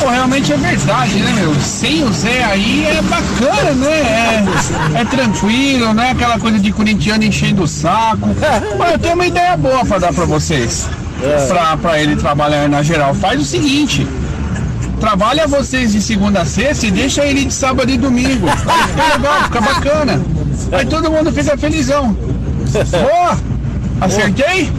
Pô, 0.00 0.08
realmente 0.08 0.52
é 0.52 0.56
verdade, 0.56 1.14
né, 1.20 1.32
meu? 1.34 1.54
Sem 1.60 2.02
o 2.02 2.12
Zé 2.12 2.42
aí 2.42 2.84
é 2.84 3.00
bacana, 3.02 3.70
né? 3.74 4.44
É, 4.96 5.00
é 5.02 5.04
tranquilo, 5.04 5.94
né? 5.94 6.10
Aquela 6.10 6.36
coisa 6.40 6.58
de 6.58 6.72
corintiano 6.72 7.22
enchendo 7.22 7.62
o 7.62 7.68
saco. 7.68 8.28
Mas 8.76 8.92
eu 8.94 8.98
tenho 8.98 9.14
uma 9.14 9.26
ideia 9.26 9.56
boa 9.56 9.84
pra 9.84 9.98
dar 9.98 10.12
pra 10.12 10.24
vocês. 10.24 10.88
Pra, 11.46 11.76
pra 11.76 12.00
ele 12.00 12.16
trabalhar 12.16 12.68
na 12.68 12.82
geral. 12.82 13.14
Faz 13.14 13.40
o 13.40 13.44
seguinte. 13.44 14.04
Trabalha 14.98 15.46
vocês 15.46 15.92
de 15.92 16.02
segunda 16.02 16.40
a 16.40 16.44
sexta 16.44 16.86
e 16.86 16.90
deixa 16.90 17.24
ele 17.24 17.44
de 17.44 17.54
sábado 17.54 17.88
e 17.88 17.96
domingo. 17.96 18.48
Aí 18.48 18.88
fica 18.88 19.16
legal, 19.16 19.44
fica 19.44 19.60
bacana. 19.60 20.20
Aí 20.72 20.86
todo 20.86 21.08
mundo 21.08 21.32
fica 21.32 21.56
felizão. 21.56 22.16
Boa! 22.72 23.38
Acertei? 24.00 24.70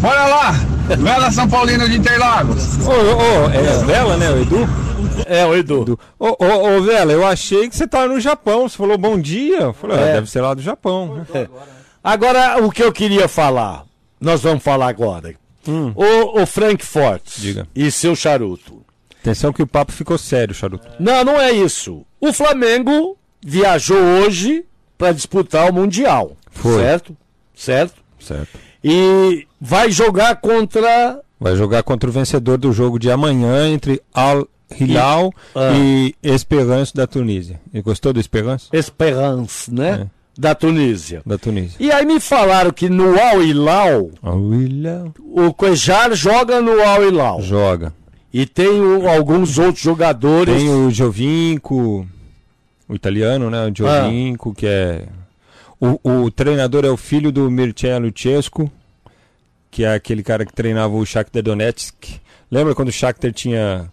Bora 0.00 0.26
lá! 0.26 0.52
Vela 0.98 1.30
São 1.30 1.48
Paulino 1.48 1.88
de 1.88 1.96
Interlagos. 1.98 2.78
Ô, 2.86 2.90
ô, 2.90 3.50
é 3.50 3.84
Vela, 3.84 4.16
né, 4.16 4.30
o 4.30 4.40
Edu? 4.40 4.68
É, 5.26 5.44
o 5.44 5.54
Edu. 5.54 5.98
Ô, 6.18 6.28
ô, 6.38 6.76
ô, 6.78 6.82
Vela, 6.82 7.12
eu 7.12 7.26
achei 7.26 7.68
que 7.68 7.76
você 7.76 7.86
tava 7.86 8.06
no 8.08 8.20
Japão. 8.20 8.68
Você 8.68 8.76
falou 8.76 8.96
bom 8.96 9.18
dia. 9.20 9.58
Eu 9.60 9.72
falei, 9.74 9.98
ah, 9.98 10.00
É. 10.00 10.12
deve 10.14 10.30
ser 10.30 10.40
lá 10.40 10.54
do 10.54 10.62
Japão. 10.62 11.26
Agora, 12.02 12.64
o 12.64 12.70
que 12.70 12.82
eu 12.82 12.92
queria 12.92 13.28
falar, 13.28 13.84
nós 14.20 14.40
vamos 14.40 14.62
falar 14.62 14.88
agora. 14.88 15.34
O, 15.94 16.40
o 16.40 16.46
Frank 16.46 16.82
Fortes 16.84 17.42
Diga. 17.42 17.66
e 17.74 17.90
seu 17.90 18.16
charuto. 18.16 18.82
Atenção 19.20 19.52
que 19.52 19.62
o 19.62 19.66
papo 19.66 19.92
ficou 19.92 20.16
sério, 20.16 20.54
Charuto. 20.54 20.88
Não, 20.98 21.22
não 21.24 21.38
é 21.38 21.50
isso. 21.52 22.06
O 22.18 22.32
Flamengo 22.32 23.18
viajou 23.44 23.98
hoje 23.98 24.64
para 24.98 25.12
disputar 25.12 25.70
o 25.70 25.72
Mundial. 25.72 26.32
Foi. 26.50 26.82
Certo? 26.82 27.16
Certo? 27.54 27.94
Certo. 28.18 28.58
E 28.82 29.46
vai 29.60 29.90
jogar 29.90 30.36
contra. 30.36 31.20
Vai 31.40 31.54
jogar 31.56 31.82
contra 31.84 32.10
o 32.10 32.12
vencedor 32.12 32.58
do 32.58 32.72
jogo 32.72 32.98
de 32.98 33.10
amanhã 33.10 33.68
entre 33.70 34.02
Al 34.12 34.46
Hilal 34.78 35.32
Ah. 35.54 35.72
e 35.76 36.14
Esperance 36.22 36.92
da 36.94 37.06
Tunísia. 37.06 37.60
E 37.72 37.80
gostou 37.80 38.12
do 38.12 38.18
Esperance? 38.20 38.66
Esperance, 38.72 39.72
né? 39.72 40.06
É. 40.14 40.18
Da 40.40 40.54
Tunísia. 40.54 41.22
Da 41.26 41.36
Tunísia. 41.38 41.76
E 41.80 41.90
aí 41.90 42.04
me 42.06 42.20
falaram 42.20 42.70
que 42.72 42.88
no 42.88 43.18
Al 43.20 43.42
Hilal, 43.42 44.10
Al 44.22 44.54
Hilal. 44.54 45.12
o 45.18 45.52
Cuejar 45.52 46.14
joga 46.14 46.60
no 46.60 46.80
Al 46.80 47.04
Hilal. 47.04 47.42
Joga. 47.42 47.92
E 48.32 48.44
tem 48.46 48.68
o- 48.80 49.08
alguns 49.08 49.58
outros 49.58 49.80
jogadores. 49.82 50.54
Tem 50.54 50.68
o 50.70 50.90
Giovinco, 50.90 52.06
o 52.88 52.94
italiano, 52.94 53.50
né? 53.50 53.66
O 53.66 53.74
Giovinco, 53.74 54.54
que 54.54 54.66
é. 54.66 55.06
O, 55.80 56.24
o 56.24 56.30
treinador 56.30 56.84
é 56.84 56.90
o 56.90 56.96
filho 56.96 57.30
do 57.30 57.50
Mircea 57.50 57.98
Luchescu. 57.98 58.70
que 59.70 59.84
é 59.84 59.94
aquele 59.94 60.22
cara 60.22 60.44
que 60.44 60.52
treinava 60.52 60.94
o 60.94 61.06
Shakhtar 61.06 61.42
Donetsk. 61.42 62.20
Lembra 62.50 62.74
quando 62.74 62.88
o 62.88 62.92
Shakhtar 62.92 63.32
tinha 63.32 63.90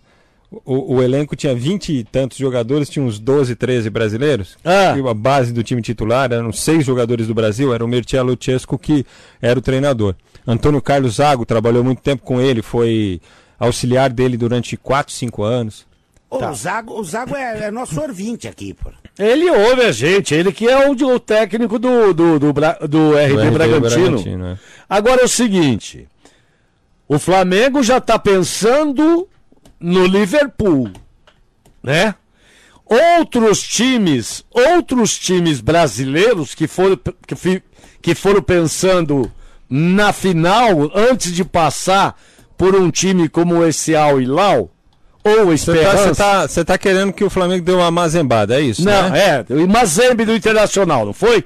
o, 0.63 0.95
o 0.95 1.03
elenco 1.03 1.35
tinha 1.35 1.55
20 1.55 1.91
e 1.91 2.03
tantos 2.03 2.38
jogadores, 2.38 2.89
tinha 2.89 3.03
uns 3.03 3.19
12, 3.19 3.55
13 3.55 3.89
brasileiros. 3.89 4.57
Ah. 4.63 4.95
E 4.97 5.07
a 5.07 5.13
base 5.13 5.51
do 5.51 5.63
time 5.63 5.81
titular 5.81 6.31
eram 6.31 6.51
seis 6.53 6.85
jogadores 6.85 7.27
do 7.27 7.34
Brasil, 7.34 7.73
era 7.73 7.84
o 7.84 7.88
Mircea 7.88 8.22
Lucescu 8.22 8.77
que 8.77 9.05
era 9.41 9.57
o 9.57 9.61
treinador. 9.61 10.15
Antônio 10.47 10.81
Carlos 10.81 11.15
Zago 11.15 11.45
trabalhou 11.45 11.84
muito 11.84 12.01
tempo 12.01 12.23
com 12.23 12.39
ele, 12.39 12.61
foi 12.61 13.19
auxiliar 13.59 14.11
dele 14.11 14.38
durante 14.38 14.77
4, 14.77 15.13
5 15.13 15.43
anos. 15.43 15.85
Ô, 16.36 16.40
Tá. 16.40 16.52
O 16.52 16.56
Zago, 16.56 16.99
o 16.99 17.03
Zago 17.03 17.36
é, 17.36 17.66
é 17.66 17.72
nosso 17.72 17.99
ouvinte 18.02 18.48
aqui, 18.48 18.74
pô. 18.74 18.90
Ele 19.18 19.49
ouve 19.49 19.82
a 19.84 19.91
gente, 19.91 20.34
ele 20.36 20.52
que 20.52 20.68
é 20.68 20.90
o, 20.90 20.91
o 20.91 21.20
técnico 21.20 21.80
do, 21.80 22.14
do, 22.14 22.38
do, 22.40 22.52
Bra- 22.53 22.78
do 22.82 23.12
RB, 23.14 23.41
RB 23.48 23.52
Bragantino. 23.52 23.80
Bragantino, 24.10 24.45
é. 24.48 24.57
Agora 24.90 25.22
é 25.22 25.26
o 25.26 25.30
seguinte: 25.30 26.07
o 27.07 27.18
Flamengo 27.18 27.82
já 27.82 27.98
está 27.98 28.20
pensando 28.20 29.28
no 29.80 30.06
Liverpool, 30.06 30.91
né? 31.82 32.16
Outros 32.86 33.64
times, 33.64 34.45
outros 34.52 35.18
times 35.18 35.60
brasileiros 35.60 36.53
que 36.53 36.68
foram, 36.68 36.99
que, 37.26 37.64
que 38.02 38.14
foram 38.14 38.41
pensando 38.41 39.32
na 39.68 40.14
final 40.14 40.91
antes 40.94 41.34
de 41.34 41.44
passar 41.44 42.20
por 42.56 42.76
um 42.76 42.91
time 42.91 43.28
como 43.28 43.64
esse 43.66 43.95
Al 43.95 44.22
Hilal 44.22 44.70
ou 45.26 45.45
Você 45.47 45.47
tá, 45.47 45.53
Esperança. 45.81 45.97
você 46.14 46.15
tá- 46.15 46.47
você 46.47 46.65
tá 46.65 46.77
querendo 46.77 47.11
que 47.11 47.23
o 47.23 47.30
Flamengo 47.30 47.65
dê 47.65 47.72
uma 47.73 47.89
mazembada, 47.91 48.56
é 48.57 48.61
isso? 48.61 48.84
Não, 48.85 49.10
né? 49.10 49.43
é, 49.49 49.53
o 49.53 49.68
Mazembe 49.68 50.23
do 50.26 50.34
Internacional, 50.35 51.06
não 51.06 51.14
foi? 51.14 51.43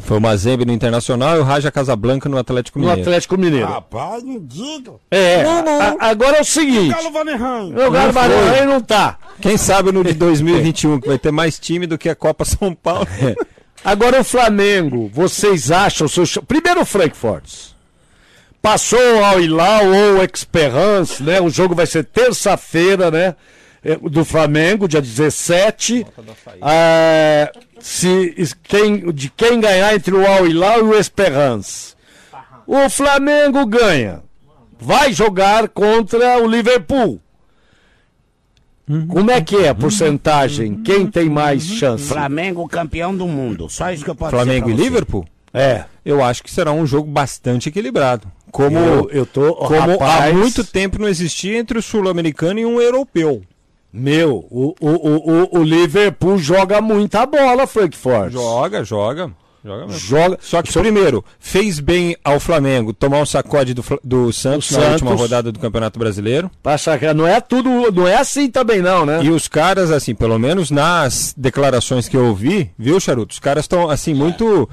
Foi 0.00 0.16
o 0.16 0.20
Mazembe 0.20 0.64
no 0.64 0.72
Internacional 0.72 1.36
e 1.36 1.40
o 1.40 1.42
Raja 1.42 1.72
Casablanca 1.72 2.28
no 2.28 2.38
Atlético 2.38 2.78
No 2.78 2.84
Mineiro. 2.86 3.02
Atlético 3.02 3.36
Mineiro. 3.36 3.66
Rapaz, 3.66 4.22
não 4.22 4.38
diga. 4.40 4.92
É, 5.10 5.42
Não, 5.42 5.62
não. 5.64 5.80
a- 5.82 5.96
agora 5.98 6.36
é 6.36 6.40
o 6.40 6.44
seguinte. 6.44 6.94
Galo 6.94 7.10
Vanerran. 7.10 7.64
O 7.70 7.90
Galo 7.90 8.12
Vanerran 8.12 8.66
não 8.66 8.80
tá. 8.80 9.18
Quem 9.40 9.56
sabe 9.56 9.90
no 9.90 10.04
de 10.04 10.14
2021 10.14 11.00
que 11.00 11.08
vai 11.08 11.18
ter 11.18 11.32
mais 11.32 11.58
time 11.58 11.84
do 11.86 11.98
que 11.98 12.08
a 12.08 12.14
Copa 12.14 12.44
São 12.44 12.72
Paulo. 12.74 13.06
Agora 13.84 14.20
o 14.20 14.24
Flamengo, 14.24 15.08
vocês 15.12 15.70
acham... 15.70 16.06
Seu... 16.08 16.24
Primeiro 16.42 16.80
o 16.80 16.84
Frankfurt. 16.84 17.44
Passou 18.60 19.24
ao 19.24 19.40
Hilal 19.40 19.86
ou 19.86 20.24
Esperance, 20.24 21.22
né? 21.22 21.40
O 21.40 21.48
jogo 21.48 21.74
vai 21.74 21.86
ser 21.86 22.04
terça-feira, 22.04 23.10
né? 23.10 23.34
É, 23.84 23.96
Do 23.96 24.24
Flamengo, 24.24 24.88
dia 24.88 25.00
17. 25.00 26.04
Ah, 26.60 27.50
se, 27.78 28.34
quem, 28.64 29.12
de 29.12 29.30
quem 29.30 29.60
ganhar 29.60 29.94
entre 29.94 30.14
o 30.14 30.26
Al 30.26 30.46
Hilal 30.46 30.80
e 30.80 30.82
o 30.82 30.98
Esperance. 30.98 31.94
O 32.66 32.90
Flamengo 32.90 33.64
ganha. 33.64 34.22
Vai 34.78 35.12
jogar 35.12 35.68
contra 35.68 36.38
o 36.38 36.46
Liverpool. 36.46 37.20
Como 39.08 39.30
é 39.30 39.40
que 39.40 39.56
é 39.56 39.68
a 39.68 39.74
porcentagem? 39.74 40.82
Quem 40.82 41.06
tem 41.06 41.28
mais 41.28 41.62
chance? 41.62 42.08
Flamengo 42.08 42.66
campeão 42.66 43.14
do 43.14 43.26
mundo. 43.26 43.68
Só 43.68 43.92
isso 43.92 44.02
que 44.02 44.10
eu 44.10 44.14
posso 44.14 44.30
Flamengo 44.30 44.70
e 44.70 44.72
dizer 44.72 44.76
pra 44.76 44.76
você. 44.76 44.90
Liverpool? 44.90 45.26
É. 45.52 45.84
Eu 46.04 46.24
acho 46.24 46.42
que 46.42 46.50
será 46.50 46.72
um 46.72 46.86
jogo 46.86 47.10
bastante 47.10 47.68
equilibrado. 47.68 48.30
Como, 48.50 48.78
Eu- 48.78 49.10
eu 49.10 49.26
tô- 49.26 49.54
como 49.54 49.92
rapaz- 49.92 50.30
há 50.30 50.34
muito 50.34 50.64
tempo 50.64 50.98
não 51.00 51.08
existia 51.08 51.58
entre 51.58 51.78
o 51.78 51.82
sul-americano 51.82 52.58
e 52.58 52.66
um 52.66 52.80
europeu. 52.80 53.42
Meu, 53.92 54.46
o, 54.50 54.74
o, 54.80 54.90
o, 54.90 55.58
o- 55.60 55.62
Liverpool 55.62 56.36
joga 56.38 56.80
muita 56.80 57.24
bola, 57.24 57.66
Frankfurt. 57.66 58.32
Joga, 58.32 58.84
joga. 58.84 59.30
Joga 59.64 59.86
mesmo. 59.86 59.98
Joga. 59.98 60.38
Só 60.40 60.62
que, 60.62 60.72
primeiro, 60.72 61.24
fez 61.40 61.80
bem 61.80 62.16
ao 62.22 62.38
Flamengo 62.38 62.92
tomar 62.92 63.18
um 63.18 63.26
sacode 63.26 63.74
do, 63.74 63.82
do 64.04 64.32
Santos 64.32 64.70
na 64.70 64.78
última 64.92 65.10
rodada 65.22 65.50
do 65.50 65.58
Campeonato 65.58 65.98
Brasileiro. 65.98 66.50
Passa, 66.62 66.96
não 67.14 67.26
é 67.26 67.40
tudo, 67.40 67.90
não 67.90 68.06
é 68.06 68.16
assim 68.16 68.48
também 68.50 68.80
não, 68.80 69.04
né? 69.04 69.20
E 69.22 69.30
os 69.30 69.48
caras, 69.48 69.90
assim, 69.90 70.14
pelo 70.14 70.38
menos 70.38 70.70
nas 70.70 71.34
declarações 71.36 72.08
que 72.08 72.16
eu 72.16 72.26
ouvi, 72.26 72.70
viu, 72.78 73.00
Charuto? 73.00 73.32
Os 73.32 73.40
caras 73.40 73.64
estão, 73.64 73.90
assim, 73.90 74.14
muito. 74.14 74.68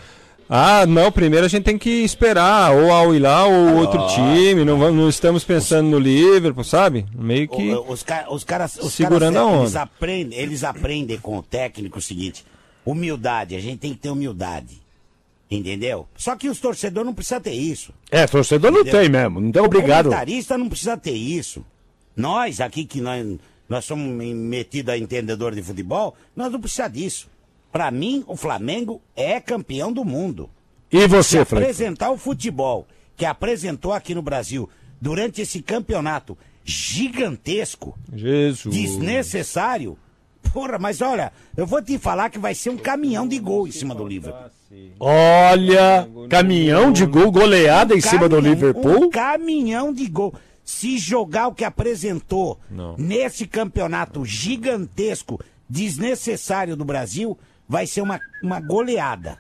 Ah, 0.48 0.86
não, 0.86 1.12
primeiro 1.12 1.46
a 1.46 1.50
gente 1.50 1.64
tem 1.64 1.78
que 1.78 1.90
esperar, 1.90 2.72
ou 2.72 2.92
ao 2.92 3.16
Hilal 3.16 3.52
ou 3.52 3.78
outro 3.78 4.00
time, 4.14 4.64
não, 4.64 4.78
vamos, 4.78 4.96
não 5.02 5.10
estamos 5.10 5.44
pensando 5.44 5.90
no 5.90 5.98
Liverpool, 5.98 6.64
sabe? 6.64 7.06
Meio 7.16 7.48
que. 7.48 7.74
O- 7.74 7.92
Os, 7.92 8.06
os 8.30 8.44
caras, 8.44 8.78
os 8.78 8.94
Segurando 8.94 9.34
caras, 9.34 9.48
a 9.48 9.52
onda. 9.52 9.64
Eles 9.64 9.76
aprendem, 9.76 10.40
eles 10.40 10.64
aprendem 10.64 11.18
com 11.18 11.38
o 11.38 11.42
técnico 11.44 11.98
o 11.98 12.02
seguinte: 12.02 12.46
humildade. 12.86 13.56
A 13.56 13.60
gente 13.60 13.80
tem 13.80 13.94
que 13.94 14.00
ter 14.00 14.10
humildade. 14.10 14.84
Entendeu? 15.50 16.08
Só 16.16 16.36
que 16.36 16.50
os 16.50 16.60
torcedores 16.60 17.06
não 17.06 17.14
precisam 17.14 17.40
ter 17.40 17.54
isso. 17.54 17.94
É, 18.12 18.26
torcedor 18.26 18.72
não 18.72 18.82
Entendeu? 18.82 19.00
tem 19.02 19.10
mesmo, 19.10 19.40
não 19.40 19.52
tem 19.52 19.62
O 19.62 19.66
obrigado. 19.66 20.06
comentarista 20.06 20.58
não 20.58 20.68
precisa 20.70 20.98
ter 20.98 21.12
isso. 21.12 21.64
Nós 22.16 22.60
aqui 22.60 22.84
que 22.86 23.00
nós, 23.00 23.38
nós 23.70 23.86
somos 23.86 24.08
metidos 24.36 24.94
a 24.94 24.98
entendedor 24.98 25.54
de 25.54 25.62
futebol, 25.62 26.16
nós 26.36 26.52
não 26.52 26.60
precisamos 26.60 26.94
disso. 26.94 27.28
Pra 27.76 27.92
mim, 27.92 28.24
o 28.26 28.38
Flamengo 28.38 29.02
é 29.18 29.38
campeão 29.42 29.92
do 29.92 30.06
mundo. 30.06 30.50
E 30.90 31.06
você, 31.08 31.44
Se 31.46 31.56
apresentar 31.56 32.10
o 32.10 32.18
futebol 32.18 32.88
que 33.18 33.26
apresentou 33.26 33.92
aqui 33.92 34.16
no 34.16 34.22
Brasil 34.22 34.70
durante 35.02 35.42
esse 35.42 35.62
campeonato 35.62 36.38
gigantesco, 36.64 38.00
Jesus. 38.16 38.74
desnecessário. 38.74 39.98
Porra, 40.54 40.80
mas 40.80 41.02
olha, 41.02 41.34
eu 41.58 41.68
vou 41.68 41.82
te 41.82 41.98
falar 41.98 42.30
que 42.30 42.40
vai 42.40 42.56
ser 42.56 42.70
um 42.70 42.78
caminhão 42.78 43.28
de 43.28 43.38
gol 43.40 43.68
em 43.68 43.72
cima 43.72 43.94
do 43.94 44.08
Liverpool. 44.08 44.50
Olha, 44.98 46.08
caminhão 46.30 46.94
de 46.94 47.06
gol, 47.06 47.30
goleada 47.30 47.94
em 47.94 48.00
cima 48.00 48.30
do 48.30 48.40
Liverpool. 48.40 49.04
Um 49.04 49.10
caminhão 49.10 49.92
de 49.92 50.08
gol. 50.08 50.34
Se 50.64 50.98
jogar 50.98 51.50
o 51.50 51.54
que 51.54 51.66
apresentou 51.66 52.58
Não. 52.72 52.96
nesse 52.98 53.46
campeonato 53.46 54.24
gigantesco, 54.24 55.42
desnecessário 55.70 56.78
do 56.78 56.86
Brasil, 56.86 57.38
vai 57.68 57.88
ser 57.88 58.02
uma, 58.02 58.20
uma 58.42 58.60
goleada. 58.60 59.38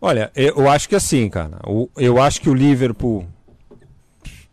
Olha, 0.00 0.30
eu 0.34 0.68
acho 0.68 0.88
que 0.88 0.94
assim, 0.94 1.28
cara. 1.28 1.58
eu 1.96 2.20
acho 2.20 2.40
que 2.40 2.50
o 2.50 2.54
Liverpool 2.54 3.26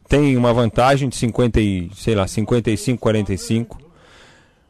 tem 0.07 0.35
uma 0.37 0.53
vantagem 0.53 1.09
de 1.09 1.15
50 1.15 1.59
e, 1.59 1.89
sei 1.95 2.15
lá, 2.15 2.27
55, 2.27 2.99
45. 2.99 3.79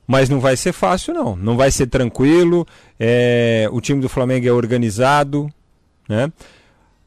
Mas 0.08 0.28
não 0.28 0.40
vai 0.40 0.58
ser 0.58 0.74
fácil, 0.74 1.14
não. 1.14 1.36
Não 1.36 1.56
vai 1.56 1.72
ser 1.72 1.88
tranquilo. 1.88 2.68
é, 3.00 3.68
o 3.72 3.80
time 3.80 4.02
do 4.02 4.10
Flamengo 4.10 4.48
é 4.48 4.52
organizado, 4.52 5.50
né? 6.08 6.32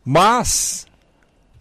Mas 0.04 0.86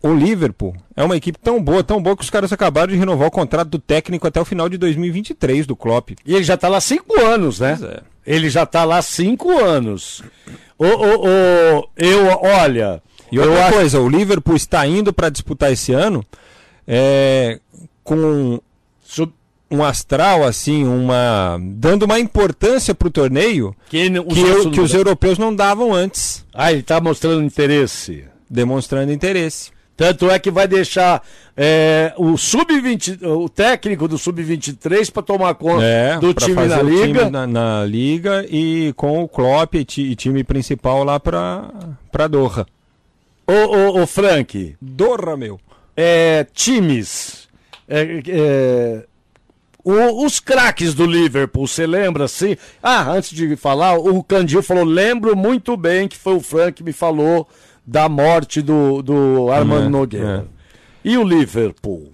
o 0.01 0.13
Liverpool 0.13 0.75
é 0.95 1.03
uma 1.03 1.15
equipe 1.15 1.39
tão 1.39 1.63
boa, 1.63 1.83
tão 1.83 2.01
boa 2.01 2.15
que 2.15 2.23
os 2.23 2.29
caras 2.29 2.51
acabaram 2.51 2.91
de 2.91 2.99
renovar 2.99 3.27
o 3.27 3.31
contrato 3.31 3.69
do 3.69 3.79
técnico 3.79 4.27
até 4.27 4.39
o 4.39 4.45
final 4.45 4.67
de 4.67 4.77
2023 4.77 5.65
do 5.65 5.75
Klopp. 5.75 6.11
E 6.25 6.35
ele 6.35 6.43
já 6.43 6.57
tá 6.57 6.67
lá 6.67 6.77
há 6.77 6.81
cinco 6.81 7.19
anos, 7.21 7.59
né? 7.59 7.77
Pois 7.79 7.89
é. 7.89 8.12
Ele 8.25 8.49
já 8.49 8.65
tá 8.65 8.83
lá 8.85 8.97
há 8.97 9.01
cinco 9.01 9.51
anos. 9.51 10.21
Ô, 10.77 10.85
ô, 10.85 11.27
ô, 11.27 11.89
eu, 11.97 12.27
olha. 12.41 13.01
E 13.31 13.39
outra 13.39 13.53
coisa, 13.73 13.99
o 13.99 14.07
Liverpool 14.09 14.55
está 14.55 14.85
indo 14.87 15.11
para 15.11 15.29
disputar 15.29 15.71
esse 15.71 15.91
ano 15.91 16.23
é, 16.87 17.59
com 18.03 18.59
um 19.71 19.83
astral, 19.83 20.43
assim, 20.43 20.85
uma 20.85 21.57
dando 21.61 22.03
uma 22.03 22.19
importância 22.19 22.93
para 22.93 23.07
o 23.07 23.11
torneio 23.11 23.75
que, 23.89 24.07
que, 24.35 24.39
eu- 24.41 24.71
que 24.71 24.79
os 24.79 24.91
europeus 24.93 25.37
não 25.39 25.53
davam 25.55 25.91
antes. 25.93 26.45
Ah, 26.53 26.71
ele 26.71 26.81
está 26.81 27.01
mostrando 27.01 27.43
interesse. 27.43 28.23
Demonstrando 28.47 29.11
interesse. 29.11 29.71
Tanto 29.95 30.29
é 30.29 30.39
que 30.39 30.49
vai 30.49 30.67
deixar 30.67 31.21
é, 31.55 32.13
o 32.17 32.35
sub-20, 32.35 33.21
o 33.23 33.47
técnico 33.47 34.07
do 34.07 34.17
sub-23 34.17 35.11
para 35.11 35.21
tomar 35.21 35.53
conta 35.53 35.83
É, 35.83 36.17
do 36.17 36.33
time 36.33 36.65
na 36.65 36.79
o 36.79 36.83
liga. 36.89 37.19
time 37.19 37.29
na, 37.29 37.45
na 37.47 37.85
liga 37.85 38.43
e 38.49 38.91
com 38.95 39.21
o 39.23 39.27
Klopp 39.27 39.75
e, 39.75 39.85
ti- 39.85 40.15
time 40.15 40.43
principal 40.43 41.03
lá 41.03 41.19
para 41.19 41.69
para 42.11 42.27
Doha. 42.27 42.65
Ô, 43.45 43.51
ô, 43.53 44.01
ô, 44.01 44.07
Frank. 44.07 44.75
Doha, 44.81 45.37
meu. 45.37 45.59
É, 45.95 46.45
times. 46.53 47.47
É, 47.87 48.21
é, 48.27 49.05
o- 49.83 50.25
os 50.25 50.39
craques 50.39 50.93
do 50.93 51.05
Liverpool, 51.05 51.67
você 51.67 51.85
lembra 51.85 52.25
assim? 52.25 52.55
Ah, 52.81 53.09
antes 53.11 53.29
de 53.31 53.55
falar, 53.55 53.97
o 53.97 54.23
Candil 54.23 54.63
falou: 54.63 54.83
lembro 54.83 55.35
muito 55.35 55.75
bem 55.77 56.07
que 56.07 56.17
foi 56.17 56.33
o 56.35 56.39
Frank 56.39 56.73
que 56.73 56.83
me 56.83 56.93
falou 56.93 57.47
da 57.85 58.07
morte 58.07 58.61
do, 58.61 59.01
do 59.01 59.51
Armando 59.51 59.87
É, 59.87 59.89
Nogueira. 59.89 60.47
E 61.03 61.17
o 61.17 61.23
Liverpool? 61.23 62.11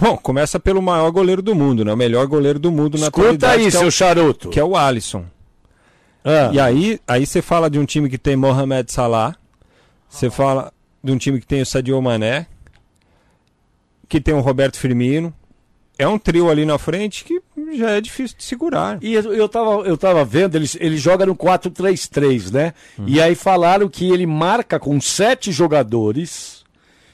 Bom, 0.00 0.16
começa 0.16 0.58
pelo 0.58 0.80
maior 0.82 1.10
goleiro 1.10 1.40
do 1.42 1.54
mundo, 1.54 1.84
né? 1.84 1.92
O 1.92 1.96
melhor 1.96 2.26
goleiro 2.26 2.58
do 2.58 2.72
mundo 2.72 2.98
na 2.98 3.06
Escuta 3.06 3.50
aí, 3.50 3.66
é 3.66 3.70
seu 3.70 3.86
o- 3.88 3.90
charuto. 3.90 4.48
Que 4.50 4.58
é 4.58 4.64
o 4.64 4.74
Alisson. 4.76 5.24
Ah. 6.24 6.50
E 6.52 6.58
aí, 6.58 6.98
aí 7.06 7.24
você 7.24 7.40
fala 7.40 7.70
de 7.70 7.78
um 7.78 7.84
time 7.84 8.08
que 8.10 8.18
tem 8.18 8.34
Mohamed 8.34 8.90
Salah, 8.90 9.36
você 10.08 10.28
fala 10.28 10.72
de 11.04 11.12
um 11.12 11.18
time 11.18 11.38
que 11.38 11.46
tem 11.46 11.62
o 11.62 11.66
Sadio 11.66 12.00
Mané, 12.02 12.46
que 14.08 14.20
tem 14.20 14.34
o 14.34 14.40
Roberto 14.40 14.76
Firmino. 14.78 15.32
É 15.98 16.06
um 16.06 16.18
trio 16.18 16.50
ali 16.50 16.66
na 16.66 16.76
frente 16.76 17.24
que 17.24 17.40
já 17.78 17.90
é 17.92 18.00
difícil 18.00 18.36
de 18.36 18.44
segurar. 18.44 18.98
E 19.02 19.14
eu, 19.14 19.48
tava, 19.48 19.70
eu 19.86 19.96
tava 19.96 20.24
vendo, 20.24 20.54
ele, 20.56 20.68
ele 20.78 20.96
joga 20.98 21.24
no 21.24 21.34
4-3-3, 21.34 22.52
né? 22.52 22.74
Uhum. 22.98 23.04
E 23.08 23.20
aí 23.20 23.34
falaram 23.34 23.88
que 23.88 24.10
ele 24.10 24.26
marca 24.26 24.78
com 24.78 25.00
sete 25.00 25.50
jogadores 25.50 26.64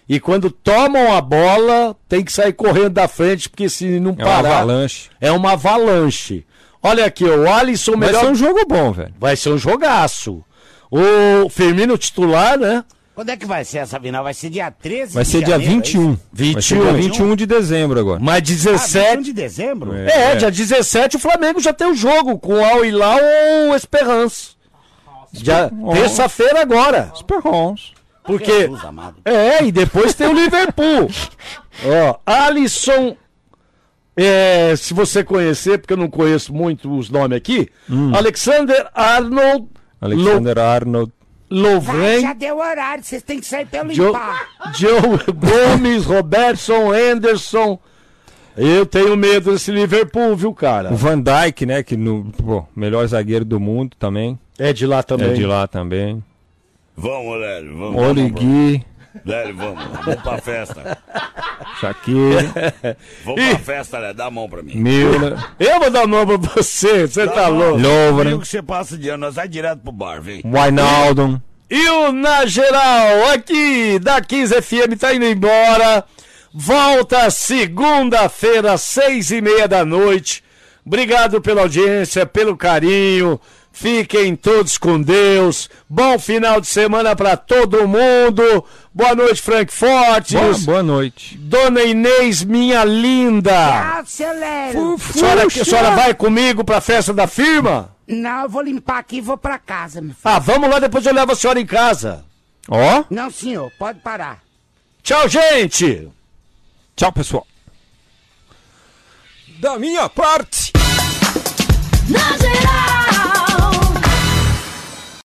E 0.08 0.18
quando 0.18 0.50
tomam 0.50 1.12
a 1.16 1.20
bola, 1.20 1.96
tem 2.08 2.24
que 2.24 2.32
sair 2.32 2.52
correndo 2.52 2.90
da 2.90 3.06
frente, 3.06 3.48
porque 3.48 3.68
se 3.68 4.00
não 4.00 4.10
É 4.18 4.24
uma 4.24 4.24
parar. 4.24 4.56
avalanche. 4.58 5.10
É 5.20 5.30
uma 5.30 5.52
avalanche. 5.52 6.44
Olha 6.82 7.04
aqui, 7.06 7.24
o 7.24 7.48
Alisson 7.48 7.92
Vai 7.92 8.08
melhor. 8.08 8.20
ser 8.24 8.30
um 8.30 8.34
jogo 8.34 8.60
bom, 8.68 8.90
velho. 8.92 9.14
Vai 9.18 9.36
ser 9.36 9.50
um 9.50 9.58
jogaço. 9.58 10.44
O 10.90 11.48
Firmino 11.48 11.96
titular, 11.96 12.58
né? 12.58 12.84
Quando 13.14 13.28
é 13.28 13.36
que 13.36 13.44
vai 13.44 13.64
ser 13.64 13.78
essa 13.78 14.00
final? 14.00 14.24
Vai 14.24 14.32
ser 14.32 14.48
dia 14.48 14.70
13 14.70 15.14
Vai 15.14 15.24
de 15.24 15.30
ser 15.30 15.38
dia 15.38 15.48
janeiro, 15.58 15.72
é 15.72 15.76
21. 15.76 16.12
isso? 16.12 16.52
Vai 16.52 16.62
ser 16.62 16.80
dia 16.80 16.92
21 16.92 17.36
de 17.36 17.46
dezembro 17.46 18.00
agora. 18.00 18.20
Mas 18.20 18.36
Ah, 18.38 18.40
17. 18.40 19.06
21 19.18 19.22
de 19.22 19.32
dezembro? 19.32 19.94
É, 19.94 20.36
dia 20.36 20.50
17 20.50 21.16
o 21.16 21.18
Flamengo 21.18 21.60
já 21.60 21.72
tem 21.72 21.88
o 21.90 21.94
jogo 21.94 22.38
com 22.38 22.54
o 22.54 22.64
Al 22.64 22.84
Hilal 22.84 23.18
ou 23.20 23.72
o 23.72 23.76
Esperance. 23.76 24.52
Já 25.32 25.70
terça-feira 25.92 26.62
agora. 26.62 27.12
Esperance. 27.14 27.92
Porque 28.24 28.68
Jesus 28.68 28.80
é, 29.24 29.64
e 29.64 29.72
depois 29.72 30.14
tem 30.14 30.28
o 30.28 30.32
Liverpool. 30.32 31.10
Ó, 31.84 32.18
Alisson 32.24 33.16
é, 34.16 34.74
se 34.76 34.92
você 34.94 35.24
conhecer, 35.24 35.78
porque 35.78 35.94
eu 35.94 35.96
não 35.98 36.08
conheço 36.08 36.52
muito 36.52 36.94
os 36.96 37.08
nomes 37.10 37.36
aqui, 37.36 37.68
Alexander 38.14 38.88
Arnold 38.94 39.68
Alexander 40.00 40.58
Arnold. 40.58 41.12
Lovren, 41.52 42.22
Já 42.22 42.32
deu 42.32 42.56
horário, 42.56 43.04
vocês 43.04 43.22
têm 43.22 43.38
que 43.38 43.46
sair 43.46 43.68
eu 43.72 43.94
Joe, 43.94 44.06
limpar. 44.06 44.48
Joe 44.74 45.00
Gomes, 45.76 46.04
Robertson, 46.06 46.90
Anderson. 46.92 47.78
Eu 48.56 48.86
tenho 48.86 49.16
medo 49.16 49.52
desse 49.52 49.70
Liverpool, 49.70 50.34
viu, 50.36 50.52
cara? 50.54 50.92
O 50.92 50.96
Van 50.96 51.20
Dijk, 51.20 51.66
né? 51.66 51.82
Que 51.82 51.96
no 51.96 52.24
pô, 52.32 52.64
melhor 52.74 53.06
zagueiro 53.06 53.44
do 53.44 53.60
mundo 53.60 53.96
também. 53.98 54.38
É 54.58 54.72
de 54.72 54.86
lá 54.86 55.02
também. 55.02 55.30
É 55.30 55.34
de 55.34 55.44
lá 55.44 55.66
também. 55.66 56.22
Vamos, 56.96 57.38
Lélio, 57.40 57.76
vamos. 57.76 58.02
Origui, 58.02 58.84
Lélio, 59.24 59.56
vamos. 59.56 59.84
Vamos 60.04 60.22
pra 60.22 60.38
festa. 60.38 60.98
Shaqiri, 61.80 62.48
Vamos 63.24 63.44
pra 63.48 63.58
festa, 63.58 63.98
Lélio. 63.98 64.14
Dá 64.14 64.26
a 64.26 64.30
mão 64.30 64.48
pra 64.48 64.62
mim. 64.62 64.74
Miller, 64.74 65.36
Eu 65.58 65.80
vou 65.80 65.90
dar 65.90 66.06
nome 66.06 66.38
pra 66.38 66.52
você, 66.56 67.06
você 67.06 67.26
tá 67.28 67.48
louco. 67.48 67.78
Lovren, 67.78 68.24
Comigo 68.24 68.40
que 68.40 68.48
você 68.48 68.62
passa 68.62 68.96
de 68.96 69.08
ano, 69.08 69.26
nós 69.26 69.34
vai 69.34 69.48
direto 69.48 69.80
pro 69.80 69.92
bar, 69.92 70.20
vem. 70.20 70.42
Wijnaldum. 70.44 71.40
E 71.70 71.88
o 71.88 72.12
Na 72.12 72.44
Geral, 72.46 73.30
aqui 73.32 73.98
da 73.98 74.20
15 74.20 74.60
FM, 74.60 74.98
tá 74.98 75.14
indo 75.14 75.24
embora. 75.24 76.04
Volta 76.52 77.30
segunda-feira, 77.30 78.76
seis 78.76 79.30
e 79.30 79.40
meia 79.40 79.66
da 79.66 79.84
noite. 79.84 80.44
Obrigado 80.84 81.40
pela 81.40 81.62
audiência, 81.62 82.26
pelo 82.26 82.56
carinho. 82.56 83.40
Fiquem 83.72 84.36
todos 84.36 84.76
com 84.76 85.00
Deus. 85.00 85.68
Bom 85.88 86.18
final 86.18 86.60
de 86.60 86.66
semana 86.66 87.16
pra 87.16 87.36
todo 87.36 87.88
mundo. 87.88 88.64
Boa 88.94 89.14
noite, 89.14 89.40
Frank 89.40 89.72
Fortes. 89.72 90.34
Boa, 90.34 90.58
boa 90.58 90.82
noite. 90.82 91.38
Dona 91.38 91.82
Inês, 91.82 92.44
minha 92.44 92.84
linda. 92.84 93.52
Ah, 93.98 94.02
seu 94.06 94.30
Lélio. 94.38 94.94
A 94.94 94.98
senhora, 94.98 95.46
a 95.46 95.50
senhora 95.50 95.90
vai 95.92 96.14
comigo 96.14 96.62
pra 96.62 96.80
festa 96.80 97.12
da 97.14 97.26
firma? 97.26 97.96
Não, 98.06 98.42
eu 98.42 98.48
vou 98.48 98.62
limpar 98.62 98.98
aqui 98.98 99.16
e 99.16 99.20
vou 99.22 99.38
pra 99.38 99.58
casa, 99.58 100.00
meu 100.02 100.10
filho. 100.10 100.20
Ah, 100.24 100.38
vamos 100.38 100.68
lá, 100.68 100.78
depois 100.78 101.06
eu 101.06 101.14
levo 101.14 101.32
a 101.32 101.34
senhora 101.36 101.58
em 101.58 101.66
casa. 101.66 102.24
Ó, 102.68 103.04
Não, 103.10 103.30
senhor, 103.30 103.72
pode 103.78 104.00
parar. 104.00 104.40
Tchau, 105.02 105.28
gente. 105.28 106.08
tchau 106.94 107.10
pessoal. 107.10 107.46
Da 109.58 109.78
minha 109.78 110.08
parte. 110.08 110.72